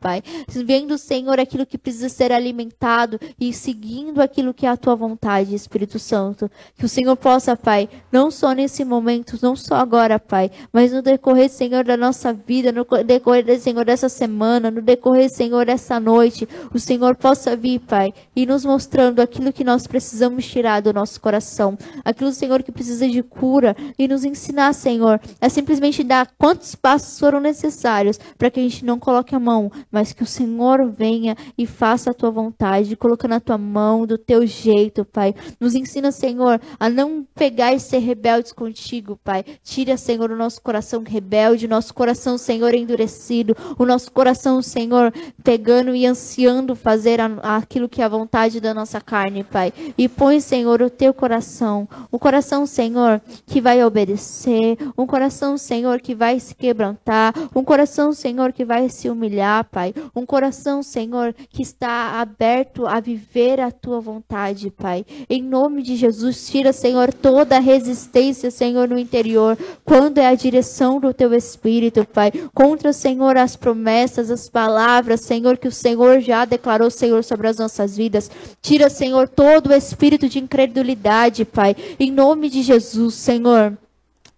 Pai. 0.00 0.22
Vendo, 0.48 0.98
Senhor, 0.98 1.40
aquilo 1.40 1.66
que 1.66 1.78
precisa 1.78 2.08
ser 2.08 2.32
alimentado 2.32 3.18
e 3.40 3.52
seguindo 3.52 4.20
aquilo 4.20 4.52
que 4.52 4.66
é 4.66 4.68
a 4.68 4.76
Tua 4.76 4.94
vontade, 4.94 5.54
Espírito 5.54 5.98
Santo. 5.98 6.50
Que 6.76 6.84
o 6.84 6.88
Senhor 6.88 7.16
possa, 7.16 7.56
Pai, 7.56 7.88
não 8.12 8.30
só 8.30 8.52
nesse 8.52 8.84
momento, 8.84 9.38
não 9.42 9.56
só 9.56 9.76
agora, 9.76 10.18
Pai, 10.18 10.50
mas 10.72 10.92
no 10.92 11.02
decorrer, 11.02 11.48
Senhor, 11.48 11.84
da 11.84 11.96
nossa 11.96 12.32
vida, 12.32 12.70
no 12.70 12.84
decorrer, 13.04 13.58
Senhor, 13.58 13.84
dessa 13.84 14.08
semana, 14.08 14.70
no 14.70 14.82
decorrer, 14.82 15.30
Senhor, 15.30 15.64
dessa 15.66 15.98
noite, 15.98 16.48
o 16.72 16.78
Senhor 16.78 17.16
possa 17.16 17.56
vir, 17.56 17.80
Pai, 17.80 18.12
e 18.34 18.44
nos 18.44 18.64
mostrando 18.64 19.20
aquilo 19.20 19.52
que 19.52 19.64
nós 19.64 19.86
precisamos 19.86 20.46
tirar 20.46 20.80
do 20.80 20.92
nosso 20.92 21.20
coração. 21.20 21.78
Aquilo, 22.04 22.32
Senhor, 22.32 22.62
que 22.62 22.72
precisa 22.72 23.08
de 23.08 23.22
cura 23.22 23.76
e 23.98 24.06
nos 24.06 24.24
ensinar, 24.24 24.72
Senhor, 24.72 25.20
é 25.40 25.48
simplesmente 25.48 26.02
dar 26.02 26.30
quantos 26.38 26.74
passos 26.74 27.18
foram 27.18 27.40
necessários 27.40 28.18
para 28.36 28.50
que 28.50 28.60
a 28.60 28.62
gente 28.62 28.84
não 28.84 28.98
coloque 28.98 29.34
a 29.34 29.40
mão, 29.46 29.70
mas 29.92 30.12
que 30.12 30.24
o 30.24 30.26
Senhor 30.26 30.90
venha 30.90 31.36
e 31.56 31.66
faça 31.66 32.10
a 32.10 32.14
tua 32.14 32.32
vontade, 32.32 32.96
colocando 32.96 33.34
a 33.34 33.40
tua 33.40 33.56
mão 33.56 34.04
do 34.04 34.18
teu 34.18 34.44
jeito, 34.44 35.04
Pai. 35.04 35.32
Nos 35.60 35.76
ensina, 35.76 36.10
Senhor, 36.10 36.60
a 36.80 36.90
não 36.90 37.24
pegar 37.34 37.72
e 37.72 37.78
ser 37.78 37.98
rebeldes 37.98 38.52
contigo, 38.52 39.18
Pai. 39.22 39.44
Tira, 39.62 39.96
Senhor, 39.96 40.32
o 40.32 40.36
nosso 40.36 40.60
coração 40.60 41.04
rebelde, 41.06 41.66
o 41.66 41.68
nosso 41.68 41.94
coração, 41.94 42.36
Senhor, 42.36 42.74
endurecido, 42.74 43.56
o 43.78 43.86
nosso 43.86 44.10
coração, 44.10 44.60
Senhor, 44.60 45.12
pegando 45.44 45.94
e 45.94 46.04
ansiando 46.04 46.74
fazer 46.74 47.20
aquilo 47.42 47.88
que 47.88 48.02
é 48.02 48.04
a 48.04 48.08
vontade 48.08 48.60
da 48.60 48.74
nossa 48.74 49.00
carne, 49.00 49.44
Pai. 49.44 49.72
E 49.96 50.08
põe, 50.08 50.40
Senhor, 50.40 50.82
o 50.82 50.90
teu 50.90 51.14
coração, 51.14 51.88
um 52.12 52.18
coração, 52.18 52.66
Senhor, 52.66 53.20
que 53.46 53.60
vai 53.60 53.84
obedecer, 53.84 54.76
um 54.98 55.06
coração, 55.06 55.56
Senhor, 55.56 56.00
que 56.00 56.14
vai 56.14 56.40
se 56.40 56.54
quebrantar, 56.54 57.32
um 57.54 57.62
coração, 57.62 58.12
Senhor, 58.12 58.52
que 58.52 58.64
vai 58.64 58.88
se 58.88 59.08
humilhar, 59.08 59.25
Pai, 59.64 59.94
um 60.14 60.24
coração, 60.24 60.82
Senhor, 60.82 61.34
que 61.50 61.62
está 61.62 62.20
aberto 62.20 62.86
a 62.86 63.00
viver 63.00 63.60
a 63.60 63.70
tua 63.70 64.00
vontade, 64.00 64.70
Pai. 64.70 65.04
Em 65.28 65.42
nome 65.42 65.82
de 65.82 65.96
Jesus, 65.96 66.48
tira, 66.48 66.72
Senhor, 66.72 67.12
toda 67.12 67.56
a 67.56 67.60
resistência, 67.60 68.50
Senhor, 68.50 68.88
no 68.88 68.98
interior, 68.98 69.58
quando 69.84 70.18
é 70.18 70.26
a 70.26 70.34
direção 70.34 71.00
do 71.00 71.12
teu 71.14 71.32
Espírito, 71.34 72.04
Pai, 72.04 72.30
contra, 72.54 72.92
Senhor, 72.92 73.36
as 73.36 73.56
promessas, 73.56 74.30
as 74.30 74.48
palavras, 74.48 75.20
Senhor, 75.20 75.56
que 75.56 75.68
o 75.68 75.72
Senhor 75.72 76.20
já 76.20 76.44
declarou, 76.44 76.90
Senhor, 76.90 77.24
sobre 77.24 77.48
as 77.48 77.58
nossas 77.58 77.96
vidas. 77.96 78.30
Tira, 78.60 78.88
Senhor, 78.88 79.28
todo 79.28 79.70
o 79.70 79.74
espírito 79.74 80.28
de 80.28 80.38
incredulidade 80.38 81.44
Pai. 81.44 81.74
Em 81.98 82.10
nome 82.10 82.48
de 82.48 82.62
Jesus, 82.62 83.14
Senhor. 83.14 83.76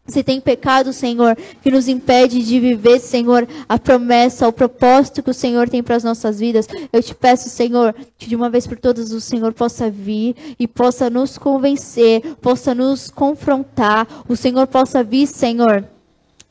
Se 0.09 0.23
tem 0.23 0.41
pecado, 0.41 0.93
Senhor, 0.93 1.37
que 1.63 1.71
nos 1.71 1.87
impede 1.87 2.43
de 2.43 2.59
viver, 2.59 2.99
Senhor, 2.99 3.47
a 3.69 3.79
promessa, 3.79 4.49
o 4.49 4.53
propósito 4.53 5.23
que 5.23 5.31
o 5.31 5.35
Senhor 5.35 5.69
tem 5.69 5.83
para 5.83 5.97
as 5.97 6.05
nossas 6.05 6.41
vidas, 6.41 6.67
eu 6.91 7.03
te 7.03 7.15
peço, 7.15 7.51
Senhor, 7.51 7.95
que 8.17 8.27
de 8.27 8.35
uma 8.35 8.49
vez 8.49 8.67
por 8.67 8.79
todas 8.79 9.13
o 9.13 9.21
Senhor 9.21 9.53
possa 9.53 9.91
vir 9.91 10.35
e 10.59 10.67
possa 10.67 11.11
nos 11.11 11.37
convencer, 11.37 12.23
possa 12.41 12.75
nos 12.75 13.11
confrontar, 13.11 14.25
o 14.27 14.35
Senhor 14.35 14.67
possa 14.67 15.05
vir, 15.05 15.27
Senhor 15.27 15.85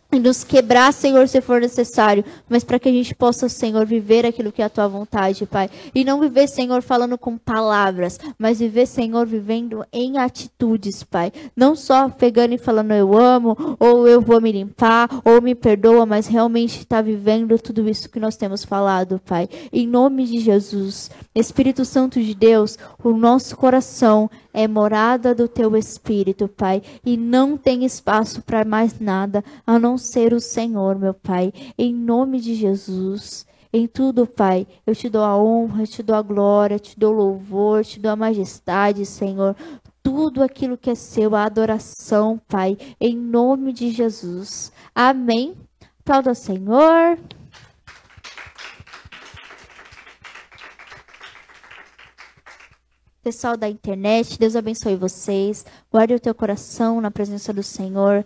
e 0.09 0.19
nos 0.19 0.43
quebrar, 0.43 0.93
Senhor, 0.93 1.27
se 1.27 1.41
for 1.41 1.59
necessário, 1.59 2.23
mas 2.47 2.63
para 2.63 2.79
que 2.79 2.87
a 2.87 2.91
gente 2.91 3.13
possa, 3.13 3.49
Senhor, 3.49 3.85
viver 3.85 4.25
aquilo 4.25 4.53
que 4.53 4.61
é 4.61 4.65
a 4.65 4.69
tua 4.69 4.87
vontade, 4.87 5.45
Pai. 5.45 5.69
E 5.93 6.05
não 6.05 6.21
viver, 6.21 6.47
Senhor, 6.47 6.81
falando 6.81 7.17
com 7.17 7.37
palavras, 7.37 8.17
mas 8.39 8.59
viver, 8.59 8.85
Senhor, 8.85 9.27
vivendo 9.27 9.85
em 9.91 10.17
atitudes, 10.17 11.03
Pai. 11.03 11.33
Não 11.53 11.75
só 11.75 12.07
pegando 12.07 12.53
e 12.53 12.57
falando 12.57 12.93
eu 12.93 13.17
amo, 13.17 13.75
ou 13.79 14.07
eu 14.07 14.21
vou 14.21 14.39
me 14.39 14.51
limpar, 14.51 15.09
ou 15.25 15.41
me 15.41 15.53
perdoa, 15.53 16.05
mas 16.05 16.25
realmente 16.25 16.79
está 16.79 17.01
vivendo 17.01 17.59
tudo 17.59 17.89
isso 17.89 18.09
que 18.09 18.19
nós 18.19 18.37
temos 18.37 18.63
falado, 18.63 19.19
Pai. 19.25 19.49
Em 19.73 19.85
nome 19.85 20.25
de 20.25 20.39
Jesus, 20.39 21.11
Espírito 21.35 21.83
Santo 21.83 22.21
de 22.21 22.33
Deus, 22.33 22.77
o 23.03 23.11
nosso 23.11 23.57
coração 23.57 24.29
é 24.53 24.67
morada 24.67 25.35
do 25.35 25.47
teu 25.47 25.75
Espírito, 25.75 26.47
Pai, 26.47 26.81
e 27.05 27.15
não 27.15 27.55
tem 27.55 27.85
espaço 27.85 28.41
para 28.41 28.65
mais 28.65 28.99
nada 28.99 29.43
a 29.65 29.77
não 29.77 29.96
ser 29.97 30.33
o 30.33 30.39
Senhor, 30.39 30.97
meu 30.97 31.13
Pai, 31.13 31.51
em 31.77 31.93
nome 31.93 32.39
de 32.39 32.55
Jesus. 32.55 33.45
Em 33.71 33.85
tudo, 33.85 34.25
Pai, 34.25 34.65
eu 34.85 34.95
te 34.95 35.09
dou 35.09 35.23
a 35.23 35.37
honra, 35.37 35.85
te 35.85 36.01
dou 36.01 36.15
a 36.15 36.21
glória, 36.21 36.79
te 36.79 36.97
dou 36.97 37.11
louvor, 37.11 37.83
te 37.83 37.99
dou 37.99 38.11
a 38.11 38.15
majestade, 38.15 39.05
Senhor. 39.05 39.55
Tudo 40.01 40.41
aquilo 40.41 40.77
que 40.77 40.89
é 40.89 40.95
seu, 40.95 41.35
a 41.35 41.43
adoração, 41.43 42.39
Pai, 42.47 42.77
em 42.99 43.15
nome 43.15 43.73
de 43.73 43.91
Jesus. 43.91 44.71
Amém. 44.95 45.55
Aplauda 45.99 46.33
Senhor. 46.33 47.19
Pessoal 53.21 53.57
da 53.57 53.67
internet, 53.67 54.39
Deus 54.39 54.55
abençoe 54.55 54.95
vocês. 54.95 55.65
Guarde 55.91 56.13
o 56.13 56.19
teu 56.19 56.33
coração 56.33 57.01
na 57.01 57.11
presença 57.11 57.51
do 57.51 57.61
Senhor. 57.61 58.25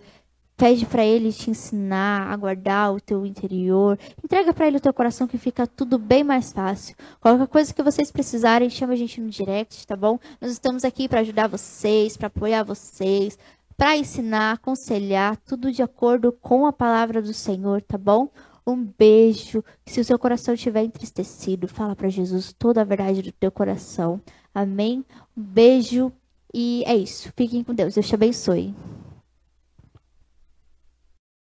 Pede 0.62 0.86
para 0.86 1.04
Ele 1.04 1.32
te 1.32 1.50
ensinar 1.50 2.32
a 2.32 2.36
guardar 2.36 2.94
o 2.94 3.00
teu 3.00 3.26
interior. 3.26 3.98
Entrega 4.22 4.54
para 4.54 4.68
Ele 4.68 4.76
o 4.76 4.80
teu 4.80 4.94
coração 4.94 5.26
que 5.26 5.36
fica 5.36 5.66
tudo 5.66 5.98
bem 5.98 6.22
mais 6.22 6.52
fácil. 6.52 6.94
Qualquer 7.20 7.48
coisa 7.48 7.74
que 7.74 7.82
vocês 7.82 8.12
precisarem, 8.12 8.70
chama 8.70 8.92
a 8.92 8.96
gente 8.96 9.20
no 9.20 9.28
direct, 9.28 9.84
tá 9.84 9.96
bom? 9.96 10.20
Nós 10.40 10.52
estamos 10.52 10.84
aqui 10.84 11.08
para 11.08 11.18
ajudar 11.18 11.48
vocês, 11.48 12.16
para 12.16 12.28
apoiar 12.28 12.62
vocês, 12.62 13.36
para 13.76 13.96
ensinar, 13.96 14.52
aconselhar, 14.52 15.36
tudo 15.38 15.72
de 15.72 15.82
acordo 15.82 16.30
com 16.30 16.64
a 16.64 16.72
palavra 16.72 17.20
do 17.20 17.34
Senhor, 17.34 17.82
tá 17.82 17.98
bom? 17.98 18.28
Um 18.64 18.84
beijo. 18.96 19.64
Se 19.84 20.00
o 20.00 20.04
seu 20.04 20.16
coração 20.16 20.54
estiver 20.54 20.84
entristecido, 20.84 21.66
fala 21.66 21.96
para 21.96 22.08
Jesus 22.08 22.54
toda 22.56 22.82
a 22.82 22.84
verdade 22.84 23.20
do 23.20 23.32
teu 23.32 23.50
coração. 23.50 24.20
Amém? 24.54 25.04
Um 25.36 25.42
beijo 25.42 26.12
e 26.54 26.84
é 26.86 26.94
isso. 26.94 27.32
Fiquem 27.36 27.64
com 27.64 27.74
Deus. 27.74 27.94
Deus 27.94 28.06
te 28.06 28.14
abençoe. 28.14 28.72